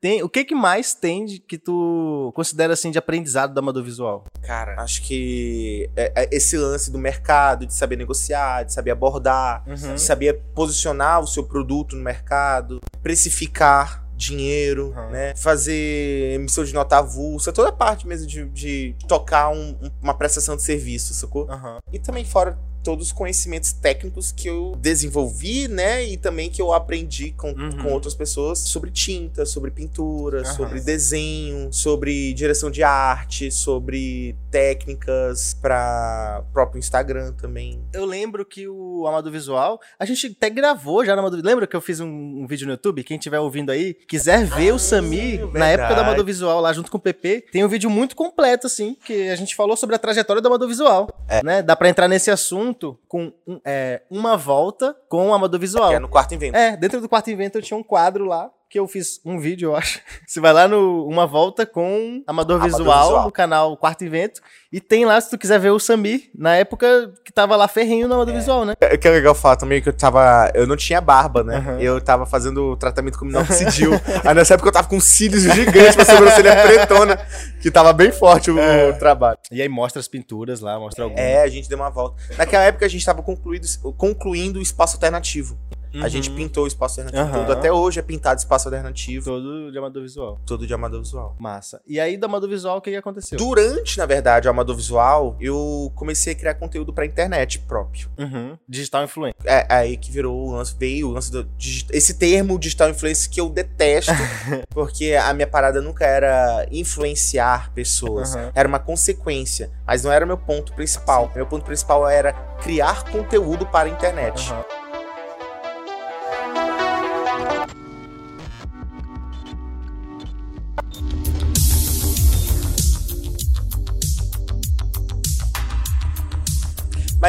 Tem, 0.01 0.23
o 0.23 0.29
que 0.29 0.45
que 0.45 0.55
mais 0.55 0.93
tem 0.93 1.25
de, 1.25 1.39
que 1.39 1.57
tu 1.57 2.31
considera 2.33 2.71
assim 2.71 2.89
de 2.89 2.97
aprendizado 2.97 3.53
do 3.53 3.59
amador 3.59 3.83
visual? 3.83 4.23
Cara, 4.41 4.81
acho 4.81 5.01
que 5.01 5.89
é- 5.93 6.23
é 6.23 6.29
esse 6.31 6.57
lance 6.57 6.89
do 6.89 6.97
mercado, 6.97 7.65
de 7.65 7.73
saber 7.73 7.97
negociar, 7.97 8.63
de 8.63 8.71
saber 8.73 8.91
abordar, 8.91 9.61
Uhum. 9.67 9.95
de 9.95 10.01
saber 10.01 10.41
posicionar 10.55 11.19
o 11.19 11.27
seu 11.27 11.43
produto 11.43 11.97
no 11.97 12.01
mercado, 12.03 12.79
precificar 13.03 14.07
dinheiro, 14.15 14.93
Uhum. 14.97 15.09
né? 15.11 15.33
Fazer 15.35 16.33
emissão 16.33 16.63
de 16.63 16.73
nota 16.73 16.97
avulsa, 16.99 17.51
toda 17.51 17.69
a 17.69 17.73
parte 17.73 18.05
mesmo 18.07 18.25
de, 18.27 18.45
de 18.49 18.95
tocar 19.07 19.49
um- 19.49 19.77
um- 19.81 19.91
uma 20.01 20.13
prestação 20.13 20.55
de 20.55 20.63
serviço, 20.63 21.13
sacou? 21.13 21.49
Aham. 21.49 21.77
E 21.91 21.99
também 21.99 22.23
fora 22.25 22.57
todos 22.83 23.07
os 23.07 23.11
conhecimentos 23.11 23.71
técnicos 23.73 24.31
que 24.31 24.47
eu 24.47 24.73
desenvolvi, 24.77 25.67
né? 25.67 26.03
E 26.03 26.17
também 26.17 26.49
que 26.49 26.61
eu 26.61 26.73
aprendi 26.73 27.31
com, 27.31 27.49
Uhum. 27.51 27.77
com 27.83 27.93
outras 27.93 28.13
pessoas 28.13 28.59
sobre 28.59 28.91
tinta, 28.91 29.45
sobre 29.45 29.71
pintura, 29.71 30.41
Aham. 30.41 30.53
sobre 30.55 30.79
desenho, 30.79 31.71
sobre 31.73 32.33
direção 32.33 32.69
de 32.71 32.83
arte, 32.83 33.51
sobre 33.51 34.35
técnicas 34.51 35.53
para 35.53 36.43
próprio 36.53 36.79
Instagram 36.79 37.33
também. 37.33 37.83
Eu 37.93 38.05
lembro 38.05 38.45
que 38.45 38.67
o 38.67 39.05
Amador 39.07 39.31
Visual, 39.31 39.79
a 39.99 40.05
gente 40.05 40.27
até 40.37 40.49
gravou 40.49 41.03
já 41.03 41.13
no 41.15 41.19
Amador 41.21 41.39
Lembra 41.43 41.65
que 41.67 41.75
eu 41.75 41.81
fiz 41.81 41.99
um, 41.99 42.07
um 42.07 42.45
vídeo 42.47 42.65
no 42.67 42.73
YouTube? 42.73 43.03
Quem 43.03 43.17
estiver 43.17 43.39
ouvindo 43.39 43.71
aí, 43.71 43.93
quiser 43.93 44.45
ver 44.45 44.73
o 44.73 44.79
Samir 44.79 45.47
na 45.53 45.67
época 45.69 45.95
do 45.95 46.01
Amador 46.01 46.25
Visual 46.25 46.59
lá 46.61 46.71
junto 46.73 46.91
com 46.91 46.97
o 46.97 47.01
PP, 47.01 47.45
tem 47.51 47.63
um 47.63 47.67
vídeo 47.67 47.89
muito 47.89 48.15
completo, 48.15 48.67
assim, 48.67 48.95
que 49.05 49.29
a 49.29 49.35
gente 49.35 49.55
falou 49.55 49.75
sobre 49.77 49.95
a 49.95 49.99
trajetória 49.99 50.41
do 50.41 50.47
Amador 50.47 50.67
Visual. 50.67 51.07
Né? 51.43 51.61
Dá 51.61 51.75
pra 51.75 51.89
entrar 51.89 52.07
nesse 52.07 52.29
assunto 52.29 52.68
com 53.07 53.31
um- 53.47 53.59
é, 53.65 54.01
uma 54.09 54.35
volta 54.37 54.95
com 55.07 55.29
o 55.29 55.33
Amador 55.33 55.59
Visual. 55.59 55.89
Que 55.89 55.95
é 55.95 55.99
no 55.99 56.09
quarto 56.09 56.33
invento. 56.33 56.57
É, 56.57 56.75
dentro 56.77 56.99
do 57.01 57.09
quarto 57.09 57.29
invento 57.29 57.57
eu 57.57 57.61
tinha 57.61 57.77
um 57.77 57.83
quadro 57.83 58.25
lá 58.25 58.51
que 58.69 58.77
eu 58.79 58.87
fiz 58.87 59.19
um 59.25 59.39
vídeo, 59.39 59.69
eu 59.71 59.75
acho. 59.75 59.99
Você 60.27 60.39
vai 60.39 60.53
lá 60.53 60.67
no 60.67 61.05
Uma 61.07 61.25
Volta 61.25 61.65
com 61.65 62.21
Amador, 62.27 62.57
Amador 62.57 62.61
Visual, 62.79 63.03
Visual. 63.05 63.25
no 63.25 63.31
canal 63.31 63.75
Quarto 63.75 64.05
Invento. 64.05 64.41
E 64.71 64.79
tem 64.79 65.03
lá, 65.03 65.19
se 65.19 65.31
tu 65.31 65.37
quiser 65.39 65.59
ver 65.59 65.71
o 65.71 65.79
Samir, 65.79 66.29
na 66.35 66.55
época 66.55 67.11
que 67.25 67.33
tava 67.33 67.55
lá 67.55 67.67
ferrinho 67.67 68.07
no 68.07 68.13
Amador 68.13 68.35
Visual, 68.35 68.65
né? 68.65 68.73
É 68.79 68.95
que 68.95 69.07
é 69.07 69.11
legal 69.11 69.33
falar 69.33 69.55
também 69.55 69.81
que 69.81 69.89
eu 69.89 69.93
tava. 69.93 70.51
Eu 70.53 70.67
não 70.67 70.77
tinha 70.77 71.01
barba, 71.01 71.43
né? 71.43 71.57
Aham. 71.57 71.79
Eu 71.79 71.99
tava 71.99 72.27
fazendo 72.27 72.77
tratamento 72.77 73.17
com 73.17 73.25
minoxidil. 73.25 73.91
Aí 74.23 74.35
nessa 74.35 74.53
época 74.53 74.69
eu 74.69 74.73
tava 74.73 74.87
com 74.87 74.99
cílios 74.99 75.41
gigantes, 75.41 75.95
uma 75.95 76.05
sobrancelha 76.05 76.55
pretona, 76.61 77.17
que 77.59 77.71
tava 77.71 77.91
bem 77.91 78.11
forte 78.11 78.51
o, 78.51 78.59
É. 78.59 78.89
o 78.89 78.99
trabalho. 78.99 79.39
E 79.51 79.59
aí 79.61 79.67
mostra 79.67 79.99
as 79.99 80.07
pinturas 80.07 80.59
lá, 80.59 80.77
mostra 80.79 81.03
algumas. 81.05 81.23
É, 81.23 81.41
a 81.41 81.47
gente 81.47 81.67
deu 81.67 81.77
uma 81.79 81.89
volta. 81.89 82.21
Naquela 82.37 82.63
época 82.65 82.85
a 82.85 82.89
gente 82.89 83.03
tava 83.03 83.23
concluído, 83.23 83.65
concluindo 83.97 84.59
o 84.59 84.61
espaço 84.61 84.95
alternativo. 84.97 85.57
A 85.93 85.97
Uhum. 86.03 86.09
gente 86.09 86.29
pintou 86.29 86.65
o 86.65 86.67
espaço 86.67 86.99
alternativo 87.01 87.35
Aham. 87.37 87.45
todo. 87.45 87.57
Até 87.57 87.71
hoje 87.71 87.99
é 87.99 88.03
pintado 88.03 88.39
espaço 88.39 88.67
alternativo, 88.67 89.25
Todo 89.25 89.71
de 89.71 89.77
Amador 89.77 90.01
Visual. 90.03 90.39
todo 90.45 90.67
de 90.67 90.73
amador 90.73 91.01
visual. 91.01 91.35
Massa. 91.39 91.81
E 91.87 91.99
aí 91.99 92.15
do 92.17 92.25
Amador 92.25 92.49
Visual, 92.49 92.77
o 92.77 92.81
que, 92.81 92.91
que 92.91 92.95
aconteceu? 92.97 93.37
Durante, 93.37 93.97
na 93.97 94.05
verdade, 94.05 94.47
o 94.47 94.51
amador 94.51 94.75
visual, 94.75 95.35
eu 95.39 95.91
comecei 95.95 96.33
a 96.33 96.35
criar 96.35 96.53
conteúdo 96.55 96.93
pra 96.93 97.05
internet 97.05 97.59
próprio. 97.59 98.09
Uhum. 98.19 98.57
Digital 98.67 99.03
Influencer. 99.03 99.35
É 99.45 99.65
aí 99.69 99.97
que 99.97 100.11
virou 100.11 100.35
o 100.47 100.51
lance, 100.51 100.75
veio 100.77 101.07
o 101.09 101.11
lance 101.11 101.31
do 101.31 101.47
esse 101.91 102.13
termo 102.13 102.57
digital 102.59 102.89
influencer 102.89 103.29
que 103.31 103.39
eu 103.41 103.49
detesto, 103.49 104.11
porque 104.69 105.13
a 105.15 105.33
minha 105.33 105.47
parada 105.47 105.81
nunca 105.81 106.05
era 106.05 106.67
influenciar 106.71 107.71
pessoas, 107.73 108.35
era 108.53 108.67
uma 108.67 108.79
consequência, 108.79 109.71
mas 109.85 110.03
não 110.03 110.11
era 110.11 110.23
o 110.23 110.27
meu 110.27 110.37
ponto 110.37 110.73
principal. 110.73 111.31
Meu 111.35 111.45
ponto 111.47 111.65
principal 111.65 112.07
era 112.07 112.33
criar 112.61 113.05
conteúdo 113.09 113.65
para 113.65 113.87
a 113.87 113.91
internet. 113.91 114.53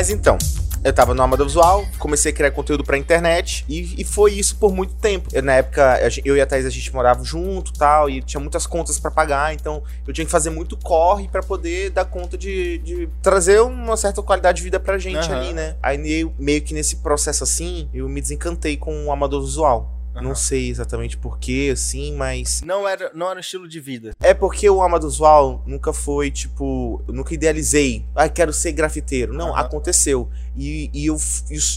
Mas 0.01 0.09
então, 0.09 0.38
eu 0.82 0.94
tava 0.94 1.12
no 1.12 1.22
Amada 1.22 1.44
Visual, 1.44 1.84
comecei 1.98 2.32
a 2.32 2.34
criar 2.34 2.51
conteúdo 2.53 2.82
pra 2.82 2.96
internet 2.96 3.66
e, 3.68 4.01
e 4.01 4.03
foi 4.03 4.32
isso 4.32 4.57
por 4.57 4.72
muito 4.72 4.94
tempo. 4.94 5.28
Eu, 5.30 5.42
na 5.42 5.53
época, 5.57 6.01
eu 6.24 6.38
e 6.38 6.40
a 6.40 6.46
Thaís, 6.46 6.64
a 6.64 6.70
gente 6.70 6.90
morava 6.94 7.22
junto 7.22 7.70
tal, 7.74 8.09
e 8.09 8.22
tinha 8.22 8.40
muitas 8.40 8.66
contas 8.66 8.98
pra 8.98 9.11
pagar, 9.11 9.53
então 9.53 9.82
eu 10.09 10.14
tinha 10.14 10.24
que 10.24 10.30
fazer 10.30 10.48
muito 10.48 10.74
corre 10.78 11.28
pra 11.28 11.42
poder 11.42 11.90
dar 11.90 12.07
conta 12.07 12.38
de, 12.38 12.78
de 12.78 13.11
trazer 13.20 13.61
uma 13.61 13.94
certa 13.94 14.22
qualidade 14.22 14.57
de 14.57 14.64
vida 14.64 14.80
pra 14.80 14.96
gente 14.96 15.30
Aham. 15.30 15.36
ali, 15.36 15.53
né? 15.53 15.76
Aí 15.82 15.98
meio, 15.98 16.34
meio 16.38 16.62
que 16.62 16.72
nesse 16.72 16.96
processo 16.96 17.44
assim, 17.44 17.90
eu 17.92 18.09
me 18.09 18.22
desencantei 18.22 18.78
com 18.78 19.05
o 19.05 19.12
Amador 19.12 19.42
Visual. 19.44 19.99
Não 20.14 20.22
Aham. 20.30 20.34
sei 20.34 20.68
exatamente 20.68 21.16
porquê, 21.16 21.70
assim, 21.72 22.14
mas 22.16 22.62
Não 22.62 22.86
era, 22.86 23.11
não 23.14 23.28
era 23.30 23.36
um 23.36 23.40
estilo 23.40 23.68
de 23.68 23.78
vida. 23.78 24.11
é 24.20 24.34
porque 24.34 24.68
o 24.68 24.82
Amado 24.82 25.08
Visual 25.08 25.62
nunca 25.66 25.92
foi, 25.92 26.30
tipo, 26.30 27.00
eu 27.06 27.14
nunca 27.14 27.32
idealizei, 27.32 28.04
ah, 28.14 28.28
quero 28.28 28.52
ser 28.52 28.72
grafiteiro. 28.72 29.32
Não, 29.32 29.50
Aham. 29.54 29.61
aconteceu. 29.61 30.28
E, 30.56 30.90
e 30.92 31.06
eu, 31.06 31.16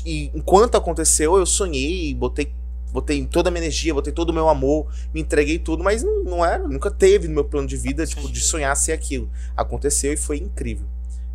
e, 0.06 0.32
enquanto 0.34 0.76
aconteceu, 0.76 1.38
eu 1.38 1.46
sonhei, 1.46 2.14
botei, 2.16 2.52
botei 2.92 3.24
toda 3.28 3.50
a 3.50 3.52
minha 3.52 3.64
energia, 3.64 3.94
botei 3.94 4.12
todo 4.12 4.32
o 4.32 4.34
meu 4.34 4.50
amor, 4.50 4.88
me 5.14 5.22
entreguei 5.22 5.60
tudo, 5.60 5.84
mas 5.84 6.02
não, 6.04 6.24
não 6.24 6.46
era, 6.46 6.68
nunca 6.68 6.90
teve 6.90 7.28
no 7.28 7.36
meu 7.36 7.46
plano 7.46 7.68
de 7.68 7.78
vida, 7.78 8.06
tipo, 8.06 8.32
de 8.32 8.42
sonhar 8.42 8.76
ser 8.76 8.94
aquilo. 8.94 9.30
Aconteceu 9.56 10.12
e 10.12 10.18
foi 10.18 10.38
incrível. 10.38 10.88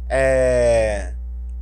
É... 0.08 1.14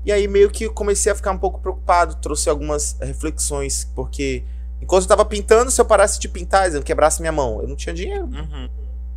E 0.05 0.13
aí 0.13 0.27
meio 0.29 0.49
que 0.51 0.69
comecei 0.71 1.11
a 1.11 1.15
ficar 1.15 1.33
um 1.33 1.39
pouco 1.39 1.61
preocupado, 1.61 2.15
trouxe 2.17 2.49
algumas 2.49 2.97
reflexões, 3.01 3.85
porque 3.95 4.45
enquanto 4.87 5.03
eu 5.03 5.09
tava 5.09 5.25
pintando, 5.25 5.71
se 5.71 5.81
eu 5.81 5.85
parasse 5.85 6.21
de 6.21 6.29
pintar, 6.29 6.73
eu 6.73 6.83
quebrasse 6.83 7.21
minha 7.21 7.33
mão, 7.33 7.61
eu 7.61 7.67
não 7.69 7.75
tinha 7.75 7.93
dinheiro 7.93 8.29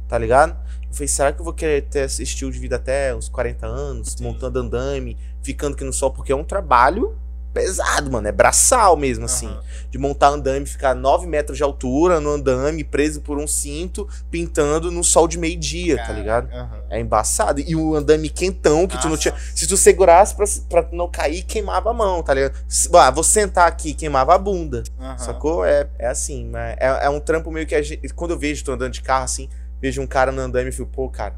tá 0.07 0.17
ligado? 0.17 0.57
Eu 0.87 0.93
falei, 0.93 1.07
será 1.07 1.31
que 1.31 1.39
eu 1.39 1.43
vou 1.45 1.53
querer 1.53 1.83
ter 1.83 2.05
esse 2.05 2.23
estilo 2.23 2.51
de 2.51 2.57
vida 2.57 2.77
até 2.77 3.15
uns 3.15 3.29
40 3.29 3.67
anos, 3.67 4.15
montando 4.19 4.57
andame, 4.59 5.15
ficando 5.43 5.75
aqui 5.75 5.83
no 5.83 5.93
sol? 5.93 6.11
Porque 6.11 6.31
é 6.31 6.35
um 6.35 6.43
trabalho 6.43 7.15
pesado, 7.53 8.11
mano. 8.11 8.27
É 8.27 8.31
braçal 8.31 8.95
mesmo, 8.95 9.25
assim. 9.25 9.47
Aham. 9.47 9.61
De 9.89 9.97
montar 9.97 10.29
andame, 10.29 10.65
ficar 10.65 10.93
9 10.93 11.25
metros 11.27 11.57
de 11.57 11.63
altura 11.63 12.19
no 12.19 12.29
andame, 12.29 12.83
preso 12.83 13.21
por 13.21 13.37
um 13.37 13.47
cinto, 13.47 14.07
pintando 14.29 14.91
no 14.91 15.03
sol 15.03 15.27
de 15.27 15.37
meio-dia, 15.37 15.97
tá 15.97 16.13
ligado? 16.13 16.51
Aham. 16.53 16.81
É 16.89 16.99
embaçado. 16.99 17.59
E 17.59 17.75
o 17.75 17.95
andame 17.95 18.29
quentão, 18.29 18.87
que 18.87 18.97
tu 18.97 19.03
não 19.03 19.11
Nossa. 19.11 19.21
tinha. 19.21 19.35
Se 19.55 19.67
tu 19.67 19.75
segurasse 19.77 20.35
pra, 20.35 20.45
pra 20.69 20.89
não 20.91 21.09
cair, 21.09 21.43
queimava 21.43 21.89
a 21.89 21.93
mão, 21.93 22.21
tá 22.21 22.33
ligado? 22.33 22.53
Ah, 22.93 23.11
vou 23.11 23.23
sentar 23.23 23.67
aqui, 23.67 23.93
queimava 23.93 24.35
a 24.35 24.37
bunda. 24.37 24.83
Aham. 24.99 25.17
Sacou? 25.17 25.65
É, 25.65 25.87
é 25.97 26.07
assim, 26.07 26.47
mas 26.49 26.75
é, 26.79 27.05
é 27.05 27.09
um 27.09 27.19
trampo 27.19 27.51
meio 27.51 27.65
que 27.65 27.75
a 27.75 27.81
gente, 27.81 28.07
quando 28.13 28.31
eu 28.31 28.39
vejo 28.39 28.63
tu 28.63 28.71
andando 28.71 28.93
de 28.93 29.01
carro 29.01 29.23
assim, 29.25 29.49
vejo 29.81 30.01
um 30.01 30.07
cara 30.07 30.31
no 30.31 30.41
andame 30.41 30.69
e 30.69 30.71
fico, 30.71 30.87
pô, 30.87 31.09
cara, 31.09 31.35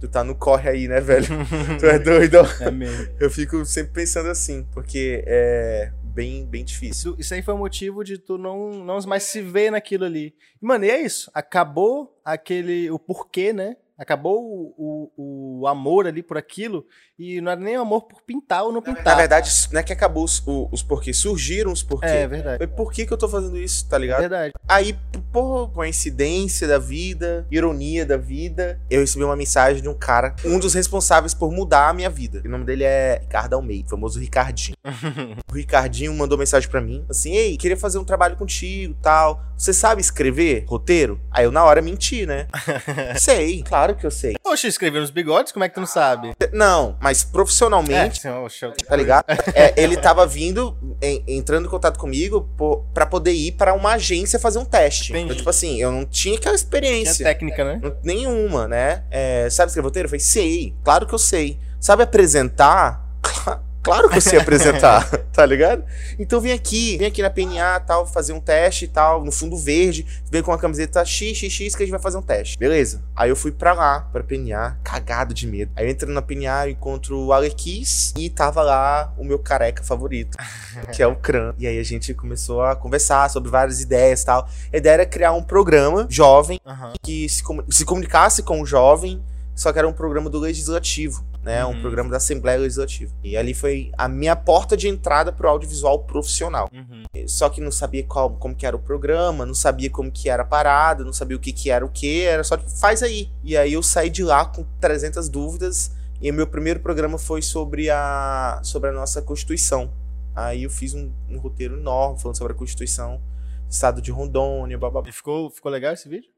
tu 0.00 0.08
tá 0.08 0.22
no 0.22 0.34
corre 0.34 0.70
aí, 0.70 0.88
né, 0.88 1.00
velho? 1.00 1.26
tu 1.78 1.86
é 1.86 1.98
doido. 1.98 2.38
É 2.60 2.70
mesmo. 2.70 3.08
Eu 3.18 3.30
fico 3.30 3.64
sempre 3.64 3.92
pensando 3.92 4.28
assim, 4.28 4.66
porque 4.72 5.22
é 5.26 5.92
bem, 6.02 6.44
bem 6.46 6.64
difícil. 6.64 7.12
Isso, 7.12 7.20
isso 7.20 7.34
aí 7.34 7.42
foi 7.42 7.54
o 7.54 7.58
motivo 7.58 8.02
de 8.02 8.18
tu 8.18 8.36
não, 8.36 8.84
não 8.84 8.98
mais 9.06 9.22
se 9.24 9.40
ver 9.40 9.70
naquilo 9.70 10.04
ali. 10.04 10.34
Mano, 10.60 10.84
e 10.84 10.90
é 10.90 11.00
isso. 11.00 11.30
Acabou 11.32 12.20
aquele. 12.24 12.90
o 12.90 12.98
porquê, 12.98 13.52
né? 13.52 13.76
Acabou 13.98 14.40
o, 14.78 15.10
o, 15.16 15.60
o 15.62 15.66
amor 15.66 16.06
ali 16.06 16.22
por 16.22 16.38
aquilo. 16.38 16.86
E 17.18 17.40
não 17.40 17.50
era 17.50 17.60
nem 17.60 17.74
amor 17.74 18.02
por 18.02 18.22
pintar 18.22 18.62
ou 18.62 18.72
não 18.72 18.80
Na 18.80 18.94
pintar. 18.94 19.16
verdade, 19.16 19.50
não 19.72 19.80
é 19.80 19.82
que 19.82 19.92
acabou 19.92 20.22
os, 20.22 20.40
os 20.70 20.82
porquês, 20.84 21.16
surgiram 21.16 21.72
os 21.72 21.82
porquês. 21.82 22.12
É 22.12 22.28
verdade. 22.28 22.58
Foi 22.58 22.66
por 22.68 22.92
que, 22.92 23.04
que 23.04 23.12
eu 23.12 23.18
tô 23.18 23.28
fazendo 23.28 23.58
isso, 23.58 23.88
tá 23.88 23.96
É 23.96 23.98
ligado? 23.98 24.20
verdade. 24.20 24.52
Aí, 24.68 24.96
por 25.32 25.72
coincidência 25.72 26.68
da 26.68 26.78
vida, 26.78 27.44
ironia 27.50 28.06
da 28.06 28.16
vida, 28.16 28.80
eu 28.88 29.00
recebi 29.00 29.24
uma 29.24 29.34
mensagem 29.34 29.82
de 29.82 29.88
um 29.88 29.94
cara, 29.94 30.36
um 30.44 30.60
dos 30.60 30.74
responsáveis 30.74 31.34
por 31.34 31.50
mudar 31.50 31.88
a 31.88 31.92
minha 31.92 32.08
vida. 32.08 32.40
O 32.44 32.48
nome 32.48 32.64
dele 32.64 32.84
é 32.84 33.18
Ricardo 33.20 33.54
Almeida, 33.54 33.88
famoso 33.88 34.20
Ricardinho. 34.20 34.76
o 35.50 35.54
Ricardinho 35.54 36.14
mandou 36.14 36.38
mensagem 36.38 36.70
pra 36.70 36.80
mim, 36.80 37.04
assim: 37.10 37.32
Ei, 37.34 37.56
queria 37.56 37.76
fazer 37.76 37.98
um 37.98 38.04
trabalho 38.04 38.36
contigo 38.36 38.94
tal. 39.02 39.42
Você 39.56 39.72
sabe 39.72 40.00
escrever 40.00 40.64
roteiro? 40.68 41.20
Aí 41.32 41.44
eu, 41.44 41.50
na 41.50 41.64
hora, 41.64 41.82
menti, 41.82 42.24
né? 42.24 42.46
sei, 43.18 43.62
claro 43.64 43.87
que 43.94 44.06
eu 44.06 44.10
sei. 44.10 44.34
Poxa, 44.42 44.66
escreveu 44.68 45.00
nos 45.00 45.10
bigodes? 45.10 45.52
Como 45.52 45.64
é 45.64 45.68
que 45.68 45.74
tu 45.74 45.80
não 45.80 45.86
sabe? 45.86 46.32
Não, 46.52 46.96
mas 47.00 47.22
profissionalmente. 47.24 48.26
É, 48.26 48.30
eu- 48.30 48.48
Tá 48.86 48.96
ligado? 48.96 49.24
É, 49.54 49.74
ele 49.76 49.96
tava 49.96 50.26
vindo, 50.26 50.76
em- 51.02 51.22
entrando 51.26 51.66
em 51.66 51.68
contato 51.70 51.98
comigo 51.98 52.48
pra 52.94 53.06
poder 53.06 53.32
ir 53.32 53.52
pra 53.52 53.74
uma 53.74 53.92
agência 53.92 54.38
fazer 54.38 54.58
um 54.58 54.64
teste. 54.64 55.12
Entendi. 55.12 55.24
Então, 55.24 55.36
tipo 55.36 55.50
assim, 55.50 55.80
eu 55.80 55.90
não 55.92 56.04
tinha 56.04 56.36
aquela 56.36 56.54
Tinha 56.56 56.64
experiência. 56.64 57.24
técnica, 57.24 57.64
né? 57.64 57.80
Não- 57.82 57.96
Nenhuma, 58.02 58.66
né? 58.68 59.04
É, 59.10 59.48
sabe 59.50 59.68
escrever 59.68 59.86
roteiro? 59.86 60.06
Eu 60.06 60.10
falei, 60.10 60.20
sei, 60.20 60.74
claro 60.84 61.06
que 61.06 61.14
eu 61.14 61.18
sei. 61.18 61.58
Sabe 61.80 62.02
apresentar? 62.02 63.06
Cla- 63.82 63.94
Claro 63.98 64.08
que 64.10 64.16
eu 64.16 64.20
sei 64.20 64.38
apresentar, 64.38 65.08
tá 65.32 65.46
ligado? 65.46 65.84
Então 66.18 66.40
vem 66.40 66.52
aqui, 66.52 66.96
vem 66.98 67.06
aqui 67.06 67.22
na 67.22 67.30
PNA 67.30 67.80
tal, 67.80 68.06
fazer 68.06 68.32
um 68.32 68.40
teste 68.40 68.84
e 68.84 68.88
tal, 68.88 69.24
no 69.24 69.30
fundo 69.32 69.56
verde, 69.56 70.04
vem 70.30 70.42
com 70.42 70.50
uma 70.50 70.58
camiseta 70.58 71.04
XXX 71.04 71.74
que 71.74 71.82
a 71.82 71.86
gente 71.86 71.90
vai 71.90 72.00
fazer 72.00 72.18
um 72.18 72.22
teste. 72.22 72.58
Beleza. 72.58 73.02
Aí 73.16 73.30
eu 73.30 73.36
fui 73.36 73.50
pra 73.52 73.72
lá, 73.72 74.00
pra 74.12 74.22
PNA, 74.22 74.76
cagado 74.82 75.32
de 75.32 75.46
medo. 75.46 75.70
Aí 75.76 75.84
eu 75.86 75.90
entro 75.90 76.10
na 76.12 76.20
PNA, 76.20 76.66
eu 76.66 76.70
encontro 76.72 77.18
o 77.18 77.32
Alequis 77.32 78.12
e 78.16 78.28
tava 78.28 78.62
lá 78.62 79.12
o 79.16 79.24
meu 79.24 79.38
careca 79.38 79.82
favorito, 79.82 80.36
que 80.92 81.02
é 81.02 81.06
o 81.06 81.14
Cran. 81.16 81.54
E 81.58 81.66
aí 81.66 81.78
a 81.78 81.84
gente 81.84 82.12
começou 82.14 82.62
a 82.62 82.74
conversar 82.76 83.30
sobre 83.30 83.48
várias 83.50 83.80
ideias 83.80 84.22
e 84.22 84.26
tal. 84.26 84.48
A 84.72 84.76
ideia 84.76 84.94
era 84.94 85.06
criar 85.06 85.32
um 85.32 85.42
programa 85.42 86.06
jovem 86.10 86.60
Aham. 86.66 86.92
que 87.02 87.28
se, 87.28 87.42
comu- 87.42 87.64
se 87.70 87.84
comunicasse 87.84 88.42
com 88.42 88.60
o 88.60 88.66
jovem, 88.66 89.22
só 89.54 89.72
que 89.72 89.78
era 89.78 89.88
um 89.88 89.92
programa 89.92 90.28
do 90.30 90.38
legislativo, 90.38 91.24
né? 91.48 91.64
Um 91.64 91.70
Uhum. 91.70 91.80
programa 91.80 92.10
da 92.10 92.18
Assembleia 92.18 92.58
Legislativa. 92.58 93.10
E 93.24 93.34
ali 93.34 93.54
foi 93.54 93.90
a 93.96 94.06
minha 94.06 94.36
porta 94.36 94.76
de 94.76 94.86
entrada 94.86 95.32
pro 95.32 95.48
audiovisual 95.48 96.00
profissional. 96.00 96.68
Uhum. 96.70 97.04
Só 97.26 97.48
que 97.48 97.58
não 97.58 97.70
sabia 97.70 98.04
qual, 98.04 98.28
como 98.32 98.54
que 98.54 98.66
era 98.66 98.76
o 98.76 98.78
programa, 98.78 99.46
não 99.46 99.54
sabia 99.54 99.88
como 99.88 100.12
que 100.12 100.28
era 100.28 100.42
a 100.42 100.46
parada, 100.46 101.02
não 101.02 101.12
sabia 101.12 101.38
o 101.38 101.40
que 101.40 101.50
que 101.50 101.70
era 101.70 101.86
o 101.86 101.88
que, 101.88 102.20
era 102.20 102.44
só 102.44 102.54
tipo, 102.58 102.68
faz 102.68 103.02
aí. 103.02 103.30
E 103.42 103.56
aí 103.56 103.72
eu 103.72 103.82
saí 103.82 104.10
de 104.10 104.22
lá 104.22 104.44
com 104.44 104.62
300 104.78 105.26
dúvidas 105.30 105.90
e 106.20 106.30
o 106.30 106.34
meu 106.34 106.46
primeiro 106.46 106.80
programa 106.80 107.16
foi 107.16 107.40
sobre 107.40 107.88
a, 107.88 108.60
sobre 108.62 108.90
a 108.90 108.92
nossa 108.92 109.22
Constituição. 109.22 109.90
Aí 110.36 110.64
eu 110.64 110.70
fiz 110.70 110.92
um, 110.92 111.10
um 111.30 111.38
roteiro 111.38 111.78
enorme 111.78 112.20
falando 112.20 112.36
sobre 112.36 112.52
a 112.52 112.56
Constituição, 112.56 113.22
do 113.66 113.72
Estado 113.72 114.02
de 114.02 114.10
Rondônia, 114.10 114.76
blá 114.76 114.90
blá 114.90 115.00
blá. 115.00 115.08
E 115.08 115.14
ficou, 115.14 115.48
ficou 115.48 115.72
legal 115.72 115.94
esse 115.94 116.10
vídeo? 116.10 116.28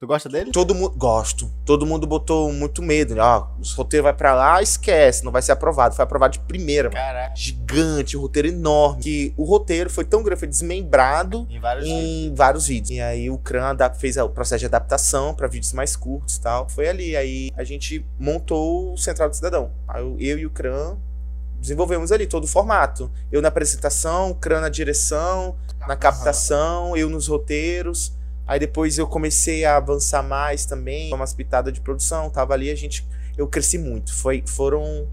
Tu 0.00 0.06
gosta 0.08 0.28
dele? 0.28 0.50
Todo 0.50 0.74
mundo. 0.74 0.90
Gosto. 0.96 1.50
Todo 1.64 1.86
mundo 1.86 2.04
botou 2.06 2.52
muito 2.52 2.82
medo. 2.82 3.14
Né? 3.14 3.22
Ó, 3.22 3.46
o 3.58 3.76
roteiro 3.76 4.02
vai 4.04 4.12
pra 4.12 4.34
lá, 4.34 4.60
esquece, 4.60 5.24
não 5.24 5.30
vai 5.30 5.40
ser 5.40 5.52
aprovado. 5.52 5.94
Foi 5.94 6.02
aprovado 6.02 6.32
de 6.32 6.40
primeira, 6.40 6.88
mano. 6.90 7.00
Caraca. 7.00 7.36
Gigante, 7.36 8.16
um 8.16 8.20
roteiro 8.20 8.48
enorme. 8.48 9.02
Que 9.02 9.34
o 9.36 9.44
roteiro 9.44 9.88
foi 9.88 10.04
tão 10.04 10.22
grande, 10.22 10.40
foi 10.40 10.48
desmembrado 10.48 11.46
Em 11.48 11.60
vários 11.60 11.84
vídeos. 11.86 12.04
em 12.04 12.34
vários 12.34 12.66
vídeos. 12.66 12.90
E 12.90 13.00
aí 13.00 13.30
o 13.30 13.38
Cran 13.38 13.66
adap- 13.70 13.96
fez 13.98 14.16
o 14.16 14.28
processo 14.28 14.60
de 14.60 14.66
adaptação 14.66 15.32
pra 15.32 15.46
vídeos 15.46 15.72
mais 15.72 15.94
curtos 15.94 16.34
e 16.36 16.40
tal. 16.40 16.68
Foi 16.68 16.88
ali. 16.88 17.16
Aí 17.16 17.50
a 17.56 17.62
gente 17.62 18.04
montou 18.18 18.92
o 18.94 18.98
Central 18.98 19.30
do 19.30 19.36
Cidadão. 19.36 19.70
Aí 19.86 20.02
eu, 20.02 20.38
e 20.38 20.44
o 20.44 20.50
Cran 20.50 20.96
desenvolvemos 21.60 22.10
ali 22.10 22.26
todo 22.26 22.44
o 22.44 22.48
formato. 22.48 23.10
Eu 23.30 23.40
na 23.40 23.46
apresentação, 23.48 24.32
o 24.32 24.34
Cran 24.34 24.60
na 24.60 24.68
direção, 24.68 25.54
na 25.86 25.94
captação, 25.96 26.96
eu 26.96 27.08
nos 27.08 27.28
roteiros. 27.28 28.12
Aí 28.46 28.58
depois 28.58 28.98
eu 28.98 29.06
comecei 29.06 29.64
a 29.64 29.76
avançar 29.76 30.22
mais 30.22 30.66
também, 30.66 31.12
umas 31.14 31.32
pitadas 31.32 31.72
de 31.72 31.80
produção, 31.80 32.28
tava 32.30 32.52
ali, 32.54 32.70
a 32.70 32.74
gente. 32.74 33.06
Eu 33.36 33.46
cresci 33.48 33.78
muito. 33.78 34.12
Foi, 34.14 34.42
foram 34.46 35.08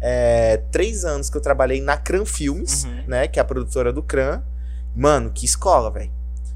é, 0.00 0.56
três 0.72 1.04
anos 1.04 1.28
que 1.28 1.36
eu 1.36 1.40
trabalhei 1.40 1.80
na 1.80 1.96
Cran 1.96 2.24
Filmes, 2.24 2.84
Uhum. 2.84 3.04
né? 3.06 3.28
Que 3.28 3.38
é 3.38 3.42
a 3.42 3.44
produtora 3.44 3.92
do 3.92 4.02
Cran. 4.02 4.42
Mano, 4.96 5.30
que 5.30 5.44
escola, 5.44 5.90
velho. 5.90 6.10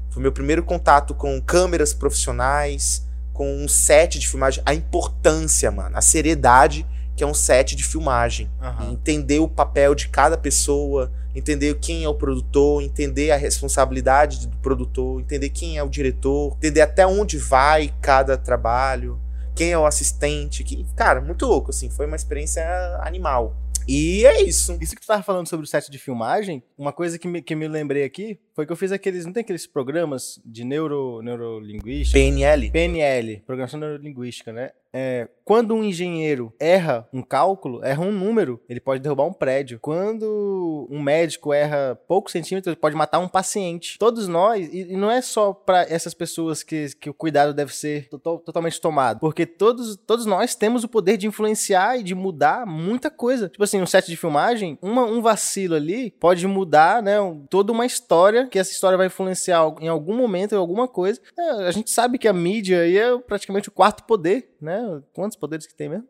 Foi 0.09 0.21
meu 0.21 0.31
primeiro 0.31 0.63
contato 0.63 1.13
com 1.13 1.39
câmeras 1.41 1.93
profissionais, 1.93 3.05
com 3.33 3.53
um 3.63 3.67
set 3.67 4.17
de 4.17 4.27
filmagem. 4.27 4.63
A 4.65 4.73
importância, 4.73 5.69
mano, 5.69 5.95
a 5.97 6.01
seriedade 6.01 6.85
que 7.15 7.23
é 7.23 7.27
um 7.27 7.33
set 7.33 7.75
de 7.75 7.83
filmagem 7.83 8.49
Aham. 8.61 8.91
entender 8.91 9.39
o 9.39 9.47
papel 9.47 9.95
de 9.95 10.09
cada 10.09 10.37
pessoa, 10.37 11.11
entender 11.33 11.75
quem 11.79 12.03
é 12.03 12.09
o 12.09 12.13
produtor, 12.13 12.81
entender 12.81 13.31
a 13.31 13.37
responsabilidade 13.37 14.47
do 14.47 14.57
produtor, 14.57 15.21
entender 15.21 15.49
quem 15.49 15.77
é 15.77 15.83
o 15.83 15.89
diretor, 15.89 16.53
entender 16.57 16.81
até 16.81 17.05
onde 17.07 17.37
vai 17.37 17.93
cada 18.01 18.37
trabalho, 18.37 19.19
quem 19.55 19.71
é 19.71 19.77
o 19.77 19.85
assistente, 19.85 20.63
que, 20.63 20.85
cara, 20.95 21.21
muito 21.21 21.45
louco, 21.45 21.71
assim, 21.71 21.89
foi 21.89 22.05
uma 22.05 22.15
experiência 22.15 22.63
animal. 23.01 23.55
E 23.87 24.25
é 24.25 24.41
isso. 24.41 24.77
Isso 24.81 24.95
que 24.95 25.01
tu 25.01 25.07
tava 25.07 25.21
falando 25.21 25.47
sobre 25.47 25.63
o 25.63 25.67
set 25.67 25.91
de 25.91 25.99
filmagem, 25.99 26.63
uma 26.77 26.91
coisa 26.91 27.19
que 27.19 27.27
me, 27.27 27.41
que 27.41 27.55
me 27.55 27.67
lembrei 27.67 28.03
aqui 28.03 28.39
foi 28.53 28.65
que 28.65 28.71
eu 28.71 28.75
fiz 28.75 28.91
aqueles. 28.91 29.25
Não 29.25 29.33
tem 29.33 29.41
aqueles 29.41 29.67
programas 29.67 30.41
de 30.43 30.63
neuro, 30.63 31.21
neurolinguística? 31.21 32.17
PNL. 32.17 32.71
PNL, 32.71 33.43
Programação 33.45 33.79
Neurolinguística, 33.79 34.51
né? 34.51 34.71
É, 34.97 35.27
quando 35.43 35.75
um 35.75 35.83
engenheiro 35.83 36.53
erra 36.57 37.07
um 37.13 37.21
cálculo, 37.21 37.83
erra 37.83 38.01
um 38.01 38.11
número, 38.11 38.61
ele 38.67 38.79
pode 38.79 39.01
derrubar 39.01 39.25
um 39.25 39.33
prédio. 39.33 39.77
Quando 39.79 40.87
um 40.89 41.01
médico 41.01 41.53
erra 41.53 41.99
poucos 42.07 42.31
centímetros, 42.31 42.71
ele 42.71 42.79
pode 42.79 42.95
matar 42.95 43.19
um 43.19 43.27
paciente. 43.27 43.99
Todos 43.99 44.27
nós, 44.27 44.67
e, 44.73 44.95
não 44.95 45.11
é 45.11 45.21
só 45.21 45.53
para 45.53 45.81
essas 45.81 46.13
pessoas 46.13 46.63
que, 46.63 46.87
que 46.99 47.09
o 47.09 47.13
cuidado 47.13 47.53
deve 47.53 47.75
ser 47.75 48.07
to 48.09 48.17
totalmente 48.17 48.79
tomado, 48.79 49.19
porque 49.19 49.45
todos, 49.45 49.97
todos 49.97 50.25
nós 50.25 50.55
temos 50.55 50.83
o 50.85 50.87
poder 50.87 51.17
de 51.17 51.27
influenciar 51.27 51.99
e 51.99 52.03
de 52.03 52.15
mudar 52.15 52.65
muita 52.65 53.11
coisa. 53.11 53.49
Tipo 53.49 53.65
assim, 53.65 53.81
um 53.81 53.85
set 53.85 54.07
de 54.07 54.15
filmagem, 54.15 54.79
uma, 54.81 55.03
um 55.03 55.21
vacilo 55.21 55.75
ali 55.75 56.09
pode 56.09 56.47
mudar, 56.47 57.03
né, 57.03 57.17
toda 57.49 57.73
uma 57.73 57.85
história, 57.85 58.47
que 58.47 58.57
essa 58.57 58.71
história 58.71 58.97
vai 58.97 59.07
influenciar 59.07 59.75
em 59.81 59.89
algum 59.89 60.15
momento, 60.15 60.55
em 60.55 60.57
alguma 60.57 60.87
coisa. 60.87 61.19
É, 61.37 61.49
a 61.67 61.71
gente 61.71 61.91
sabe 61.91 62.17
que 62.17 62.27
a 62.27 62.33
mídia 62.33 62.81
aí 62.81 62.97
é 62.97 63.17
praticamente 63.19 63.67
o 63.67 63.71
quarto 63.71 64.05
poder, 64.05 64.54
né? 64.65 65.01
Quantos 65.13 65.37
poderes 65.37 65.65
que 65.65 65.75
tem 65.75 65.89
mesmo? 65.89 66.07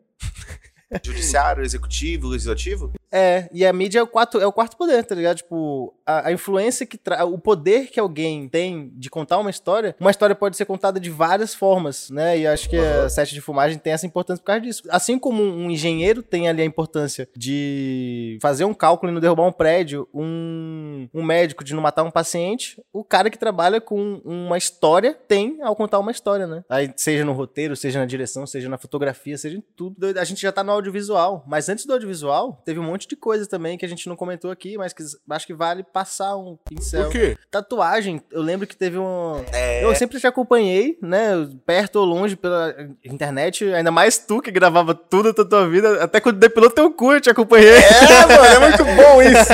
Judiciário, 1.04 1.62
executivo, 1.64 2.28
legislativo? 2.28 2.92
É, 3.12 3.48
e 3.52 3.64
a 3.64 3.72
mídia 3.72 4.00
é 4.00 4.02
o 4.02 4.06
quarto, 4.06 4.38
é 4.38 4.46
o 4.46 4.52
quarto 4.52 4.76
poder, 4.76 5.04
tá 5.04 5.14
ligado? 5.14 5.38
Tipo, 5.38 5.94
a, 6.04 6.28
a 6.28 6.32
influência 6.32 6.86
que 6.86 6.98
traz. 6.98 7.22
O 7.22 7.38
poder 7.38 7.88
que 7.88 8.00
alguém 8.00 8.48
tem 8.48 8.90
de 8.94 9.08
contar 9.08 9.38
uma 9.38 9.50
história, 9.50 9.94
uma 10.00 10.10
história 10.10 10.34
pode 10.34 10.56
ser 10.56 10.64
contada 10.64 10.98
de 11.00 11.10
várias 11.10 11.54
formas, 11.54 12.10
né? 12.10 12.38
E 12.38 12.46
acho 12.46 12.68
que 12.68 12.76
a 12.76 13.08
sete 13.08 13.34
de 13.34 13.40
filmagem 13.40 13.78
tem 13.78 13.92
essa 13.92 14.06
importância 14.06 14.40
por 14.40 14.46
causa 14.46 14.60
disso. 14.60 14.82
Assim 14.90 15.18
como 15.18 15.42
um 15.42 15.70
engenheiro 15.70 16.22
tem 16.22 16.48
ali 16.48 16.62
a 16.62 16.64
importância 16.64 17.28
de 17.36 18.38
fazer 18.40 18.64
um 18.64 18.74
cálculo 18.74 19.10
e 19.10 19.14
não 19.14 19.20
derrubar 19.20 19.46
um 19.46 19.52
prédio, 19.52 20.08
um, 20.12 21.08
um 21.14 21.22
médico 21.22 21.64
de 21.64 21.74
não 21.74 21.82
matar 21.82 22.02
um 22.02 22.10
paciente, 22.10 22.80
o 22.92 23.04
cara 23.04 23.30
que 23.30 23.38
trabalha 23.38 23.80
com 23.80 24.20
uma 24.24 24.58
história 24.58 25.14
tem 25.26 25.62
ao 25.62 25.76
contar 25.76 25.98
uma 25.98 26.10
história, 26.10 26.46
né? 26.46 26.64
Aí, 26.68 26.92
seja 26.96 27.24
no 27.24 27.32
roteiro, 27.32 27.76
seja 27.76 27.98
na 27.98 28.06
direção, 28.06 28.46
seja 28.46 28.68
na 28.68 28.78
fotografia, 28.78 29.36
seja 29.36 29.56
em 29.56 29.64
tudo. 29.76 30.06
A 30.18 30.24
gente 30.24 30.42
já 30.42 30.52
tá 30.52 30.62
no 30.62 30.72
audiovisual, 30.72 31.44
mas 31.46 31.68
antes 31.68 31.86
do 31.86 31.92
audiovisual, 31.92 32.62
teve 32.64 32.78
um 32.80 32.84
monte 32.96 33.06
de 33.06 33.14
coisa 33.14 33.46
também 33.46 33.76
que 33.76 33.84
a 33.84 33.88
gente 33.88 34.08
não 34.08 34.16
comentou 34.16 34.50
aqui, 34.50 34.78
mas 34.78 34.92
que 34.92 35.02
acho 35.30 35.46
que 35.46 35.54
vale 35.54 35.84
passar 35.84 36.36
um 36.36 36.58
pincel. 36.68 37.04
Por 37.04 37.12
quê? 37.12 37.38
Tatuagem, 37.50 38.22
eu 38.32 38.40
lembro 38.40 38.66
que 38.66 38.74
teve 38.74 38.98
um. 38.98 39.44
É. 39.52 39.84
Eu 39.84 39.94
sempre 39.94 40.18
te 40.18 40.26
acompanhei, 40.26 40.98
né? 41.02 41.46
Perto 41.66 41.96
ou 41.96 42.06
longe 42.06 42.34
pela 42.34 42.74
internet, 43.04 43.64
ainda 43.72 43.90
mais 43.90 44.18
tu 44.18 44.40
que 44.40 44.50
gravava 44.50 44.94
tudo 44.94 45.32
da 45.32 45.44
tua 45.44 45.68
vida. 45.68 46.02
Até 46.02 46.20
quando 46.20 46.38
depilou 46.38 46.70
teu 46.70 46.90
cu, 46.90 47.12
eu 47.12 47.20
te 47.20 47.28
acompanhei. 47.28 47.76
É, 47.76 48.26
mano, 48.26 48.44
é 48.44 48.58
muito 48.58 48.84
bom 48.84 49.20
isso. 49.22 49.52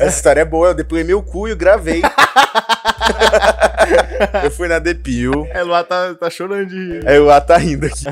Essa 0.00 0.16
história 0.16 0.40
é 0.40 0.44
boa, 0.44 0.68
eu 0.68 0.74
depilei 0.74 1.04
meu 1.04 1.22
cu 1.22 1.46
e 1.46 1.52
eu 1.52 1.56
gravei. 1.56 2.02
eu 4.42 4.50
fui 4.50 4.66
na 4.66 4.80
Depil. 4.80 5.46
É, 5.50 5.62
Luá 5.62 5.84
tá, 5.84 6.14
tá 6.14 6.28
chorando 6.28 6.66
de 6.66 6.76
rir. 6.76 7.06
É, 7.06 7.20
o 7.20 7.24
Luá 7.24 7.40
tá 7.40 7.56
rindo 7.56 7.86
aqui. 7.86 8.04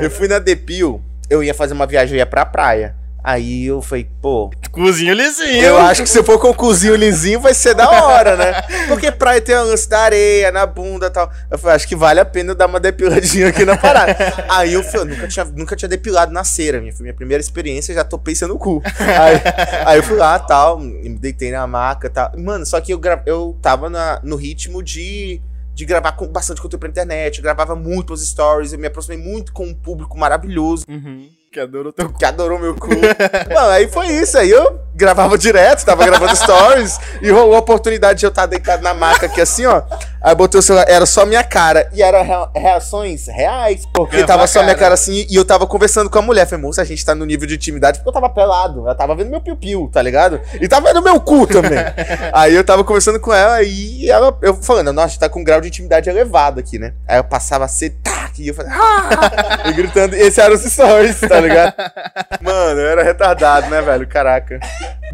Eu 0.00 0.10
fui 0.10 0.26
na 0.26 0.38
Depil, 0.38 1.00
eu 1.30 1.42
ia 1.42 1.54
fazer 1.54 1.74
uma 1.74 1.86
viagem, 1.86 2.16
eu 2.16 2.18
ia 2.18 2.26
pra 2.26 2.44
praia. 2.44 3.05
Aí 3.26 3.66
eu 3.66 3.82
falei, 3.82 4.08
pô. 4.22 4.52
Cozinho 4.70 5.12
lisinho. 5.12 5.60
Eu 5.60 5.78
acho 5.78 6.00
que 6.00 6.08
se 6.08 6.16
eu 6.16 6.22
for 6.22 6.38
com 6.38 6.50
o 6.50 6.54
cozinho 6.54 6.94
lisinho 6.94 7.40
vai 7.40 7.52
ser 7.54 7.74
da 7.74 7.90
hora, 7.90 8.36
né? 8.36 8.62
Porque 8.86 9.10
praia 9.10 9.40
tem 9.40 9.56
o 9.56 9.64
lance 9.64 9.88
da 9.88 9.98
areia, 9.98 10.52
na 10.52 10.64
bunda 10.64 11.06
e 11.08 11.10
tal. 11.10 11.28
Eu 11.50 11.58
falei, 11.58 11.74
acho 11.74 11.88
que 11.88 11.96
vale 11.96 12.20
a 12.20 12.24
pena 12.24 12.52
eu 12.52 12.54
dar 12.54 12.66
uma 12.68 12.78
depiladinha 12.78 13.48
aqui 13.48 13.64
na 13.64 13.76
parada. 13.76 14.16
Aí 14.48 14.74
eu, 14.74 14.82
falei, 14.84 15.00
eu 15.00 15.16
nunca 15.16 15.26
tinha, 15.26 15.44
nunca 15.44 15.74
tinha 15.74 15.88
depilado 15.88 16.32
na 16.32 16.44
cera. 16.44 16.80
Minha, 16.80 16.92
foi 16.92 17.02
minha 17.02 17.14
primeira 17.14 17.40
experiência, 17.40 17.92
já 17.92 18.04
tô 18.04 18.16
pensando 18.16 18.52
no 18.52 18.60
cu. 18.60 18.80
Aí, 18.84 19.42
aí 19.84 19.98
eu 19.98 20.04
fui 20.04 20.16
lá 20.16 20.38
tal, 20.38 20.78
me 20.78 21.18
deitei 21.18 21.50
na 21.50 21.66
maca 21.66 22.06
e 22.06 22.10
tal. 22.10 22.30
Mano, 22.38 22.64
só 22.64 22.80
que 22.80 22.94
eu, 22.94 23.00
eu 23.26 23.58
tava 23.60 23.90
na, 23.90 24.20
no 24.22 24.36
ritmo 24.36 24.84
de 24.84 25.42
de 25.74 25.84
gravar 25.84 26.12
com 26.12 26.26
bastante 26.26 26.62
conteúdo 26.62 26.80
pra 26.80 26.88
internet, 26.88 27.36
eu 27.36 27.42
gravava 27.42 27.76
muito 27.76 28.14
os 28.14 28.26
stories, 28.26 28.72
eu 28.72 28.78
me 28.78 28.86
aproximei 28.86 29.18
muito 29.18 29.52
com 29.52 29.66
um 29.66 29.74
público 29.74 30.16
maravilhoso. 30.16 30.86
Uhum. 30.88 31.28
Que 31.56 31.60
adorou 31.60 31.90
teu 31.90 32.12
Que 32.12 32.24
adorou 32.26 32.58
meu 32.58 32.74
cu. 32.74 32.88
Mano, 32.90 33.70
aí 33.70 33.88
foi 33.88 34.08
isso. 34.08 34.36
Aí 34.36 34.50
eu 34.50 34.78
gravava 34.94 35.38
direto, 35.38 35.86
tava 35.86 36.04
gravando 36.04 36.36
stories 36.36 36.98
e 37.22 37.30
rolou 37.30 37.54
a 37.54 37.58
oportunidade 37.58 38.20
de 38.20 38.26
eu 38.26 38.30
estar 38.30 38.44
deitado 38.44 38.82
na 38.82 38.92
maca 38.92 39.24
aqui 39.24 39.40
assim, 39.40 39.64
ó. 39.64 39.82
Aí 40.22 40.32
eu 40.32 40.36
botei 40.36 40.58
o 40.58 40.62
celular, 40.62 40.84
era 40.86 41.06
só 41.06 41.24
minha 41.24 41.42
cara. 41.42 41.88
E 41.94 42.02
era 42.02 42.22
rea- 42.22 42.48
reações 42.54 43.26
reais, 43.26 43.86
porque 43.94 44.22
tava 44.24 44.46
só 44.46 44.62
minha 44.62 44.74
cara. 44.74 44.92
assim 44.92 45.26
e 45.30 45.36
eu 45.36 45.46
tava 45.46 45.66
conversando 45.66 46.10
com 46.10 46.18
a 46.18 46.22
mulher. 46.22 46.46
Falei, 46.46 46.62
moça, 46.62 46.82
a 46.82 46.84
gente 46.84 47.02
tá 47.02 47.14
no 47.14 47.24
nível 47.24 47.46
de 47.46 47.54
intimidade 47.54 48.00
porque 48.00 48.10
eu 48.10 48.12
tava 48.12 48.28
pelado. 48.28 48.80
Ela 48.80 48.94
tava 48.94 49.14
vendo 49.14 49.30
meu 49.30 49.40
piu-piu, 49.40 49.88
tá 49.90 50.02
ligado? 50.02 50.38
E 50.60 50.68
tava 50.68 50.88
vendo 50.88 51.02
meu 51.02 51.18
cu 51.20 51.46
também. 51.46 51.78
aí 52.34 52.54
eu 52.54 52.64
tava 52.64 52.84
conversando 52.84 53.18
com 53.18 53.32
ela 53.32 53.62
e 53.62 54.10
ela, 54.10 54.36
eu 54.42 54.54
falando, 54.56 54.92
nossa, 54.92 55.18
tá 55.18 55.26
com 55.28 55.40
um 55.40 55.44
grau 55.44 55.60
de 55.62 55.68
intimidade 55.68 56.10
elevado 56.10 56.60
aqui, 56.60 56.78
né? 56.78 56.92
Aí 57.08 57.18
eu 57.18 57.24
passava 57.24 57.64
a 57.64 57.68
ser 57.68 57.96
tac, 58.02 58.42
e 58.42 58.48
eu 58.48 58.54
falei, 58.54 58.72
ah! 58.74 59.62
e 59.68 59.72
gritando, 59.72 60.14
e 60.14 60.20
esses 60.20 60.38
eram 60.38 60.54
os 60.54 60.62
stories, 60.62 61.20
tá 61.20 61.40
ligado? 61.40 61.45
Mano, 62.42 62.80
eu 62.80 62.88
era 62.88 63.02
retardado, 63.02 63.68
né, 63.70 63.80
velho? 63.82 64.06
Caraca. 64.08 64.58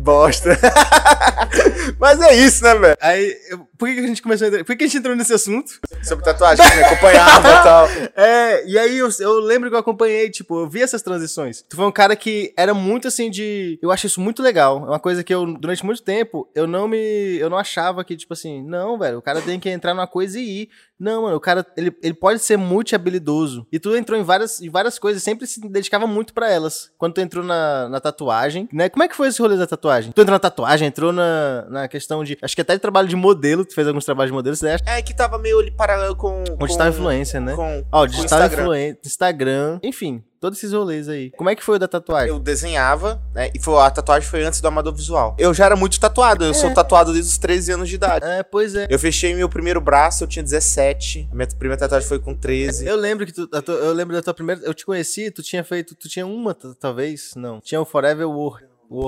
Bosta. 0.00 0.50
Mas 1.98 2.20
é 2.20 2.34
isso, 2.34 2.62
né, 2.64 2.74
velho? 2.74 2.96
Aí, 3.00 3.36
eu- 3.50 3.66
por 3.78 3.88
que 3.88 3.98
a 3.98 4.06
gente 4.06 4.22
começou 4.22 4.46
a? 4.48 4.50
Por 4.50 4.64
que 4.64 4.76
que 4.76 4.84
a 4.84 4.86
gente 4.86 4.98
entrou 4.98 5.16
nesse 5.16 5.32
assunto? 5.34 5.72
Sobre 6.02 6.24
tatuagem, 6.24 6.64
que 6.68 6.76
me 6.76 6.84
acompanhava 6.84 7.48
e 7.48 7.62
tal. 7.62 7.88
É, 8.14 8.64
e 8.66 8.78
aí 8.78 8.98
eu, 8.98 9.08
eu 9.20 9.40
lembro 9.40 9.68
que 9.68 9.74
eu 9.74 9.80
acompanhei, 9.80 10.30
tipo, 10.30 10.60
eu 10.60 10.68
vi 10.68 10.82
essas 10.82 11.02
transições. 11.02 11.62
Tu 11.68 11.74
foi 11.76 11.84
um 11.86 11.90
cara 11.92 12.14
que 12.14 12.52
era 12.56 12.72
muito 12.74 13.08
assim 13.08 13.30
de. 13.30 13.78
Eu 13.82 13.90
acho 13.90 14.06
isso 14.06 14.20
muito 14.20 14.42
legal. 14.42 14.78
É 14.86 14.88
uma 14.90 15.00
coisa 15.00 15.24
que 15.24 15.34
eu, 15.34 15.46
durante 15.58 15.84
muito 15.84 16.02
tempo, 16.02 16.48
eu 16.54 16.66
não 16.66 16.86
me. 16.86 17.36
Eu 17.38 17.50
não 17.50 17.56
achava 17.58 18.04
que, 18.04 18.16
tipo 18.16 18.32
assim, 18.32 18.62
não, 18.64 18.98
velho, 18.98 19.18
o 19.18 19.22
cara 19.22 19.40
tem 19.40 19.58
que 19.58 19.68
entrar 19.68 19.94
numa 19.94 20.06
coisa 20.06 20.38
e 20.38 20.62
ir. 20.62 20.68
Não, 20.98 21.22
mano, 21.22 21.36
o 21.36 21.40
cara, 21.40 21.66
ele, 21.76 21.92
ele 22.02 22.14
pode 22.14 22.38
ser 22.40 22.56
multi-habilidoso. 22.56 23.66
E 23.72 23.78
tu 23.80 23.96
entrou 23.96 24.18
em 24.18 24.22
várias, 24.22 24.60
em 24.60 24.70
várias 24.70 24.98
coisas, 25.00 25.22
sempre 25.22 25.46
se 25.48 25.60
dedicava 25.68 26.06
muito 26.12 26.32
pra 26.32 26.50
elas. 26.50 26.90
Quando 26.98 27.14
tu 27.14 27.20
entrou 27.20 27.44
na, 27.44 27.88
na 27.88 28.00
tatuagem, 28.00 28.68
né? 28.72 28.88
Como 28.88 29.02
é 29.02 29.08
que 29.08 29.16
foi 29.16 29.28
esse 29.28 29.40
rolê 29.40 29.56
da 29.56 29.66
tatuagem? 29.66 30.12
Tu 30.12 30.20
entrou 30.20 30.34
na 30.34 30.38
tatuagem, 30.38 30.88
entrou 30.88 31.12
na, 31.12 31.64
na 31.68 31.88
questão 31.88 32.22
de. 32.22 32.38
Acho 32.42 32.54
que 32.54 32.60
até 32.60 32.74
de 32.74 32.80
trabalho 32.80 33.08
de 33.08 33.16
modelo, 33.16 33.64
tu 33.64 33.74
fez 33.74 33.88
alguns 33.88 34.04
trabalhos 34.04 34.30
de 34.30 34.34
modelo, 34.34 34.54
você 34.54 34.68
acha? 34.68 34.84
É 34.86 35.02
que 35.02 35.14
tava 35.14 35.38
meio 35.38 35.58
ali 35.58 35.70
paralelo 35.70 36.14
com. 36.14 36.44
Com 36.58 36.66
digital 36.66 36.88
influencer, 36.88 37.40
né? 37.40 37.54
Com, 37.56 37.84
Ó, 37.90 38.00
com 38.02 38.06
digital 38.06 38.38
Instagram. 38.38 38.62
influencer, 38.62 38.98
Instagram, 39.04 39.80
enfim, 39.82 40.22
todos 40.42 40.58
esses 40.58 40.72
rolês 40.72 41.08
aí. 41.08 41.30
Como 41.30 41.48
é 41.48 41.54
que 41.54 41.62
foi 41.62 41.76
o 41.76 41.78
da 41.78 41.86
tatuagem? 41.86 42.28
Eu 42.28 42.40
desenhava, 42.40 43.22
né? 43.32 43.48
E 43.54 43.60
foi, 43.60 43.78
a 43.80 43.88
tatuagem 43.88 44.28
foi 44.28 44.42
antes 44.44 44.60
do 44.60 44.66
amador 44.66 44.92
visual. 44.92 45.36
Eu 45.38 45.54
já 45.54 45.66
era 45.66 45.76
muito 45.76 46.00
tatuado, 46.00 46.44
eu 46.44 46.50
É. 46.50 46.54
sou 46.54 46.74
tatuado 46.74 47.12
desde 47.12 47.30
os 47.30 47.38
13 47.38 47.70
anos 47.72 47.88
de 47.88 47.94
idade. 47.94 48.24
É, 48.26 48.42
pois 48.42 48.74
é. 48.74 48.88
Eu 48.90 48.98
fechei 48.98 49.32
meu 49.36 49.48
primeiro 49.48 49.80
braço, 49.80 50.24
eu 50.24 50.28
tinha 50.28 50.42
17. 50.42 51.28
A 51.30 51.34
minha 51.34 51.46
primeira 51.46 51.78
tatuagem 51.78 52.08
foi 52.08 52.18
com 52.18 52.34
13. 52.34 52.84
Eu 52.84 52.96
lembro 52.96 53.24
que 53.24 53.32
tu, 53.32 53.48
eu 53.70 53.92
lembro 53.92 54.16
da 54.16 54.20
tua 54.22 54.34
primeira, 54.34 54.60
eu 54.64 54.74
te 54.74 54.84
conheci, 54.84 55.30
tu 55.30 55.44
tinha 55.44 55.62
feito, 55.62 55.94
tu 55.94 56.08
tinha 56.08 56.26
uma 56.26 56.52
talvez, 56.54 57.30
não. 57.36 57.60
Tinha 57.60 57.80
o 57.80 57.84
Forever 57.84 58.28
War. 58.28 58.60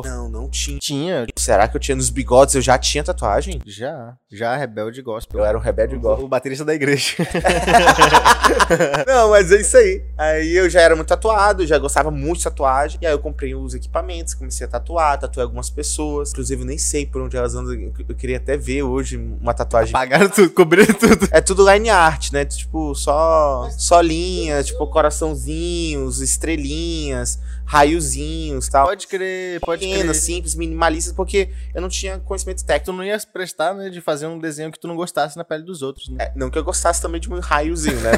Não, 0.05 0.28
não 0.28 0.49
tinha. 0.49 0.78
Tinha, 0.78 1.26
Será 1.37 1.68
que 1.68 1.76
eu 1.76 1.80
tinha 1.80 1.97
nos 1.97 2.11
bigodes? 2.11 2.55
Eu 2.55 2.62
já 2.62 2.78
tinha 2.78 3.05
tatuagem? 3.05 3.61
já, 3.66 4.14
já 4.30 4.57
Rebelde 4.57 5.03
Gospel. 5.03 5.41
Eu 5.41 5.45
era 5.45 5.59
um 5.59 5.61
rebelde 5.61 5.95
igual. 5.95 6.22
O 6.22 6.28
baterista 6.28 6.64
da 6.64 6.74
igreja. 6.74 7.16
Não, 9.07 9.30
mas 9.30 9.53
é 9.53 9.61
isso 9.61 9.76
aí. 9.76 10.03
Aí 10.16 10.57
eu 10.57 10.70
já 10.70 10.80
era 10.80 10.97
muito 10.97 11.09
tatuado, 11.09 11.66
já 11.66 11.78
gostava 11.78 12.11
muito 12.11 12.39
de 12.39 12.45
tatuagem. 12.45 12.99
E 13.03 13.07
aí 13.07 13.12
eu 13.12 13.18
comprei 13.18 13.55
os 13.55 13.74
equipamentos, 13.74 14.35
comecei 14.35 14.66
a 14.66 14.70
tatuar, 14.70 15.18
tatuei 15.18 15.45
algumas 15.45 15.68
pessoas. 15.70 16.30
Inclusive, 16.30 16.62
eu 16.62 16.66
nem 16.66 16.78
sei 16.78 17.07
por 17.07 17.20
onde 17.20 17.37
elas 17.37 17.55
andam. 17.55 17.74
Eu 18.09 18.14
queria 18.14 18.39
até 18.39 18.57
ver 18.57 18.82
hoje 18.82 19.16
uma 19.16 19.53
tatuagem. 19.53 19.93
Pagaram 19.93 20.28
tudo, 20.28 20.51
cobriram 20.51 20.95
tudo. 20.95 21.28
É 21.30 21.41
tudo 21.41 21.70
line 21.70 21.91
art, 21.91 22.32
né? 22.32 22.45
Tipo, 22.45 22.95
só, 22.95 23.68
só 23.70 24.01
linhas, 24.01 24.66
tipo, 24.66 24.87
coraçãozinhos, 24.87 26.20
estrelinhas, 26.20 27.39
raiozinhos 27.64 28.68
tal. 28.68 28.86
Pode 28.86 29.06
crer, 29.06 29.60
pode 29.60 29.80
Pequenas, 29.86 30.16
crer. 30.18 30.22
simples, 30.22 30.54
minimalistas, 30.54 31.12
porque 31.14 31.50
eu 31.74 31.80
não 31.82 31.88
tinha 31.88 32.18
conhecimento 32.18 32.64
técnico. 32.64 32.86
Tu 32.86 32.92
não 32.92 33.04
ia 33.04 33.18
prestar, 33.32 33.74
né, 33.74 33.88
de 33.90 34.00
fazer 34.00 34.26
um 34.26 34.38
desenho 34.38 34.70
que 34.70 34.78
tu 34.78 34.86
não 34.88 34.96
gostasse 34.96 35.36
na 35.36 35.44
pele 35.44 35.62
dos 35.64 35.82
outros, 35.82 36.08
né? 36.08 36.24
É, 36.26 36.32
não 36.34 36.50
que 36.50 36.58
eu 36.58 36.64
gostasse 36.64 37.00
também 37.00 37.20
de 37.20 37.32
um 37.32 37.38
raiozinho, 37.40 37.98
né? 38.00 38.12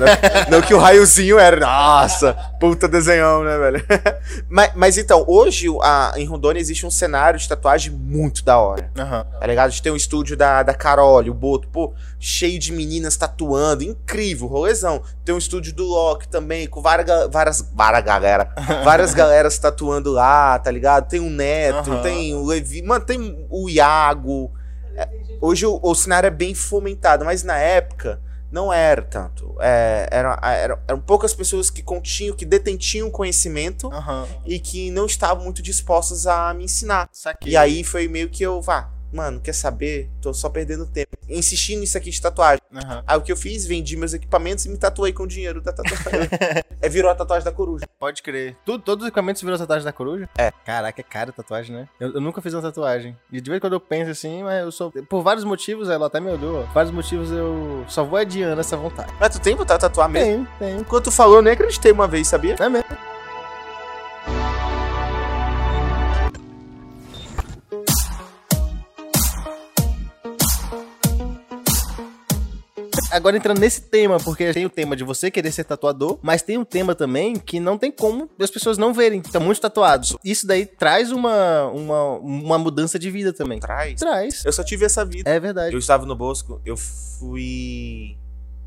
Não, 0.50 0.50
não 0.58 0.66
que 0.66 0.74
o 0.74 0.78
raiozinho 0.78 1.38
era, 1.38 1.58
nossa, 1.60 2.34
puta 2.60 2.88
desenhão, 2.88 3.44
né, 3.44 3.56
velho? 3.58 3.86
mas, 4.48 4.72
mas 4.74 4.98
então, 4.98 5.24
hoje 5.26 5.66
a- 5.82 6.12
em 6.16 6.24
Rondônia 6.26 6.60
existe 6.60 6.84
um 6.86 6.90
cenário 6.90 7.38
de 7.38 7.48
tatuagem 7.48 7.92
muito 7.92 8.44
da 8.44 8.58
hora, 8.58 8.90
Aham. 8.98 9.24
tá 9.40 9.46
ligado? 9.46 9.66
A 9.66 9.70
gente 9.70 9.82
tem 9.82 9.92
um 9.92 9.96
estúdio 9.96 10.36
da, 10.36 10.62
da 10.62 10.74
Carole, 10.74 11.30
o 11.30 11.34
Boto, 11.34 11.68
pô, 11.68 11.94
cheio 12.18 12.58
de 12.58 12.72
meninas 12.72 13.16
tatuando, 13.16 13.82
incrível, 13.84 14.46
rolezão. 14.46 15.02
Tem 15.24 15.34
um 15.34 15.38
estúdio 15.38 15.72
do 15.74 15.84
Loki 15.84 16.28
também, 16.28 16.66
com 16.66 16.80
várias, 16.80 17.06
ga- 17.06 17.26
várias, 17.28 17.60
várias 17.72 18.04
galera, 18.04 18.52
várias 19.36 19.56
galeras 19.56 19.58
tatuando 19.58 20.12
lá, 20.12 20.58
tá 20.58 20.70
ligado? 20.70 21.08
Tem 21.08 21.20
o 21.20 21.28
Neto, 21.30 21.90
Aham. 21.92 22.02
tem 22.02 22.34
o 22.34 22.44
Levi, 22.44 22.82
mano, 22.82 23.04
tem 23.04 23.46
o 23.50 23.68
Iago. 23.68 24.50
É, 24.96 25.08
hoje 25.40 25.66
o, 25.66 25.78
o 25.82 25.94
cenário 25.94 26.26
é 26.26 26.30
bem 26.30 26.54
fomentado, 26.54 27.24
mas 27.24 27.42
na 27.42 27.56
época 27.58 28.20
não 28.50 28.72
era 28.72 29.02
tanto. 29.02 29.54
É, 29.60 30.08
era, 30.10 30.38
era- 30.42 30.78
eram 30.88 31.00
poucas 31.00 31.34
pessoas 31.34 31.68
que 31.68 31.82
continham, 31.82 32.34
que 32.34 32.46
detentinham 32.46 33.10
conhecimento 33.10 33.92
Aham. 33.92 34.26
e 34.46 34.58
que 34.58 34.90
não 34.90 35.04
estavam 35.06 35.44
muito 35.44 35.60
dispostas 35.62 36.26
a 36.26 36.54
me 36.54 36.64
ensinar. 36.64 37.08
Saquei. 37.12 37.52
E 37.52 37.56
aí 37.56 37.84
foi 37.84 38.08
meio 38.08 38.28
que 38.30 38.42
eu, 38.42 38.62
vá, 38.62 38.88
mano, 39.12 39.40
quer 39.40 39.54
saber? 39.54 40.10
Tô 40.20 40.32
só 40.34 40.48
perdendo 40.48 40.86
tempo. 40.86 41.16
Insistindo 41.28 41.80
nisso 41.80 41.96
aqui 41.96 42.10
de 42.10 42.20
tatuagem. 42.20 42.60
Aham. 42.74 43.02
Aí 43.06 43.18
o 43.18 43.22
que 43.22 43.32
eu 43.32 43.36
fiz? 43.36 43.66
Vendi 43.66 43.96
meus 43.96 44.12
equipamentos 44.14 44.64
e 44.66 44.68
me 44.68 44.76
tatuei 44.76 45.12
com 45.12 45.24
o 45.24 45.26
dinheiro 45.26 45.60
da 45.60 45.72
tatuagem. 45.72 46.28
é, 46.80 46.88
virou 46.88 47.10
a 47.10 47.14
tatuagem 47.14 47.44
da 47.44 47.52
coruja. 47.52 47.84
Pode 47.98 48.22
crer. 48.22 48.56
Tudo, 48.64 48.82
todos 48.82 49.04
os 49.04 49.08
equipamentos 49.08 49.42
viram 49.42 49.56
tatuagem 49.58 49.84
da 49.84 49.92
coruja? 49.92 50.28
É. 50.38 50.52
Caraca, 50.64 51.00
é 51.00 51.04
caro 51.04 51.30
a 51.30 51.32
tatuagem, 51.32 51.74
né? 51.74 51.88
Eu, 51.98 52.14
eu 52.14 52.20
nunca 52.20 52.40
fiz 52.40 52.52
uma 52.54 52.62
tatuagem. 52.62 53.16
E 53.32 53.40
de 53.40 53.50
vez 53.50 53.58
em 53.58 53.60
quando 53.60 53.74
eu 53.74 53.80
penso 53.80 54.10
assim, 54.10 54.42
mas 54.42 54.62
eu 54.62 54.72
sou. 54.72 54.90
Por 54.90 55.22
vários 55.22 55.44
motivos, 55.44 55.88
ela 55.88 56.06
até 56.06 56.20
me 56.20 56.30
olhou. 56.30 56.60
ó. 56.60 56.62
Por 56.64 56.74
vários 56.74 56.92
motivos 56.92 57.30
eu 57.30 57.84
só 57.88 58.04
vou 58.04 58.18
adiando 58.18 58.60
essa 58.60 58.76
vontade. 58.76 59.12
Mas 59.18 59.30
tu 59.30 59.40
tem 59.40 59.54
vontade 59.54 59.80
de 59.80 59.88
tatuar 59.88 60.08
mesmo? 60.08 60.46
Tenho, 60.58 60.72
tenho. 60.72 60.84
Quando 60.84 61.04
tu 61.04 61.10
falou, 61.10 61.36
eu 61.36 61.42
nem 61.42 61.52
acreditei 61.52 61.92
uma 61.92 62.06
vez, 62.06 62.28
sabia? 62.28 62.56
É 62.58 62.68
mesmo. 62.68 63.15
Agora 73.16 73.34
entrando 73.34 73.58
nesse 73.58 73.80
tema, 73.80 74.18
porque 74.18 74.52
tem 74.52 74.66
o 74.66 74.70
tema 74.70 74.94
de 74.94 75.02
você 75.02 75.30
querer 75.30 75.50
ser 75.50 75.64
tatuador, 75.64 76.18
mas 76.20 76.42
tem 76.42 76.58
um 76.58 76.64
tema 76.64 76.94
também 76.94 77.36
que 77.36 77.58
não 77.58 77.78
tem 77.78 77.90
como 77.90 78.28
as 78.38 78.50
pessoas 78.50 78.76
não 78.76 78.92
verem. 78.92 79.20
Estão 79.20 79.40
muitos 79.40 79.58
tatuados. 79.58 80.14
Isso 80.22 80.46
daí 80.46 80.66
traz 80.66 81.10
uma, 81.10 81.66
uma, 81.68 82.10
uma 82.18 82.58
mudança 82.58 82.98
de 82.98 83.10
vida 83.10 83.32
também. 83.32 83.58
Traz. 83.58 83.98
Traz. 83.98 84.44
Eu 84.44 84.52
só 84.52 84.62
tive 84.62 84.84
essa 84.84 85.02
vida. 85.02 85.30
É 85.30 85.40
verdade. 85.40 85.74
Eu 85.74 85.78
estava 85.78 86.04
no 86.04 86.14
Bosco, 86.14 86.60
eu 86.64 86.76
fui 86.76 88.18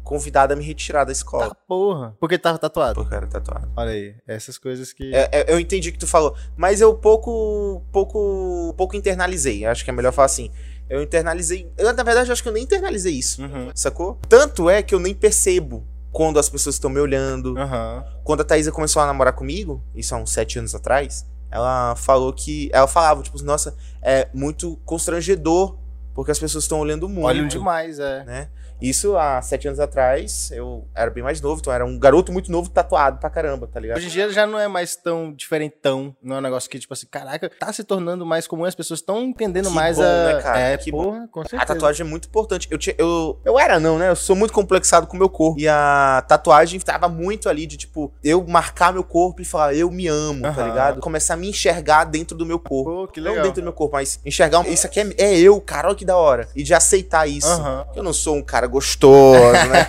convidado 0.03 0.53
a 0.53 0.55
me 0.55 0.63
retirar 0.63 1.03
da 1.03 1.11
escola. 1.11 1.49
Tá 1.49 1.55
porra. 1.67 2.15
Porque 2.19 2.35
tava 2.39 2.57
tatuado. 2.57 2.95
Porque 2.95 3.13
era 3.13 3.27
tatuado. 3.27 3.71
Olha 3.77 3.91
aí, 3.91 4.15
essas 4.27 4.57
coisas 4.57 4.91
que. 4.91 5.13
É, 5.13 5.29
é, 5.31 5.53
eu 5.53 5.59
entendi 5.59 5.89
o 5.89 5.91
que 5.91 5.99
tu 5.99 6.07
falou, 6.07 6.35
mas 6.57 6.81
eu 6.81 6.95
pouco, 6.95 7.83
pouco, 7.91 8.73
pouco 8.75 8.95
internalizei. 8.95 9.65
Acho 9.65 9.83
que 9.83 9.91
é 9.91 9.93
melhor 9.93 10.11
falar 10.11 10.25
assim. 10.25 10.49
Eu 10.89 11.01
internalizei. 11.03 11.71
Eu, 11.77 11.93
na 11.93 12.03
verdade, 12.03 12.31
acho 12.31 12.41
que 12.41 12.49
eu 12.49 12.53
nem 12.53 12.63
internalizei 12.63 13.13
isso. 13.13 13.41
Uhum. 13.41 13.69
Sacou? 13.75 14.19
Tanto 14.27 14.69
é 14.69 14.81
que 14.81 14.95
eu 14.95 14.99
nem 14.99 15.13
percebo 15.13 15.87
quando 16.11 16.39
as 16.39 16.49
pessoas 16.49 16.75
estão 16.75 16.89
me 16.89 16.99
olhando. 16.99 17.57
Aham. 17.57 18.03
Quando 18.23 18.41
a 18.41 18.43
Thaisa 18.43 18.71
começou 18.71 19.01
a 19.01 19.05
namorar 19.05 19.33
comigo, 19.33 19.83
isso 19.93 20.15
há 20.15 20.17
uns 20.17 20.31
sete 20.31 20.57
anos 20.57 20.73
atrás, 20.73 21.25
ela 21.51 21.95
falou 21.95 22.33
que. 22.33 22.69
Ela 22.73 22.87
falava, 22.87 23.21
tipo, 23.21 23.41
nossa, 23.43 23.75
é 24.01 24.27
muito 24.33 24.77
constrangedor, 24.85 25.77
porque 26.13 26.31
as 26.31 26.39
pessoas 26.39 26.63
estão 26.63 26.79
olhando 26.79 27.07
muito. 27.07 27.25
Olham 27.25 27.47
demais, 27.47 27.99
é. 27.99 28.23
né? 28.23 28.49
Isso 28.81 29.17
há 29.17 29.41
sete 29.41 29.67
anos 29.67 29.79
atrás, 29.79 30.51
eu 30.51 30.87
era 30.95 31.11
bem 31.11 31.23
mais 31.23 31.41
novo, 31.41 31.59
então 31.59 31.71
era 31.73 31.85
um 31.85 31.97
garoto 31.99 32.31
muito 32.31 32.51
novo 32.51 32.69
tatuado 32.69 33.19
pra 33.19 33.29
caramba, 33.29 33.67
tá 33.67 33.79
ligado? 33.79 33.97
Hoje 33.97 34.07
em 34.07 34.09
dia 34.09 34.29
já 34.31 34.45
não 34.47 34.59
é 34.59 34.67
mais 34.67 34.95
tão 34.95 35.33
diferentão. 35.33 36.15
Não 36.21 36.37
é 36.37 36.39
um 36.39 36.41
negócio 36.41 36.69
que, 36.69 36.79
tipo 36.79 36.93
assim, 36.93 37.07
caraca, 37.09 37.49
tá 37.49 37.71
se 37.73 37.83
tornando 37.83 38.25
mais 38.25 38.47
comum, 38.47 38.65
as 38.65 38.75
pessoas 38.75 38.99
estão 38.99 39.21
entendendo 39.23 39.67
Que 39.69 39.75
mais 39.75 39.97
bom, 39.97 40.03
a. 40.03 40.33
né, 40.33 40.41
cara? 40.41 40.59
É, 40.59 40.77
Que 40.77 40.91
porra, 40.91 41.27
com 41.31 41.41
certeza. 41.41 41.63
A 41.63 41.65
tatuagem 41.65 42.05
é 42.05 42.09
muito 42.09 42.27
importante. 42.27 42.67
Eu, 42.71 42.77
tinha, 42.77 42.95
eu, 42.97 43.39
eu 43.45 43.59
era, 43.59 43.79
não, 43.79 43.97
né? 43.97 44.09
Eu 44.09 44.15
sou 44.15 44.35
muito 44.35 44.53
complexado 44.53 45.07
com 45.07 45.15
o 45.15 45.19
meu 45.19 45.29
corpo. 45.29 45.59
E 45.59 45.67
a 45.67 46.23
tatuagem 46.27 46.79
tava 46.79 47.09
muito 47.09 47.49
ali 47.49 47.65
de, 47.65 47.77
tipo, 47.77 48.13
eu 48.23 48.45
marcar 48.47 48.93
meu 48.93 49.03
corpo 49.03 49.41
e 49.41 49.45
falar, 49.45 49.73
eu 49.73 49.91
me 49.91 50.07
amo, 50.07 50.41
tá 50.41 50.63
ligado? 50.65 51.01
Começar 51.01 51.33
a 51.33 51.37
me 51.37 51.49
enxergar 51.49 52.05
dentro 52.05 52.37
do 52.37 52.45
meu 52.45 52.59
corpo. 52.59 52.89
Pô, 52.89 53.07
que 53.07 53.19
Não 53.19 53.31
legal. 53.31 53.43
dentro 53.45 53.61
do 53.61 53.65
meu 53.65 53.73
corpo, 53.73 53.93
mas 53.93 54.19
enxergar, 54.25 54.65
isso 54.67 54.85
aqui 54.87 54.99
é, 54.99 55.13
é 55.17 55.39
eu, 55.39 55.59
cara, 55.59 55.87
olha 55.89 55.97
que 55.97 56.05
da 56.05 56.15
hora. 56.17 56.47
E 56.55 56.63
de 56.63 56.73
aceitar 56.73 57.27
isso. 57.27 57.49
Eu 57.95 58.03
não 58.03 58.13
sou 58.13 58.35
um 58.35 58.41
cara 58.41 58.68
gostoso, 58.69 59.51
né? 59.51 59.87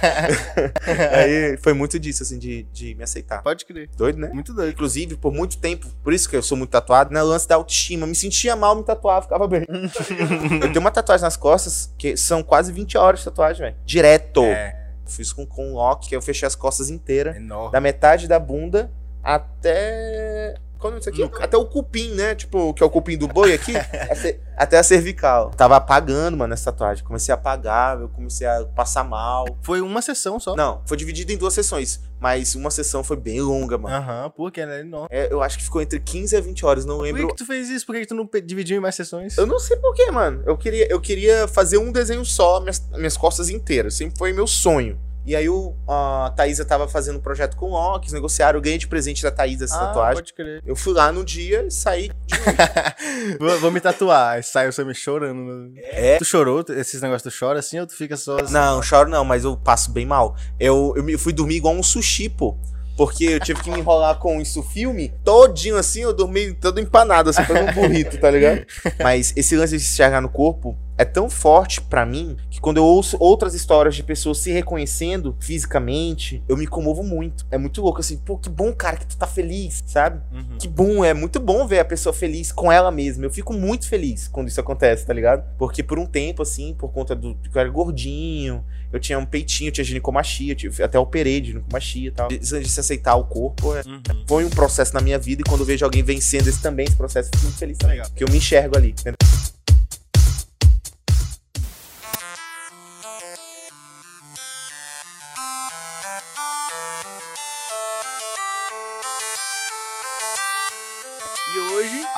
Aí 1.14 1.56
foi 1.58 1.72
muito 1.72 1.98
disso, 1.98 2.22
assim, 2.22 2.38
de, 2.38 2.64
de 2.72 2.94
me 2.94 3.04
aceitar. 3.04 3.42
Pode 3.42 3.64
crer. 3.64 3.88
Doido, 3.96 4.18
né? 4.18 4.30
Muito 4.32 4.52
doido. 4.52 4.70
Inclusive, 4.70 5.16
por 5.16 5.32
muito 5.32 5.58
tempo, 5.58 5.86
por 6.02 6.12
isso 6.12 6.28
que 6.28 6.36
eu 6.36 6.42
sou 6.42 6.56
muito 6.56 6.70
tatuado, 6.70 7.12
né? 7.12 7.22
O 7.22 7.26
lance 7.26 7.46
da 7.46 7.54
autoestima. 7.54 8.06
Me 8.06 8.14
sentia 8.14 8.56
mal, 8.56 8.74
me 8.74 8.82
tatuava, 8.82 9.22
ficava 9.22 9.46
bem. 9.46 9.66
eu 9.70 10.68
tenho 10.68 10.80
uma 10.80 10.90
tatuagem 10.90 11.22
nas 11.22 11.36
costas, 11.36 11.94
que 11.96 12.16
são 12.16 12.42
quase 12.42 12.72
20 12.72 12.98
horas 12.98 13.20
de 13.20 13.26
tatuagem, 13.26 13.62
velho. 13.62 13.76
Direto. 13.84 14.42
É, 14.42 14.80
Fiz 15.06 15.32
com, 15.32 15.44
com 15.44 15.70
um 15.70 15.74
lock, 15.74 16.08
que 16.08 16.16
eu 16.16 16.22
fechei 16.22 16.46
as 16.46 16.54
costas 16.54 16.88
inteiras. 16.88 17.36
enorme. 17.36 17.72
Da 17.72 17.80
metade 17.80 18.28
da 18.28 18.38
bunda 18.38 18.90
até. 19.22 20.54
Qual 20.80 20.94
é 20.94 20.98
isso 20.98 21.08
aqui? 21.08 21.22
Até 21.38 21.56
o 21.56 21.66
cupim, 21.66 22.14
né? 22.14 22.34
Tipo, 22.34 22.72
que 22.72 22.82
é 22.82 22.86
o 22.86 22.90
cupim 22.90 23.18
do 23.18 23.28
boi 23.28 23.52
aqui. 23.52 23.76
até, 23.76 24.40
até 24.56 24.78
a 24.78 24.82
cervical. 24.82 25.50
Tava 25.50 25.76
apagando, 25.76 26.36
mano, 26.38 26.54
essa 26.54 26.72
tatuagem. 26.72 27.04
Comecei 27.04 27.32
a 27.32 27.36
apagar, 27.36 28.00
eu 28.00 28.08
comecei 28.08 28.46
a 28.46 28.64
passar 28.64 29.04
mal. 29.04 29.46
Foi 29.62 29.80
uma 29.82 30.00
sessão 30.00 30.40
só. 30.40 30.56
Não, 30.56 30.80
foi 30.86 30.96
dividido 30.96 31.32
em 31.32 31.36
duas 31.36 31.52
sessões. 31.52 32.00
Mas 32.18 32.54
uma 32.54 32.70
sessão 32.70 33.04
foi 33.04 33.16
bem 33.16 33.40
longa, 33.40 33.78
mano. 33.78 33.94
Aham, 33.94 34.30
porque 34.36 34.60
ela 34.60 34.74
é 34.74 34.80
enorme. 34.80 35.08
É, 35.10 35.32
eu 35.32 35.42
acho 35.42 35.58
que 35.58 35.64
ficou 35.64 35.80
entre 35.80 36.00
15 36.00 36.36
a 36.36 36.40
20 36.40 36.66
horas, 36.66 36.84
não 36.84 36.96
Por 36.96 37.04
lembro. 37.04 37.26
que, 37.28 37.32
que 37.32 37.38
tu 37.38 37.46
fez 37.46 37.68
isso? 37.70 37.86
Por 37.86 37.94
que, 37.94 38.00
que 38.02 38.06
tu 38.06 38.14
não 38.14 38.28
dividiu 38.44 38.76
em 38.76 38.80
mais 38.80 38.94
sessões? 38.94 39.36
Eu 39.38 39.46
não 39.46 39.58
sei 39.58 39.76
porquê, 39.76 40.10
mano. 40.10 40.42
Eu 40.46 40.56
queria, 40.56 40.90
eu 40.90 41.00
queria 41.00 41.46
fazer 41.48 41.78
um 41.78 41.92
desenho 41.92 42.24
só, 42.24 42.60
minhas, 42.60 42.82
minhas 42.92 43.16
costas 43.16 43.48
inteiras. 43.48 43.94
Sempre 43.94 44.18
foi 44.18 44.32
meu 44.32 44.46
sonho. 44.46 44.98
E 45.24 45.36
aí 45.36 45.48
o, 45.48 45.74
a 45.86 46.32
Thaísa 46.34 46.64
tava 46.64 46.88
fazendo 46.88 47.18
um 47.18 47.20
projeto 47.20 47.56
com 47.56 47.66
o 47.66 47.70
Locks, 47.70 48.12
negociaram, 48.12 48.58
eu 48.58 48.62
ganhei 48.62 48.78
de 48.78 48.88
presente 48.88 49.22
da 49.22 49.30
Thaísa 49.30 49.64
essa 49.64 49.76
ah, 49.76 49.86
tatuagem. 49.86 50.14
pode 50.14 50.34
crer. 50.34 50.62
Eu 50.64 50.74
fui 50.74 50.94
lá 50.94 51.12
no 51.12 51.24
dia 51.24 51.64
e 51.66 51.70
saí 51.70 52.08
de 52.08 53.36
vou, 53.38 53.60
vou 53.60 53.70
me 53.70 53.80
tatuar. 53.80 54.34
Aí 54.34 54.42
sai 54.42 54.70
você 54.70 54.82
me 54.82 54.94
chorando. 54.94 55.72
É. 55.76 56.16
Tu 56.18 56.24
chorou? 56.24 56.64
Esses 56.70 57.02
negócios 57.02 57.32
tu 57.32 57.38
chora 57.38 57.58
assim 57.58 57.78
ou 57.78 57.86
tu 57.86 57.94
fica 57.94 58.16
só 58.16 58.38
assim? 58.38 58.52
Não, 58.52 58.82
choro 58.82 59.10
não, 59.10 59.24
mas 59.24 59.44
eu 59.44 59.56
passo 59.56 59.90
bem 59.90 60.06
mal. 60.06 60.36
Eu, 60.58 60.94
eu 60.96 61.18
fui 61.18 61.32
dormir 61.32 61.56
igual 61.56 61.74
um 61.74 61.82
sushi, 61.82 62.28
pô. 62.28 62.56
Porque 62.96 63.24
eu 63.24 63.40
tive 63.40 63.62
que 63.62 63.70
me 63.70 63.78
enrolar 63.78 64.18
com 64.18 64.40
isso 64.42 64.62
filme 64.62 65.10
todinho 65.24 65.76
assim, 65.76 66.02
eu 66.02 66.12
dormi 66.12 66.52
todo 66.52 66.78
empanado, 66.78 67.30
assim, 67.30 67.42
fazendo 67.44 67.70
um 67.70 67.72
burrito, 67.72 68.18
tá 68.18 68.30
ligado? 68.30 68.66
Mas 69.02 69.32
esse 69.36 69.56
lance 69.56 69.76
de 69.76 69.82
se 69.82 69.92
enxergar 69.92 70.20
no 70.20 70.28
corpo 70.28 70.76
é 71.00 71.04
tão 71.04 71.30
forte 71.30 71.80
pra 71.80 72.04
mim 72.04 72.36
que 72.50 72.60
quando 72.60 72.76
eu 72.76 72.84
ouço 72.84 73.16
outras 73.18 73.54
histórias 73.54 73.94
de 73.96 74.02
pessoas 74.02 74.36
se 74.38 74.50
reconhecendo 74.52 75.34
fisicamente, 75.40 76.42
eu 76.48 76.56
me 76.56 76.66
comovo 76.66 77.02
muito. 77.02 77.46
É 77.50 77.56
muito 77.56 77.80
louco, 77.80 78.00
assim, 78.00 78.16
pô, 78.18 78.36
que 78.36 78.50
bom, 78.50 78.72
cara, 78.74 78.96
que 78.98 79.06
tu 79.06 79.16
tá 79.16 79.26
feliz, 79.26 79.82
sabe? 79.86 80.20
Uhum. 80.30 80.58
Que 80.58 80.68
bom, 80.68 81.04
é 81.04 81.14
muito 81.14 81.40
bom 81.40 81.66
ver 81.66 81.78
a 81.78 81.84
pessoa 81.84 82.12
feliz 82.12 82.52
com 82.52 82.70
ela 82.70 82.90
mesma. 82.90 83.24
Eu 83.24 83.30
fico 83.30 83.52
muito 83.54 83.88
feliz 83.88 84.28
quando 84.28 84.48
isso 84.48 84.60
acontece, 84.60 85.06
tá 85.06 85.12
ligado? 85.14 85.42
Porque 85.56 85.82
por 85.82 85.98
um 85.98 86.04
tempo, 86.06 86.42
assim, 86.42 86.74
por 86.74 86.90
conta 86.92 87.14
do 87.16 87.34
que 87.34 87.56
eu 87.56 87.60
era 87.60 87.70
gordinho, 87.70 88.62
eu 88.92 89.00
tinha 89.00 89.18
um 89.18 89.24
peitinho, 89.24 89.68
eu 89.68 89.72
tinha 89.72 89.84
ginecomastia, 89.84 90.52
eu 90.52 90.56
tive, 90.56 90.82
até 90.82 90.98
operei 90.98 91.40
de 91.40 91.52
ginecomastia 91.52 92.08
e 92.08 92.10
tal. 92.10 92.28
De, 92.28 92.38
de 92.38 92.68
se 92.68 92.80
aceitar 92.80 93.14
o 93.16 93.24
corpo, 93.24 93.74
é- 93.74 93.80
Uhum. 93.86 94.24
foi 94.26 94.44
um 94.44 94.50
processo 94.50 94.92
na 94.94 95.00
minha 95.00 95.18
vida 95.18 95.40
e 95.40 95.44
quando 95.48 95.60
eu 95.60 95.66
vejo 95.66 95.84
alguém 95.84 96.02
vencendo 96.02 96.46
esse 96.48 96.60
também, 96.60 96.86
esse 96.86 96.96
processo, 96.96 97.28
eu 97.28 97.38
fico 97.38 97.44
muito 97.44 97.58
feliz 97.58 97.78
também. 97.78 97.96
Legal. 97.96 98.10
Porque 98.10 98.24
eu 98.24 98.28
me 98.28 98.36
enxergo 98.36 98.76
ali. 98.76 98.90
entendeu? 98.90 99.14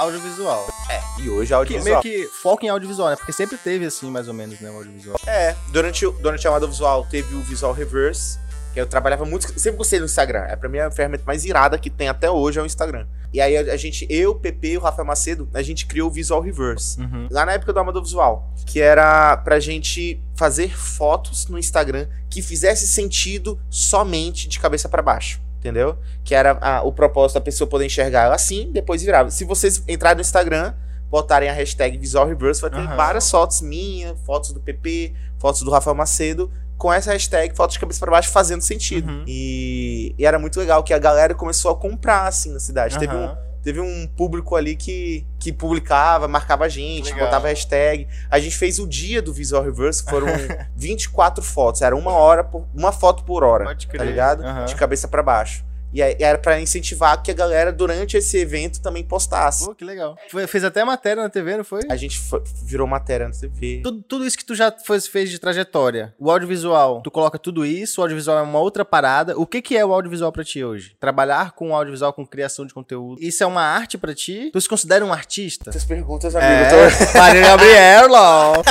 Audiovisual. 0.03 0.69
É, 0.89 1.01
e 1.23 1.29
hoje 1.31 1.47
é 1.47 1.49
Que 1.49 1.55
audiovisual. 1.55 2.03
meio 2.03 2.03
que 2.03 2.29
foca 2.29 2.67
em 2.67 2.69
audiovisual, 2.69 3.11
né? 3.11 3.17
Porque 3.17 3.33
sempre 3.33 3.57
teve 3.57 3.87
assim, 3.87 4.11
mais 4.11 4.29
ou 4.29 4.35
menos, 4.35 4.61
né, 4.61 4.71
o 4.71 4.77
audiovisual. 4.77 5.17
É, 5.27 5.55
durante, 5.69 6.09
durante 6.21 6.47
a 6.47 6.51
moda 6.51 6.67
visual 6.67 7.07
teve 7.11 7.35
o 7.35 7.41
Visual 7.41 7.73
Reverse, 7.73 8.39
que 8.75 8.81
eu 8.81 8.87
trabalhava 8.87 9.25
muito, 9.25 9.47
sempre 9.59 9.79
gostei 9.79 9.99
do 9.99 10.07
Instagram. 10.07 10.45
É 10.49 10.57
pra 10.57 10.69
mim 10.69 10.79
a 10.79 10.91
ferramenta 10.91 11.25
mais 11.27 11.45
irada 11.45 11.79
que 11.79 11.91
tem 11.91 12.09
até 12.09 12.31
hoje 12.31 12.59
é 12.59 12.63
o 12.63 12.67
Instagram. 12.67 13.07
E 13.33 13.41
aí 13.41 13.57
a, 13.57 13.77
gente, 13.77 14.07
eu, 14.11 14.35
Pepe 14.35 14.73
e 14.73 14.77
o 14.77 14.81
Rafael 14.81 15.07
Macedo, 15.07 15.49
a 15.55 15.63
gente 15.63 15.87
criou 15.87 16.09
o 16.09 16.13
Visual 16.13 16.41
Reverse. 16.41 17.01
Uhum. 17.01 17.29
Lá 17.31 17.47
na 17.47 17.53
época 17.53 17.73
do 17.73 17.79
Amador 17.81 18.03
Visual, 18.03 18.51
que 18.67 18.81
era 18.81 19.37
pra 19.39 19.59
gente 19.59 20.23
fazer 20.35 20.77
fotos 20.77 21.47
no 21.47 21.59
Instagram 21.59 22.09
que 22.29 22.43
fizesse 22.43 22.87
sentido 22.87 23.59
somente 23.71 24.49
de 24.49 24.59
cabeça 24.59 24.89
pra 24.89 25.01
baixo. 25.01 25.41
Entendeu? 25.63 25.97
Que 26.25 26.35
era 26.35 26.59
a- 26.61 26.83
o 26.83 26.93
propósito 26.93 27.35
da 27.37 27.41
pessoa 27.41 27.71
poder 27.71 27.87
enxergar 27.87 28.23
ela 28.25 28.35
assim, 28.35 28.73
depois 28.73 29.01
virava. 29.01 29.31
Se 29.31 29.45
vocês 29.45 29.81
entrarem 29.87 30.17
no 30.17 30.21
Instagram, 30.23 30.75
botarem 31.09 31.49
a 31.49 31.53
hashtag 31.53 31.97
Visual 31.97 32.27
Reverse, 32.27 32.61
vai 32.61 32.69
ter 32.69 32.79
Aham. 32.79 32.97
várias 32.97 33.31
fotos 33.31 33.61
minhas, 33.61 34.19
fotos 34.27 34.51
do 34.53 34.59
PP, 34.59 35.15
fotos 35.39 35.63
do 35.63 35.71
Rafael 35.71 35.95
Macedo, 35.95 36.51
com 36.77 36.93
essa 36.93 37.13
hashtag 37.13 37.55
fotos 37.55 37.75
de 37.75 37.81
cabeça 37.81 38.01
pra 38.01 38.11
baixo 38.11 38.29
fazendo 38.31 38.61
sentido. 38.61 39.09
Uhum. 39.09 39.25
E, 39.25 40.17
e 40.19 40.27
era 40.27 40.37
muito 40.37 40.59
legal 40.59 40.83
que 40.83 40.93
a 40.93 40.99
galera 40.99 41.33
começou 41.33 41.71
a 41.71 41.77
comprar 41.77 42.27
assim 42.27 42.53
na 42.53 42.59
cidade. 42.59 42.99
Teve 42.99 43.15
um. 43.15 43.37
Teve 43.63 43.81
um 43.81 44.07
público 44.07 44.57
ali 44.57 44.75
que, 44.77 45.27
que 45.39 45.53
publicava, 45.53 46.27
marcava 46.29 46.65
a 46.65 46.69
gente, 46.69 47.11
Legal. 47.13 47.27
botava 47.27 47.49
hashtag. 47.49 48.09
A 48.31 48.39
gente 48.39 48.57
fez 48.57 48.79
o 48.79 48.87
dia 48.87 49.23
do 49.23 49.33
Visual 49.33 49.63
Reverse, 49.63 50.03
foram 50.05 50.27
24 50.77 51.43
fotos, 51.43 51.83
era 51.83 51.95
uma 51.97 52.13
hora 52.13 52.43
por, 52.45 52.67
uma 52.75 52.93
foto 52.93 53.25
por 53.25 53.45
hora, 53.45 53.65
Pode 53.67 53.87
crer. 53.87 53.99
tá 53.99 54.05
ligado? 54.05 54.45
Aham. 54.45 54.65
De 54.65 54.75
cabeça 54.75 55.07
pra 55.09 55.23
baixo. 55.23 55.65
E 55.93 56.01
era 56.01 56.39
pra 56.39 56.61
incentivar 56.61 57.23
que 57.23 57.31
a 57.31 57.35
galera, 57.35 57.73
durante 57.73 58.17
esse 58.17 58.37
evento, 58.39 58.81
também 58.81 59.05
postasse. 59.05 59.65
Pô, 59.67 59.75
que 59.75 59.85
legal. 59.85 60.17
Foi- 60.31 60.47
fez 60.47 60.65
até 60.65 60.85
matéria 60.85 61.23
na 61.23 61.29
TV, 61.29 61.57
não 61.57 61.65
foi? 61.65 61.83
A 61.91 61.97
gente 61.97 62.19
foi- 62.19 62.43
virou 62.65 62.87
matéria 62.87 63.29
na 63.29 63.35
TV. 63.35 63.81
Tudo, 63.83 64.03
tudo 64.03 64.27
isso 64.27 64.37
que 64.39 64.45
tu 64.45 64.55
já 64.55 64.71
fez, 64.73 65.07
fez 65.07 65.31
de 65.31 65.39
trajetória. 65.39 66.15
O 66.19 66.31
audiovisual, 66.31 67.01
tu 67.03 67.11
coloca 67.11 67.39
tudo 67.39 67.65
isso, 67.67 68.01
o 68.01 68.05
audiovisual 68.05 68.39
é 68.39 68.43
uma 68.43 68.59
outra 68.59 68.85
parada. 68.85 69.39
O 69.39 69.47
que 69.47 69.61
que 69.61 69.77
é 69.77 69.85
o 69.85 69.93
audiovisual 69.93 70.33
pra 70.33 70.45
ti 70.45 70.65
hoje? 70.65 70.97
Trabalhar 70.99 71.53
com 71.53 71.71
o 71.71 71.75
audiovisual, 71.75 72.13
com 72.13 72.27
criação 72.27 72.67
de 72.67 72.73
conteúdo. 72.75 73.21
Isso 73.23 73.43
é 73.43 73.47
uma 73.47 73.63
arte 73.63 73.99
pra 73.99 74.15
ti? 74.15 74.51
Tu 74.53 74.61
se 74.61 74.69
considera 74.69 75.05
um 75.05 75.13
artista? 75.13 75.71
Essas 75.71 75.85
perguntas, 75.85 76.35
amigo. 76.35 76.51
É, 76.53 76.69
tô- 76.69 76.77
Maria 77.19 77.43
Gabriela. 77.43 78.63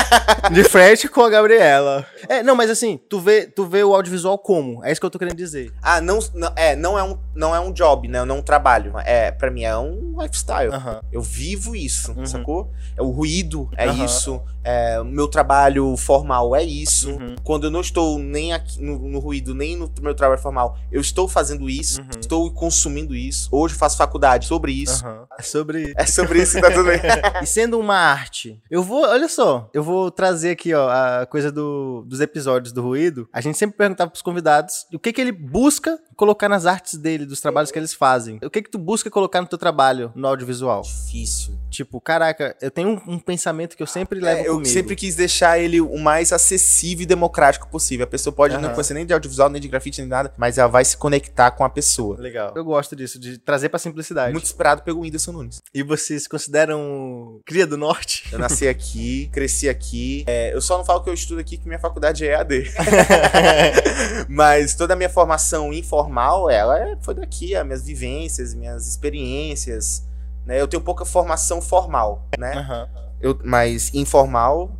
De 0.51 0.63
frente 0.63 1.07
com 1.07 1.21
a 1.21 1.29
Gabriela. 1.29 2.05
É, 2.29 2.41
não, 2.43 2.55
mas 2.55 2.69
assim, 2.69 2.97
tu 3.09 3.19
vê, 3.19 3.45
tu 3.45 3.65
vê 3.65 3.83
o 3.83 3.93
audiovisual 3.93 4.37
como? 4.37 4.83
É 4.85 4.91
isso 4.91 5.01
que 5.01 5.05
eu 5.05 5.09
tô 5.09 5.19
querendo 5.19 5.35
dizer. 5.35 5.73
Ah, 5.81 5.99
não, 5.99 6.19
não- 6.33 6.53
é, 6.55 6.75
não 6.77 6.97
é 6.97 7.03
um, 7.03 7.10
não 7.35 7.55
é 7.55 7.59
um 7.59 7.71
job, 7.71 8.07
né? 8.07 8.23
Não 8.25 8.35
é 8.35 8.39
um 8.39 8.41
trabalho. 8.41 8.93
É, 9.05 9.31
para 9.31 9.49
mim 9.51 9.63
é 9.63 9.77
um 9.77 10.15
lifestyle. 10.21 10.73
Aham. 10.73 11.01
Eu 11.11 11.21
vivo 11.21 11.75
isso, 11.75 12.11
Uhum. 12.13 12.25
sacou? 12.25 12.71
É, 12.97 13.01
O 13.01 13.09
ruído 13.09 13.69
é 13.77 13.87
Aham. 13.87 14.05
isso. 14.05 14.41
É, 14.63 14.99
o 15.01 15.05
meu 15.05 15.27
trabalho 15.27 15.97
formal 15.97 16.55
é 16.55 16.63
isso. 16.63 17.09
Uhum. 17.11 17.35
Quando 17.43 17.63
eu 17.65 17.71
não 17.71 17.81
estou 17.81 18.19
nem 18.19 18.53
aqui 18.53 18.81
no, 18.81 18.99
no 18.99 19.19
ruído, 19.19 19.55
nem 19.55 19.75
no 19.75 19.91
meu 20.01 20.13
trabalho 20.13 20.39
formal, 20.41 20.77
eu 20.91 21.01
estou 21.01 21.27
fazendo 21.27 21.69
isso, 21.69 22.01
Uhum. 22.01 22.07
estou 22.19 22.51
consumindo 22.53 23.15
isso. 23.15 23.49
Hoje 23.51 23.73
eu 23.73 23.79
faço 23.79 23.97
faculdade 23.97 24.45
sobre 24.45 24.71
isso. 24.71 25.03
É 25.39 25.41
sobre. 25.41 25.93
É 25.97 26.05
sobre 26.05 26.41
isso 26.41 26.55
que 26.55 26.61
tá 26.61 26.69
tudo 26.71 26.85
bem. 26.85 26.99
E 27.41 27.45
sendo 27.45 27.79
uma 27.79 27.95
arte, 27.95 28.61
eu 28.69 28.83
vou, 28.83 29.03
olha 29.07 29.27
só, 29.27 29.69
eu 29.73 29.83
vou 29.83 30.11
trazer 30.11 30.51
aqui, 30.51 30.73
ó, 30.73 30.89
a 30.89 31.25
coisa 31.25 31.51
do, 31.51 32.03
dos 32.07 32.19
episódios 32.21 32.71
do 32.71 32.81
Ruído. 32.81 33.27
A 33.33 33.41
gente 33.41 33.57
sempre 33.57 33.77
perguntava 33.77 34.09
pros 34.11 34.21
convidados 34.21 34.85
o 34.93 34.99
que 34.99 35.11
que 35.11 35.19
ele 35.21 35.31
busca 35.31 35.97
colocar 36.15 36.47
nas 36.49 36.65
artes 36.65 36.95
dele, 36.97 37.25
dos 37.25 37.39
trabalhos 37.41 37.71
que 37.71 37.79
eles 37.79 37.93
fazem. 37.93 38.39
O 38.43 38.49
que 38.49 38.61
que 38.61 38.69
tu 38.69 38.77
busca 38.77 39.09
colocar 39.09 39.41
no 39.41 39.47
teu 39.47 39.57
trabalho, 39.57 40.11
no 40.15 40.27
audiovisual? 40.27 40.81
Difícil. 40.81 41.59
Tipo, 41.69 42.01
caraca, 42.01 42.55
eu 42.61 42.69
tenho 42.69 42.89
um, 43.07 43.13
um 43.13 43.19
pensamento 43.19 43.77
que 43.77 43.83
eu 43.83 43.87
sempre 43.87 44.19
levo 44.19 44.41
É, 44.41 44.47
eu 44.47 44.53
comigo. 44.55 44.69
sempre 44.69 44.95
quis 44.95 45.15
deixar 45.15 45.57
ele 45.57 45.79
o 45.79 45.97
mais 45.97 46.33
acessível 46.33 47.03
e 47.03 47.05
democrático 47.05 47.67
possível. 47.69 48.03
A 48.03 48.07
pessoa 48.07 48.33
pode 48.33 48.55
não 48.55 48.65
Aham. 48.65 48.73
conhecer 48.73 48.93
nem 48.93 49.05
de 49.05 49.13
audiovisual, 49.13 49.49
nem 49.49 49.61
de 49.61 49.67
grafite, 49.67 50.01
nem 50.01 50.09
nada, 50.09 50.33
mas 50.37 50.57
ela 50.57 50.67
vai 50.67 50.83
se 50.83 50.97
conectar 50.97 51.51
com 51.51 51.63
a 51.63 51.69
pessoa. 51.69 52.17
Legal. 52.19 52.51
Eu 52.55 52.63
gosto 52.65 52.95
disso, 52.95 53.17
de 53.19 53.37
trazer 53.37 53.69
pra 53.69 53.79
simplicidade. 53.79 54.33
Muito 54.33 54.43
inspirado 54.45 54.81
pelo 54.83 54.99
Whindersson 55.01 55.31
Nunes. 55.31 55.61
E 55.73 55.81
vocês 55.81 56.23
se 56.23 56.29
consideram 56.29 57.39
cria 57.45 57.65
do 57.65 57.77
norte? 57.77 58.25
Eu 58.31 58.39
nasci 58.39 58.67
aqui, 58.67 59.29
cresci 59.31 59.69
aqui. 59.69 60.23
É, 60.27 60.53
eu 60.53 60.61
só 60.61 60.77
não 60.77 60.83
falo 60.85 61.01
que 61.03 61.09
eu 61.09 61.13
estudo 61.13 61.39
aqui, 61.39 61.57
que 61.57 61.67
minha 61.67 61.79
faculdade 61.79 62.25
é 62.25 62.31
EAD. 62.33 62.65
Mas 64.27 64.75
toda 64.75 64.93
a 64.93 64.97
minha 64.97 65.09
formação 65.09 65.71
informal, 65.73 66.10
ela 66.49 66.77
é- 66.79 66.97
foi 67.01 67.13
daqui, 67.13 67.55
as 67.55 67.65
minhas 67.65 67.83
vivências, 67.85 68.53
minhas 68.53 68.87
experiências. 68.87 70.07
Né? 70.45 70.59
Eu 70.59 70.67
tenho 70.67 70.81
pouca 70.81 71.05
formação 71.05 71.61
formal, 71.61 72.27
né? 72.37 72.53
Aham. 72.53 72.89
Eu, 73.19 73.39
mas 73.43 73.93
informal, 73.93 74.71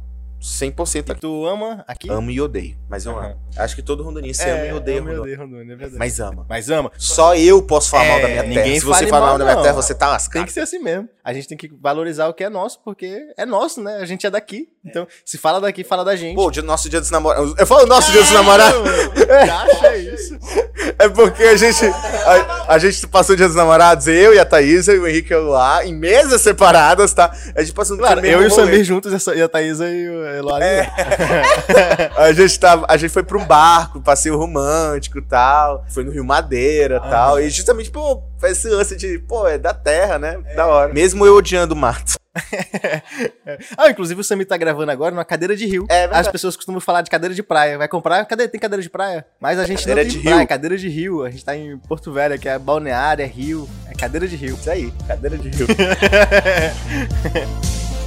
100% 0.42 1.12
aqui. 1.12 1.22
Tu 1.22 1.46
ama 1.46 1.84
aqui? 1.88 2.10
Amo 2.10 2.32
e 2.32 2.42
odeio, 2.42 2.76
mas 2.90 3.06
eu 3.06 3.12
Aham. 3.18 3.28
amo. 3.28 3.38
Acho 3.58 3.76
que 3.76 3.82
todo 3.84 4.04
rondonense 4.04 4.44
ama 4.50 4.66
e 4.66 4.74
odeia 4.74 5.00
ama 5.00 5.12
e 5.28 5.36
Rondônia. 5.36 5.74
é 5.74 5.76
verdade. 5.76 5.98
Mas 6.00 6.20
ama. 6.20 6.46
Mas 6.50 6.70
ama. 6.70 6.92
Só 6.98 7.36
eu 7.36 7.62
posso 7.62 7.90
falar 7.92 8.06
É, 8.06 8.10
mal 8.12 8.22
da 8.22 8.28
minha 8.28 8.42
terra. 8.44 8.56
ninguém 8.56 8.80
Se 8.80 8.86
você 8.86 9.08
falar 9.08 9.28
mal 9.28 9.38
da 9.38 9.44
minha 9.46 9.56
não. 9.56 9.62
terra, 9.64 9.76
você 9.76 9.94
tá 9.94 10.06
Tem 10.08 10.14
lascado. 10.14 10.46
que 10.46 10.52
ser 10.54 10.62
assim 10.62 10.80
mesmo. 10.80 11.08
A 11.24 11.34
gente 11.34 11.48
tem 11.48 11.58
que 11.58 11.70
valorizar 11.80 12.28
o 12.28 12.34
que 12.34 12.44
é 12.44 12.50
nosso, 12.50 12.80
porque 12.84 13.20
é 13.38 13.46
nosso, 13.46 13.82
né? 13.82 13.98
A 13.98 14.06
gente 14.06 14.26
é 14.26 14.30
daqui. 14.32 14.68
Então, 14.84 15.08
se 15.24 15.38
fala 15.38 15.62
daqui, 15.62 15.84
fala 15.84 16.04
da 16.04 16.16
gente. 16.16 16.36
Pô, 16.36 16.50
dia, 16.50 16.64
nosso 16.64 16.90
dia 16.90 17.00
dos 17.00 17.12
namorados. 17.12 17.54
Eu 17.60 17.68
falo 17.68 17.86
nosso 17.86 18.12
dia 18.12 18.22
dos 18.22 18.32
namorados. 18.32 18.82
Acha 19.30 19.96
isso. 19.98 20.40
É 20.98 21.08
porque 21.10 21.44
a 21.44 21.56
gente. 21.56 21.86
A, 21.86 22.74
a 22.74 22.80
gente 22.80 23.08
passou 23.08 23.34
o 23.34 23.38
dia 23.38 23.48
dos 23.48 23.56
namorados, 23.56 24.08
eu 24.08 24.34
e 24.34 24.40
a 24.40 24.46
Thaísa 24.46 24.94
e 24.94 25.00
o 25.00 25.08
Henrique 25.08 25.34
lá, 25.36 25.86
em 25.86 25.94
mesas 25.94 26.42
separadas, 26.42 27.14
tá? 27.14 27.32
A 27.56 27.62
gente 27.62 27.74
passou 27.74 27.96
no 27.96 28.02
Claro, 28.02 28.26
eu 28.26 28.42
e 28.42 28.46
o. 28.48 28.52
Samir 28.52 28.84
juntos 28.84 29.12
e 29.12 29.16
a 29.16 29.20
Sa- 29.20 29.36
e 29.36 29.42
a 29.42 29.48
Eloy. 30.36 30.62
A 32.18 32.32
gente, 32.34 32.60
tava, 32.60 32.86
a 32.88 32.98
gente 32.98 33.12
foi 33.12 33.24
pra 33.24 33.38
um 33.38 33.46
barco, 33.46 34.02
passeio 34.02 34.38
romântico 34.38 35.18
e 35.18 35.22
tal. 35.22 35.86
Foi 35.90 36.04
no 36.04 36.12
Rio 36.12 36.24
Madeira 36.24 37.02
e 37.06 37.10
tal. 37.10 37.40
E 37.40 37.50
justamente, 37.50 37.90
pô, 37.92 38.22
esse 38.44 38.70
lance 38.70 38.96
de, 38.96 39.20
pô, 39.20 39.48
é 39.48 39.58
da 39.58 39.74
terra, 39.74 40.18
né? 40.20 40.38
Da 40.56 40.68
hora. 40.68 40.94
Mesmo 40.94 41.26
eu 41.26 41.36
odiando 41.36 41.74
o 41.74 41.78
mato. 41.78 42.14
Ah, 43.78 43.90
inclusive 43.90 44.22
o 44.22 44.24
Samir 44.24 44.48
tá 44.48 44.56
gravando 44.56 44.90
agora 44.92 45.12
numa 45.12 45.26
cadeira 45.26 45.54
de 45.56 45.66
rio. 45.66 45.86
É. 45.90 46.06
As 46.12 46.28
pessoas 46.30 46.56
costumam 46.56 46.80
falar 46.80 47.02
de 47.02 47.10
cadeira 47.10 47.36
de 47.36 47.44
praia. 47.44 47.78
Vai 47.78 47.88
comprar? 47.90 48.24
Cadê? 48.26 48.48
Tem 48.48 48.60
cadeira 48.60 48.82
de 48.82 48.90
praia? 48.90 49.26
Mas 49.40 49.60
a 49.60 49.66
gente 49.66 49.80
Cadeira 49.80 50.04
não 50.04 50.10
tem 50.10 50.18
de 50.18 50.24
praia, 50.24 50.38
rio. 50.40 50.48
cadeira 50.48 50.78
de 50.78 50.88
rio. 50.88 51.24
A 51.24 51.30
gente 51.30 51.44
tá 51.44 51.54
em 51.56 51.78
Porto 51.78 52.12
Velho, 52.14 52.40
que 52.40 52.48
é 52.48 52.58
balneário, 52.58 53.24
é 53.24 53.28
rio. 53.28 53.68
É 53.90 53.94
cadeira 53.94 54.26
de 54.28 54.36
rio. 54.38 54.56
Isso 54.56 54.70
aí, 54.70 54.94
cadeira 55.08 55.38
de 55.38 55.50
rio. 55.50 55.68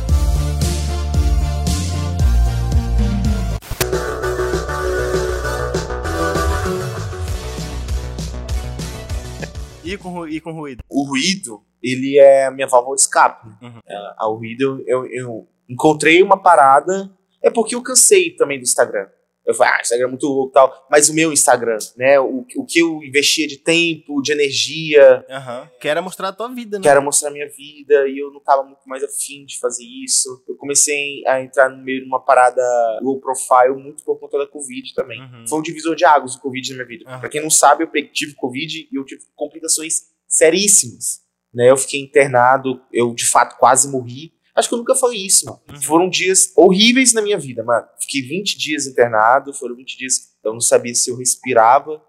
E 9.85 9.97
com, 9.97 10.26
e 10.26 10.41
com 10.41 10.53
ruído. 10.53 10.82
o 10.89 11.05
ruído, 11.05 11.62
ele 11.82 12.18
é 12.18 12.47
a 12.47 12.51
minha 12.51 12.66
válvula 12.66 12.97
de 12.97 13.03
escape. 13.03 13.47
Uhum. 13.62 13.78
É, 13.87 14.14
ao 14.16 14.37
ruído, 14.37 14.82
eu, 14.87 15.07
eu 15.07 15.49
encontrei 15.68 16.22
uma 16.22 16.41
parada. 16.41 17.11
É 17.43 17.51
porque 17.51 17.74
eu 17.74 17.82
cansei 17.82 18.30
também 18.30 18.59
do 18.59 18.62
Instagram. 18.62 19.07
Eu 19.47 19.55
falei, 19.55 19.74
ah, 19.74 19.80
Instagram 19.80 20.07
é 20.07 20.11
muito 20.11 20.26
louco 20.26 20.51
e 20.51 20.55
tal. 20.55 20.86
Mas 20.90 21.09
o 21.09 21.14
meu 21.14 21.32
Instagram, 21.32 21.76
né? 21.97 22.18
O, 22.18 22.47
o 22.57 22.64
que 22.64 22.78
eu 22.78 23.03
investia 23.03 23.47
de 23.47 23.59
tempo, 23.59 24.22
de 24.22 24.32
energia, 24.32 25.24
Aham. 25.28 25.70
Que 25.80 25.88
era 25.88 26.01
mostrar 26.01 26.28
a 26.28 26.32
tua 26.32 26.49
vida, 26.49 26.78
né? 26.78 26.82
que 26.82 26.88
era 26.88 27.01
mostrar 27.01 27.30
minha 27.30 27.49
vida, 27.49 28.09
e 28.09 28.18
eu 28.18 28.32
não 28.32 28.40
tava 28.40 28.62
muito 28.62 28.82
mais 28.86 29.03
afim 29.03 29.45
de 29.45 29.59
fazer 29.59 29.84
isso. 29.84 30.42
Eu 30.49 30.57
comecei 30.57 31.26
a 31.26 31.42
entrar 31.42 31.68
no 31.68 31.82
meio 31.82 32.01
de 32.01 32.07
uma 32.07 32.20
parada 32.20 32.62
low 33.03 33.20
profile 33.20 33.74
muito 33.76 34.03
por 34.05 34.18
conta 34.18 34.38
da 34.38 34.47
Covid 34.47 34.95
também. 34.95 35.20
Uhum. 35.20 35.47
Foi 35.47 35.59
um 35.59 35.62
divisor 35.62 35.95
de 35.95 36.05
águas 36.05 36.34
o 36.34 36.40
Covid 36.40 36.70
na 36.70 36.76
minha 36.76 36.86
vida. 36.86 37.11
Aham. 37.11 37.20
Pra 37.20 37.28
quem 37.28 37.42
não 37.42 37.51
sabe, 37.51 37.84
eu 37.84 38.12
tive 38.12 38.34
Covid 38.34 38.88
e 38.90 38.97
eu 38.97 39.05
tive 39.05 39.22
complicações 39.34 40.05
seríssimas. 40.26 41.22
Né? 41.53 41.70
Eu 41.70 41.76
fiquei 41.76 42.01
internado, 42.01 42.80
eu 42.92 43.14
de 43.14 43.26
fato 43.26 43.57
quase 43.59 43.88
morri. 43.88 44.32
Acho 44.55 44.68
que 44.68 44.74
eu 44.74 44.78
nunca 44.78 44.94
falei 44.94 45.24
isso, 45.24 45.46
mano. 45.46 45.61
Uhum. 45.68 45.82
Foram 45.82 46.09
dias 46.09 46.52
horríveis 46.57 47.12
na 47.12 47.20
minha 47.20 47.38
vida, 47.38 47.64
mano. 47.64 47.86
Fiquei 48.00 48.22
20 48.22 48.57
dias 48.57 48.86
internado, 48.86 49.52
foram 49.52 49.74
20 49.74 49.98
dias 49.98 50.18
que 50.40 50.46
eu 50.46 50.52
não 50.52 50.61
sabia 50.61 50.94
se 50.94 51.11
eu 51.11 51.16
respirava 51.16 52.02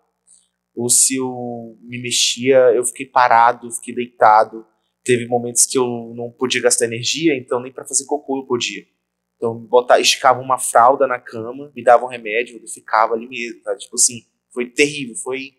ou 0.76 0.89
se 0.89 1.16
eu 1.16 1.78
me 1.82 2.02
mexia. 2.02 2.58
Eu 2.76 2.86
fiquei 2.86 3.06
parado, 3.06 3.72
fiquei 3.72 3.96
deitado. 3.96 4.66
Teve 5.04 5.28
momentos 5.28 5.66
que 5.66 5.78
eu 5.78 6.14
não 6.16 6.32
podia 6.32 6.62
gastar 6.62 6.86
energia, 6.86 7.36
então 7.36 7.62
nem 7.62 7.72
pra 7.72 7.86
fazer 7.86 8.06
cocô 8.06 8.39
eu 8.39 8.46
podia. 8.46 8.86
Então, 9.38 9.56
botar, 9.58 10.00
esticava 10.00 10.39
uma 10.39 10.58
fralda 10.58 11.06
na 11.06 11.20
cama, 11.20 11.72
me 11.76 11.84
dava 11.84 12.06
um 12.06 12.10
remédio, 12.10 12.60
eu 12.60 12.68
ficava 12.68 13.14
ali 13.14 13.28
mesmo, 13.28 13.62
tá? 13.62 13.76
Tipo 13.76 13.96
assim, 13.96 14.22
foi 14.52 14.70
terrível, 14.70 15.16
foi 15.18 15.52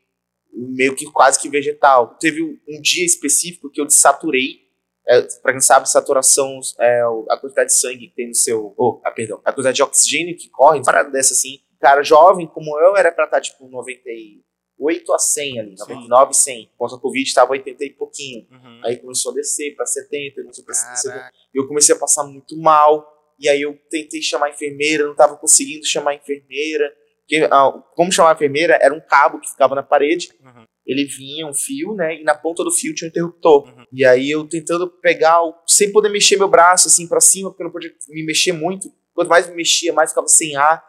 meio 0.52 0.96
que 0.96 1.04
quase 1.06 1.40
que 1.40 1.48
vegetal. 1.48 2.16
Teve 2.18 2.42
um 2.42 2.80
dia 2.80 3.04
específico 3.04 3.70
que 3.70 3.80
eu 3.80 3.86
desaturei. 3.86 4.65
É, 5.08 5.22
pra 5.40 5.52
quem 5.52 5.60
sabe, 5.60 5.88
saturação 5.88 6.58
é 6.80 7.00
a 7.30 7.38
quantidade 7.38 7.68
de 7.68 7.78
sangue 7.78 8.08
que 8.08 8.14
tem 8.14 8.28
no 8.28 8.34
seu. 8.34 8.74
Oh, 8.76 9.00
ah, 9.04 9.10
perdão. 9.10 9.40
A 9.44 9.52
quantidade 9.52 9.76
de 9.76 9.82
oxigênio 9.82 10.36
que 10.36 10.48
corre, 10.48 10.78
uma 10.78 10.84
parada 10.84 11.10
dessa 11.10 11.32
assim. 11.32 11.60
Cara 11.80 12.02
jovem 12.02 12.46
como 12.46 12.78
eu 12.80 12.96
era 12.96 13.12
pra 13.12 13.26
estar 13.26 13.40
tipo 13.40 13.68
98 13.68 15.12
a 15.12 15.18
100 15.18 15.60
ali, 15.60 15.74
99 15.78 16.34
100. 16.34 16.72
Com 16.76 16.86
a 16.86 17.00
Covid 17.00 17.34
tava 17.34 17.52
80 17.52 17.84
e 17.84 17.90
pouquinho. 17.90 18.46
Uhum. 18.50 18.80
Aí 18.84 18.96
começou 18.96 19.30
a 19.30 19.34
descer 19.34 19.76
pra 19.76 19.86
70, 19.86 20.42
começou 20.42 20.64
pra 20.64 20.74
70. 20.74 21.14
Caraca. 21.14 21.36
Eu 21.54 21.68
comecei 21.68 21.94
a 21.94 21.98
passar 21.98 22.24
muito 22.24 22.56
mal. 22.56 23.14
E 23.38 23.48
aí 23.48 23.62
eu 23.62 23.78
tentei 23.90 24.22
chamar 24.22 24.46
a 24.46 24.50
enfermeira, 24.50 25.06
não 25.06 25.14
tava 25.14 25.36
conseguindo 25.36 25.84
chamar 25.86 26.12
a 26.12 26.14
enfermeira. 26.14 26.92
Porque, 27.20 27.46
ah, 27.50 27.72
como 27.94 28.10
chamar 28.10 28.30
a 28.30 28.34
enfermeira, 28.34 28.78
era 28.80 28.94
um 28.94 29.00
cabo 29.00 29.38
que 29.38 29.50
ficava 29.50 29.74
na 29.74 29.82
parede. 29.82 30.30
Uhum. 30.42 30.64
Ele 30.86 31.04
vinha, 31.04 31.46
um 31.46 31.52
fio, 31.54 31.94
né? 31.94 32.20
E 32.20 32.22
na 32.22 32.34
ponta 32.34 32.62
do 32.62 32.70
fio 32.70 32.94
tinha 32.94 33.08
um 33.08 33.10
interruptor. 33.10 33.66
Uhum. 33.68 33.84
E 33.92 34.04
aí 34.04 34.30
eu 34.30 34.46
tentando 34.48 34.88
pegar, 34.88 35.42
o- 35.42 35.54
sem 35.66 35.90
poder 35.90 36.08
mexer 36.10 36.36
meu 36.36 36.48
braço 36.48 36.86
assim 36.88 37.06
pra 37.08 37.20
cima, 37.20 37.50
porque 37.50 37.62
eu 37.62 37.66
não 37.66 37.72
podia 37.72 37.92
me 38.08 38.24
mexer 38.24 38.52
muito. 38.52 38.88
Quanto 39.14 39.28
mais 39.28 39.48
me 39.48 39.56
mexia, 39.56 39.92
mais 39.92 40.10
ficava 40.10 40.28
sem 40.28 40.54
ar. 40.56 40.84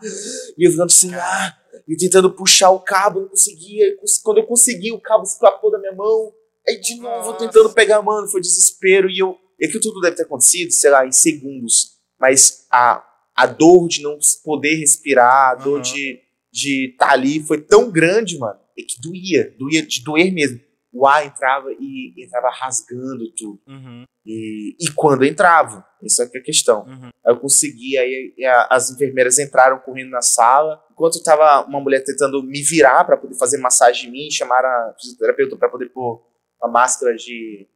E 0.58 0.68
eu 0.68 0.72
ficando 0.72 0.92
sem 0.92 1.16
ar. 1.16 1.58
E 1.88 1.96
tentando 1.96 2.30
puxar 2.32 2.70
o 2.72 2.80
cabo, 2.82 3.20
eu 3.20 3.24
não 3.24 3.30
conseguia. 3.30 3.86
Quando 4.24 4.38
eu 4.40 4.46
consegui, 4.46 4.92
o 4.92 5.00
cabo 5.00 5.24
escapou 5.24 5.72
da 5.72 5.80
minha 5.80 5.94
mão. 5.96 6.32
Aí 6.68 6.80
de 6.80 6.96
novo, 7.00 7.32
Nossa. 7.32 7.40
tentando 7.46 7.70
pegar, 7.74 8.02
mano, 8.02 8.28
foi 8.28 8.42
desespero. 8.42 9.10
E 9.10 9.18
eu. 9.20 9.36
E 9.60 9.66
aquilo 9.66 9.82
tudo 9.82 10.02
deve 10.02 10.16
ter 10.18 10.24
acontecido, 10.24 10.72
sei 10.72 10.90
lá, 10.92 11.08
em 11.08 11.12
segundos. 11.12 11.94
Mas 12.20 12.68
a, 12.72 13.02
a 13.36 13.46
dor 13.48 13.88
de 13.88 14.02
não 14.04 14.20
poder 14.44 14.76
respirar, 14.76 15.52
a 15.52 15.56
dor 15.56 15.78
Uhum. 15.78 15.82
de 15.82 16.20
de 16.52 16.90
estar 16.92 17.12
ali 17.12 17.40
foi 17.44 17.62
tão 17.62 17.92
grande, 17.92 18.38
mano, 18.40 18.58
é 18.78 18.82
que 18.84 19.02
doía, 19.02 19.54
doía 19.58 19.86
de 19.86 20.04
doer 20.04 20.32
mesmo. 20.34 20.60
O 20.94 21.06
ar 21.06 21.26
entrava 21.26 21.70
e 21.80 22.14
entrava 22.24 22.50
rasgando 22.50 23.32
tudo. 23.36 23.60
Uhum. 23.68 24.04
E, 24.26 24.76
e 24.80 24.92
quando 24.96 25.24
entrava, 25.26 25.86
essa 26.04 26.24
é 26.24 26.38
a 26.38 26.42
questão. 26.42 26.86
Uhum. 26.86 27.10
Eu 27.26 27.38
consegui, 27.40 27.98
aí 27.98 28.34
a- 28.46 28.68
as 28.76 28.90
enfermeiras 28.90 29.38
entraram 29.38 29.80
correndo 29.80 30.10
na 30.10 30.22
sala, 30.22 30.82
enquanto 30.92 31.22
tava 31.24 31.66
uma 31.68 31.80
mulher 31.80 32.04
tentando 32.04 32.42
me 32.42 32.62
virar 32.64 33.04
pra 33.04 33.18
poder 33.18 33.36
fazer 33.38 33.58
massagem 33.58 34.10
em 34.10 34.12
mim, 34.12 34.32
chamaram 34.32 34.68
a 34.68 34.96
fisioterapeuta 35.00 35.56
pra 35.58 35.70
poder 35.70 35.90
pôr 35.90 36.26
uma 36.62 36.72
máscara 36.72 37.16
de 37.16 37.68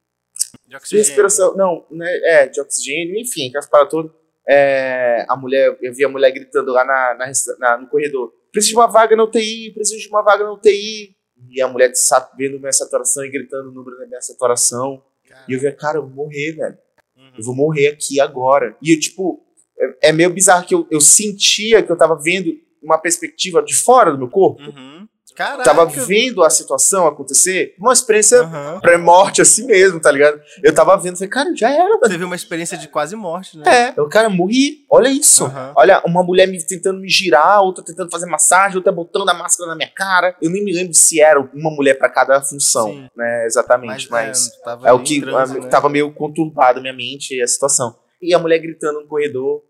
De 0.66 0.70
de 0.70 0.76
oxigênio. 0.76 1.06
respiração, 1.06 1.56
não, 1.56 1.86
né, 1.92 2.10
é, 2.24 2.48
de 2.48 2.60
oxigênio, 2.60 3.20
enfim, 3.20 3.50
aquelas 3.50 3.70
paradas 3.70 3.92
todas. 3.92 4.12
É, 4.48 5.26
a 5.30 5.38
mulher, 5.38 5.78
eu 5.82 5.94
vi 5.94 6.04
a 6.04 6.10
mulher 6.10 6.32
gritando 6.32 6.72
lá 6.72 6.84
na, 6.84 7.14
na 7.16 7.32
na- 7.60 7.78
no 7.78 7.88
corredor: 7.88 8.34
preciso 8.52 8.74
de 8.74 8.80
uma 8.80 8.88
vaga 8.88 9.16
na 9.16 9.24
UTI, 9.24 9.72
preciso 9.74 10.00
de 10.00 10.10
uma 10.10 10.22
vaga 10.22 10.44
na 10.44 10.54
UTI. 10.54 11.16
E 11.50 11.62
a 11.62 11.68
mulher 11.68 11.92
vendo 12.38 12.60
minha 12.60 12.72
saturação 12.72 13.26
e 13.26 13.32
gritando 13.32 13.70
o 13.70 13.72
número 13.72 13.98
da 13.98 14.06
minha 14.06 14.22
saturação. 14.22 15.04
E 15.48 15.54
eu 15.54 15.60
vi, 15.60 15.72
cara, 15.72 15.98
eu 15.98 16.04
vou 16.04 16.26
morrer, 16.26 16.52
velho. 16.54 16.78
Uhum. 17.18 17.32
Eu 17.38 17.44
vou 17.44 17.56
morrer 17.56 17.88
aqui 17.88 18.20
agora. 18.20 18.76
E 18.82 18.94
eu, 18.94 19.00
tipo, 19.00 19.44
é, 19.80 20.10
é 20.10 20.12
meio 20.12 20.30
bizarro 20.30 20.66
que 20.66 20.76
eu, 20.76 20.88
eu 20.92 21.02
sentia 21.02 21.82
que 21.82 21.92
eu 21.92 21.98
tava 21.98 22.16
vendo 22.16 22.54
uma 22.82 22.98
perspectiva 22.98 23.62
de 23.64 23.76
fora 23.76 24.12
do 24.12 24.18
meu 24.18 24.30
corpo. 24.30 24.62
Uhum. 24.62 25.08
Caraca. 25.36 25.64
Tava 25.64 25.86
vendo 25.86 26.44
a 26.44 26.50
situação 26.50 27.08
acontecer. 27.08 27.76
Uma 27.80 27.94
experiência 27.94 28.42
Aham. 28.42 28.80
pré-morte 28.82 29.42
assim 29.42 29.66
mesmo, 29.66 30.00
tá 30.00 30.12
ligado? 30.12 30.40
Eu 30.64 30.74
tava 30.74 30.96
vendo, 30.98 31.16
falei, 31.16 31.30
cara, 31.30 31.56
já 31.56 31.70
era, 31.70 31.98
velho. 32.00 32.10
Teve 32.10 32.24
uma 32.24 32.36
experiência 32.36 32.78
de 32.78 32.88
quase 32.88 33.16
morte, 33.16 33.58
né? 33.58 33.64
É, 33.68 33.94
eu, 33.98 34.08
cara, 34.10 34.30
morri. 34.30 34.86
Olha 34.90 35.10
isso. 35.10 35.46
Aham. 35.46 35.74
Olha, 35.76 36.02
uma 36.06 36.24
mulher 36.24 36.48
me 36.48 36.62
tentando 36.66 37.00
me 37.00 37.10
girar, 37.10 37.62
outra 37.62 37.84
tentando 37.84 38.12
fazer 38.12 38.26
massagem, 38.26 38.78
outra 38.78 38.92
botando 38.92 39.30
a 39.30 39.34
máscara 39.34 39.70
na 39.70 39.76
minha 39.76 39.92
cara. 39.94 40.36
Eu 40.42 40.50
nem 40.50 40.64
me 40.64 40.74
lembro 40.74 40.94
se 40.94 41.22
era 41.22 41.40
uma 41.40 41.72
mulher 41.72 41.98
pra 41.98 42.10
cada 42.10 42.42
função, 42.42 42.88
Sim. 42.88 43.08
né? 43.16 43.46
Exatamente, 43.46 44.10
mas, 44.10 44.48
é, 44.48 44.64
tava 44.64 44.88
é, 44.88 44.94
o 44.94 44.98
ali 44.98 45.04
que 45.06 45.26
né? 45.26 45.68
tava 45.70 45.90
meio 45.90 46.14
conturbado 46.14 46.82
minha 46.82 46.94
mente 46.94 47.42
a 47.42 47.48
situação. 47.48 47.96
E 48.22 48.34
a 48.34 48.40
mulher 48.40 48.60
gritando 48.60 49.02
no 49.02 49.08
corredor. 49.08 49.64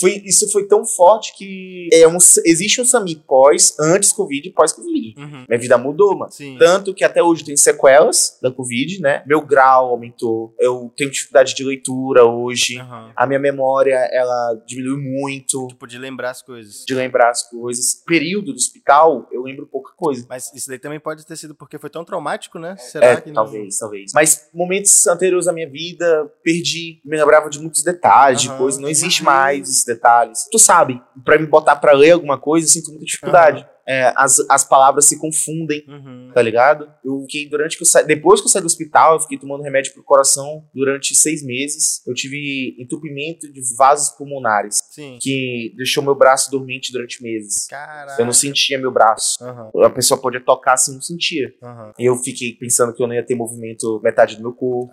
Foi, 0.00 0.22
isso 0.24 0.50
foi 0.50 0.66
tão 0.66 0.84
forte 0.86 1.34
que 1.36 1.88
é 1.92 2.06
um, 2.06 2.18
existe 2.44 2.80
um 2.80 2.84
SAMI 2.84 3.16
pós, 3.26 3.74
antes 3.80 4.12
Covid 4.12 4.48
e 4.48 4.52
pós-Covid. 4.52 5.14
Uhum. 5.18 5.44
Minha 5.48 5.58
vida 5.60 5.76
mudou, 5.78 6.16
mano. 6.16 6.30
Sim. 6.32 6.56
Tanto 6.58 6.94
que 6.94 7.04
até 7.04 7.22
hoje 7.22 7.44
tem 7.44 7.56
sequelas 7.56 8.38
da 8.42 8.50
Covid, 8.50 9.00
né? 9.00 9.22
Meu 9.26 9.40
grau 9.40 9.90
aumentou. 9.90 10.54
Eu 10.58 10.92
tenho 10.96 11.10
dificuldade 11.10 11.54
de 11.54 11.64
leitura 11.64 12.24
hoje. 12.24 12.78
Aham. 12.78 13.12
A 13.16 13.26
minha 13.26 13.38
memória, 13.40 13.96
ela 14.12 14.54
diminuiu 14.66 14.98
muito 14.98 15.66
Tipo, 15.68 15.86
de 15.86 15.98
lembrar 15.98 16.30
as 16.30 16.42
coisas. 16.42 16.84
de 16.86 16.94
lembrar 16.94 17.30
as 17.30 17.42
coisas. 17.48 18.02
Período 18.06 18.52
do 18.52 18.56
hospital, 18.56 19.28
eu 19.32 19.42
lembro 19.42 19.66
pouca 19.66 19.92
coisa. 19.96 20.26
Mas 20.28 20.52
isso 20.54 20.68
daí 20.68 20.78
também 20.78 21.00
pode 21.00 21.26
ter 21.26 21.36
sido 21.36 21.54
porque 21.54 21.78
foi 21.78 21.90
tão 21.90 22.04
traumático, 22.04 22.58
né? 22.58 22.76
Será 22.76 23.06
É, 23.06 23.20
que 23.20 23.28
não- 23.28 23.34
talvez, 23.34 23.78
talvez. 23.78 24.12
Mas 24.14 24.48
momentos 24.54 25.06
anteriores 25.06 25.48
à 25.48 25.52
minha 25.52 25.68
vida, 25.68 26.30
perdi. 26.42 27.00
Me 27.04 27.16
lembrava 27.16 27.50
de 27.50 27.58
muitos 27.58 27.82
detalhes, 27.82 28.42
de 28.42 28.48
Aham. 28.48 28.58
coisas. 28.58 28.80
Não 28.80 28.88
existe 28.88 29.22
mais 29.24 29.84
detalhes. 29.88 30.46
Tu 30.52 30.58
sabe, 30.58 31.02
pra 31.24 31.38
me 31.38 31.46
botar 31.46 31.76
pra 31.76 31.92
ler 31.92 32.12
alguma 32.12 32.38
coisa, 32.38 32.66
eu 32.66 32.70
sinto 32.70 32.90
muita 32.90 33.04
dificuldade. 33.06 33.66
É, 33.90 34.12
as, 34.18 34.36
as 34.50 34.64
palavras 34.68 35.06
se 35.06 35.18
confundem. 35.18 35.82
Uhum. 35.88 36.30
tá 36.34 36.42
ligado? 36.42 36.86
Eu 37.02 37.22
fiquei 37.22 37.48
durante 37.48 37.74
que 37.78 37.82
eu 37.82 37.86
sa... 37.86 38.02
depois 38.02 38.38
que 38.38 38.46
eu 38.46 38.50
saí 38.50 38.60
do 38.60 38.66
hospital, 38.66 39.14
eu 39.14 39.20
fiquei 39.20 39.38
tomando 39.38 39.62
remédio 39.62 39.94
pro 39.94 40.04
coração 40.04 40.62
durante 40.74 41.14
seis 41.14 41.42
meses. 41.42 42.06
Eu 42.06 42.12
tive 42.12 42.76
entupimento 42.78 43.50
de 43.50 43.62
vasos 43.78 44.10
pulmonares, 44.10 44.78
Sim. 44.90 45.18
que 45.22 45.72
deixou 45.74 46.02
meu 46.04 46.14
braço 46.14 46.50
dormente 46.50 46.92
durante 46.92 47.22
meses. 47.22 47.66
Caraca. 47.66 48.20
Eu 48.20 48.26
não 48.26 48.32
sentia 48.34 48.78
meu 48.78 48.90
braço. 48.92 49.42
Aham, 49.42 49.70
A 49.82 49.88
pessoa 49.90 50.20
podia 50.20 50.44
tocar 50.44 50.74
assim, 50.74 50.92
não 50.92 51.00
sentia. 51.00 51.48
aham. 51.62 51.92
E 51.98 52.04
eu 52.04 52.14
fiquei 52.16 52.52
pensando 52.56 52.92
que 52.92 53.02
eu 53.02 53.06
não 53.06 53.14
ia 53.14 53.24
ter 53.24 53.34
movimento 53.34 53.98
metade 54.04 54.36
do 54.36 54.42
meu 54.42 54.52
corpo. 54.52 54.92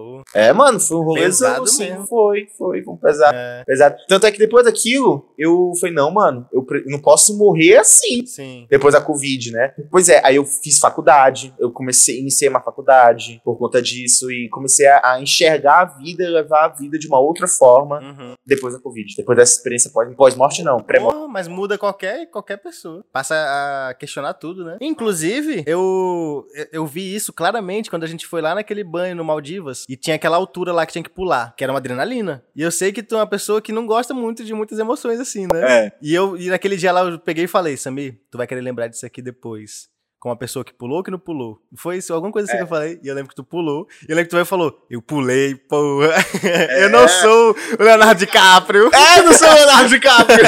Pô. 0.00 0.22
É, 0.34 0.52
mano, 0.52 0.78
foi 0.80 0.96
um 0.96 1.02
rolê 1.02 1.22
Pesado 1.22 1.62
assim, 1.64 1.90
mesmo. 1.90 2.06
Foi, 2.06 2.46
foi, 2.56 2.82
foi 2.82 2.94
um 2.94 2.96
pesado. 2.96 3.36
É, 3.36 3.64
pesado. 3.66 3.96
Tanto 4.08 4.26
é 4.26 4.32
que 4.32 4.38
depois 4.38 4.64
daquilo, 4.64 5.28
eu 5.38 5.72
falei, 5.80 5.94
não, 5.94 6.10
mano, 6.10 6.46
eu 6.52 6.64
não 6.86 6.98
posso 7.00 7.36
morrer 7.36 7.76
assim. 7.78 8.24
sim. 8.26 8.66
Depois 8.70 8.94
da 8.94 9.00
Covid, 9.00 9.52
né? 9.52 9.74
Pois 9.90 10.08
é, 10.08 10.20
aí 10.24 10.36
eu 10.36 10.44
fiz 10.44 10.78
faculdade, 10.78 11.52
eu 11.58 11.70
comecei, 11.70 12.18
iniciei 12.20 12.48
uma 12.48 12.60
faculdade 12.60 13.40
por 13.44 13.56
conta 13.58 13.80
disso 13.82 14.30
e 14.30 14.48
comecei 14.48 14.86
a, 14.86 15.00
a 15.14 15.20
enxergar 15.22 15.80
a 15.80 15.84
vida 15.84 16.28
levar 16.28 16.64
a 16.64 16.68
vida 16.68 16.98
de 16.98 17.06
uma 17.06 17.18
outra 17.18 17.46
forma 17.46 18.00
Uhum. 18.00 18.34
depois 18.46 18.74
da 18.74 18.80
Covid. 18.80 19.14
Depois 19.16 19.36
dessa 19.36 19.52
experiência 19.56 19.90
pós- 19.92 20.14
pós-morte, 20.14 20.62
não, 20.62 20.78
pré-morte. 20.80 21.18
Mas 21.30 21.46
muda 21.48 21.76
qualquer, 21.78 22.26
qualquer 22.30 22.56
pessoa. 22.56 23.04
Passa 23.12 23.34
a 23.36 23.94
questionar 23.94 24.34
tudo, 24.34 24.64
né? 24.64 24.78
Inclusive, 24.80 25.62
eu- 25.66 26.44
eu 26.72 26.86
vi 26.86 27.14
isso 27.14 27.32
claramente 27.32 27.90
quando 27.90 28.04
a 28.04 28.06
gente 28.06 28.26
foi 28.26 28.40
lá 28.40 28.54
naquele 28.54 28.84
banho 28.84 29.16
no 29.16 29.24
Maldivas 29.24 29.84
e 29.90 29.96
tinha 29.96 30.14
aquela 30.14 30.36
altura 30.36 30.72
lá 30.72 30.86
que 30.86 30.92
tinha 30.92 31.02
que 31.02 31.10
pular, 31.10 31.52
que 31.56 31.64
era 31.64 31.72
uma 31.72 31.80
adrenalina. 31.80 32.44
E 32.54 32.62
eu 32.62 32.70
sei 32.70 32.92
que 32.92 33.02
tu 33.02 33.16
é 33.16 33.18
uma 33.18 33.26
pessoa 33.26 33.60
que 33.60 33.72
não 33.72 33.88
gosta 33.88 34.14
muito 34.14 34.44
de 34.44 34.54
muitas 34.54 34.78
emoções 34.78 35.18
assim, 35.18 35.48
né? 35.52 35.86
É. 35.86 35.92
E 36.00 36.14
eu 36.14 36.36
e 36.36 36.48
naquele 36.48 36.76
dia 36.76 36.92
lá 36.92 37.02
eu 37.02 37.18
peguei 37.18 37.46
e 37.46 37.48
falei, 37.48 37.76
Samir, 37.76 38.20
tu 38.30 38.38
vai 38.38 38.46
querer 38.46 38.60
lembrar 38.60 38.86
disso 38.86 39.04
aqui 39.04 39.20
depois. 39.20 39.88
Com 40.20 40.28
uma 40.28 40.36
pessoa 40.36 40.62
que 40.62 40.74
pulou 40.74 40.98
ou 40.98 41.02
que 41.02 41.10
não 41.10 41.18
pulou. 41.18 41.58
Foi 41.74 41.96
isso, 41.96 42.12
alguma 42.12 42.30
coisa 42.30 42.46
assim 42.46 42.58
que 42.58 42.62
eu 42.62 42.68
falei. 42.68 43.00
E 43.02 43.08
eu 43.08 43.14
lembro 43.14 43.30
que 43.30 43.34
tu 43.34 43.42
pulou. 43.42 43.88
E 44.06 44.12
eu 44.12 44.14
lembro 44.14 44.24
que 44.24 44.30
tu 44.30 44.36
vai 44.36 44.42
e 44.42 44.46
falou, 44.46 44.86
eu 44.90 45.00
pulei, 45.00 45.54
porra. 45.54 46.14
eu 46.78 46.90
não 46.90 47.08
sou 47.08 47.56
o 47.78 47.82
Leonardo 47.82 48.18
DiCaprio. 48.18 48.90
É, 48.92 49.22
não 49.22 49.32
sou 49.32 49.48
o 49.48 49.54
Leonardo 49.54 49.88
DiCaprio. 49.88 50.44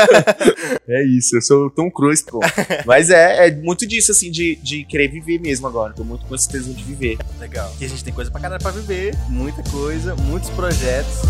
é 0.87 1.05
isso, 1.07 1.37
eu 1.37 1.43
sou 1.43 1.67
o 1.67 1.71
Tom 1.71 1.91
Cruise, 1.91 2.23
pô. 2.23 2.41
Mas 2.85 3.09
é, 3.09 3.49
é 3.49 3.51
muito 3.51 3.87
disso, 3.87 4.13
assim, 4.13 4.31
de, 4.31 4.57
de 4.57 4.85
querer 4.85 5.09
viver 5.09 5.41
mesmo 5.41 5.67
agora. 5.67 5.95
Tô 5.95 6.05
muito 6.05 6.27
com 6.27 6.35
esse 6.35 6.49
tesão 6.49 6.75
de 6.75 6.85
viver. 6.85 7.17
Legal. 7.41 7.75
E 7.81 7.85
a 7.87 7.89
gente 7.89 8.05
tem 8.05 8.13
coisa 8.13 8.31
pra 8.31 8.41
caralho 8.41 8.63
pra 8.63 8.73
viver, 8.73 9.15
muita 9.31 9.63
coisa, 9.71 10.15
muitos 10.17 10.51
projetos. 10.51 11.23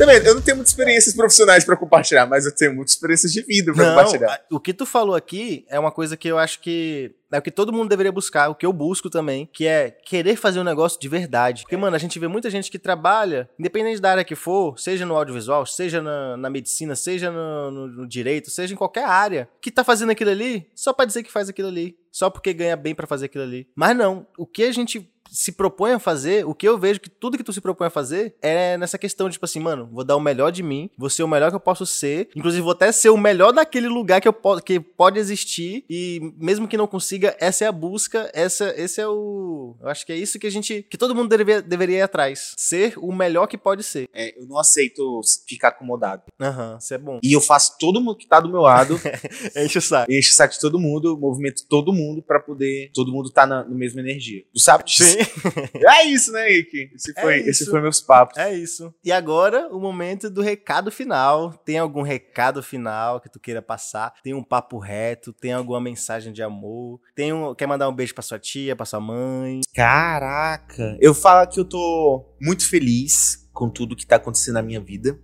Também, 0.00 0.16
eu 0.24 0.34
não 0.34 0.40
tenho 0.40 0.56
muitas 0.56 0.72
experiências 0.72 1.14
profissionais 1.14 1.62
pra 1.64 1.76
compartilhar, 1.76 2.26
mas 2.26 2.46
eu 2.46 2.54
tenho 2.54 2.74
muitas 2.74 2.94
experiências 2.94 3.30
de 3.32 3.42
vida 3.42 3.72
pra 3.74 3.84
Não, 3.84 3.90
compartilhar. 3.94 4.40
o 4.50 4.58
que 4.58 4.72
tu 4.72 4.86
falou 4.86 5.14
aqui 5.14 5.66
é 5.68 5.78
uma 5.78 5.92
coisa 5.92 6.16
que 6.16 6.26
eu 6.26 6.38
acho 6.38 6.58
que 6.60 7.14
é 7.30 7.38
o 7.38 7.42
que 7.42 7.50
todo 7.50 7.72
mundo 7.72 7.88
deveria 7.88 8.10
buscar, 8.10 8.48
o 8.48 8.54
que 8.54 8.64
eu 8.66 8.72
busco 8.72 9.08
também, 9.10 9.48
que 9.52 9.66
é 9.66 9.90
querer 9.90 10.34
fazer 10.36 10.58
um 10.58 10.64
negócio 10.64 10.98
de 10.98 11.06
verdade. 11.06 11.62
Porque, 11.62 11.76
mano, 11.76 11.94
a 11.94 11.98
gente 11.98 12.18
vê 12.18 12.26
muita 12.26 12.48
gente 12.50 12.70
que 12.70 12.78
trabalha, 12.78 13.48
independente 13.58 14.00
da 14.00 14.10
área 14.10 14.24
que 14.24 14.34
for, 14.34 14.76
seja 14.80 15.04
no 15.06 15.14
audiovisual, 15.14 15.64
seja 15.66 16.00
na, 16.02 16.36
na 16.36 16.48
medicina, 16.50 16.96
seja 16.96 17.30
no, 17.30 17.70
no- 17.70 17.86
no 17.86 18.08
direito, 18.08 18.50
seja 18.50 18.72
em 18.74 18.76
qualquer 18.76 19.04
área, 19.04 19.48
que 19.60 19.70
tá 19.70 19.84
fazendo 19.84 20.10
aquilo 20.10 20.30
ali 20.30 20.66
só 20.74 20.92
pra 20.92 21.04
dizer 21.04 21.22
que 21.22 21.30
faz 21.30 21.48
aquilo 21.48 21.68
ali. 21.68 21.94
Só 22.10 22.28
porque 22.28 22.52
ganha 22.52 22.76
bem 22.76 22.92
pra 22.92 23.06
fazer 23.06 23.26
aquilo 23.26 23.44
ali. 23.44 23.68
Mas 23.76 23.96
não, 23.96 24.26
o 24.36 24.44
que 24.44 24.64
a 24.64 24.72
gente 24.72 25.08
se 25.30 25.52
propõe 25.52 25.92
a 25.92 25.98
fazer, 25.98 26.46
o 26.46 26.54
que 26.54 26.66
eu 26.66 26.78
vejo 26.78 27.00
que 27.00 27.08
tudo 27.08 27.36
que 27.36 27.44
tu 27.44 27.52
se 27.52 27.60
propõe 27.60 27.86
a 27.86 27.90
fazer 27.90 28.34
é 28.42 28.76
nessa 28.76 28.98
questão 28.98 29.28
de, 29.28 29.34
tipo 29.34 29.44
assim, 29.44 29.60
mano, 29.60 29.88
vou 29.92 30.04
dar 30.04 30.16
o 30.16 30.20
melhor 30.20 30.50
de 30.50 30.62
mim, 30.62 30.90
vou 30.96 31.08
ser 31.10 31.22
o 31.22 31.28
melhor 31.28 31.50
que 31.50 31.56
eu 31.56 31.60
posso 31.60 31.86
ser, 31.86 32.28
inclusive 32.34 32.62
vou 32.62 32.72
até 32.72 32.90
ser 32.92 33.10
o 33.10 33.16
melhor 33.16 33.52
daquele 33.52 33.88
lugar 33.88 34.20
que, 34.20 34.28
eu 34.28 34.32
po 34.32 34.60
que 34.60 34.80
pode 34.80 35.18
existir, 35.18 35.84
e 35.88 36.32
mesmo 36.36 36.66
que 36.66 36.76
não 36.76 36.86
consiga, 36.86 37.36
essa 37.38 37.64
é 37.64 37.68
a 37.68 37.72
busca, 37.72 38.30
essa, 38.34 38.74
esse 38.76 39.00
é 39.00 39.06
o. 39.06 39.76
Eu 39.80 39.88
acho 39.88 40.04
que 40.04 40.12
é 40.12 40.16
isso 40.16 40.38
que 40.38 40.46
a 40.46 40.50
gente. 40.50 40.84
que 40.88 40.98
todo 40.98 41.14
mundo 41.14 41.28
deveria, 41.28 41.62
deveria 41.62 41.98
ir 41.98 42.02
atrás. 42.02 42.54
Ser 42.56 42.94
o 42.98 43.12
melhor 43.12 43.46
que 43.46 43.56
pode 43.56 43.82
ser. 43.82 44.08
É, 44.12 44.38
eu 44.38 44.46
não 44.46 44.58
aceito 44.58 45.20
ficar 45.46 45.68
acomodado. 45.68 46.22
Aham, 46.40 46.78
isso 46.80 46.94
é 46.94 46.98
bom. 46.98 47.20
E 47.22 47.32
eu 47.32 47.40
faço 47.40 47.76
todo 47.78 48.00
mundo 48.00 48.16
que 48.16 48.26
tá 48.26 48.40
do 48.40 48.48
meu 48.48 48.60
lado, 48.60 49.00
Enche 49.56 49.78
o 49.78 49.82
saco. 49.82 50.10
enche 50.12 50.30
o 50.30 50.34
saco 50.34 50.54
de 50.54 50.60
todo 50.60 50.78
mundo, 50.78 51.16
movimento 51.16 51.64
todo 51.68 51.92
mundo 51.92 52.22
pra 52.22 52.40
poder 52.40 52.90
todo 52.94 53.12
mundo 53.12 53.30
tá 53.30 53.46
na, 53.46 53.64
na 53.64 53.74
mesma 53.74 54.00
energia. 54.00 54.42
Tu 54.52 54.60
sabe 54.60 54.84
disso? 54.84 55.04
Sim, 55.04 55.19
É 56.00 56.04
isso, 56.04 56.32
né, 56.32 56.46
Rick? 56.48 56.90
Esse 56.94 57.12
É 57.16 57.20
foi, 57.20 57.38
isso. 57.40 57.50
esse 57.50 57.66
foi 57.70 57.80
meus 57.80 58.00
papos. 58.00 58.36
é 58.38 58.54
isso. 58.54 58.92
E 59.04 59.12
agora, 59.12 59.68
o 59.68 59.78
momento 59.80 60.30
do 60.30 60.40
recado 60.42 60.90
final. 60.90 61.52
Tem 61.64 61.78
algum 61.78 62.02
recado 62.02 62.62
final 62.62 63.20
que 63.20 63.28
tu 63.28 63.38
queira 63.40 63.60
passar? 63.62 64.14
Tem 64.22 64.34
um 64.34 64.42
papo 64.42 64.78
reto? 64.78 65.32
Tem 65.32 65.52
alguma 65.52 65.80
mensagem 65.80 66.32
de 66.32 66.42
amor? 66.42 67.00
Tem 67.14 67.32
um, 67.32 67.54
quer 67.54 67.66
mandar 67.66 67.88
um 67.88 67.94
beijo 67.94 68.14
pra 68.14 68.22
sua 68.22 68.38
tia, 68.38 68.74
pra 68.76 68.86
sua 68.86 69.00
mãe? 69.00 69.60
Caraca! 69.74 70.96
Eu 71.00 71.14
falo 71.14 71.46
que 71.48 71.60
eu 71.60 71.64
tô 71.64 72.24
muito 72.40 72.68
feliz 72.68 73.48
com 73.52 73.68
tudo 73.68 73.96
que 73.96 74.06
tá 74.06 74.16
acontecendo 74.16 74.54
na 74.54 74.62
minha 74.62 74.80
vida. 74.80 75.18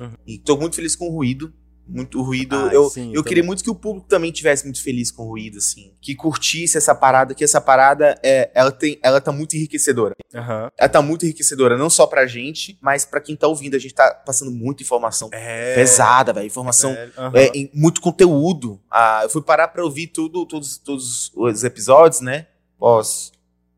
Uhum. 0.00 0.12
E 0.26 0.38
tô 0.38 0.56
muito 0.56 0.76
feliz 0.76 0.94
com 0.96 1.06
o 1.06 1.10
ruído. 1.12 1.52
Muito 1.86 2.22
ruído. 2.22 2.54
Ah, 2.56 2.70
eu 2.72 2.88
sim, 2.88 3.08
eu 3.08 3.16
eu 3.16 3.24
queria 3.24 3.42
muito 3.42 3.62
que 3.62 3.68
o 3.70 3.74
público 3.74 4.06
também 4.08 4.30
tivesse 4.32 4.64
muito 4.64 4.82
feliz 4.82 5.10
com 5.10 5.24
o 5.24 5.28
ruído, 5.28 5.58
assim. 5.58 5.92
Que 6.00 6.14
curtisse 6.14 6.78
essa 6.78 6.94
parada, 6.94 7.34
que 7.34 7.42
essa 7.44 7.60
parada 7.60 8.18
é, 8.22 8.50
ela, 8.54 8.70
tem, 8.70 8.98
ela 9.02 9.20
tá 9.20 9.30
muito 9.32 9.56
enriquecedora. 9.56 10.14
Aham. 10.34 10.70
Ela 10.78 10.88
tá 10.88 11.02
muito 11.02 11.24
enriquecedora, 11.24 11.76
não 11.76 11.90
só 11.90 12.06
pra 12.06 12.26
gente, 12.26 12.78
mas 12.80 13.04
pra 13.04 13.20
quem 13.20 13.36
tá 13.36 13.46
ouvindo. 13.48 13.74
A 13.74 13.78
gente 13.78 13.94
tá 13.94 14.14
passando 14.14 14.50
muita 14.50 14.82
informação 14.82 15.28
É. 15.32 15.74
pesada, 15.74 16.32
velho. 16.32 16.46
Informação 16.46 16.94
velho. 16.94 17.12
Aham. 17.18 17.32
é, 17.36 17.46
em 17.54 17.70
muito 17.74 18.00
conteúdo. 18.00 18.80
Ah, 18.90 19.20
eu 19.24 19.28
fui 19.28 19.42
parar 19.42 19.68
pra 19.68 19.84
ouvir 19.84 20.06
tudo, 20.06 20.46
todos, 20.46 20.78
todos 20.78 21.30
os 21.34 21.64
episódios, 21.64 22.20
né? 22.20 22.46
Pós, 22.78 23.32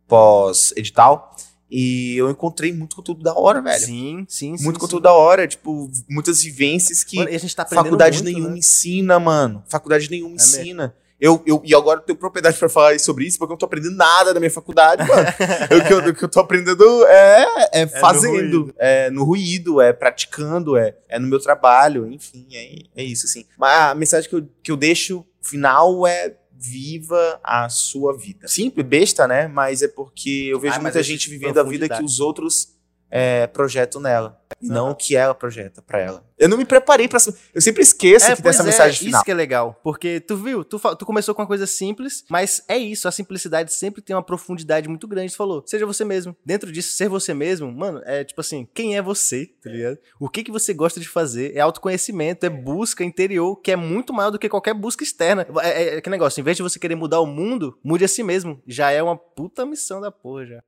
pós 0.07 0.73
edital. 0.77 1.35
E 1.77 2.17
eu 2.17 2.31
encontrei 2.31 2.73
muito 2.73 2.95
conteúdo 2.95 3.21
da 3.21 3.35
hora, 3.35 3.61
velho. 3.61 3.85
Sim, 3.85 4.25
sim, 4.29 4.57
sim. 4.57 4.63
muito 4.63 4.77
sim. 4.77 4.81
conteúdo 4.81 5.03
da 5.03 5.13
hora, 5.13 5.45
tipo, 5.45 5.91
muitas 6.09 6.41
vivências 6.41 7.03
que 7.03 7.17
Mano, 7.17 7.31
a 7.31 7.37
gente 7.37 7.57
tá 7.57 7.67
faculdade 7.67 8.23
muito, 8.23 8.33
nenhuma 8.33 8.51
né? 8.51 8.59
ensina, 8.59 9.19
mano. 9.19 9.61
Faculdade 9.69 10.09
nenhuma 10.09 10.37
É 10.37 10.39
mesmo. 10.39 10.61
ensina. 10.61 10.95
Eu, 11.21 11.43
eu, 11.45 11.61
e 11.65 11.75
agora 11.75 11.99
eu 11.99 12.05
tenho 12.05 12.17
propriedade 12.17 12.57
pra 12.59 12.69
falar 12.69 12.97
sobre 13.01 13.25
isso, 13.27 13.39
porque 13.39 13.51
eu 13.51 13.55
não 13.55 13.59
tô 13.59 13.67
aprendendo 13.67 13.97
nada 13.97 14.33
na 14.33 14.39
minha 14.39 14.53
faculdade, 14.53 15.03
mano. 15.03 15.27
o, 15.67 15.85
que 15.89 15.93
eu, 15.93 15.99
o 16.11 16.15
que 16.15 16.25
eu 16.25 16.29
tô 16.29 16.39
aprendendo 16.39 17.07
é, 17.07 17.47
é 17.73 17.87
fazendo, 17.89 18.61
ruído. 18.61 18.75
é 18.79 19.11
no 19.11 19.25
ruído, 19.25 19.81
é 19.81 19.93
praticando, 19.93 20.77
é, 20.77 20.97
é 21.09 21.19
no 21.19 21.27
meu 21.27 21.41
trabalho, 21.41 22.07
enfim, 22.07 22.47
é, 22.53 23.03
é 23.03 23.03
isso, 23.03 23.27
assim. 23.27 23.45
Mas 23.59 23.91
a 23.91 23.95
mensagem 23.97 24.31
que 24.31 24.37
eu, 24.37 24.49
que 24.63 24.71
eu 24.71 24.77
deixo 24.77 25.27
final 25.43 26.07
é 26.07 26.37
viva 26.71 27.41
a 27.43 27.69
sua 27.69 28.17
vida. 28.17 28.49
Simples, 28.49 28.87
besta, 28.87 29.29
né? 29.29 29.47
Mas 29.49 29.83
é 29.83 29.89
porque 29.89 30.49
eu 30.51 30.59
vejo 30.59 30.77
Ah, 30.77 30.81
muita 30.81 31.03
gente 31.03 31.29
vivendo 31.29 31.59
a 31.59 31.63
vida 31.63 31.89
que 31.89 32.03
os 32.03 32.21
outros 32.21 32.74
é, 33.11 33.47
projetam 33.47 34.01
nela. 34.01 34.41
E 34.61 34.69
não 34.69 34.91
o 34.91 34.95
que 34.95 35.17
ela 35.17 35.35
projeta 35.35 35.83
pra 35.83 36.01
ela. 36.01 36.25
Eu 36.39 36.49
não 36.49 36.57
me 36.57 36.65
preparei 36.65 37.09
pra. 37.09 37.19
Eu 37.55 37.61
sempre 37.61 37.83
esqueço 37.83 38.35
que 38.35 38.43
tem 38.43 38.51
essa 38.51 38.63
é, 38.63 38.67
mensagem 38.67 38.99
final. 38.99 39.19
Isso 39.19 39.25
que 39.25 39.31
é 39.31 39.35
legal. 39.35 39.79
Porque 39.83 40.21
tu 40.21 40.37
viu, 40.37 40.65
tu, 40.65 40.79
tu 40.97 41.07
começou 41.07 41.35
com 41.35 41.43
uma 41.43 41.49
coisa 41.49 41.67
simples, 41.67 42.25
mas 42.29 42.63
é 42.69 42.77
isso. 42.77 43.07
A 43.07 43.13
simplicidade 43.13 43.73
sempre 43.73 44.03
tem 44.03 44.15
uma 44.15 44.23
profundidade 44.23 44.89
muito 44.89 45.07
grande. 45.07 45.33
Tu 45.33 45.37
falou, 45.37 45.63
seja 45.67 45.87
você 45.87 46.05
mesmo. 46.05 46.37
Dentro 46.45 46.73
disso, 46.73 46.97
ser 46.97 47.09
você 47.09 47.35
mesmo, 47.35 47.71
mano, 47.73 48.01
é 48.05 48.25
tipo 48.25 48.41
assim, 48.41 48.69
quem 48.75 48.97
é 48.97 49.03
você, 49.03 49.47
tá 49.63 49.71
ligado? 49.71 49.99
O 50.19 50.29
que 50.29 50.43
que 50.43 50.51
você 50.51 50.73
gosta 50.73 50.99
de 50.99 51.09
fazer? 51.09 51.55
É 51.57 51.61
autoconhecimento, 51.61 52.47
é 52.47 52.51
busca 52.51 53.05
interior, 53.05 53.57
que 53.57 53.71
é 53.71 53.77
muito 53.77 54.13
maior 54.13 54.31
do 54.31 54.39
que 54.39 54.49
qualquer 54.49 54.75
busca 54.75 55.05
externa. 55.05 55.47
É, 55.63 55.69
é, 55.69 55.97
é 55.97 56.01
que 56.01 56.11
negócio, 56.11 56.41
em 56.41 56.45
vez 56.45 56.57
de 56.57 56.63
você 56.63 56.79
querer 56.79 56.95
mudar 56.95 57.21
o 57.21 57.27
mundo, 57.27 57.79
mude 57.83 58.05
a 58.05 58.09
si 58.09 58.23
mesmo. 58.23 58.61
Já 58.67 58.91
é 58.91 59.03
uma 59.03 59.17
puta 59.17 59.65
missão 59.67 60.01
da 60.01 60.11
porra, 60.11 60.47
já. 60.47 60.63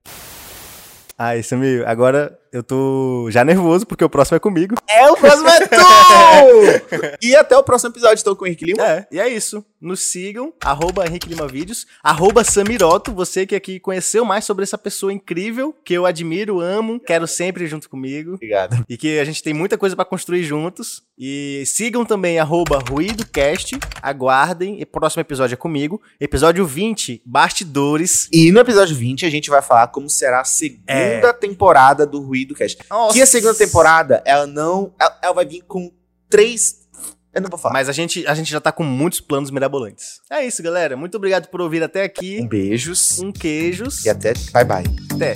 Ai, 1.18 1.42
Samir, 1.42 1.82
agora 1.88 2.38
eu 2.56 2.62
tô 2.62 3.28
já 3.30 3.44
nervoso 3.44 3.86
porque 3.86 4.02
o 4.02 4.08
próximo 4.08 4.36
é 4.36 4.40
comigo. 4.40 4.76
É 4.88 5.10
o 5.10 5.16
próximo 5.16 5.46
é 5.46 5.66
tu! 5.66 7.18
e 7.20 7.36
até 7.36 7.54
o 7.54 7.62
próximo 7.62 7.92
episódio, 7.92 8.14
estou 8.14 8.34
com 8.34 8.44
o 8.44 8.46
Henrique 8.46 8.64
Lima. 8.64 8.82
É, 8.82 9.06
e 9.12 9.20
é 9.20 9.28
isso. 9.28 9.62
Nos 9.78 10.00
sigam, 10.10 10.54
arroba 10.64 11.06
Henrique 11.06 11.28
Lima 11.28 11.46
Vídeos, 11.46 11.86
arroba 12.02 12.42
Samiroto, 12.42 13.12
você 13.12 13.46
que 13.46 13.54
aqui 13.54 13.78
conheceu 13.78 14.24
mais 14.24 14.46
sobre 14.46 14.62
essa 14.62 14.78
pessoa 14.78 15.12
incrível, 15.12 15.74
que 15.84 15.92
eu 15.92 16.06
admiro, 16.06 16.60
amo, 16.60 16.98
quero 16.98 17.26
sempre 17.26 17.66
junto 17.66 17.90
comigo. 17.90 18.34
Obrigado. 18.34 18.84
E 18.88 18.96
que 18.96 19.18
a 19.18 19.24
gente 19.24 19.42
tem 19.42 19.52
muita 19.52 19.76
coisa 19.76 19.94
pra 19.94 20.04
construir 20.04 20.42
juntos. 20.44 21.04
E 21.18 21.62
sigam 21.66 22.04
também 22.04 22.38
arroba 22.38 22.78
RuídoCast, 22.78 23.78
aguardem, 24.02 24.80
e 24.80 24.86
próximo 24.86 25.20
episódio 25.20 25.54
é 25.54 25.56
comigo. 25.56 26.00
Episódio 26.20 26.66
20, 26.66 27.22
Bastidores. 27.24 28.28
E 28.32 28.50
no 28.50 28.60
episódio 28.60 28.94
20 28.94 29.26
a 29.26 29.30
gente 29.30 29.50
vai 29.50 29.62
falar 29.62 29.88
como 29.88 30.08
será 30.08 30.40
a 30.40 30.44
segunda 30.44 31.32
temporada 31.32 32.06
do 32.06 32.20
Ruído 32.20 32.45
Cast. 32.54 32.78
Nossa. 32.90 33.14
Que 33.14 33.22
a 33.22 33.26
segunda 33.26 33.54
temporada, 33.54 34.22
ela 34.24 34.46
não. 34.46 34.92
Ela, 34.98 35.18
ela 35.22 35.34
vai 35.34 35.44
vir 35.44 35.62
com 35.62 35.92
três. 36.28 36.86
Eu 37.32 37.42
não 37.42 37.50
vou 37.50 37.58
falar. 37.58 37.74
Mas 37.74 37.88
a 37.88 37.92
gente, 37.92 38.26
a 38.26 38.34
gente 38.34 38.50
já 38.50 38.60
tá 38.60 38.72
com 38.72 38.82
muitos 38.82 39.20
planos 39.20 39.50
mirabolantes. 39.50 40.20
É 40.30 40.44
isso, 40.44 40.62
galera. 40.62 40.96
Muito 40.96 41.16
obrigado 41.16 41.48
por 41.48 41.60
ouvir 41.60 41.82
até 41.82 42.04
aqui. 42.04 42.40
Um 42.40 42.48
beijos. 42.48 43.18
Um 43.18 43.30
queijos. 43.30 44.04
E 44.04 44.08
até. 44.08 44.32
Bye 44.52 44.64
bye. 44.64 44.84
Até. 45.12 45.34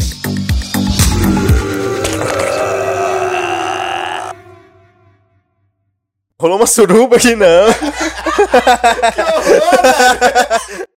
Rolou 6.41 6.57
uma 6.57 6.67
suruba 6.67 7.17
aqui, 7.17 7.37
não. 7.37 7.47